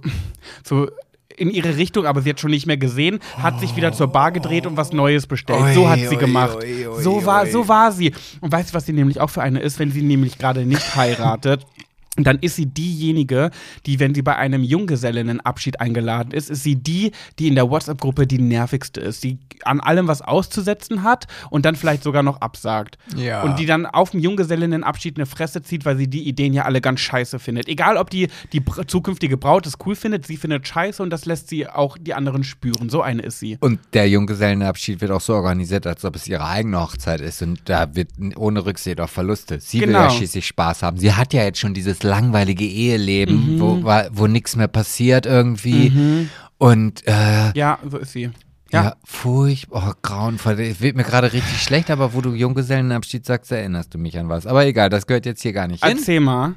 so 0.65 0.89
in 1.37 1.49
ihre 1.49 1.77
Richtung, 1.77 2.05
aber 2.05 2.21
sie 2.21 2.29
hat 2.29 2.39
schon 2.39 2.51
nicht 2.51 2.65
mehr 2.65 2.77
gesehen, 2.77 3.19
hat 3.37 3.59
sich 3.59 3.75
wieder 3.75 3.93
zur 3.93 4.07
Bar 4.07 4.31
gedreht 4.31 4.65
und 4.65 4.75
was 4.75 4.91
Neues 4.91 5.27
bestellt. 5.27 5.73
so 5.73 5.89
hat 5.89 5.99
sie 5.99 6.17
gemacht. 6.17 6.57
so 6.99 7.25
war, 7.25 7.45
so 7.45 7.67
war 7.67 7.91
sie. 7.91 8.13
Und 8.41 8.51
weißt 8.51 8.71
du, 8.71 8.73
was 8.73 8.85
sie 8.85 8.93
nämlich 8.93 9.21
auch 9.21 9.29
für 9.29 9.41
eine 9.41 9.59
ist, 9.59 9.79
wenn 9.79 9.91
sie 9.91 10.01
nämlich 10.01 10.37
gerade 10.37 10.65
nicht 10.65 10.95
heiratet? 10.95 11.65
dann 12.15 12.39
ist 12.39 12.55
sie 12.55 12.65
diejenige, 12.65 13.49
die, 13.85 13.99
wenn 13.99 14.13
sie 14.13 14.21
bei 14.21 14.35
einem 14.35 14.63
Junggesellinnenabschied 14.63 15.79
eingeladen 15.79 16.31
ist, 16.31 16.49
ist 16.49 16.63
sie 16.63 16.75
die, 16.75 17.11
die 17.37 17.47
in 17.47 17.55
der 17.55 17.69
WhatsApp-Gruppe 17.69 18.27
die 18.27 18.39
nervigste 18.39 18.99
ist, 18.99 19.23
die 19.23 19.37
an 19.63 19.79
allem 19.79 20.07
was 20.07 20.21
auszusetzen 20.21 21.03
hat 21.03 21.27
und 21.49 21.65
dann 21.65 21.75
vielleicht 21.75 22.03
sogar 22.03 22.23
noch 22.23 22.41
absagt. 22.41 22.97
Ja. 23.15 23.43
Und 23.43 23.59
die 23.59 23.65
dann 23.65 23.85
auf 23.85 24.09
dem 24.11 24.19
Junggesellinnenabschied 24.19 25.17
eine 25.17 25.25
Fresse 25.25 25.61
zieht, 25.61 25.85
weil 25.85 25.97
sie 25.97 26.07
die 26.07 26.27
Ideen 26.27 26.53
ja 26.53 26.63
alle 26.65 26.81
ganz 26.81 26.99
scheiße 26.99 27.39
findet. 27.39 27.67
Egal, 27.67 27.95
ob 27.97 28.09
die, 28.09 28.27
die 28.53 28.63
zukünftige 28.87 29.37
Braut 29.37 29.65
es 29.67 29.75
cool 29.85 29.95
findet, 29.95 30.25
sie 30.25 30.37
findet 30.37 30.67
scheiße 30.67 31.01
und 31.03 31.09
das 31.11 31.25
lässt 31.25 31.49
sie 31.49 31.67
auch 31.67 31.97
die 31.97 32.13
anderen 32.13 32.43
spüren. 32.43 32.89
So 32.89 33.01
eine 33.01 33.21
ist 33.21 33.39
sie. 33.39 33.57
Und 33.61 33.79
der 33.93 34.09
Junggesellenabschied 34.09 35.01
wird 35.01 35.11
auch 35.11 35.21
so 35.21 35.33
organisiert, 35.35 35.85
als 35.87 36.03
ob 36.05 36.15
es 36.15 36.27
ihre 36.27 36.45
eigene 36.45 36.79
Hochzeit 36.81 37.21
ist. 37.21 37.41
Und 37.41 37.61
da 37.65 37.95
wird 37.95 38.09
ohne 38.35 38.65
Rücksicht 38.65 38.99
auf 38.99 39.11
Verluste. 39.11 39.59
Sie 39.61 39.79
will 39.79 39.87
Genau. 39.87 40.03
ja 40.03 40.09
schließlich 40.09 40.45
Spaß 40.47 40.83
haben. 40.83 40.97
Sie 40.97 41.13
hat 41.13 41.33
ja 41.33 41.43
jetzt 41.43 41.59
schon 41.59 41.73
dieses 41.73 41.98
langweilige 42.03 42.65
Eheleben, 42.65 43.59
wo, 43.59 43.83
wa- 43.83 44.07
wo 44.11 44.27
nichts 44.27 44.55
mehr 44.55 44.67
passiert 44.67 45.25
irgendwie. 45.25 46.27
Und 46.57 47.07
äh, 47.07 47.51
Ja, 47.57 47.79
so 47.89 47.97
ist 47.97 48.11
sie. 48.13 48.23
ja, 48.71 48.83
Ja. 48.83 48.95
furchtbar, 49.05 49.89
oh, 49.89 49.93
grauenvoll. 50.01 50.59
Es 50.59 50.81
wird 50.81 50.95
mir 50.95 51.03
gerade 51.03 51.31
richtig 51.33 51.61
schlecht, 51.61 51.89
aber 51.89 52.13
wo 52.13 52.21
du 52.21 52.33
Junggesellenabschied 52.33 53.25
sagst, 53.25 53.51
erinnerst 53.51 53.93
du 53.93 53.97
mich 53.97 54.17
an 54.17 54.29
was. 54.29 54.45
Aber 54.47 54.65
egal, 54.65 54.89
das 54.89 55.07
gehört 55.07 55.25
jetzt 55.25 55.41
hier 55.41 55.53
gar 55.53 55.67
nicht 55.67 55.83
hin. 55.85 55.97
Erzähl 55.97 56.19
mal. 56.19 56.55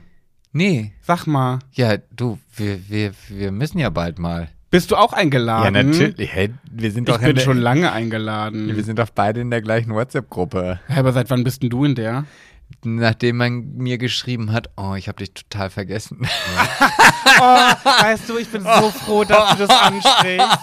Nee, 0.55 0.93
Sag 1.01 1.27
mal. 1.27 1.61
ja, 1.73 1.97
du, 2.15 2.39
wir, 2.57 2.79
wir, 2.89 3.13
wir 3.29 3.53
müssen 3.53 3.79
ja 3.79 3.89
bald 3.89 4.19
mal. 4.19 4.49
Bist 4.71 4.91
du 4.91 4.97
auch 4.97 5.13
eingeladen? 5.13 5.93
Hey, 6.19 6.51
wir 6.71 6.91
sind 6.93 7.09
Ich 7.09 7.19
bin 7.19 7.39
schon 7.39 7.59
lange 7.59 7.93
eingeladen. 7.93 8.75
Wir 8.75 8.83
sind 8.85 8.99
doch 8.99 9.11
beide 9.15 9.41
in 9.41 9.51
der 9.51 9.61
gleichen 9.63 9.93
WhatsApp-Gruppe. 9.95 10.81
Aber 10.89 11.13
seit 11.13 11.29
wann 11.31 11.45
bist 11.45 11.63
denn 11.63 11.69
du 11.71 11.85
in 11.85 11.95
der? 11.95 12.25
Nachdem 12.85 13.37
man 13.37 13.75
mir 13.75 13.99
geschrieben 13.99 14.53
hat, 14.53 14.71
oh, 14.77 14.95
ich 14.95 15.09
habe 15.09 15.19
dich 15.19 15.33
total 15.35 15.71
vergessen. 15.71 16.27
Oh, 17.41 17.45
weißt 17.45 18.29
du, 18.29 18.37
ich 18.37 18.49
bin 18.49 18.63
so 18.63 18.91
froh, 18.91 19.25
dass 19.25 19.57
du 19.57 19.67
das 19.67 19.71
ansprichst. 19.71 20.59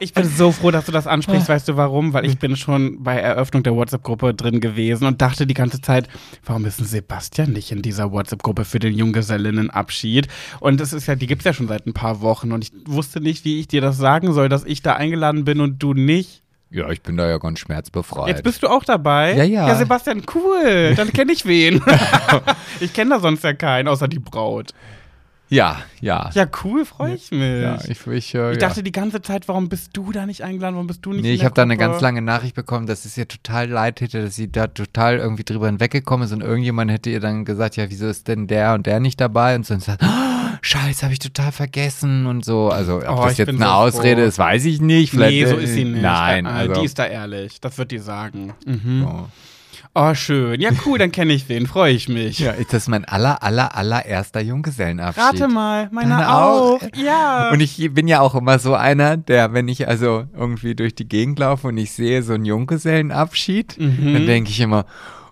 Ich 0.00 0.12
bin 0.14 0.24
so 0.24 0.50
froh, 0.50 0.70
dass 0.70 0.86
du 0.86 0.92
das 0.92 1.06
ansprichst. 1.06 1.48
Weißt 1.48 1.68
du 1.68 1.76
warum? 1.76 2.12
Weil 2.12 2.24
ich 2.24 2.38
bin 2.38 2.56
schon 2.56 3.02
bei 3.02 3.16
Eröffnung 3.16 3.62
der 3.62 3.74
WhatsApp-Gruppe 3.74 4.34
drin 4.34 4.60
gewesen 4.60 5.06
und 5.06 5.20
dachte 5.20 5.46
die 5.46 5.54
ganze 5.54 5.80
Zeit, 5.80 6.08
warum 6.44 6.64
ist 6.64 6.80
denn 6.80 6.86
Sebastian 6.86 7.52
nicht 7.52 7.70
in 7.70 7.82
dieser 7.82 8.10
WhatsApp-Gruppe 8.12 8.64
für 8.64 8.78
den 8.78 8.94
Junggesellinnenabschied? 8.94 10.26
Und 10.58 10.80
das 10.80 10.92
ist 10.92 11.06
ja, 11.06 11.14
die 11.14 11.26
gibt's 11.26 11.44
ja 11.44 11.52
schon 11.52 11.68
seit 11.68 11.86
ein 11.86 11.92
paar 11.92 12.20
Wochen 12.20 12.52
und 12.52 12.64
ich 12.64 12.72
wusste 12.86 13.20
nicht, 13.20 13.44
wie 13.44 13.60
ich 13.60 13.68
dir 13.68 13.80
das 13.80 13.98
sagen 13.98 14.32
soll, 14.32 14.48
dass 14.48 14.64
ich 14.64 14.82
da 14.82 14.94
eingeladen 14.94 15.44
bin 15.44 15.60
und 15.60 15.82
du 15.82 15.94
nicht. 15.94 16.41
Ja, 16.72 16.90
ich 16.90 17.02
bin 17.02 17.16
da 17.16 17.28
ja 17.28 17.38
ganz 17.38 17.58
schmerzbefreit. 17.60 18.28
Jetzt 18.28 18.42
bist 18.42 18.62
du 18.62 18.68
auch 18.68 18.84
dabei? 18.84 19.34
Ja, 19.34 19.44
ja. 19.44 19.68
Ja, 19.68 19.74
Sebastian, 19.76 20.22
cool. 20.34 20.94
Dann 20.96 21.12
kenne 21.12 21.32
ich 21.32 21.44
wen. 21.46 21.82
ich 22.80 22.92
kenne 22.92 23.10
da 23.10 23.20
sonst 23.20 23.44
ja 23.44 23.52
keinen, 23.52 23.88
außer 23.88 24.08
die 24.08 24.18
Braut. 24.18 24.70
ja, 25.48 25.80
ja. 26.00 26.30
Ja, 26.32 26.46
cool, 26.64 26.86
freue 26.86 27.14
ich 27.14 27.30
mich. 27.30 27.62
Ja, 27.62 27.76
ich, 27.86 28.06
ich, 28.06 28.08
äh, 28.08 28.16
Ich 28.18 28.34
ja. 28.34 28.68
dachte 28.68 28.82
die 28.82 28.90
ganze 28.92 29.20
Zeit, 29.20 29.48
warum 29.48 29.68
bist 29.68 29.90
du 29.94 30.10
da 30.12 30.24
nicht 30.24 30.42
eingeladen? 30.42 30.74
Warum 30.76 30.86
bist 30.86 31.04
du 31.04 31.12
nicht 31.12 31.22
Nee, 31.22 31.34
ich 31.34 31.44
habe 31.44 31.54
da 31.54 31.62
eine 31.62 31.76
ganz 31.76 32.00
lange 32.00 32.22
Nachricht 32.22 32.54
bekommen, 32.54 32.86
dass 32.86 33.04
es 33.04 33.18
ihr 33.18 33.28
total 33.28 33.68
leid 33.68 34.00
hätte, 34.00 34.22
dass 34.22 34.34
sie 34.34 34.50
da 34.50 34.66
total 34.68 35.18
irgendwie 35.18 35.44
drüber 35.44 35.66
hinweggekommen 35.66 36.24
ist 36.26 36.32
und 36.32 36.40
irgendjemand 36.40 36.90
hätte 36.90 37.10
ihr 37.10 37.20
dann 37.20 37.44
gesagt, 37.44 37.76
ja, 37.76 37.90
wieso 37.90 38.06
ist 38.06 38.28
denn 38.28 38.46
der 38.46 38.72
und 38.72 38.86
der 38.86 38.98
nicht 38.98 39.20
dabei? 39.20 39.54
Und 39.54 39.66
so 39.66 39.74
und 39.74 39.82
sagt, 39.82 40.02
oh, 40.02 40.31
Scheiße, 40.62 41.02
habe 41.02 41.12
ich 41.12 41.18
total 41.18 41.52
vergessen 41.52 42.26
und 42.26 42.44
so. 42.44 42.68
Also, 42.70 42.98
ob 42.98 43.18
Oh, 43.18 43.24
das 43.24 43.36
jetzt 43.38 43.48
eine 43.48 43.58
so 43.58 43.64
Ausrede 43.64 44.22
froh. 44.22 44.28
ist, 44.28 44.38
weiß 44.38 44.64
ich 44.64 44.80
nicht. 44.80 45.10
Vielleicht, 45.10 45.32
Nee, 45.34 45.46
so 45.46 45.58
äh, 45.58 45.64
ist 45.64 45.74
sie 45.74 45.84
nicht. 45.84 46.02
Nein, 46.02 46.46
Äh, 46.46 46.48
also. 46.48 46.74
die 46.80 46.86
ist 46.86 46.98
da 46.98 47.06
ehrlich. 47.06 47.60
Das 47.60 47.76
wird 47.78 47.90
die 47.90 47.98
sagen. 47.98 48.54
Mhm. 48.64 49.02
so. 49.02 49.28
Oh, 49.94 50.14
schön. 50.14 50.58
Ja, 50.58 50.70
cool, 50.86 50.98
dann 50.98 51.12
kenne 51.12 51.34
ich 51.34 51.50
wen. 51.50 51.66
Freue 51.66 51.92
ich 51.92 52.08
mich. 52.08 52.38
Ja, 52.38 52.52
das 52.52 52.72
ist 52.84 52.88
mein 52.88 53.04
aller, 53.04 53.42
aller, 53.42 53.76
allererster 53.76 54.40
Junggesellenabschied. 54.40 55.22
Rate 55.22 55.48
mal, 55.48 55.90
meine 55.92 56.10
Deine 56.14 56.34
auch. 56.34 56.80
auch? 56.82 56.88
Ja. 56.96 57.50
Und 57.50 57.60
ich 57.60 57.92
bin 57.92 58.08
ja 58.08 58.20
auch 58.20 58.34
immer 58.34 58.58
so 58.58 58.74
einer, 58.74 59.18
der, 59.18 59.52
wenn 59.52 59.68
ich 59.68 59.86
also 59.88 60.24
irgendwie 60.34 60.74
durch 60.74 60.94
die 60.94 61.06
Gegend 61.06 61.38
laufe 61.40 61.68
und 61.68 61.76
ich 61.76 61.92
sehe 61.92 62.22
so 62.22 62.32
einen 62.32 62.46
Junggesellenabschied, 62.46 63.76
Mhm. 63.78 64.14
dann 64.14 64.26
denke 64.26 64.48
ich 64.50 64.60
immer, 64.60 64.86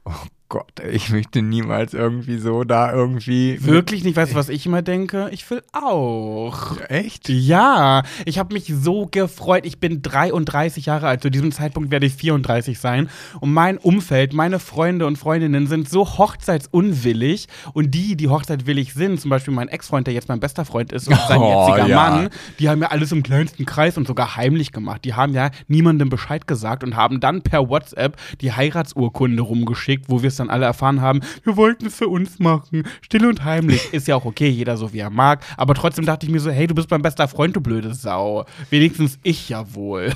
oh 0.04 0.10
Gott, 0.50 0.80
ey, 0.80 0.90
ich 0.90 1.10
möchte 1.10 1.42
niemals 1.42 1.94
irgendwie 1.94 2.36
so 2.38 2.64
da 2.64 2.92
irgendwie. 2.92 3.64
Wirklich 3.64 4.02
nicht, 4.02 4.16
weißt 4.16 4.32
du, 4.32 4.36
was 4.36 4.48
ich 4.48 4.66
immer 4.66 4.82
denke? 4.82 5.28
Ich 5.30 5.48
will 5.48 5.62
auch. 5.70 6.76
Echt? 6.88 7.28
Ja, 7.28 8.02
ich 8.24 8.40
habe 8.40 8.54
mich 8.54 8.64
so 8.66 9.06
gefreut. 9.08 9.64
Ich 9.64 9.78
bin 9.78 10.02
33 10.02 10.86
Jahre 10.86 11.06
alt. 11.06 11.22
Zu 11.22 11.30
diesem 11.30 11.52
Zeitpunkt 11.52 11.92
werde 11.92 12.06
ich 12.06 12.14
34 12.14 12.80
sein. 12.80 13.08
Und 13.38 13.52
mein 13.52 13.78
Umfeld, 13.78 14.32
meine 14.32 14.58
Freunde 14.58 15.06
und 15.06 15.18
Freundinnen 15.18 15.68
sind 15.68 15.88
so 15.88 16.18
hochzeitsunwillig. 16.18 17.46
Und 17.72 17.92
die, 17.92 18.16
die 18.16 18.26
hochzeitwillig 18.26 18.92
sind, 18.92 19.20
zum 19.20 19.30
Beispiel 19.30 19.54
mein 19.54 19.68
Ex-Freund, 19.68 20.08
der 20.08 20.14
jetzt 20.14 20.28
mein 20.28 20.40
bester 20.40 20.64
Freund 20.64 20.92
ist 20.92 21.06
und 21.06 21.16
sein 21.28 21.38
Oh, 21.40 21.68
jetziger 21.68 21.86
ja. 21.88 21.96
Mann, 21.96 22.28
die 22.58 22.68
haben 22.68 22.82
ja 22.82 22.88
alles 22.88 23.12
im 23.12 23.22
kleinsten 23.22 23.66
Kreis 23.66 23.96
und 23.96 24.08
sogar 24.08 24.34
heimlich 24.34 24.72
gemacht. 24.72 25.04
Die 25.04 25.14
haben 25.14 25.32
ja 25.32 25.52
niemandem 25.68 26.08
Bescheid 26.08 26.48
gesagt 26.48 26.82
und 26.82 26.96
haben 26.96 27.20
dann 27.20 27.42
per 27.42 27.68
WhatsApp 27.68 28.16
die 28.40 28.52
Heiratsurkunde 28.52 29.44
rumgeschickt, 29.44 30.06
wo 30.08 30.22
wir 30.22 30.28
es 30.28 30.39
dann 30.40 30.50
alle 30.50 30.66
erfahren 30.66 31.00
haben, 31.00 31.20
wir 31.44 31.56
wollten 31.56 31.86
es 31.86 31.96
für 31.96 32.08
uns 32.08 32.38
machen. 32.38 32.84
Still 33.02 33.26
und 33.26 33.44
heimlich. 33.44 33.92
Ist 33.92 34.08
ja 34.08 34.16
auch 34.16 34.24
okay, 34.24 34.48
jeder 34.48 34.76
so 34.76 34.92
wie 34.92 34.98
er 34.98 35.10
mag. 35.10 35.44
Aber 35.56 35.74
trotzdem 35.74 36.04
dachte 36.04 36.26
ich 36.26 36.32
mir 36.32 36.40
so, 36.40 36.50
hey, 36.50 36.66
du 36.66 36.74
bist 36.74 36.90
mein 36.90 37.02
bester 37.02 37.28
Freund, 37.28 37.54
du 37.56 37.60
blöde 37.60 37.94
Sau. 37.94 38.44
Wenigstens 38.70 39.18
ich 39.22 39.48
ja 39.48 39.74
wohl. 39.74 40.12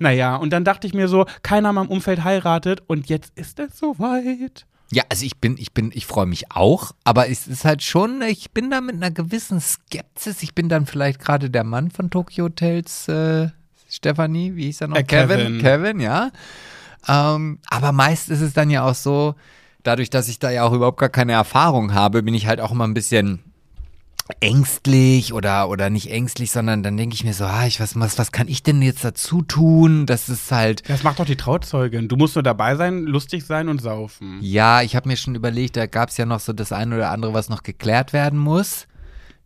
Naja, 0.00 0.36
und 0.36 0.52
dann 0.52 0.64
dachte 0.64 0.86
ich 0.86 0.92
mir 0.92 1.08
so, 1.08 1.24
keiner 1.42 1.70
in 1.70 1.76
meinem 1.76 1.88
Umfeld 1.88 2.24
heiratet 2.24 2.82
und 2.86 3.08
jetzt 3.08 3.32
ist 3.36 3.58
es 3.58 3.78
soweit. 3.78 4.66
Ja, 4.90 5.04
also 5.08 5.24
ich 5.24 5.38
bin, 5.38 5.56
ich 5.56 5.72
bin, 5.72 5.90
ich 5.94 6.04
freue 6.04 6.26
mich 6.26 6.52
auch, 6.52 6.92
aber 7.04 7.30
es 7.30 7.46
ist 7.46 7.64
halt 7.64 7.82
schon, 7.82 8.20
ich 8.20 8.50
bin 8.50 8.70
da 8.70 8.82
mit 8.82 8.96
einer 8.96 9.10
gewissen 9.10 9.58
Skepsis. 9.58 10.42
Ich 10.42 10.54
bin 10.54 10.68
dann 10.68 10.84
vielleicht 10.84 11.18
gerade 11.18 11.48
der 11.48 11.64
Mann 11.64 11.90
von 11.90 12.10
Tokyo 12.10 12.44
Hotels, 12.44 13.08
äh, 13.08 13.48
Stefanie, 13.88 14.54
wie 14.54 14.64
hieß 14.66 14.82
er 14.82 14.88
noch? 14.88 14.96
Äh, 14.96 15.04
Kevin. 15.04 15.58
Kevin, 15.60 16.00
ja. 16.00 16.30
Ähm, 17.08 17.58
aber 17.68 17.92
meist 17.92 18.28
ist 18.28 18.40
es 18.40 18.52
dann 18.52 18.70
ja 18.70 18.84
auch 18.84 18.94
so, 18.94 19.34
dadurch, 19.82 20.10
dass 20.10 20.28
ich 20.28 20.38
da 20.38 20.50
ja 20.50 20.64
auch 20.64 20.72
überhaupt 20.72 21.00
gar 21.00 21.08
keine 21.08 21.32
Erfahrung 21.32 21.94
habe, 21.94 22.22
bin 22.22 22.34
ich 22.34 22.46
halt 22.46 22.60
auch 22.60 22.72
immer 22.72 22.86
ein 22.86 22.94
bisschen 22.94 23.40
ängstlich 24.40 25.32
oder 25.32 25.68
oder 25.68 25.90
nicht 25.90 26.10
ängstlich, 26.10 26.50
sondern 26.52 26.82
dann 26.82 26.96
denke 26.96 27.14
ich 27.14 27.24
mir 27.24 27.34
so, 27.34 27.44
ah, 27.44 27.66
ich 27.66 27.80
was, 27.80 27.98
was 27.98 28.18
was 28.18 28.32
kann 28.32 28.48
ich 28.48 28.62
denn 28.62 28.80
jetzt 28.82 29.04
dazu 29.04 29.42
tun? 29.42 30.06
Das 30.06 30.28
ist 30.28 30.52
halt 30.52 30.88
Das 30.88 31.02
macht 31.02 31.18
doch 31.18 31.24
die 31.24 31.36
Trauzeugin. 31.36 32.08
Du 32.08 32.16
musst 32.16 32.36
nur 32.36 32.42
dabei 32.42 32.76
sein, 32.76 33.02
lustig 33.02 33.44
sein 33.44 33.68
und 33.68 33.80
saufen. 33.80 34.38
Ja, 34.40 34.82
ich 34.82 34.96
habe 34.96 35.08
mir 35.08 35.16
schon 35.16 35.34
überlegt, 35.34 35.76
da 35.76 35.86
gab 35.86 36.10
es 36.10 36.16
ja 36.16 36.26
noch 36.26 36.40
so 36.40 36.52
das 36.52 36.72
eine 36.72 36.96
oder 36.96 37.10
andere, 37.10 37.34
was 37.34 37.48
noch 37.48 37.62
geklärt 37.62 38.12
werden 38.12 38.38
muss. 38.38 38.86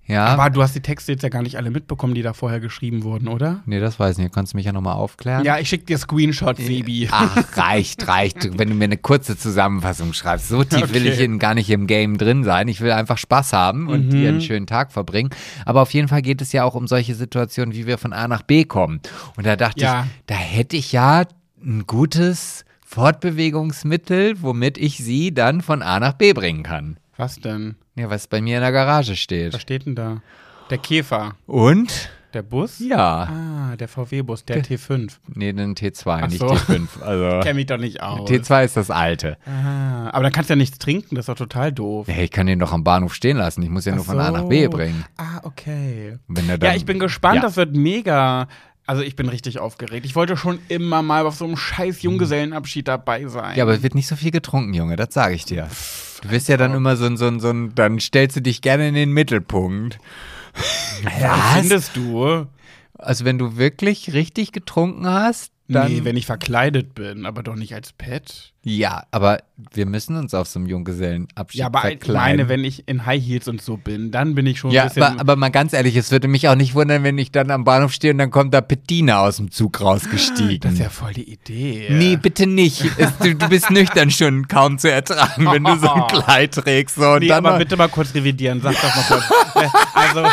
Ja. 0.06 0.26
Aber 0.26 0.50
du 0.50 0.62
hast 0.62 0.74
die 0.74 0.80
Texte 0.80 1.12
jetzt 1.12 1.22
ja 1.22 1.28
gar 1.28 1.42
nicht 1.42 1.56
alle 1.56 1.70
mitbekommen, 1.70 2.14
die 2.14 2.22
da 2.22 2.32
vorher 2.32 2.60
geschrieben 2.60 3.02
wurden, 3.02 3.26
oder? 3.28 3.62
nee, 3.66 3.80
das 3.80 3.98
weiß 3.98 4.16
ich 4.18 4.22
nicht. 4.24 4.34
Kannst 4.34 4.52
du 4.52 4.56
mich 4.56 4.66
ja 4.66 4.72
nochmal 4.72 4.94
aufklären? 4.94 5.44
Ja, 5.44 5.58
ich 5.58 5.68
schick 5.68 5.84
dir 5.86 5.98
Screenshots, 5.98 6.64
Sebi. 6.64 7.08
Ach, 7.10 7.56
reicht, 7.56 8.06
reicht. 8.06 8.56
Wenn 8.58 8.68
du 8.68 8.74
mir 8.76 8.84
eine 8.84 8.96
kurze 8.98 9.36
Zusammenfassung 9.36 10.12
schreibst. 10.12 10.48
So 10.48 10.62
tief 10.62 10.92
will 10.94 11.02
Okay. 11.02 11.08
ich 11.12 11.20
in, 11.20 11.38
gar 11.40 11.54
nicht 11.54 11.68
im 11.70 11.86
Game 11.88 12.18
drin 12.18 12.44
sein. 12.44 12.68
Ich 12.68 12.80
will 12.80 12.92
einfach 12.92 13.18
Spaß 13.18 13.52
haben 13.52 13.88
und 13.88 14.10
dir 14.10 14.28
einen 14.28 14.40
schönen 14.40 14.66
Tag 14.66 14.92
verbringen. 14.92 15.30
Aber 15.64 15.82
auf 15.82 15.92
jeden 15.92 16.08
Fall 16.08 16.22
geht 16.22 16.40
es 16.40 16.52
ja 16.52 16.62
auch 16.64 16.74
um 16.76 16.86
solche 16.86 17.14
Situationen, 17.16 17.74
wie 17.74 17.86
wir 17.86 17.98
von 17.98 18.12
A 18.12 18.28
nach 18.28 18.42
B 18.42 18.64
kommen. 18.64 19.00
Und 19.36 19.44
da 19.46 19.56
dachte 19.56 19.80
Ja. 19.80 20.04
ich, 20.04 20.22
da 20.26 20.34
hätte 20.36 20.76
ich 20.76 20.92
ja 20.92 21.24
ein 21.64 21.84
gutes 21.86 22.64
Fortbewegungsmittel, 22.84 24.40
womit 24.42 24.78
ich 24.78 24.98
sie 24.98 25.34
dann 25.34 25.60
von 25.60 25.82
A 25.82 25.98
nach 26.00 26.12
B 26.14 26.32
bringen 26.32 26.62
kann. 26.62 26.96
Was 27.16 27.40
denn? 27.40 27.74
Ja, 27.96 28.10
was 28.10 28.26
bei 28.26 28.40
mir 28.40 28.56
in 28.56 28.62
der 28.62 28.72
Garage 28.72 29.16
steht. 29.16 29.54
Was 29.54 29.62
steht 29.62 29.86
denn 29.86 29.94
da? 29.94 30.20
Der 30.70 30.78
Käfer. 30.78 31.34
Und? 31.46 32.10
Der 32.34 32.42
Bus? 32.42 32.80
Ja. 32.80 33.22
Ah, 33.72 33.76
der 33.76 33.88
VW-Bus, 33.88 34.44
der 34.44 34.62
T5. 34.62 35.12
Nee, 35.34 35.54
den 35.54 35.74
T2, 35.74 36.20
Ach 36.22 36.28
nicht 36.28 36.38
so. 36.38 36.48
T5. 36.48 37.00
Also 37.00 37.40
Kenn 37.42 37.56
mich 37.56 37.64
doch 37.66 37.78
nicht 37.78 38.02
aus. 38.02 38.28
T2 38.28 38.64
ist 38.64 38.76
das 38.76 38.90
alte. 38.90 39.38
Ah, 39.46 40.10
aber 40.10 40.24
dann 40.24 40.32
kannst 40.32 40.50
du 40.50 40.52
ja 40.52 40.56
nichts 40.56 40.76
trinken, 40.78 41.14
das 41.14 41.22
ist 41.22 41.28
doch 41.30 41.36
total 41.36 41.72
doof. 41.72 42.06
Hey, 42.08 42.24
ich 42.26 42.30
kann 42.30 42.46
den 42.46 42.58
doch 42.58 42.72
am 42.72 42.84
Bahnhof 42.84 43.14
stehen 43.14 43.38
lassen. 43.38 43.62
Ich 43.62 43.70
muss 43.70 43.86
ja 43.86 43.92
nur 43.94 44.02
Ach 44.02 44.08
von 44.08 44.18
A 44.20 44.30
nach 44.30 44.44
B 44.44 44.68
bringen. 44.68 45.06
Ah, 45.16 45.40
okay. 45.44 46.18
Wenn 46.28 46.46
er 46.50 46.58
dann, 46.58 46.70
Ja, 46.70 46.76
ich 46.76 46.84
bin 46.84 46.98
gespannt, 46.98 47.36
Ja. 47.36 47.42
das 47.42 47.56
wird 47.56 47.74
mega. 47.74 48.48
Also 48.86 49.02
ich 49.02 49.16
bin 49.16 49.28
richtig 49.28 49.58
aufgeregt. 49.58 50.06
Ich 50.06 50.14
wollte 50.14 50.36
schon 50.36 50.60
immer 50.68 51.02
mal 51.02 51.26
auf 51.26 51.34
so 51.34 51.44
einem 51.44 51.56
scheiß 51.56 52.02
Junggesellenabschied 52.02 52.86
dabei 52.86 53.26
sein. 53.26 53.56
Ja, 53.56 53.64
aber 53.64 53.74
es 53.74 53.82
wird 53.82 53.96
nicht 53.96 54.06
so 54.06 54.14
viel 54.14 54.30
getrunken, 54.30 54.74
Junge, 54.74 54.94
das 54.94 55.12
sage 55.12 55.34
ich 55.34 55.44
dir. 55.44 55.68
Du 56.22 56.30
wirst 56.30 56.48
ja 56.48 56.56
dann 56.56 56.72
immer 56.72 56.96
so 56.96 57.06
ein, 57.06 57.16
so 57.16 57.26
ein, 57.26 57.40
so 57.40 57.50
ein, 57.50 57.74
dann 57.74 57.98
stellst 57.98 58.36
du 58.36 58.42
dich 58.42 58.62
gerne 58.62 58.88
in 58.88 58.94
den 58.94 59.10
Mittelpunkt. 59.10 59.98
Was 61.02 61.54
findest 61.54 61.96
du? 61.96 62.46
Also 62.94 63.24
wenn 63.24 63.38
du 63.38 63.56
wirklich 63.56 64.12
richtig 64.12 64.52
getrunken 64.52 65.06
hast, 65.06 65.52
dann. 65.68 65.92
nee, 65.92 66.00
wenn 66.04 66.16
ich 66.16 66.26
verkleidet 66.26 66.94
bin, 66.94 67.26
aber 67.26 67.42
doch 67.42 67.56
nicht 67.56 67.74
als 67.74 67.92
Pet. 67.92 68.52
ja, 68.62 69.04
aber 69.10 69.38
wir 69.72 69.86
müssen 69.86 70.16
uns 70.16 70.34
auf 70.34 70.46
so 70.48 70.58
einem 70.58 70.68
Junggesellenabschied 70.68 71.58
Ja, 71.58 71.66
aber 71.66 71.78
ich 71.78 71.98
verkleiden. 71.98 72.36
meine, 72.38 72.48
wenn 72.48 72.64
ich 72.64 72.86
in 72.88 73.06
High 73.06 73.22
Heels 73.24 73.48
und 73.48 73.60
so 73.62 73.76
bin, 73.76 74.10
dann 74.10 74.34
bin 74.34 74.46
ich 74.46 74.58
schon 74.58 74.70
ja, 74.70 74.82
ein 74.82 74.88
bisschen. 74.88 75.02
aber, 75.02 75.20
aber 75.20 75.36
mal 75.36 75.50
ganz 75.50 75.72
ehrlich, 75.72 75.96
es 75.96 76.10
würde 76.10 76.28
mich 76.28 76.48
auch 76.48 76.54
nicht 76.54 76.74
wundern, 76.74 77.02
wenn 77.04 77.16
ich 77.18 77.32
dann 77.32 77.50
am 77.50 77.64
Bahnhof 77.64 77.92
stehe 77.92 78.12
und 78.12 78.18
dann 78.18 78.30
kommt 78.30 78.52
da 78.54 78.60
Bettina 78.60 79.20
aus 79.20 79.36
dem 79.38 79.50
Zug 79.50 79.80
rausgestiegen. 79.80 80.60
das 80.60 80.74
ist 80.74 80.78
ja 80.80 80.90
voll 80.90 81.12
die 81.14 81.30
Idee. 81.32 81.88
Nee, 81.90 82.16
bitte 82.16 82.46
nicht. 82.46 82.84
Es, 82.98 83.16
du, 83.18 83.34
du 83.34 83.48
bist 83.48 83.70
nüchtern 83.70 84.10
schon 84.10 84.48
kaum 84.48 84.78
zu 84.78 84.90
ertragen, 84.90 85.46
wenn 85.50 85.64
du 85.64 85.76
so 85.78 85.90
ein 85.90 86.06
Kleid 86.08 86.52
trägst. 86.54 86.96
So, 86.96 87.18
Nee, 87.18 87.30
aber 87.32 87.58
bitte 87.58 87.76
mal 87.76 87.88
kurz 87.88 88.14
revidieren. 88.14 88.60
Sag 88.60 88.74
doch 88.80 88.94
mal 88.96 89.04
kurz. 89.08 89.24
Äh, 89.56 89.68
also, 89.94 90.26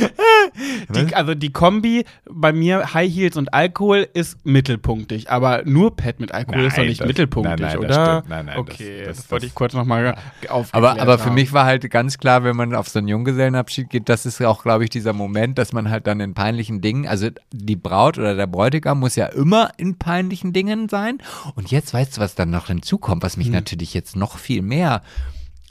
die, 0.94 1.14
also 1.14 1.34
die 1.34 1.52
Kombi 1.52 2.04
bei 2.30 2.52
mir 2.52 2.94
High 2.94 3.12
Heels 3.12 3.36
und 3.36 3.52
Alkohol 3.54 4.08
ist 4.14 4.44
mittelpunktig, 4.44 5.30
aber 5.30 5.62
nur 5.64 5.96
Pet 5.96 6.20
mit 6.20 6.32
Alkohol 6.32 6.64
ist 6.64 6.72
doch 6.72 6.78
Nein, 6.78 6.88
nicht 6.88 7.00
das- 7.00 7.06
mittelpunktig, 7.08 7.60
nein, 7.60 7.78
nein, 7.78 7.88
das 7.88 7.96
oder? 7.98 8.16
stimmt. 8.18 8.28
Nein, 8.30 8.46
nein, 8.46 8.58
okay, 8.58 9.04
das- 9.04 9.16
das, 9.18 9.30
wollte 9.30 9.46
das- 9.46 9.50
ich 9.50 9.54
kurz 9.54 9.74
nochmal 9.74 10.16
aufklären. 10.48 10.84
Aber, 10.84 11.00
aber 11.00 11.18
für 11.18 11.30
mich 11.30 11.52
war 11.52 11.64
halt 11.64 11.88
ganz 11.90 12.18
klar, 12.18 12.44
wenn 12.44 12.56
man 12.56 12.74
auf 12.74 12.88
so 12.88 12.98
einen 12.98 13.08
Junggesellenabschied 13.08 13.90
geht, 13.90 14.08
das 14.08 14.26
ist 14.26 14.40
auch, 14.42 14.62
glaube 14.62 14.84
ich, 14.84 14.90
dieser 14.90 15.12
Moment, 15.12 15.58
dass 15.58 15.72
man 15.72 15.90
halt 15.90 16.06
dann 16.06 16.20
in 16.20 16.34
peinlichen 16.34 16.80
Dingen, 16.80 17.06
also 17.06 17.28
die 17.52 17.76
Braut 17.76 18.18
oder 18.18 18.34
der 18.34 18.46
Bräutigam 18.46 19.00
muss 19.00 19.16
ja 19.16 19.26
immer 19.26 19.70
in 19.76 19.98
peinlichen 19.98 20.52
Dingen 20.52 20.88
sein. 20.88 21.18
Und 21.54 21.70
jetzt 21.70 21.92
weißt 21.94 22.16
du, 22.16 22.20
was 22.20 22.34
dann 22.34 22.50
noch 22.50 22.66
hinzukommt, 22.68 23.22
was 23.22 23.36
mich 23.36 23.46
Hm. 23.48 23.54
natürlich 23.54 23.94
jetzt 23.94 24.16
noch 24.16 24.38
viel 24.38 24.62
mehr 24.62 25.02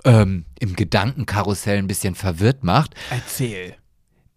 ähm, 0.05 0.45
im 0.59 0.75
Gedankenkarussell 0.77 1.77
ein 1.77 1.87
bisschen 1.87 2.15
verwirrt 2.15 2.63
macht. 2.63 2.95
Erzähl. 3.09 3.75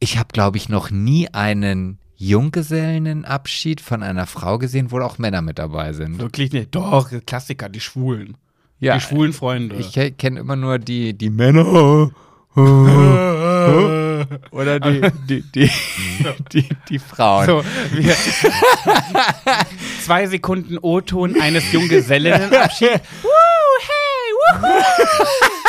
Ich 0.03 0.19
habe, 0.19 0.31
glaube 0.33 0.57
ich, 0.57 0.69
noch 0.69 0.91
nie 0.91 1.29
einen 1.29 2.01
Junggesellenabschied 2.17 3.81
von 3.81 4.03
einer 4.03 4.27
Frau 4.27 4.59
gesehen, 4.59 4.91
wo 4.91 4.99
auch 4.99 5.19
Männer 5.19 5.43
mit 5.43 5.61
dabei 5.61 5.93
sind. 5.93 6.19
Wirklich 6.19 6.51
nicht. 6.51 6.75
Doch, 6.75 7.09
Klassiker, 7.25 7.69
die 7.69 7.79
Schwulen. 7.79 8.37
Ja, 8.81 8.95
die 8.95 9.01
schwulen 9.01 9.33
Freunde. 9.33 9.77
Ich 9.77 9.93
kenne 10.19 10.41
immer 10.41 10.57
nur 10.57 10.81
die, 10.81 11.17
die 11.17 11.31
Männer. 11.31 12.11
Oder 14.51 14.81
die, 14.81 15.03
die, 15.29 15.43
die, 15.43 15.71
die, 16.53 16.69
die 16.89 16.99
Frauen. 16.99 17.47
so, 17.47 17.65
wir 17.93 18.17
Zwei 20.05 20.27
Sekunden 20.27 20.79
O-Ton 20.79 21.41
eines 21.41 21.71
Junggesellinnenabschieds. 21.71 23.03
Woo, 23.23 23.29
hey, 23.79 24.33
wuhu. 24.63 25.62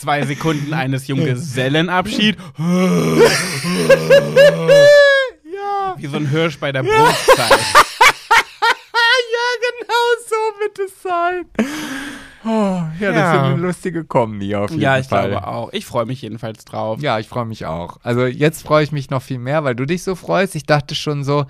Zwei 0.00 0.24
Sekunden 0.24 0.72
eines 0.74 1.06
Junggesellenabschieds. 1.08 2.38
Ja, 5.44 5.94
Wie 5.96 6.06
so 6.06 6.16
ein 6.16 6.26
Hirsch 6.28 6.58
bei 6.58 6.72
der 6.72 6.82
Brutzeit. 6.82 7.38
ja, 7.48 7.56
genau 9.70 10.04
so 10.26 10.36
wird 10.60 10.78
es 10.78 11.02
sein. 11.02 11.44
Oh, 12.44 12.82
ja, 13.00 13.12
das 13.12 13.16
Ja. 13.16 13.34
ist 13.34 13.40
eine 13.52 13.56
lustige 13.56 14.04
Kombi 14.04 14.54
auf 14.54 14.70
jeden 14.70 14.80
Ja, 14.82 14.98
ich 14.98 15.06
Fall. 15.08 15.30
glaube 15.30 15.46
auch. 15.46 15.72
Ich 15.72 15.86
freue 15.86 16.04
mich 16.06 16.22
jedenfalls 16.22 16.64
drauf. 16.64 17.00
Ja, 17.00 17.18
ich 17.18 17.28
freue 17.28 17.44
mich 17.46 17.66
auch. 17.66 17.98
Also 18.02 18.26
jetzt 18.26 18.62
freue 18.62 18.84
ich 18.84 18.92
mich 18.92 19.10
noch 19.10 19.22
viel 19.22 19.38
mehr, 19.38 19.64
weil 19.64 19.74
du 19.74 19.84
dich 19.86 20.02
so 20.04 20.14
freust. 20.14 20.54
Ich 20.54 20.64
dachte 20.64 20.94
schon 20.94 21.24
so, 21.24 21.46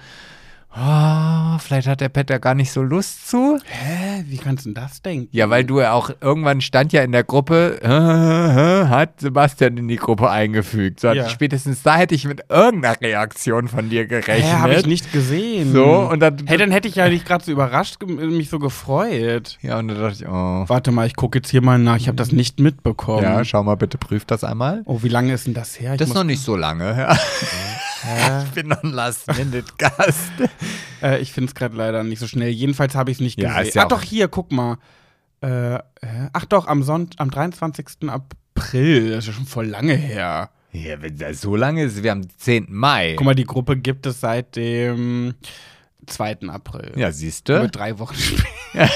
oh, 0.76 1.58
vielleicht 1.58 1.88
hat 1.88 2.00
der 2.00 2.08
Petter 2.08 2.38
gar 2.38 2.54
nicht 2.54 2.70
so 2.72 2.82
Lust 2.82 3.28
zu. 3.28 3.58
Hä? 3.64 4.24
Wie 4.26 4.36
kannst 4.36 4.64
du 4.66 4.70
denn 4.72 4.82
das 4.82 5.02
denken? 5.02 5.28
Ja, 5.32 5.50
weil 5.50 5.64
du 5.64 5.80
ja 5.80 5.92
auch 5.92 6.10
irgendwann 6.20 6.60
stand 6.60 6.92
ja 6.92 7.02
in 7.02 7.12
der 7.12 7.24
Gruppe, 7.24 7.80
äh, 7.82 7.88
hat 8.88 9.20
Sebastian 9.20 9.76
in 9.76 9.88
die 9.88 9.96
Gruppe 9.96 10.30
eingefügt. 10.30 11.00
So, 11.00 11.08
Ja. 11.08 11.28
Spätestens 11.28 11.82
da 11.82 11.96
hätte 11.96 12.14
ich 12.14 12.24
mit 12.26 12.42
irgendeiner 12.48 13.00
Reaktion 13.00 13.68
von 13.68 13.88
dir 13.90 14.06
gerechnet. 14.06 14.44
Hä, 14.44 14.52
habe 14.58 14.74
ich 14.74 14.86
nicht 14.86 15.12
gesehen. 15.12 15.72
So, 15.72 15.84
und 15.84 16.20
dann, 16.20 16.36
Hey, 16.46 16.58
dann 16.58 16.70
hätte 16.70 16.88
ich 16.88 16.94
ja 16.96 17.08
nicht 17.08 17.26
gerade 17.26 17.44
so 17.44 17.50
überrascht, 17.52 17.96
mich 18.06 18.50
so 18.50 18.58
gefreut. 18.58 19.58
ja, 19.62 19.78
und 19.78 19.88
dann 19.88 20.00
dachte 20.00 20.22
ich, 20.24 20.28
oh. 20.28 20.64
Warte 20.68 20.90
mal, 20.92 21.06
ich 21.06 21.16
gucke 21.16 21.38
jetzt 21.38 21.50
hier 21.50 21.62
mal 21.62 21.78
nach. 21.78 21.96
Ich 21.96 22.08
habe 22.08 22.16
das 22.16 22.32
nicht 22.32 22.60
mitbekommen. 22.60 23.22
Ja, 23.22 23.44
schau 23.44 23.62
mal 23.62 23.76
bitte, 23.76 23.98
prüf 23.98 24.24
das 24.24 24.44
einmal. 24.44 24.82
Oh, 24.84 25.02
wie 25.02 25.08
lange 25.08 25.32
ist 25.32 25.46
denn 25.46 25.54
das 25.54 25.78
her? 25.80 25.92
Ich 25.92 25.98
Das 25.98 26.08
ist 26.08 26.14
noch 26.14 26.24
nicht 26.24 26.42
so 26.42 26.56
lange. 26.56 26.96
Ja. 26.96 27.18
Ich 28.44 28.50
bin 28.52 28.68
noch 28.68 28.80
ein 28.84 28.92
Last-Minute-Gast. 28.92 30.30
Äh, 31.02 31.20
ich 31.20 31.32
finde 31.32 31.48
es 31.48 31.54
gerade 31.54 31.76
leider 31.76 32.02
nicht 32.02 32.18
so 32.18 32.26
schnell. 32.26 32.48
Jedenfalls 32.48 32.96
habe 32.96 33.12
ich 33.12 33.18
es 33.18 33.20
nicht 33.20 33.40
Ja, 33.40 33.58
gesehen. 33.60 33.72
ja 33.76 33.84
auch- 33.84 33.88
doch, 33.88 34.02
hier, 34.02 34.26
guck 34.26 34.50
mal. 34.50 34.78
Äh, 35.40 35.78
ach 36.32 36.44
doch, 36.46 36.66
am, 36.66 36.82
Sonnt 36.82 37.20
am 37.20 37.30
23. 37.30 38.08
April. 38.08 39.10
Das 39.10 39.18
ist 39.20 39.26
ja 39.28 39.32
schon 39.34 39.46
voll 39.46 39.66
lange 39.66 39.94
her. 39.94 40.50
Ja, 40.72 41.00
wenn 41.00 41.16
das 41.16 41.40
so 41.40 41.54
lange 41.54 41.84
ist, 41.84 42.02
wir 42.02 42.10
haben 42.10 42.22
den 42.22 42.36
10. 42.36 42.66
Mai. 42.70 43.14
Guck 43.16 43.24
mal, 43.26 43.34
die 43.36 43.44
Gruppe 43.44 43.76
gibt 43.76 44.06
es 44.06 44.20
seit 44.20 44.56
dem 44.56 45.34
2. 46.06 46.48
April. 46.48 46.92
Ja, 46.96 47.12
siehst 47.12 47.48
du? 47.48 47.68
drei 47.68 47.98
Wochen 48.00 48.16
später. 48.16 48.44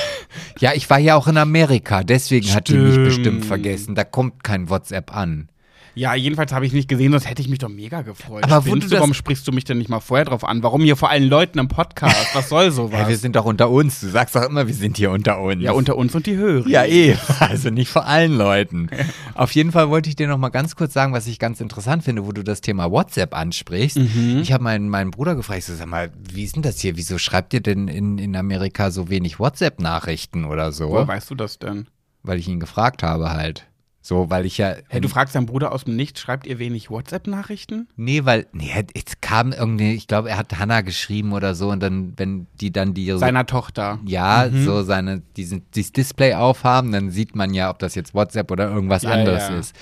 Ja, 0.58 0.72
ich 0.74 0.88
war 0.90 0.98
ja 0.98 1.14
auch 1.16 1.28
in 1.28 1.36
Amerika, 1.36 2.02
deswegen 2.04 2.52
hat 2.54 2.68
die 2.68 2.74
mich 2.74 2.92
Stimmt. 2.94 3.04
bestimmt 3.06 3.44
vergessen. 3.44 3.94
Da 3.94 4.02
kommt 4.04 4.42
kein 4.44 4.68
WhatsApp 4.70 5.14
an. 5.14 5.48
Ja, 5.94 6.14
jedenfalls 6.14 6.52
habe 6.52 6.64
ich 6.64 6.72
nicht 6.72 6.88
gesehen, 6.88 7.12
sonst 7.12 7.28
hätte 7.28 7.42
ich 7.42 7.48
mich 7.48 7.58
doch 7.58 7.68
mega 7.68 8.00
gefreut. 8.02 8.44
Aber 8.44 8.62
Spinnst 8.62 8.90
du 8.90 8.96
warum 8.96 9.12
sprichst 9.12 9.46
du 9.46 9.52
mich 9.52 9.64
denn 9.64 9.78
nicht 9.78 9.90
mal 9.90 10.00
vorher 10.00 10.24
drauf 10.24 10.44
an? 10.44 10.62
Warum 10.62 10.82
hier 10.82 10.96
vor 10.96 11.10
allen 11.10 11.28
Leuten 11.28 11.58
im 11.58 11.68
Podcast? 11.68 12.34
Was 12.34 12.48
soll 12.48 12.70
sowas? 12.72 13.00
Ja, 13.00 13.08
wir 13.08 13.18
sind 13.18 13.36
doch 13.36 13.44
unter 13.44 13.68
uns. 13.70 14.00
Du 14.00 14.08
sagst 14.08 14.34
doch 14.34 14.42
immer, 14.42 14.66
wir 14.66 14.74
sind 14.74 14.96
hier 14.96 15.10
unter 15.10 15.40
uns. 15.40 15.62
ja, 15.62 15.72
unter 15.72 15.96
uns 15.96 16.14
und 16.14 16.26
die 16.26 16.36
Hörer. 16.36 16.66
Ja, 16.66 16.84
eh. 16.84 17.16
Also 17.40 17.70
nicht 17.70 17.90
vor 17.90 18.06
allen 18.06 18.36
Leuten. 18.36 18.88
Auf 19.34 19.52
jeden 19.52 19.72
Fall 19.72 19.90
wollte 19.90 20.08
ich 20.08 20.16
dir 20.16 20.28
noch 20.28 20.38
mal 20.38 20.48
ganz 20.48 20.76
kurz 20.76 20.92
sagen, 20.94 21.12
was 21.12 21.26
ich 21.26 21.38
ganz 21.38 21.60
interessant 21.60 22.04
finde, 22.04 22.24
wo 22.24 22.32
du 22.32 22.42
das 22.42 22.60
Thema 22.62 22.90
WhatsApp 22.90 23.36
ansprichst. 23.36 23.98
Ich 23.98 24.52
habe 24.52 24.64
meinen, 24.64 24.88
meinen 24.88 25.10
Bruder 25.10 25.34
gefragt, 25.34 25.58
ich 25.58 25.64
so, 25.66 25.74
sag 25.74 25.86
mal, 25.88 26.10
wie 26.32 26.44
ist 26.44 26.56
denn 26.56 26.62
das 26.62 26.80
hier? 26.80 26.96
Wieso 26.96 27.18
schreibt 27.18 27.52
ihr 27.52 27.60
denn 27.60 27.88
in, 27.88 28.16
in 28.18 28.34
Amerika 28.36 28.90
so 28.90 29.10
wenig 29.10 29.38
WhatsApp-Nachrichten 29.38 30.44
oder 30.44 30.72
so? 30.72 30.88
Woher 30.90 31.08
weißt 31.08 31.30
du 31.30 31.34
das 31.34 31.58
denn? 31.58 31.86
Weil 32.22 32.38
ich 32.38 32.48
ihn 32.48 32.60
gefragt 32.60 33.02
habe 33.02 33.30
halt. 33.32 33.66
So, 34.04 34.30
weil 34.30 34.46
ich 34.46 34.58
ja. 34.58 34.74
Hey, 34.88 35.00
du 35.00 35.08
fragst 35.08 35.34
deinen 35.36 35.46
Bruder 35.46 35.70
aus 35.72 35.84
dem 35.84 35.94
Nichts, 35.94 36.20
schreibt 36.20 36.46
ihr 36.48 36.58
wenig 36.58 36.90
WhatsApp-Nachrichten? 36.90 37.86
Nee, 37.96 38.24
weil, 38.24 38.46
nee, 38.52 38.70
es 38.94 39.20
kam 39.20 39.52
irgendwie, 39.52 39.92
ich 39.92 40.08
glaube, 40.08 40.28
er 40.28 40.38
hat 40.38 40.58
Hannah 40.58 40.80
geschrieben 40.80 41.32
oder 41.32 41.54
so 41.54 41.70
und 41.70 41.80
dann, 41.80 42.12
wenn 42.16 42.48
die 42.60 42.72
dann 42.72 42.94
die. 42.94 43.12
Seiner 43.16 43.46
Tochter. 43.46 44.00
ja, 44.04 44.50
so 44.52 44.82
seine, 44.82 45.20
diesen, 45.36 45.62
dieses 45.74 45.92
Display 45.92 46.34
aufhaben, 46.34 46.90
dann 46.90 47.10
sieht 47.10 47.36
man 47.36 47.54
ja, 47.54 47.70
ob 47.70 47.78
das 47.78 47.94
jetzt 47.94 48.12
WhatsApp 48.12 48.50
oder 48.50 48.68
irgendwas 48.68 49.04
Ja, 49.04 49.10
anderes 49.10 49.48
ja. 49.48 49.58
ist. 49.58 49.76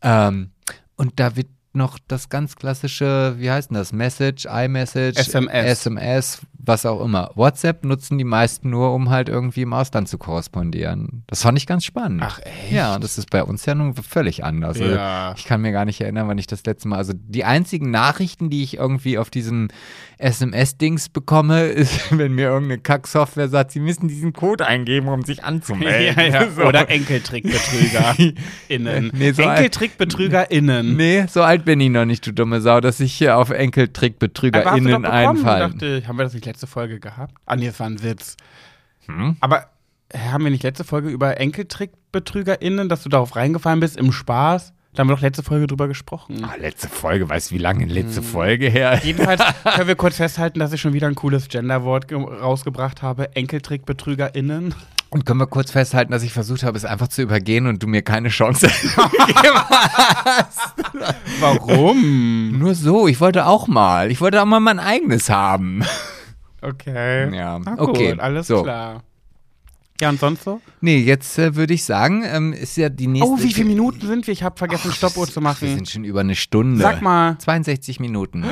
Ähm, 0.00 0.50
und 0.96 1.20
da 1.20 1.36
wird 1.36 1.48
noch 1.76 1.98
das 2.08 2.28
ganz 2.28 2.56
klassische, 2.56 3.34
wie 3.38 3.50
heißt 3.50 3.70
denn 3.70 3.76
das? 3.76 3.92
Message, 3.92 4.46
iMessage, 4.46 5.18
SMS. 5.18 5.86
SMS, 5.86 6.40
was 6.58 6.84
auch 6.84 7.00
immer. 7.04 7.30
WhatsApp 7.34 7.84
nutzen 7.84 8.18
die 8.18 8.24
meisten 8.24 8.70
nur, 8.70 8.92
um 8.92 9.10
halt 9.10 9.28
irgendwie 9.28 9.62
im 9.62 9.72
Ausland 9.72 10.08
zu 10.08 10.18
korrespondieren. 10.18 11.22
Das 11.28 11.42
fand 11.42 11.56
ich 11.58 11.66
ganz 11.66 11.84
spannend. 11.84 12.22
Ach, 12.24 12.40
echt? 12.40 12.72
Ja, 12.72 12.98
das 12.98 13.18
ist 13.18 13.30
bei 13.30 13.44
uns 13.44 13.64
ja 13.66 13.74
nun 13.74 13.94
völlig 13.94 14.44
anders. 14.44 14.80
Also 14.80 14.94
Ja. 14.94 15.34
Ich 15.36 15.44
kann 15.44 15.60
mir 15.60 15.72
gar 15.72 15.84
nicht 15.84 16.00
erinnern, 16.00 16.26
wann 16.28 16.38
ich 16.38 16.46
das 16.46 16.64
letzte 16.64 16.88
Mal, 16.88 16.96
also 16.96 17.12
die 17.14 17.44
einzigen 17.44 17.90
Nachrichten, 17.90 18.50
die 18.50 18.62
ich 18.62 18.76
irgendwie 18.78 19.18
auf 19.18 19.30
diesem 19.30 19.68
SMS-Dings 20.18 21.10
bekomme, 21.10 21.62
ist, 21.66 22.16
wenn 22.16 22.32
mir 22.32 22.48
irgendeine 22.48 22.80
Kack-Software 22.80 23.48
sagt, 23.48 23.72
sie 23.72 23.80
müssen 23.80 24.08
diesen 24.08 24.32
Code 24.32 24.66
eingeben, 24.66 25.08
um 25.08 25.22
sich 25.22 25.44
anzumelden. 25.44 25.96
Ja, 26.16 26.22
ja. 26.22 26.50
So. 26.50 26.62
Oder 26.62 26.88
EnkeltrickbetrügerInnen. 26.88 29.10
Nee, 29.16 29.32
so 29.32 29.42
EnkeltrickbetrügerInnen. 29.42 30.96
Nee, 30.96 31.26
so 31.28 31.42
alt 31.42 31.64
bin 31.64 31.80
ich 31.80 31.90
noch 31.90 32.04
nicht, 32.04 32.26
du 32.26 32.32
dumme 32.32 32.60
Sau, 32.60 32.80
dass 32.80 33.00
ich 33.00 33.12
hier 33.12 33.36
auf 33.36 33.50
EnkeltrickbetrügerInnen 33.50 35.04
einfallen. 35.04 35.72
Ich 35.74 35.80
dachte, 35.80 36.06
haben 36.06 36.16
wir 36.16 36.24
das 36.24 36.34
nicht 36.34 36.46
letzte 36.46 36.66
Folge 36.66 37.00
gehabt? 37.00 37.34
Ah, 37.44 37.56
nee, 37.56 37.66
das 37.66 37.80
war 37.80 37.88
ein 37.88 38.02
Witz. 38.02 38.36
Hm? 39.06 39.36
Aber 39.40 39.66
haben 40.14 40.44
wir 40.44 40.50
nicht 40.50 40.62
letzte 40.62 40.84
Folge 40.84 41.08
über 41.08 41.40
EnkeltrickbetrügerInnen, 41.40 42.88
dass 42.88 43.02
du 43.02 43.08
darauf 43.08 43.36
reingefallen 43.36 43.80
bist 43.80 43.96
im 43.96 44.12
Spaß? 44.12 44.72
Da 44.96 45.02
haben 45.02 45.08
wir 45.08 45.14
doch 45.14 45.22
letzte 45.22 45.42
Folge 45.42 45.66
drüber 45.66 45.88
gesprochen. 45.88 46.42
Ah, 46.42 46.54
letzte 46.58 46.88
Folge, 46.88 47.28
weißt 47.28 47.50
du, 47.50 47.54
wie 47.54 47.58
lange 47.58 47.84
Hm. 47.84 47.90
letzte 47.90 48.22
Folge 48.22 48.68
her? 48.68 48.98
Jedenfalls 49.04 49.42
können 49.74 49.86
wir 49.88 49.94
kurz 49.94 50.16
festhalten, 50.16 50.58
dass 50.58 50.72
ich 50.72 50.80
schon 50.80 50.94
wieder 50.94 51.06
ein 51.06 51.14
cooles 51.14 51.48
Genderwort 51.48 52.08
ge- 52.08 52.16
rausgebracht 52.18 53.02
habe. 53.02 53.36
EnkeltrickbetrügerInnen. 53.36 54.74
Und 55.10 55.24
können 55.24 55.38
wir 55.38 55.46
kurz 55.46 55.70
festhalten, 55.70 56.10
dass 56.12 56.22
ich 56.24 56.32
versucht 56.32 56.62
habe, 56.64 56.76
es 56.76 56.84
einfach 56.84 57.08
zu 57.08 57.22
übergehen 57.22 57.66
und 57.66 57.82
du 57.82 57.86
mir 57.86 58.02
keine 58.02 58.28
Chance 58.28 58.66
gegeben 59.26 59.58
hast. 59.70 60.74
Warum? 61.40 62.58
Nur 62.58 62.74
so, 62.74 63.06
ich 63.06 63.20
wollte 63.20 63.46
auch 63.46 63.68
mal. 63.68 64.10
Ich 64.10 64.20
wollte 64.20 64.40
auch 64.42 64.46
mal 64.46 64.60
mein 64.60 64.80
eigenes 64.80 65.30
haben. 65.30 65.84
Okay. 66.62 67.34
Ja, 67.34 67.58
Na 67.64 67.74
gut, 67.76 67.90
okay, 67.90 68.16
alles 68.18 68.48
so. 68.48 68.62
klar. 68.62 69.02
Ja, 70.00 70.10
und 70.10 70.20
sonst 70.20 70.44
so? 70.44 70.60
Nee, 70.80 70.98
jetzt 70.98 71.38
äh, 71.38 71.54
würde 71.56 71.72
ich 71.74 71.84
sagen, 71.84 72.22
ähm, 72.24 72.52
ist 72.52 72.76
ja 72.76 72.88
die 72.88 73.06
nächste. 73.06 73.30
Oh, 73.30 73.38
wie 73.40 73.52
viele 73.52 73.68
Minuten 73.68 74.06
sind 74.06 74.26
wir? 74.26 74.32
Ich 74.32 74.42
habe 74.42 74.56
vergessen, 74.58 74.92
Stoppuhr 74.92 75.26
zu 75.26 75.36
Wir 75.36 75.42
machen. 75.42 75.68
sind 75.68 75.88
schon 75.88 76.04
über 76.04 76.20
eine 76.20 76.34
Stunde. 76.34 76.82
Sag 76.82 77.00
mal. 77.00 77.38
62 77.38 78.00
Minuten. 78.00 78.44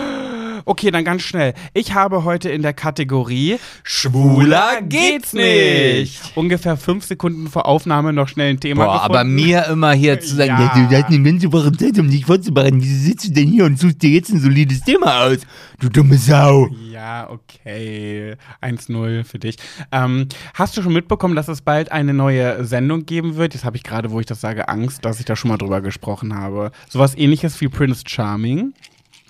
Okay, 0.64 0.90
dann 0.90 1.04
ganz 1.04 1.22
schnell. 1.22 1.54
Ich 1.74 1.92
habe 1.94 2.24
heute 2.24 2.48
in 2.48 2.62
der 2.62 2.72
Kategorie 2.72 3.58
Schwuler 3.82 4.80
geht's 4.82 5.32
nicht. 5.32 6.20
Ungefähr 6.34 6.76
fünf 6.76 7.04
Sekunden 7.04 7.48
vor 7.48 7.66
Aufnahme 7.66 8.12
noch 8.12 8.28
schnell 8.28 8.50
ein 8.50 8.60
Thema 8.60 8.84
Boah, 8.86 8.94
gefunden. 8.94 9.14
aber 9.16 9.24
mir 9.24 9.66
immer 9.66 9.92
hier 9.92 10.20
zu 10.20 10.34
sagen, 10.36 10.48
Ja. 10.50 10.60
ja. 10.76 10.88
du 10.88 10.96
hast 10.96 11.06
eine 11.12 11.22
ganze 11.22 11.52
Woche 11.52 11.72
Zeit, 11.72 11.98
um 11.98 12.10
dich 12.10 12.24
vorzubereiten. 12.24 12.82
Wieso 12.82 13.04
sitzt 13.10 13.28
du 13.28 13.32
denn 13.32 13.48
hier 13.48 13.64
und 13.66 13.78
suchst 13.78 14.02
dir 14.02 14.10
jetzt 14.10 14.30
ein 14.30 14.40
solides 14.40 14.80
Thema 14.82 15.24
aus? 15.26 15.38
Du 15.80 15.88
dumme 15.88 16.16
Sau. 16.16 16.68
Ja, 16.90 17.28
okay. 17.30 18.36
1-0 18.62 19.24
für 19.24 19.38
dich. 19.38 19.56
Ähm, 19.92 20.28
hast 20.54 20.76
du 20.76 20.82
schon 20.82 20.92
mitbekommen, 20.92 21.34
dass 21.36 21.48
es 21.48 21.60
bald 21.62 21.92
eine 21.92 22.14
neue 22.14 22.64
Sendung 22.64 23.04
geben 23.06 23.36
wird? 23.36 23.54
Jetzt 23.54 23.64
habe 23.64 23.76
ich 23.76 23.82
gerade, 23.82 24.10
wo 24.12 24.20
ich 24.20 24.26
das 24.26 24.40
sage, 24.40 24.68
Angst, 24.68 25.04
dass 25.04 25.18
ich 25.18 25.26
da 25.26 25.36
schon 25.36 25.50
mal 25.50 25.58
drüber 25.58 25.80
gesprochen 25.80 26.34
habe. 26.34 26.70
Sowas 26.88 27.14
ähnliches 27.16 27.60
wie 27.60 27.68
Prince 27.68 28.04
Charming. 28.06 28.72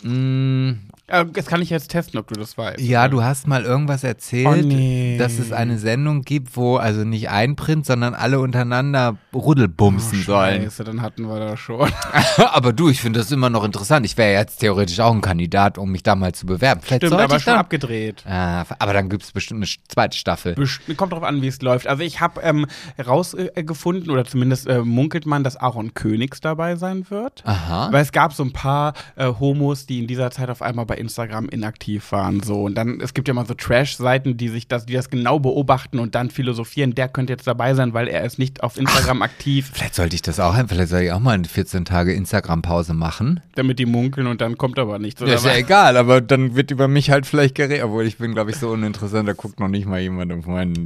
Mm, 0.03 0.73
das 1.07 1.47
kann 1.47 1.61
ich 1.61 1.71
jetzt 1.71 1.89
testen, 1.91 2.19
ob 2.19 2.29
du 2.29 2.35
das 2.35 2.57
weißt. 2.57 2.81
ja, 2.81 3.09
du 3.09 3.23
hast 3.23 3.47
mal 3.47 3.63
irgendwas 3.65 4.05
erzählt, 4.05 4.47
Oh, 4.47 4.55
nee. 4.67 5.17
dass 5.19 5.39
es 5.39 5.53
eine 5.53 5.79
Sendung 5.79 6.23
gibt, 6.23 6.57
wo 6.57 6.77
also 6.77 7.05
nicht 7.05 7.29
ein 7.29 7.57
Prinz, 7.57 7.89
sondern 7.89 8.15
alle 8.15 8.41
untereinander 8.41 9.17
Ruddelbumsen 9.35 10.23
sollen. 10.23 10.61
Oh, 10.61 10.65
Scheiße, 10.65 10.85
dann 10.85 11.03
hatten 11.03 11.29
wir 11.29 11.39
das 11.39 11.61
schon. 11.61 11.91
aber 12.53 12.73
du, 12.73 12.89
ich 12.89 13.01
finde 13.01 13.19
das 13.21 13.31
immer 13.31 13.51
noch 13.51 13.65
interessant. 13.65 14.07
Ich 14.07 14.17
wäre 14.17 14.33
jetzt 14.33 14.59
theoretisch 14.61 14.99
auch 15.01 15.13
ein 15.13 15.21
Kandidat, 15.21 15.77
um 15.79 15.91
mich 15.93 16.03
da 16.03 16.15
mal 16.15 16.33
zu 16.33 16.47
bewerben. 16.47 16.81
Vielleicht 16.83 17.03
Stimmt, 17.05 17.21
aber 17.21 17.39
schon 17.39 17.53
dann, 17.53 17.61
abgedreht. 17.61 18.25
Ah, 18.27 18.65
aber 18.79 18.93
dann 18.95 19.09
gibt 19.11 19.25
es 19.25 19.33
bestimmt 19.33 19.59
eine 19.63 19.71
zweite 19.89 20.17
Staffel. 20.17 20.55
Best- 20.55 20.81
Kommt 20.97 21.13
drauf 21.13 21.23
an, 21.23 21.43
wie 21.43 21.49
es 21.49 21.61
läuft. 21.61 21.87
Also 21.87 22.03
ich 22.03 22.21
habe 22.21 22.41
ähm, 22.43 22.67
rausgefunden, 23.05 24.11
oder 24.11 24.25
zumindest 24.25 24.67
äh, 24.69 24.81
munkelt 24.81 25.27
man, 25.27 25.45
dass 25.45 25.57
Aaron 25.57 25.95
Königs 25.95 26.41
dabei 26.41 26.77
sein 26.77 27.11
wird. 27.11 27.43
Aha. 27.47 27.89
Weil 27.93 28.03
es 28.03 28.13
gab 28.13 28.33
so 28.33 28.43
ein 28.43 28.53
paar 28.53 28.95
äh, 29.17 29.27
Homos, 29.39 29.87
die 29.87 29.99
in 30.01 30.07
dieser 30.07 30.31
Zeit 30.31 30.51
auf 30.51 30.63
einmal 30.63 30.87
bei 30.87 30.94
Instagram 30.99 31.49
inaktiv 31.49 32.13
waren. 32.13 32.43
So. 32.43 32.63
Und 32.63 32.75
dann, 32.77 33.01
es 33.01 33.15
gibt 33.15 33.29
ja 33.29 33.35
mal 33.35 33.47
so 33.47 33.55
Trash-Seiten, 33.55 34.37
die 34.37 34.49
sich 34.49 34.69
das, 34.69 34.87
die 34.87 34.95
das 34.95 35.11
genau 35.11 35.39
beobachten 35.39 35.99
und 35.99 36.15
dann 36.15 36.31
philosophieren, 36.31 36.95
der 36.95 37.09
könnte 37.09 37.33
jetzt 37.33 37.47
dabei 37.47 37.75
sein, 37.75 37.95
weil 37.95 38.09
er 38.09 38.25
ist 38.25 38.39
nicht 38.39 38.63
auf 38.63 38.77
Instagram 38.77 39.23
aktiv, 39.23 39.71
Vielleicht 39.73 39.95
sollte 39.95 40.15
ich 40.15 40.23
das 40.23 40.41
auch, 40.41 40.55
vielleicht 40.69 40.89
soll 40.89 41.01
ich 41.01 41.13
auch 41.13 41.21
mal 41.21 41.33
eine 41.33 41.45
14 41.45 41.85
Tage 41.85 42.13
Instagram-Pause 42.13 42.95
machen. 42.95 43.41
damit 43.55 43.79
die 43.79 43.87
munkeln 43.87 44.27
und 44.27 44.41
dann 44.41 44.57
kommt 44.57 44.79
aber 44.79 44.99
nichts. 44.99 45.21
Ja, 45.21 45.35
ist 45.35 45.45
ja 45.45 45.57
egal, 45.57 45.97
aber 45.97 46.21
dann 46.21 46.55
wird 46.55 46.71
über 46.71 46.89
mich 46.89 47.11
halt 47.11 47.27
vielleicht 47.27 47.55
geredet, 47.55 47.85
obwohl 47.85 48.05
ich 48.05 48.19
bin, 48.19 48.33
glaube 48.33 48.51
ich, 48.51 48.57
so 48.57 48.71
uninteressant, 48.71 49.29
da 49.29 49.33
guckt 49.33 49.61
noch 49.61 49.69
nicht 49.69 49.87
mal 49.87 50.01
jemand 50.01 50.45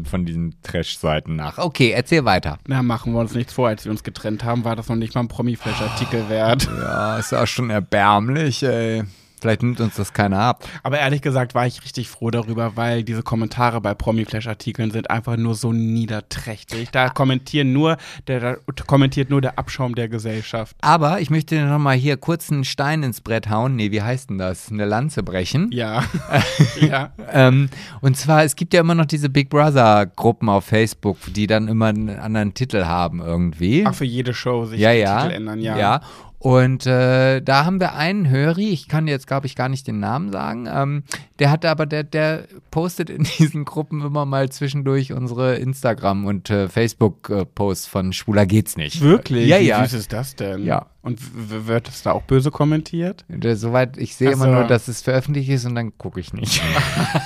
von 0.09 0.25
diesen 0.27 0.55
Trash-Seiten 0.63 1.37
nach. 1.37 1.59
Okay, 1.59 1.91
erzähl 1.91 2.25
weiter. 2.25 2.59
Na, 2.67 2.83
machen 2.83 3.13
wir 3.13 3.21
uns 3.21 3.35
nichts 3.35 3.53
vor, 3.53 3.69
als 3.69 3.85
wir 3.85 3.93
uns 3.93 4.03
getrennt 4.03 4.45
haben, 4.45 4.65
war 4.65 4.77
das 4.77 4.89
noch 4.89 4.97
nicht 4.97 5.15
mal 5.15 5.23
ein 5.23 5.29
Promi-Flash-Artikel 5.29 6.29
wert. 6.29 6.69
Ja, 6.81 7.19
ist 7.19 7.33
auch 7.35 7.47
schon 7.47 7.71
erbärmlich, 7.71 8.63
ey. 8.63 9.05
Vielleicht 9.41 9.63
nimmt 9.63 9.81
uns 9.81 9.97
das 9.97 10.13
keiner 10.13 10.41
ab. 10.41 10.65
Aber 10.83 10.99
ehrlich 10.99 11.23
gesagt 11.23 11.55
war 11.55 11.67
ich 11.67 11.83
richtig 11.85 12.09
froh 12.09 12.31
darüber, 12.31 12.77
weil 12.77 13.05
diese 13.05 13.23
Kommentare 13.23 13.81
bei 13.81 13.95
Promi-Flash-Artikeln 13.95 14.91
sind 14.91 15.11
einfach 15.11 15.37
nur 15.37 15.55
so 15.55 15.73
niederträchtig. 15.73 16.91
Da 16.91 17.09
kommentieren 17.09 17.73
nur, 17.73 17.97
der, 18.27 18.41
da 18.41 18.57
kommentiert 18.87 19.31
nur 19.31 19.41
der 19.41 19.59
Abschaum 19.59 19.95
der 19.95 20.09
Gesellschaft. 20.09 20.77
Aber 20.81 21.21
ich 21.21 21.31
möchte 21.31 21.61
noch 21.65 21.79
mal 21.79 21.97
hier 21.97 22.17
kurz 22.17 22.51
einen 22.51 22.65
Stein 22.65 23.03
ins 23.03 23.21
Brett 23.21 23.49
hauen. 23.49 23.77
Nee, 23.77 23.91
wie 23.91 24.03
heißt 24.03 24.31
denn 24.31 24.39
das? 24.39 24.71
Eine 24.71 24.85
Lanze 24.85 25.23
brechen. 25.23 25.71
Ja. 25.73 26.05
ja. 26.81 27.13
Ähm, 27.33 27.69
und 28.01 28.17
zwar, 28.17 28.45
es 28.45 28.57
gibt 28.57 28.75
ja 28.75 28.81
immer 28.81 28.95
noch 28.95 29.07
diese 29.07 29.29
Big 29.29 29.51
Brother-Gruppen 29.51 30.49
auf 30.49 30.65
Facebook, 30.65 31.19
die 31.33 31.47
dann 31.47 31.69
immer 31.69 31.87
einen 31.87 32.19
anderen 32.19 32.55
Titel 32.55 32.85
haben 32.85 33.21
irgendwie. 33.21 33.85
Ach, 33.87 33.95
für 33.95 34.05
jede 34.05 34.35
Show 34.35 34.67
sich 34.67 34.81
ja, 34.81 34.93
ja. 34.93 35.23
Titel 35.23 35.35
ändern, 35.35 35.61
ja. 35.61 35.79
ja. 35.79 36.01
Und 36.41 36.87
äh, 36.87 37.41
da 37.41 37.65
haben 37.65 37.81
wir 37.81 37.95
einen 37.95 38.31
Höri, 38.31 38.69
ich 38.69 38.87
kann 38.87 39.09
jetzt, 39.09 39.27
glaube 39.27 39.47
ich, 39.47 39.57
gar 39.57 39.69
nicht 39.69 39.89
den 39.89 39.99
Namen 39.99 40.31
sagen. 40.31 40.69
Ähm, 40.73 41.03
der 41.41 41.51
hat 41.51 41.65
aber, 41.65 41.85
der, 41.85 42.05
der 42.05 42.45
postet 42.71 43.11
in 43.11 43.25
diesen 43.39 43.65
Gruppen 43.65 44.03
immer 44.03 44.25
mal 44.25 44.49
zwischendurch 44.51 45.13
unsere 45.13 45.57
Instagram- 45.57 46.27
und 46.27 46.49
äh, 46.51 46.69
Facebook-Posts 46.69 47.87
von 47.89 48.13
Schwuler 48.13 48.47
geht's 48.47 48.77
nicht. 48.77 49.01
Wirklich? 49.01 49.49
Ja, 49.49 49.59
Wie 49.59 49.67
ja. 49.67 49.85
süß 49.85 49.95
ist 49.95 50.13
das 50.13 50.37
denn? 50.37 50.65
Ja. 50.65 50.87
Und 51.03 51.19
wird 51.61 51.89
das 51.89 52.03
da 52.03 52.13
auch 52.13 52.23
böse 52.23 52.53
kommentiert? 52.53 53.25
Äh, 53.29 53.57
Soweit 53.57 53.97
ich 53.97 54.15
sehe 54.15 54.29
Ach 54.29 54.35
immer 54.35 54.47
nur, 54.47 54.65
dass 54.65 54.87
es 54.87 55.03
veröffentlicht 55.03 55.49
ist 55.51 55.65
und 55.65 55.75
dann 55.75 55.99
gucke 55.99 56.21
ich 56.21 56.33
nicht. 56.33 56.63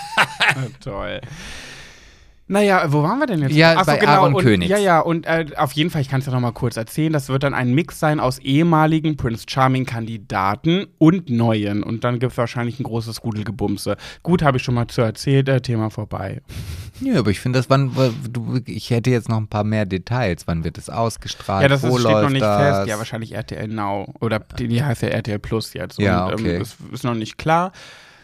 Toll. 0.80 1.20
Naja, 2.48 2.92
wo 2.92 3.02
waren 3.02 3.18
wir 3.18 3.26
denn 3.26 3.40
jetzt? 3.40 3.52
Ja, 3.52 3.74
Ach 3.76 3.84
so, 3.84 3.92
bei 3.92 4.06
Aaron 4.06 4.34
und, 4.34 4.42
Königs. 4.42 4.70
Ja, 4.70 4.76
ja, 4.76 5.00
und 5.00 5.26
äh, 5.26 5.46
auf 5.56 5.72
jeden 5.72 5.90
Fall, 5.90 6.02
ich 6.02 6.08
kann 6.08 6.20
es 6.20 6.26
ja 6.26 6.32
noch 6.32 6.40
mal 6.40 6.52
kurz 6.52 6.76
erzählen, 6.76 7.12
das 7.12 7.28
wird 7.28 7.44
dann 7.44 7.54
ein 7.54 7.72
Mix 7.72 7.98
sein 7.98 8.20
aus 8.20 8.38
ehemaligen 8.40 9.16
Prince 9.16 9.46
Charming-Kandidaten 9.48 10.86
und 10.98 11.30
neuen. 11.30 11.82
Und 11.82 12.04
dann 12.04 12.18
gibt 12.18 12.32
es 12.32 12.38
wahrscheinlich 12.38 12.80
ein 12.80 12.82
großes 12.82 13.20
Gudelgebumse. 13.20 13.96
Gut, 14.22 14.42
habe 14.42 14.56
ich 14.58 14.62
schon 14.64 14.74
mal 14.74 14.88
zu 14.88 15.02
erzählt, 15.02 15.48
äh, 15.48 15.60
Thema 15.60 15.90
vorbei. 15.90 16.42
ja, 17.00 17.20
aber 17.20 17.30
ich 17.30 17.40
finde, 17.40 17.58
das 17.58 17.70
wann, 17.70 17.92
du, 18.30 18.60
ich 18.66 18.90
hätte 18.90 19.10
jetzt 19.10 19.28
noch 19.28 19.38
ein 19.38 19.48
paar 19.48 19.64
mehr 19.64 19.86
Details. 19.86 20.46
Wann 20.46 20.64
wird 20.64 20.78
es 20.78 20.90
ausgestrahlt? 20.90 21.62
Ja, 21.62 21.68
das 21.68 21.82
Wo 21.82 21.96
ist, 21.96 22.02
steht 22.02 22.22
noch 22.22 22.30
nicht 22.30 22.42
das? 22.42 22.78
fest. 22.78 22.88
Ja, 22.88 22.98
wahrscheinlich 22.98 23.32
RTL 23.32 23.68
Now. 23.68 24.12
Oder 24.20 24.40
die, 24.40 24.68
die 24.68 24.82
heißt 24.82 25.02
ja 25.02 25.08
RTL 25.08 25.38
Plus 25.38 25.72
jetzt. 25.74 25.98
Ja, 25.98 26.26
und, 26.26 26.34
okay. 26.34 26.54
Ähm, 26.54 26.58
das 26.58 26.76
ist 26.92 27.04
noch 27.04 27.14
nicht 27.14 27.38
klar. 27.38 27.72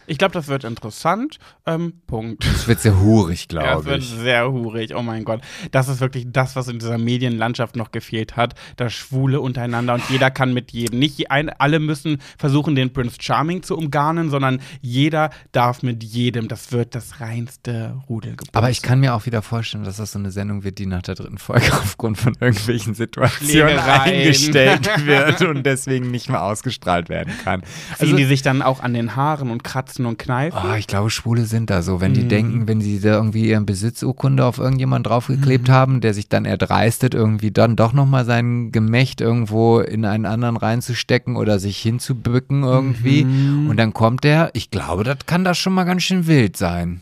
Ich 0.09 0.17
glaube, 0.17 0.33
das 0.33 0.47
wird 0.47 0.63
interessant. 0.63 1.37
Ähm, 1.65 1.93
Punkt. 2.07 2.43
Es 2.45 2.67
wird 2.67 2.79
sehr 2.81 2.99
hurig, 2.99 3.47
Ja, 3.51 3.59
es 3.59 3.63
glaube 3.83 3.85
wird 3.85 3.99
ich. 4.01 4.09
sehr 4.09 4.51
hurig. 4.51 4.95
Oh 4.95 5.01
mein 5.01 5.23
Gott. 5.23 5.41
Das 5.71 5.87
ist 5.87 5.99
wirklich 6.01 6.25
das, 6.29 6.55
was 6.55 6.67
in 6.67 6.79
dieser 6.79 6.97
Medienlandschaft 6.97 7.75
noch 7.75 7.91
gefehlt 7.91 8.35
hat. 8.35 8.55
Das 8.75 8.93
Schwule 8.93 9.39
untereinander 9.41 9.93
und 9.93 10.03
jeder 10.09 10.31
kann 10.31 10.53
mit 10.53 10.71
jedem. 10.71 10.99
Nicht 10.99 11.29
ein, 11.31 11.49
alle 11.49 11.79
müssen 11.79 12.21
versuchen, 12.37 12.75
den 12.75 12.91
Prince 12.91 13.17
Charming 13.19 13.63
zu 13.63 13.77
umgarnen, 13.77 14.29
sondern 14.29 14.61
jeder 14.81 15.29
darf 15.51 15.83
mit 15.83 16.03
jedem. 16.03 16.47
Das 16.47 16.71
wird 16.71 16.95
das 16.95 17.21
reinste 17.21 17.95
Rudelgebumse. 18.09 18.51
Aber 18.53 18.69
ich 18.69 18.81
kann 18.81 18.99
mir 18.99 19.13
auch 19.13 19.25
wieder 19.25 19.41
vorstellen, 19.41 19.83
dass 19.83 19.97
das 19.97 20.11
so 20.11 20.19
eine 20.19 20.31
Sendung 20.31 20.63
wird, 20.63 20.79
die 20.79 20.85
nach 20.85 21.01
der 21.03 21.15
dritten 21.15 21.37
Folge 21.37 21.67
aufgrund 21.73 22.17
von 22.17 22.35
irgendwelchen 22.39 22.93
Situationen 22.95 23.77
eingestellt 23.77 24.89
wird 25.05 25.41
und 25.43 25.63
deswegen 25.65 26.11
nicht 26.11 26.29
mehr 26.29 26.43
ausgestrahlt 26.43 27.09
werden 27.09 27.33
kann. 27.43 27.61
Ziehen 27.61 27.95
Also, 27.99 28.15
die 28.15 28.25
sich 28.25 28.41
dann 28.41 28.61
auch 28.61 28.79
an 28.81 28.93
den 28.93 29.15
Haaren 29.15 29.51
und 29.51 29.63
kratzen 29.63 29.98
und 30.05 30.17
kneifen. 30.19 30.59
Oh, 30.63 30.75
ich 30.75 30.87
glaube, 30.87 31.09
Schwule 31.09 31.45
sind 31.45 31.69
da 31.69 31.81
so. 31.81 32.01
Wenn 32.01 32.13
die 32.13 32.23
Mhm. 32.23 32.29
denken, 32.29 32.67
wenn 32.67 32.81
sie 32.81 32.99
da 32.99 33.15
irgendwie 33.15 33.47
ihren 33.49 33.65
Besitzurkunde 33.65 34.45
auf 34.45 34.57
irgendjemand 34.57 35.07
draufgeklebt 35.07 35.67
Mhm. 35.67 35.71
haben, 35.73 36.01
der 36.01 36.13
sich 36.13 36.29
dann 36.29 36.45
erdreistet, 36.45 37.13
irgendwie 37.13 37.51
dann 37.51 37.75
doch 37.75 37.93
nochmal 37.93 38.25
sein 38.25 38.71
Gemächt 38.71 39.21
irgendwo 39.21 39.79
in 39.79 40.05
einen 40.05 40.25
anderen 40.25 40.57
reinzustecken 40.57 41.35
oder 41.35 41.59
sich 41.59 41.77
hinzubücken 41.77 42.63
irgendwie. 42.63 43.25
Mhm. 43.25 43.69
Und 43.69 43.77
dann 43.77 43.93
kommt 43.93 44.23
der, 44.23 44.49
ich 44.53 44.71
glaube, 44.71 45.03
das 45.03 45.17
kann 45.25 45.43
da 45.43 45.53
schon 45.53 45.73
mal 45.73 45.83
ganz 45.85 46.03
schön 46.03 46.27
wild 46.27 46.57
sein. 46.57 47.01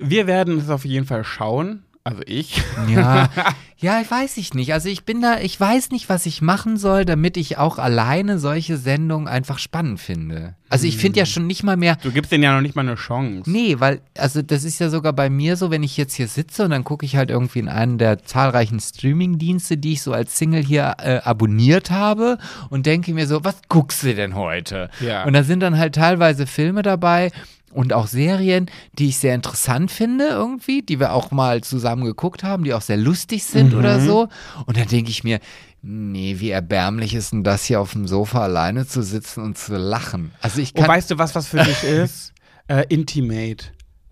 Wir 0.00 0.26
werden 0.26 0.58
es 0.58 0.70
auf 0.70 0.84
jeden 0.84 1.06
Fall 1.06 1.24
schauen. 1.24 1.82
Also 2.02 2.22
ich. 2.24 2.62
Ja, 2.88 3.28
ja, 3.76 4.02
weiß 4.08 4.38
ich 4.38 4.54
nicht. 4.54 4.72
Also 4.72 4.88
ich 4.88 5.04
bin 5.04 5.20
da, 5.20 5.38
ich 5.38 5.60
weiß 5.60 5.90
nicht, 5.90 6.08
was 6.08 6.24
ich 6.24 6.40
machen 6.40 6.78
soll, 6.78 7.04
damit 7.04 7.36
ich 7.36 7.58
auch 7.58 7.78
alleine 7.78 8.38
solche 8.38 8.78
Sendungen 8.78 9.28
einfach 9.28 9.58
spannend 9.58 10.00
finde. 10.00 10.54
Also 10.70 10.86
ich 10.86 10.96
finde 10.96 11.18
ja 11.18 11.26
schon 11.26 11.46
nicht 11.46 11.62
mal 11.62 11.76
mehr, 11.76 11.96
Du 11.96 12.12
gibst 12.12 12.32
denen 12.32 12.44
ja 12.44 12.54
noch 12.54 12.62
nicht 12.62 12.76
mal 12.76 12.82
eine 12.82 12.94
Chance. 12.94 13.50
Nee, 13.50 13.80
weil, 13.80 14.00
also 14.16 14.40
das 14.40 14.64
ist 14.64 14.78
ja 14.78 14.88
sogar 14.88 15.12
bei 15.12 15.28
mir 15.28 15.56
so, 15.56 15.70
wenn 15.70 15.82
ich 15.82 15.96
jetzt 15.96 16.14
hier 16.14 16.28
sitze 16.28 16.64
und 16.64 16.70
dann 16.70 16.84
gucke 16.84 17.04
ich 17.04 17.16
halt 17.16 17.28
irgendwie 17.28 17.58
in 17.58 17.68
einen 17.68 17.98
der 17.98 18.22
zahlreichen 18.24 18.80
Streaming-Dienste, 18.80 19.76
die 19.76 19.94
ich 19.94 20.02
so 20.02 20.12
als 20.12 20.38
Single 20.38 20.62
hier 20.62 20.94
äh, 20.98 21.18
abonniert 21.24 21.90
habe 21.90 22.38
und 22.70 22.86
denke 22.86 23.12
mir 23.12 23.26
so, 23.26 23.44
was 23.44 23.56
guckst 23.68 24.04
du 24.04 24.14
denn 24.14 24.36
heute? 24.36 24.90
Ja. 25.00 25.24
Und 25.24 25.32
da 25.32 25.42
sind 25.42 25.60
dann 25.60 25.76
halt 25.76 25.96
teilweise 25.96 26.46
Filme 26.46 26.82
dabei 26.82 27.30
und 27.72 27.92
auch 27.92 28.06
Serien, 28.06 28.66
die 28.98 29.08
ich 29.08 29.18
sehr 29.18 29.34
interessant 29.34 29.90
finde 29.90 30.26
irgendwie, 30.28 30.82
die 30.82 30.98
wir 30.98 31.12
auch 31.12 31.30
mal 31.30 31.62
zusammen 31.62 32.04
geguckt 32.04 32.42
haben, 32.42 32.64
die 32.64 32.74
auch 32.74 32.82
sehr 32.82 32.96
lustig 32.96 33.44
sind 33.44 33.74
oder 33.74 34.00
so. 34.00 34.28
Und 34.66 34.76
dann 34.76 34.88
denke 34.88 35.10
ich 35.10 35.24
mir, 35.24 35.40
nee, 35.82 36.36
wie 36.38 36.50
erbärmlich 36.50 37.14
ist 37.14 37.32
denn 37.32 37.44
das 37.44 37.64
hier 37.64 37.80
auf 37.80 37.92
dem 37.92 38.06
Sofa 38.06 38.42
alleine 38.42 38.86
zu 38.86 39.02
sitzen 39.02 39.42
und 39.42 39.56
zu 39.56 39.76
lachen? 39.76 40.32
Also 40.40 40.60
ich 40.60 40.74
kann 40.74 40.88
weißt 40.88 41.12
du, 41.12 41.18
was 41.18 41.34
was 41.34 41.46
für 41.46 41.58
dich 41.58 41.82
ist? 41.84 42.32
Äh, 42.68 42.84
Intimate. 42.88 43.66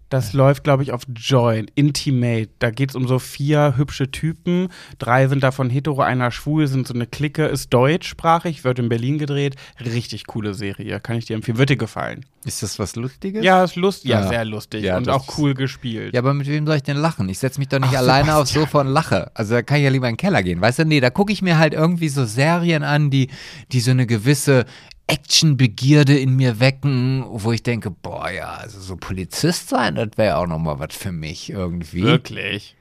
Das 0.09 0.33
läuft, 0.33 0.65
glaube 0.65 0.83
ich, 0.83 0.93
auf 0.93 1.03
Join, 1.15 1.67
Intimate. 1.75 2.49
Da 2.61 2.71
geht 2.71 2.91
es 2.91 2.97
um 2.97 3.07
so 3.07 3.19
vier 3.19 3.75
hübsche 3.77 4.11
Typen. 4.11 4.69
Drei 4.99 5.29
sind 5.29 5.43
davon 5.43 5.69
hetero, 5.69 6.01
einer 6.01 6.31
schwul, 6.31 6.67
sind 6.67 6.87
so 6.89 6.95
eine 6.95 7.07
Clique, 7.07 7.45
ist 7.45 7.75
deutschsprachig, 7.75 8.65
wird 8.65 8.79
in 8.79 8.89
Berlin 8.89 9.19
gedreht. 9.19 9.57
Richtig 9.85 10.27
coole 10.27 10.55
Serie, 10.55 10.99
kann 11.01 11.17
ich 11.17 11.27
dir 11.27 11.35
empfehlen. 11.37 11.59
Wird 11.59 11.71
dir 11.71 11.77
gefallen. 11.77 12.25
Ist 12.45 12.63
das 12.63 12.79
was 12.79 12.97
Lustiges? 12.97 13.45
Ja, 13.45 13.65
ist 13.65 13.77
lustig, 13.77 14.11
ja, 14.11 14.21
Ja. 14.23 14.29
sehr 14.29 14.45
lustig 14.45 14.83
Ja, 14.85 14.97
und 14.97 15.09
auch 15.11 15.37
cool 15.39 15.53
gespielt. 15.55 16.15
Ja, 16.15 16.21
aber 16.21 16.33
mit 16.33 16.47
wem 16.47 16.67
soll 16.67 16.77
ich 16.77 16.83
denn 16.83 16.97
lachen? 16.97 17.29
Ich 17.29 17.39
setze 17.39 17.59
mich 17.59 17.69
doch 17.69 17.79
nicht 17.81 17.91
Ach, 17.93 17.99
alleine 17.99 18.37
aufs. 18.37 18.53
Sofa 18.53 18.81
und 18.81 18.87
lache. 18.89 19.31
Also 19.35 19.55
da 19.55 19.63
kann 19.63 19.79
ich 19.79 19.85
ja 19.85 19.91
lieber 19.91 20.09
in 20.09 20.15
den 20.15 20.19
Keller 20.19 20.43
gehen. 20.43 20.61
Weißt 20.61 20.79
du, 20.79 20.85
nee, 20.87 21.01
da 21.01 21.11
gucke 21.11 21.33
ich 21.33 21.43
mir 21.43 21.59
halt 21.59 21.75
irgendwie 21.75 22.09
so 22.09 22.25
Serien 22.25 22.83
an, 22.83 23.11
die, 23.11 23.29
die 23.73 23.81
so 23.81 23.91
eine 23.91 24.07
gewisse 24.07 24.65
Actionbegierde 25.09 26.17
in 26.19 26.37
mir 26.37 26.61
wecken, 26.61 27.25
wo 27.27 27.51
ich 27.53 27.63
denke, 27.63 27.91
boah, 27.91 28.31
ja, 28.31 28.53
also 28.53 28.79
so 28.79 28.97
Polizist 28.97 29.69
sein, 29.69 29.95
das 29.95 30.11
wäre 30.17 30.37
auch 30.37 30.47
nochmal 30.47 30.79
was 30.79 30.95
für 30.95 31.13
mich 31.13 31.51
irgendwie. 31.51 32.03
Wirklich. 32.03 32.77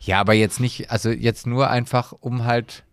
Ja, 0.00 0.20
aber 0.20 0.32
jetzt 0.32 0.60
nicht, 0.60 0.90
also 0.90 1.10
jetzt 1.10 1.46
nur 1.46 1.70
einfach, 1.70 2.12
um 2.12 2.44
halt 2.44 2.84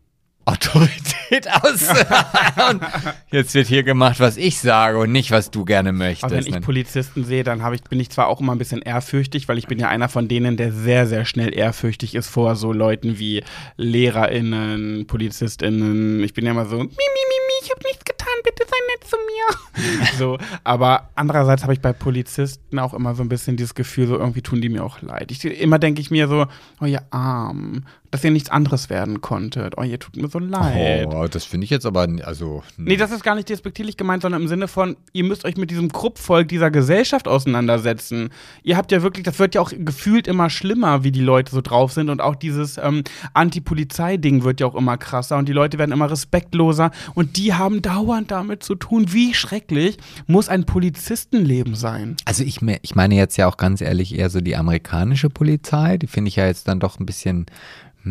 Autorität 0.46 1.48
auszuhalten. 1.64 2.82
Und 2.82 2.84
jetzt 3.32 3.54
wird 3.54 3.68
hier 3.68 3.84
gemacht, 3.84 4.20
was 4.20 4.38
ich 4.38 4.60
sage 4.60 4.98
und 4.98 5.12
nicht, 5.12 5.30
was 5.32 5.52
du 5.52 5.66
gerne 5.66 5.92
möchtest. 5.92 6.24
Aber 6.24 6.36
wenn 6.36 6.48
ich 6.48 6.54
ne? 6.54 6.62
Polizisten 6.62 7.24
sehe, 7.24 7.44
dann 7.44 7.62
ich, 7.74 7.84
bin 7.84 8.00
ich 8.00 8.10
zwar 8.10 8.28
auch 8.28 8.40
immer 8.42 8.54
ein 8.54 8.58
bisschen 8.58 8.82
ehrfürchtig, 8.82 9.48
weil 9.48 9.60
ich 9.60 9.68
bin 9.68 9.80
ja 9.80 9.90
einer 9.90 10.10
von 10.10 10.28
denen, 10.28 10.58
der 10.58 10.72
sehr, 10.72 11.06
sehr 11.06 11.26
schnell 11.26 11.56
ehrfürchtig 11.56 12.16
ist 12.16 12.28
vor 12.28 12.56
so 12.56 12.74
Leuten 12.74 13.20
wie 13.20 13.44
LehrerInnen, 13.78 15.06
PolizistInnen. 15.06 16.24
Ich 16.24 16.34
bin 16.34 16.46
ja 16.46 16.52
immer 16.52 16.66
so, 16.66 16.78
mi, 16.78 16.84
mi, 16.84 16.88
mi, 16.88 16.90
mi, 16.90 17.54
ich 17.64 17.72
hab 17.72 17.84
nichts 17.84 18.06
getan, 18.40 18.54
bitte 18.56 18.64
sei 18.70 18.78
nett 18.94 19.04
zu 19.08 19.18
mir. 19.18 20.18
so, 20.18 20.38
aber 20.64 21.10
andererseits 21.16 21.64
habe 21.64 21.74
ich 21.74 21.82
bei 21.82 21.94
Polizisten 21.94 22.80
auch 22.80 22.94
immer 22.94 23.16
so 23.16 23.24
ein 23.24 23.30
bisschen 23.30 23.58
dieses 23.58 23.76
Gefühl, 23.76 24.08
so 24.08 24.18
irgendwie 24.18 24.42
tun 24.42 24.62
die 24.62 24.70
mir 24.70 24.84
auch 24.84 25.02
leid. 25.02 25.32
Ich, 25.32 25.44
immer 25.46 25.80
denke 25.80 26.02
ich 26.02 26.12
mir 26.12 26.28
so, 26.28 26.48
oh 26.82 26.86
ihr 26.86 27.04
Arm, 27.12 27.86
dass 28.12 28.24
ihr 28.24 28.32
nichts 28.32 28.50
anderes 28.50 28.90
werden 28.90 29.22
konntet. 29.22 29.78
Oh, 29.78 29.84
ihr 29.84 30.00
tut 30.00 30.16
mir 30.16 30.28
so 30.28 30.40
leid. 30.40 31.08
Oh, 31.14 31.28
das 31.28 31.46
finde 31.46 31.66
ich 31.66 31.70
jetzt 31.70 31.86
aber, 31.86 32.08
also. 32.24 32.64
Nee, 32.78 32.98
das 32.98 33.12
ist 33.12 33.24
gar 33.24 33.36
nicht 33.36 33.50
despektierlich 33.50 33.98
gemeint, 33.98 34.24
sondern 34.24 34.42
im 34.42 34.48
Sinne 34.48 34.68
von, 34.68 34.98
ihr 35.14 35.24
müsst 35.24 35.46
euch 35.46 35.58
mit 35.58 35.72
diesem 35.72 35.92
Kruppvolk 35.92 36.48
dieser 36.48 36.72
Gesellschaft 36.72 37.28
auseinandersetzen. 37.28 38.30
Ihr 38.64 38.78
habt 38.78 38.92
ja 38.92 39.02
wirklich, 39.02 39.24
das 39.24 39.40
wird 39.40 39.56
ja 39.56 39.62
auch 39.62 39.72
gefühlt 39.76 40.28
immer 40.28 40.50
schlimmer, 40.50 41.04
wie 41.04 41.12
die 41.12 41.22
Leute 41.22 41.52
so 41.52 41.62
drauf 41.62 41.92
sind 41.92 42.10
und 42.10 42.22
auch 42.22 42.36
dieses 42.36 42.78
ähm, 42.78 43.04
Anti-Polizei-Ding 43.34 44.44
wird 44.44 44.60
ja 44.60 44.68
auch 44.68 44.76
immer 44.76 44.98
krasser 44.98 45.38
und 45.38 45.48
die 45.48 45.54
Leute 45.54 45.78
werden 45.78 45.92
immer 45.92 46.10
respektloser 46.10 46.92
und 47.14 47.38
die 47.38 47.54
haben 47.54 47.82
dauernd 47.82 48.32
damit 48.32 48.64
zu 48.64 48.76
tun, 48.76 49.08
wie 49.10 49.34
schrecklich 49.34 49.98
muss 50.28 50.50
ein 50.50 50.66
Polizistenleben 50.66 51.76
sein. 51.76 52.18
Also 52.26 52.44
ich, 52.44 52.60
ich 52.82 52.96
meine 52.96 53.16
jetzt 53.16 53.38
ja 53.38 53.48
auch 53.48 53.58
ganz 53.58 53.82
ehrlich 53.82 54.18
eher 54.18 54.30
so 54.30 54.42
die 54.42 54.56
amerikanische 54.56 55.30
Polizei, 55.30 55.98
die 55.98 56.08
finde 56.08 56.30
ich 56.30 56.36
ja 56.36 56.46
jetzt 56.48 56.68
dann 56.68 56.80
doch 56.80 57.00
ein 57.00 57.06
bisschen, 57.06 57.46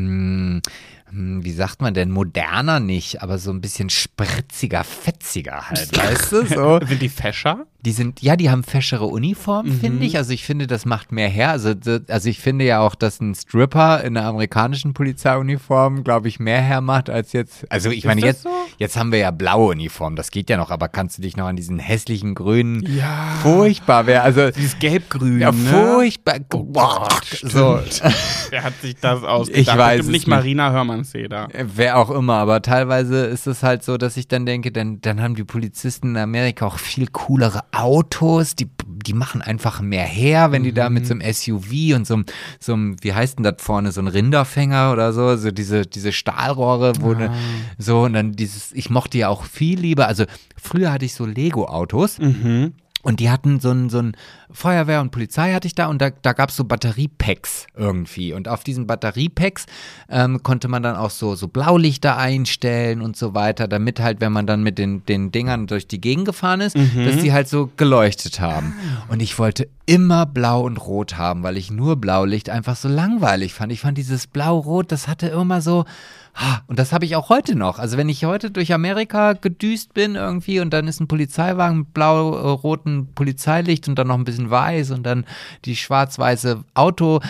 hm, 0.06 0.54
hm, 0.56 0.60
wie 1.12 1.52
sagt 1.52 1.80
man 1.80 1.94
denn, 1.94 2.10
moderner 2.10 2.80
nicht, 2.80 3.22
aber 3.22 3.38
so 3.38 3.50
ein 3.50 3.60
bisschen 3.60 3.88
spritziger, 3.90 4.84
fetziger 4.84 5.68
halt, 5.70 5.96
weißt 5.96 6.32
du? 6.32 6.46
So. 6.46 6.80
Sind 6.86 7.00
die 7.02 7.08
Fescher? 7.08 7.66
Die 7.80 7.92
sind, 7.92 8.20
ja, 8.22 8.34
die 8.34 8.50
haben 8.50 8.64
feschere 8.64 9.04
Uniformen, 9.06 9.76
Mhm. 9.76 9.80
finde 9.80 10.04
ich. 10.06 10.16
Also 10.16 10.32
ich 10.32 10.44
finde, 10.44 10.66
das 10.66 10.84
macht 10.84 11.12
mehr 11.12 11.28
her. 11.28 11.50
Also, 11.50 11.74
also 12.08 12.28
ich 12.28 12.40
finde 12.40 12.64
ja 12.64 12.80
auch, 12.80 12.96
dass 12.96 13.20
ein 13.20 13.36
Stripper 13.36 14.02
in 14.02 14.16
einer 14.16 14.26
amerikanischen 14.26 14.94
Polizeiuniform, 14.94 16.02
glaube 16.02 16.26
ich, 16.28 16.40
mehr 16.40 16.60
hermacht 16.60 17.08
als 17.08 17.32
jetzt. 17.32 17.70
Also 17.70 17.90
ich 17.90 18.04
meine, 18.04 18.20
das 18.22 18.28
jetzt, 18.28 18.42
so? 18.42 18.50
jetzt 18.78 18.96
haben 18.96 19.12
wir 19.12 19.20
ja 19.20 19.30
blaue 19.30 19.70
Uniformen, 19.70 20.16
das 20.16 20.32
geht 20.32 20.50
ja 20.50 20.56
noch, 20.56 20.70
aber 20.70 20.88
kannst 20.88 21.18
du 21.18 21.22
dich 21.22 21.36
noch 21.36 21.46
an 21.46 21.54
diesen 21.56 21.78
hässlichen 21.78 22.34
grünen, 22.34 22.84
Ja. 22.86 23.36
furchtbar 23.42 24.06
wäre, 24.06 24.22
also 24.22 24.50
Dieses 24.50 24.78
Gelb-Grün, 24.80 25.38
ja, 25.40 25.52
ne? 25.52 25.70
furchtbar. 25.70 26.38
Oh 26.52 26.64
Gott, 26.64 27.24
so, 27.42 27.80
Wer 28.50 28.64
hat 28.64 28.74
sich 28.82 28.96
das 28.96 29.22
ausgedacht? 29.22 29.60
Ich 29.60 29.68
weiß 29.68 29.96
Bestimmt 29.98 30.06
es 30.08 30.12
nicht. 30.12 30.26
Marina 30.26 30.72
Hörmannseder. 30.98 31.48
wer 31.74 31.98
auch 31.98 32.10
immer, 32.10 32.34
aber 32.34 32.62
teilweise 32.62 33.26
ist 33.26 33.46
es 33.46 33.62
halt 33.62 33.82
so, 33.82 33.96
dass 33.96 34.16
ich 34.16 34.28
dann 34.28 34.46
denke, 34.46 34.72
dann, 34.72 35.00
dann 35.00 35.20
haben 35.20 35.34
die 35.34 35.44
Polizisten 35.44 36.10
in 36.10 36.16
Amerika 36.16 36.66
auch 36.66 36.78
viel 36.78 37.08
coolere 37.08 37.60
Autos, 37.72 38.54
die, 38.56 38.68
die 38.86 39.14
machen 39.14 39.42
einfach 39.42 39.80
mehr 39.80 40.04
her, 40.04 40.52
wenn 40.52 40.62
die 40.62 40.72
da 40.72 40.90
mit 40.90 41.06
so 41.06 41.14
einem 41.14 41.32
SUV 41.32 41.94
und 41.94 42.06
so 42.06 42.14
einem, 42.14 42.24
so 42.60 42.72
einem, 42.74 42.96
wie 43.02 43.14
heißt 43.14 43.38
denn 43.38 43.44
das 43.44 43.56
vorne, 43.58 43.92
so 43.92 44.00
ein 44.00 44.08
Rinderfänger 44.08 44.92
oder 44.92 45.12
so, 45.12 45.36
so 45.36 45.50
diese, 45.50 45.82
diese 45.86 46.12
Stahlrohre, 46.12 46.92
wo 47.00 47.14
ne, 47.14 47.32
so 47.78 48.02
und 48.02 48.12
dann 48.12 48.32
dieses, 48.32 48.72
ich 48.72 48.90
mochte 48.90 49.18
ja 49.18 49.28
auch 49.28 49.44
viel 49.44 49.78
lieber, 49.78 50.06
also 50.08 50.24
früher 50.56 50.92
hatte 50.92 51.04
ich 51.04 51.14
so 51.14 51.24
Lego-Autos. 51.24 52.18
Mhm. 52.18 52.74
Und 53.02 53.20
die 53.20 53.30
hatten 53.30 53.60
so 53.60 53.70
ein, 53.70 53.90
so 53.90 54.00
ein 54.00 54.16
Feuerwehr 54.50 55.00
und 55.00 55.10
Polizei 55.10 55.52
hatte 55.52 55.66
ich 55.66 55.74
da 55.74 55.86
und 55.86 56.02
da, 56.02 56.10
da 56.10 56.32
gab 56.32 56.50
es 56.50 56.56
so 56.56 56.64
Batteriepacks 56.64 57.66
irgendwie. 57.76 58.32
Und 58.32 58.48
auf 58.48 58.64
diesen 58.64 58.86
Batteriepacks 58.88 59.66
ähm, 60.08 60.42
konnte 60.42 60.66
man 60.68 60.82
dann 60.82 60.96
auch 60.96 61.10
so, 61.10 61.36
so 61.36 61.46
Blaulichter 61.46 62.16
einstellen 62.16 63.00
und 63.00 63.16
so 63.16 63.34
weiter, 63.34 63.68
damit 63.68 64.00
halt, 64.00 64.20
wenn 64.20 64.32
man 64.32 64.46
dann 64.46 64.62
mit 64.62 64.78
den, 64.78 65.04
den 65.06 65.30
Dingern 65.30 65.68
durch 65.68 65.86
die 65.86 66.00
Gegend 66.00 66.24
gefahren 66.24 66.60
ist, 66.60 66.76
dass 66.76 67.18
die 67.22 67.32
halt 67.32 67.48
so 67.48 67.70
geleuchtet 67.76 68.40
haben. 68.40 68.74
Und 69.08 69.22
ich 69.22 69.38
wollte 69.38 69.68
immer 69.86 70.26
blau 70.26 70.62
und 70.62 70.76
rot 70.78 71.16
haben, 71.16 71.42
weil 71.44 71.56
ich 71.56 71.70
nur 71.70 71.96
Blaulicht 71.96 72.50
einfach 72.50 72.76
so 72.76 72.88
langweilig 72.88 73.54
fand. 73.54 73.72
Ich 73.72 73.80
fand 73.80 73.96
dieses 73.96 74.26
Blau-Rot, 74.26 74.90
das 74.90 75.06
hatte 75.08 75.28
immer 75.28 75.60
so. 75.60 75.84
Und 76.66 76.78
das 76.78 76.92
habe 76.92 77.04
ich 77.04 77.16
auch 77.16 77.28
heute 77.28 77.56
noch. 77.56 77.78
Also 77.78 77.96
wenn 77.96 78.08
ich 78.08 78.24
heute 78.24 78.50
durch 78.50 78.72
Amerika 78.72 79.32
gedüst 79.32 79.94
bin 79.94 80.14
irgendwie 80.14 80.60
und 80.60 80.70
dann 80.70 80.86
ist 80.86 81.00
ein 81.00 81.08
Polizeiwagen 81.08 81.78
mit 81.78 81.94
blau-roten 81.94 83.14
Polizeilicht 83.14 83.88
und 83.88 83.98
dann 83.98 84.08
noch 84.08 84.16
ein 84.16 84.24
bisschen 84.24 84.50
weiß 84.50 84.92
und 84.92 85.02
dann 85.04 85.24
die 85.64 85.76
schwarz-weiße 85.76 86.64
Auto. 86.74 87.20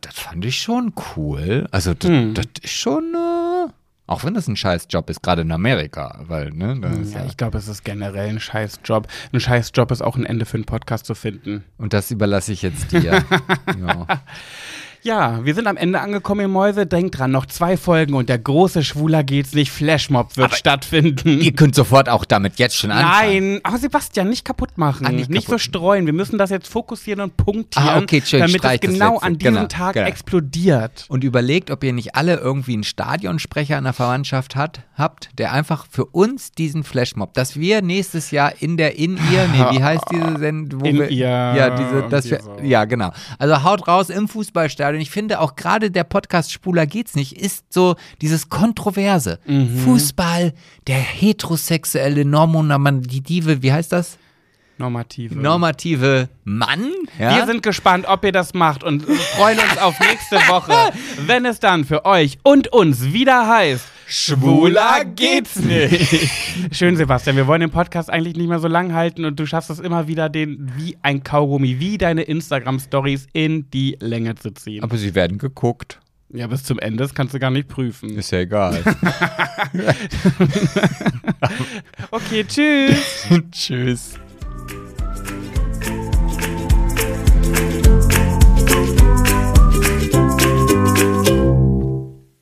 Das 0.00 0.14
fand 0.14 0.44
ich 0.44 0.58
schon 0.60 0.92
cool. 1.16 1.66
Also 1.70 1.94
das, 1.94 2.10
das 2.34 2.46
ist 2.62 2.72
schon, 2.72 3.14
äh, 3.14 3.70
auch 4.06 4.24
wenn 4.24 4.34
das 4.34 4.48
ein 4.48 4.56
Scheißjob 4.56 5.08
ist, 5.10 5.22
gerade 5.22 5.42
in 5.42 5.52
Amerika, 5.52 6.20
weil, 6.26 6.50
ne, 6.50 6.80
ist 7.00 7.14
Ja, 7.14 7.20
ja, 7.20 7.26
ich 7.26 7.36
glaube, 7.36 7.58
es 7.58 7.68
ist 7.68 7.84
generell 7.84 8.28
ein 8.28 8.40
Scheißjob. 8.40 9.06
Ein 9.32 9.40
Scheißjob 9.40 9.90
ist 9.90 10.02
auch 10.02 10.16
ein 10.16 10.26
Ende 10.26 10.44
für 10.46 10.56
einen 10.56 10.64
Podcast 10.64 11.06
zu 11.06 11.14
finden. 11.14 11.64
und 11.78 11.92
das 11.92 12.10
überlasse 12.10 12.52
ich 12.52 12.62
jetzt 12.62 12.90
dir. 12.92 13.24
ja. 13.80 14.06
Ja, 15.02 15.44
wir 15.46 15.54
sind 15.54 15.66
am 15.66 15.78
Ende 15.78 15.98
angekommen, 16.00 16.42
ihr 16.42 16.48
Mäuse. 16.48 16.86
Denkt 16.86 17.18
dran, 17.18 17.30
noch 17.30 17.46
zwei 17.46 17.78
Folgen 17.78 18.12
und 18.14 18.28
der 18.28 18.38
große 18.38 18.84
Schwuler 18.84 19.24
geht's 19.24 19.54
nicht. 19.54 19.70
Flashmob 19.72 20.36
wird 20.36 20.52
stattfinden. 20.54 21.40
Ihr 21.40 21.52
könnt 21.52 21.74
sofort 21.74 22.10
auch 22.10 22.26
damit 22.26 22.58
jetzt 22.58 22.76
schon 22.76 22.90
anfangen. 22.90 23.52
Nein, 23.52 23.60
aber 23.62 23.78
Sebastian, 23.78 24.28
nicht 24.28 24.44
kaputt 24.44 24.76
machen. 24.76 25.06
Ah, 25.06 25.10
nicht 25.10 25.30
nicht 25.30 25.44
so 25.46 25.52
kaputt. 25.52 25.60
streuen. 25.62 26.04
Wir 26.04 26.12
müssen 26.12 26.36
das 26.38 26.50
jetzt 26.50 26.68
fokussieren 26.68 27.20
und 27.22 27.36
punktieren, 27.38 27.88
Ah, 27.88 27.98
okay, 27.98 28.20
schön, 28.22 28.40
damit 28.40 28.62
es 28.62 28.80
genau 28.80 29.18
an 29.18 29.38
diesem 29.38 29.54
Genau, 29.54 29.66
Tag 29.68 29.94
genau. 29.94 30.06
explodiert. 30.06 31.06
und 31.08 31.24
überlegt, 31.24 31.70
ob 31.70 31.82
ihr 31.82 31.94
nicht 31.94 32.14
alle 32.14 32.36
irgendwie 32.36 32.74
einen 32.74 32.84
Stadionsprecher 32.84 33.78
in 33.78 33.84
der 33.84 33.92
Verwandtschaft 33.94 34.54
hat, 34.54 34.80
habt, 34.96 35.30
der 35.38 35.52
einfach 35.52 35.86
für 35.90 36.04
uns 36.04 36.52
diesen 36.52 36.84
Flashmob, 36.84 37.32
dass 37.32 37.56
wir 37.58 37.80
nächstes 37.80 38.32
Jahr 38.32 38.52
in 38.60 38.76
der 38.76 38.98
in 38.98 39.16
ihr, 39.16 39.48
nee, 39.52 39.78
wie 39.78 39.82
heißt 39.82 40.04
diese 40.12 40.38
Sendung? 40.38 40.84
In 40.84 40.96
ihr 40.96 41.10
Ja, 41.10 41.70
diese, 41.70 42.06
dass 42.10 42.30
wir, 42.30 42.42
so. 42.42 42.56
ja, 42.62 42.84
genau. 42.84 43.12
Also 43.38 43.62
haut 43.64 43.88
raus 43.88 44.10
im 44.10 44.28
Fußballstadion. 44.28 44.89
Ich 44.98 45.10
finde 45.10 45.40
auch 45.40 45.56
gerade 45.56 45.90
der 45.90 46.04
Podcast 46.04 46.52
Spuler 46.52 46.86
geht's 46.86 47.14
nicht, 47.14 47.36
ist 47.36 47.72
so 47.72 47.96
dieses 48.20 48.48
Kontroverse. 48.48 49.38
Mhm. 49.46 49.78
Fußball, 49.78 50.52
der 50.86 50.96
heterosexuelle, 50.96 52.24
normonormative, 52.24 53.62
wie 53.62 53.72
heißt 53.72 53.92
das? 53.92 54.18
Normative. 54.80 55.36
Normative 55.36 56.28
Mann. 56.44 56.90
Ja? 57.18 57.36
Wir 57.36 57.46
sind 57.46 57.62
gespannt, 57.62 58.06
ob 58.08 58.24
ihr 58.24 58.32
das 58.32 58.54
macht 58.54 58.82
und 58.82 59.04
freuen 59.04 59.58
uns 59.58 59.78
auf 59.78 60.00
nächste 60.00 60.36
Woche, 60.48 60.72
wenn 61.26 61.44
es 61.44 61.60
dann 61.60 61.84
für 61.84 62.06
euch 62.06 62.38
und 62.42 62.72
uns 62.72 63.12
wieder 63.12 63.46
heißt. 63.46 63.84
Schwuler 64.10 65.04
geht's 65.04 65.56
nicht. 65.56 66.28
Schön, 66.72 66.96
Sebastian. 66.96 67.36
Wir 67.36 67.46
wollen 67.46 67.60
den 67.60 67.70
Podcast 67.70 68.10
eigentlich 68.10 68.36
nicht 68.36 68.48
mehr 68.48 68.58
so 68.58 68.66
lang 68.66 68.92
halten 68.92 69.24
und 69.24 69.38
du 69.38 69.46
schaffst 69.46 69.70
es 69.70 69.78
immer 69.78 70.08
wieder, 70.08 70.28
den 70.28 70.72
wie 70.76 70.96
ein 71.02 71.22
Kaugummi, 71.22 71.78
wie 71.78 71.96
deine 71.96 72.22
Instagram-Stories 72.22 73.28
in 73.32 73.70
die 73.70 73.96
Länge 74.00 74.34
zu 74.34 74.50
ziehen. 74.50 74.82
Aber 74.82 74.96
sie 74.96 75.14
werden 75.14 75.38
geguckt. 75.38 76.00
Ja, 76.32 76.48
bis 76.48 76.64
zum 76.64 76.80
Ende, 76.80 77.04
das 77.04 77.14
kannst 77.14 77.34
du 77.34 77.38
gar 77.38 77.50
nicht 77.50 77.68
prüfen. 77.68 78.18
Ist 78.18 78.32
ja 78.32 78.40
egal. 78.40 78.82
Okay, 82.12 82.44
tschüss. 82.44 83.28
Tschüss. 83.52 84.14